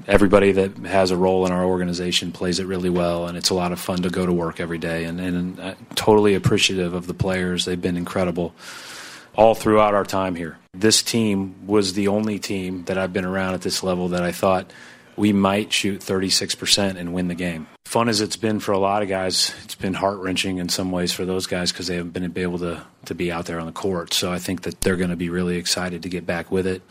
everybody 0.08 0.52
that 0.52 0.78
has 0.86 1.10
a 1.10 1.18
role 1.18 1.48
in 1.48 1.52
our 1.52 1.66
organization 1.66 2.32
plays 2.32 2.60
it 2.60 2.68
really 2.68 2.92
well, 2.92 3.26
and 3.26 3.40
it's 3.40 3.50
a 3.50 3.56
lot 3.56 3.72
of 3.72 3.80
fun 3.80 4.04
to 4.04 4.12
go 4.12 4.24
to 4.24 4.32
work 4.32 4.60
every 4.60 4.78
day. 4.78 5.06
And, 5.06 5.20
and 5.20 5.60
I'm 5.60 5.78
totally 5.96 6.36
appreciative 6.36 6.94
of 6.94 7.08
the 7.08 7.16
players; 7.16 7.66
they've 7.66 7.82
been 7.82 7.98
incredible 7.98 8.54
all 9.36 9.56
throughout 9.56 9.96
our 9.96 10.06
time 10.06 10.36
here. 10.36 10.60
This 10.74 11.02
team 11.02 11.66
was 11.66 11.94
the 11.94 12.08
only 12.08 12.38
team 12.38 12.84
that 12.86 13.00
I've 13.00 13.14
been 13.14 13.26
around 13.26 13.56
at 13.56 13.62
this 13.62 13.82
level 13.82 14.10
that 14.10 14.22
I 14.22 14.32
thought 14.32 14.72
we 15.22 15.34
might 15.34 15.72
shoot 15.72 16.02
36% 16.02 16.98
and 16.98 17.14
win 17.14 17.28
the 17.28 17.36
game. 17.36 17.68
Fun 17.86 18.10
as 18.10 18.22
it's 18.22 18.38
been 18.38 18.60
for 18.60 18.72
a 18.72 18.80
lot 18.80 19.04
of 19.04 19.08
guys, 19.08 19.54
it's 19.64 19.76
been 19.76 19.94
heart 19.94 20.18
wrenching 20.18 20.58
in 20.58 20.68
some 20.68 20.92
ways 20.92 21.14
for 21.14 21.26
those 21.26 21.46
guys 21.46 21.72
because 21.72 21.86
they 21.86 21.98
haven't 21.98 22.10
been 22.10 22.36
able 22.36 22.58
to, 22.58 22.84
to 23.06 23.14
be 23.14 23.32
out 23.32 23.46
there 23.46 23.60
on 23.60 23.68
the 23.68 23.72
court. 23.72 24.16
So 24.16 24.32
I 24.32 24.40
think 24.40 24.64
that 24.64 24.82
they're 24.82 24.96
going 24.96 25.12
to 25.12 25.16
be 25.16 25.30
really 25.30 25.58
excited 25.58 26.02
to 26.02 26.10
get 26.10 26.26
back 26.26 26.52
with 26.52 26.66
it. 26.66 26.82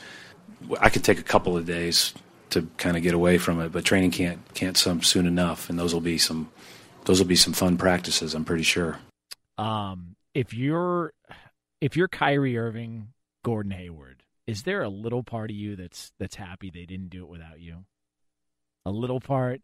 I 0.81 0.91
could 0.91 1.03
take 1.03 1.19
a 1.19 1.25
couple 1.25 1.57
of 1.57 1.67
days 1.67 2.15
to 2.51 2.69
kind 2.77 2.97
of 2.97 3.03
get 3.03 3.15
away 3.15 3.37
from 3.37 3.61
it, 3.61 3.73
but 3.73 3.85
training 3.85 4.13
can't 4.13 4.39
can't 4.55 4.77
some 4.77 5.03
soon 5.03 5.27
enough, 5.27 5.69
and 5.69 5.77
those 5.77 5.93
will 5.93 6.01
be 6.01 6.17
some 6.17 6.53
those 7.07 7.19
will 7.19 7.27
be 7.27 7.35
some 7.35 7.53
fun 7.53 7.79
practices. 7.79 8.35
I'm 8.35 8.45
pretty 8.45 8.63
sure. 8.63 8.99
Um, 9.59 10.15
if 10.35 10.55
you're 10.55 11.15
if 11.81 11.97
you're 11.97 12.07
Kyrie 12.07 12.57
Irving, 12.57 13.09
Gordon 13.45 13.73
Hayward, 13.73 14.23
is 14.47 14.63
there 14.63 14.83
a 14.83 14.89
little 14.89 15.25
part 15.25 15.51
of 15.51 15.57
you 15.57 15.75
that's 15.75 16.13
that's 16.21 16.37
happy 16.37 16.71
they 16.71 16.87
didn't 16.87 17.09
do 17.09 17.25
it 17.25 17.29
without 17.29 17.59
you? 17.59 17.87
A 18.91 18.93
little 18.93 19.21
part, 19.21 19.61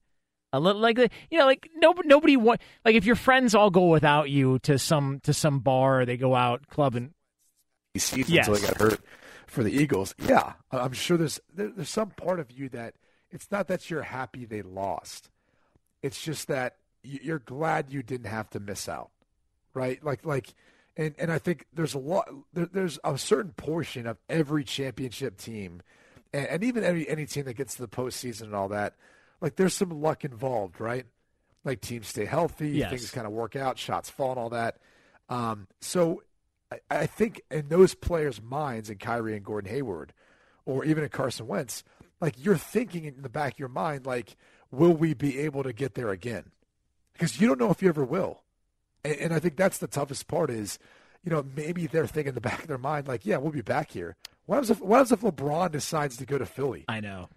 a 0.52 0.60
little 0.60 0.80
like 0.80 0.98
you 0.98 1.38
know, 1.38 1.46
like 1.46 1.68
nobody 1.74 2.08
nobody 2.08 2.36
want 2.36 2.60
like 2.84 2.94
if 2.94 3.04
your 3.04 3.16
friends 3.16 3.54
all 3.54 3.70
go 3.70 3.86
without 3.86 4.30
you 4.30 4.60
to 4.60 4.78
some 4.78 5.18
to 5.24 5.34
some 5.34 5.58
bar, 5.58 6.02
or 6.02 6.06
they 6.06 6.16
go 6.16 6.34
out 6.36 6.68
clubbing. 6.68 7.12
season 7.96 8.32
Yes. 8.32 8.46
until 8.46 8.60
he 8.62 8.66
got 8.68 8.80
hurt 8.80 9.00
for 9.46 9.64
the 9.64 9.72
Eagles. 9.72 10.14
Yeah, 10.18 10.52
I'm 10.70 10.92
sure 10.92 11.16
there's 11.16 11.40
there, 11.52 11.68
there's 11.68 11.88
some 11.88 12.10
part 12.10 12.38
of 12.38 12.52
you 12.52 12.68
that 12.68 12.94
it's 13.30 13.50
not 13.50 13.66
that 13.68 13.90
you're 13.90 14.02
happy 14.02 14.44
they 14.44 14.62
lost. 14.62 15.28
It's 16.02 16.22
just 16.22 16.46
that 16.48 16.76
you're 17.02 17.40
glad 17.40 17.90
you 17.90 18.02
didn't 18.02 18.28
have 18.28 18.48
to 18.50 18.60
miss 18.60 18.88
out, 18.88 19.10
right? 19.74 20.02
Like 20.04 20.24
like, 20.24 20.54
and 20.96 21.14
and 21.18 21.32
I 21.32 21.38
think 21.38 21.66
there's 21.72 21.94
a 21.94 21.98
lot. 21.98 22.28
There, 22.52 22.66
there's 22.66 22.98
a 23.02 23.18
certain 23.18 23.52
portion 23.52 24.06
of 24.06 24.18
every 24.28 24.62
championship 24.62 25.36
team, 25.38 25.82
and, 26.32 26.46
and 26.46 26.64
even 26.64 26.84
any 26.84 27.08
any 27.08 27.26
team 27.26 27.44
that 27.46 27.54
gets 27.54 27.74
to 27.74 27.82
the 27.82 27.88
postseason 27.88 28.42
and 28.42 28.54
all 28.54 28.68
that. 28.68 28.94
Like 29.40 29.56
there's 29.56 29.74
some 29.74 29.90
luck 29.90 30.24
involved, 30.24 30.80
right? 30.80 31.06
Like 31.64 31.80
teams 31.80 32.06
stay 32.08 32.24
healthy, 32.24 32.70
Yes. 32.70 32.90
things 32.90 33.10
kind 33.10 33.26
of 33.26 33.32
work 33.32 33.56
out, 33.56 33.78
shots 33.78 34.08
fall, 34.08 34.30
and 34.30 34.38
all 34.38 34.50
that. 34.50 34.78
Um, 35.28 35.66
so 35.80 36.22
I, 36.70 36.78
I 36.90 37.06
think 37.06 37.42
in 37.50 37.68
those 37.68 37.94
players' 37.94 38.40
minds, 38.40 38.88
in 38.90 38.98
Kyrie 38.98 39.34
and 39.36 39.44
Gordon 39.44 39.70
Hayward, 39.70 40.12
or 40.64 40.84
even 40.84 41.02
in 41.04 41.10
Carson 41.10 41.46
Wentz, 41.46 41.82
like 42.20 42.34
you're 42.38 42.56
thinking 42.56 43.04
in 43.04 43.22
the 43.22 43.28
back 43.28 43.54
of 43.54 43.58
your 43.58 43.68
mind, 43.68 44.06
like, 44.06 44.36
will 44.70 44.92
we 44.94 45.12
be 45.14 45.38
able 45.40 45.62
to 45.64 45.72
get 45.72 45.94
there 45.94 46.10
again? 46.10 46.44
Because 47.12 47.40
you 47.40 47.48
don't 47.48 47.58
know 47.60 47.70
if 47.70 47.82
you 47.82 47.88
ever 47.88 48.04
will. 48.04 48.42
And, 49.04 49.16
and 49.16 49.34
I 49.34 49.38
think 49.38 49.56
that's 49.56 49.78
the 49.78 49.86
toughest 49.86 50.28
part 50.28 50.50
is, 50.50 50.78
you 51.24 51.30
know, 51.30 51.44
maybe 51.56 51.86
they're 51.86 52.06
thinking 52.06 52.28
in 52.30 52.34
the 52.34 52.40
back 52.40 52.62
of 52.62 52.68
their 52.68 52.78
mind, 52.78 53.08
like, 53.08 53.26
yeah, 53.26 53.36
we'll 53.38 53.52
be 53.52 53.60
back 53.62 53.90
here. 53.90 54.16
What 54.46 54.56
happens 54.56 54.70
if 54.70 54.80
what 54.80 54.98
happens 54.98 55.12
if 55.12 55.20
LeBron 55.22 55.72
decides 55.72 56.16
to 56.18 56.26
go 56.26 56.38
to 56.38 56.46
Philly? 56.46 56.84
I 56.88 57.00
know. 57.00 57.28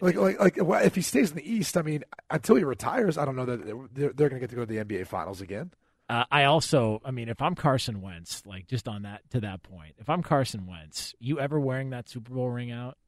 Like, 0.00 0.16
like, 0.16 0.40
like, 0.40 0.84
if 0.84 0.94
he 0.94 1.02
stays 1.02 1.30
in 1.30 1.36
the 1.36 1.50
East, 1.50 1.76
I 1.76 1.82
mean, 1.82 2.04
until 2.30 2.56
he 2.56 2.64
retires, 2.64 3.18
I 3.18 3.24
don't 3.24 3.36
know 3.36 3.44
that 3.44 3.94
they're, 3.94 4.12
they're 4.12 4.28
going 4.28 4.40
to 4.40 4.40
get 4.40 4.50
to 4.50 4.56
go 4.56 4.64
to 4.64 4.66
the 4.66 4.84
NBA 4.84 5.06
Finals 5.06 5.40
again. 5.40 5.72
Uh, 6.08 6.24
I 6.30 6.44
also, 6.44 7.00
I 7.04 7.10
mean, 7.10 7.28
if 7.28 7.40
I'm 7.40 7.54
Carson 7.54 8.02
Wentz, 8.02 8.42
like 8.46 8.66
just 8.66 8.88
on 8.88 9.02
that 9.02 9.22
to 9.30 9.40
that 9.40 9.62
point, 9.62 9.94
if 9.98 10.10
I'm 10.10 10.22
Carson 10.22 10.66
Wentz, 10.66 11.14
you 11.18 11.40
ever 11.40 11.58
wearing 11.58 11.90
that 11.90 12.08
Super 12.08 12.32
Bowl 12.34 12.50
ring 12.50 12.70
out? 12.70 12.98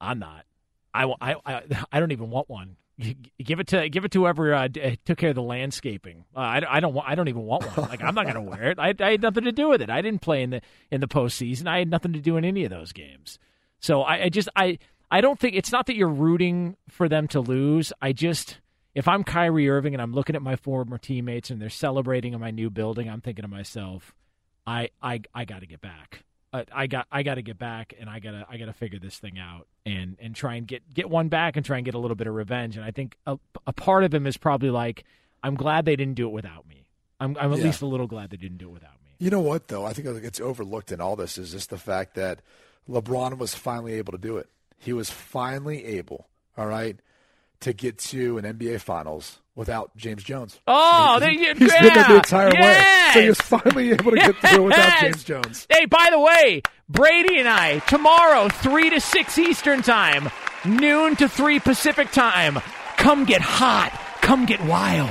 I'm 0.00 0.18
not. 0.18 0.44
I, 0.92 1.04
I, 1.20 1.36
I, 1.46 1.62
I 1.92 2.00
don't 2.00 2.12
even 2.12 2.30
want 2.30 2.50
one. 2.50 2.76
Give 3.42 3.58
it 3.58 3.68
to 3.68 3.88
give 3.88 4.04
it 4.04 4.12
to 4.12 4.20
whoever 4.20 4.54
uh, 4.54 4.68
took 5.04 5.18
care 5.18 5.30
of 5.30 5.34
the 5.34 5.42
landscaping. 5.42 6.24
Uh, 6.36 6.40
I, 6.40 6.76
I 6.76 6.80
don't 6.80 6.92
want, 6.92 7.08
I 7.08 7.14
don't 7.14 7.28
even 7.28 7.42
want 7.42 7.64
one. 7.76 7.88
Like 7.88 8.02
I'm 8.02 8.14
not 8.14 8.24
going 8.24 8.34
to 8.34 8.42
wear 8.42 8.70
it. 8.70 8.78
I, 8.78 8.94
I 9.00 9.12
had 9.12 9.22
nothing 9.22 9.44
to 9.44 9.52
do 9.52 9.70
with 9.70 9.80
it. 9.80 9.88
I 9.88 10.02
didn't 10.02 10.20
play 10.20 10.42
in 10.42 10.50
the 10.50 10.60
in 10.90 11.00
the 11.00 11.08
postseason. 11.08 11.66
I 11.66 11.78
had 11.78 11.88
nothing 11.88 12.12
to 12.12 12.20
do 12.20 12.36
in 12.36 12.44
any 12.44 12.64
of 12.64 12.70
those 12.70 12.92
games. 12.92 13.38
So 13.80 14.02
I, 14.02 14.24
I 14.24 14.28
just 14.28 14.50
I 14.54 14.78
I 15.12 15.20
don't 15.20 15.38
think 15.38 15.54
it's 15.54 15.70
not 15.70 15.86
that 15.86 15.94
you're 15.96 16.08
rooting 16.08 16.76
for 16.88 17.08
them 17.08 17.28
to 17.28 17.40
lose. 17.40 17.92
I 18.00 18.12
just 18.12 18.58
if 18.94 19.06
I'm 19.06 19.22
Kyrie 19.24 19.68
Irving 19.68 19.94
and 19.94 20.02
I'm 20.02 20.12
looking 20.12 20.34
at 20.34 20.42
my 20.42 20.56
former 20.56 20.98
teammates 20.98 21.50
and 21.50 21.60
they're 21.60 21.70
celebrating 21.70 22.32
in 22.34 22.40
my 22.40 22.50
new 22.50 22.70
building, 22.70 23.08
I'm 23.08 23.20
thinking 23.20 23.42
to 23.42 23.48
myself, 23.48 24.14
I 24.66 24.88
I 25.02 25.20
I 25.34 25.44
got 25.44 25.60
to 25.60 25.66
get 25.66 25.80
back. 25.80 26.24
Uh, 26.52 26.64
I 26.72 26.86
got 26.86 27.06
I 27.12 27.22
got 27.22 27.34
to 27.36 27.42
get 27.42 27.58
back 27.58 27.94
and 28.00 28.08
I 28.10 28.20
gotta 28.20 28.46
I 28.48 28.56
gotta 28.56 28.72
figure 28.72 28.98
this 28.98 29.18
thing 29.18 29.38
out 29.38 29.66
and 29.86 30.16
and 30.20 30.34
try 30.34 30.54
and 30.54 30.66
get 30.66 30.92
get 30.92 31.08
one 31.10 31.28
back 31.28 31.56
and 31.56 31.64
try 31.64 31.76
and 31.76 31.84
get 31.84 31.94
a 31.94 31.98
little 31.98 32.14
bit 32.16 32.26
of 32.26 32.34
revenge. 32.34 32.76
And 32.76 32.84
I 32.84 32.90
think 32.90 33.16
a, 33.26 33.38
a 33.66 33.72
part 33.72 34.04
of 34.04 34.12
him 34.14 34.26
is 34.26 34.36
probably 34.36 34.70
like, 34.70 35.04
I'm 35.42 35.54
glad 35.54 35.84
they 35.84 35.96
didn't 35.96 36.14
do 36.14 36.26
it 36.26 36.32
without 36.32 36.66
me. 36.66 36.86
I'm 37.20 37.36
I'm 37.38 37.52
at 37.52 37.58
Yeah. 37.58 37.64
least 37.66 37.82
a 37.82 37.86
little 37.86 38.06
glad 38.06 38.30
they 38.30 38.36
didn't 38.38 38.58
do 38.58 38.68
it 38.68 38.72
without 38.72 38.94
me. 39.04 39.10
You 39.18 39.30
know 39.30 39.40
what, 39.40 39.68
though? 39.68 39.84
I 39.84 39.92
think 39.92 40.06
it's 40.24 40.40
overlooked 40.40 40.90
in 40.90 41.00
all 41.00 41.16
this 41.16 41.38
is 41.38 41.52
just 41.52 41.70
the 41.70 41.78
fact 41.78 42.14
that 42.16 42.40
LeBron 42.88 43.38
was 43.38 43.54
finally 43.54 43.92
able 43.94 44.12
to 44.12 44.18
do 44.18 44.36
it. 44.38 44.48
He 44.82 44.92
was 44.92 45.10
finally 45.10 45.84
able, 45.84 46.26
all 46.58 46.66
right, 46.66 46.96
to 47.60 47.72
get 47.72 47.98
to 47.98 48.38
an 48.38 48.44
NBA 48.44 48.80
Finals 48.80 49.38
without 49.54 49.96
James 49.96 50.24
Jones. 50.24 50.58
Oh, 50.66 51.14
He- 51.14 51.20
there 51.20 51.30
you 51.30 51.54
he's 51.54 51.72
yeah. 51.72 51.82
been 51.82 51.94
there 51.94 52.08
the 52.08 52.16
entire 52.16 52.50
way. 52.50 52.84
So 53.14 53.20
he 53.22 53.28
was 53.28 53.40
finally 53.40 53.92
able 53.92 54.10
to 54.10 54.16
get 54.16 54.36
through 54.38 54.64
without 54.64 55.00
James 55.00 55.22
Jones. 55.24 55.66
Hey, 55.70 55.84
by 55.86 56.08
the 56.10 56.18
way, 56.18 56.62
Brady 56.88 57.38
and 57.38 57.48
I 57.48 57.78
tomorrow, 57.80 58.48
three 58.48 58.90
to 58.90 59.00
six 59.00 59.38
Eastern 59.38 59.82
time, 59.82 60.30
noon 60.64 61.14
to 61.16 61.28
three 61.28 61.60
Pacific 61.60 62.10
time. 62.10 62.58
Come 62.96 63.24
get 63.24 63.40
hot. 63.42 63.92
Come 64.22 64.46
get 64.46 64.64
wild. 64.64 65.10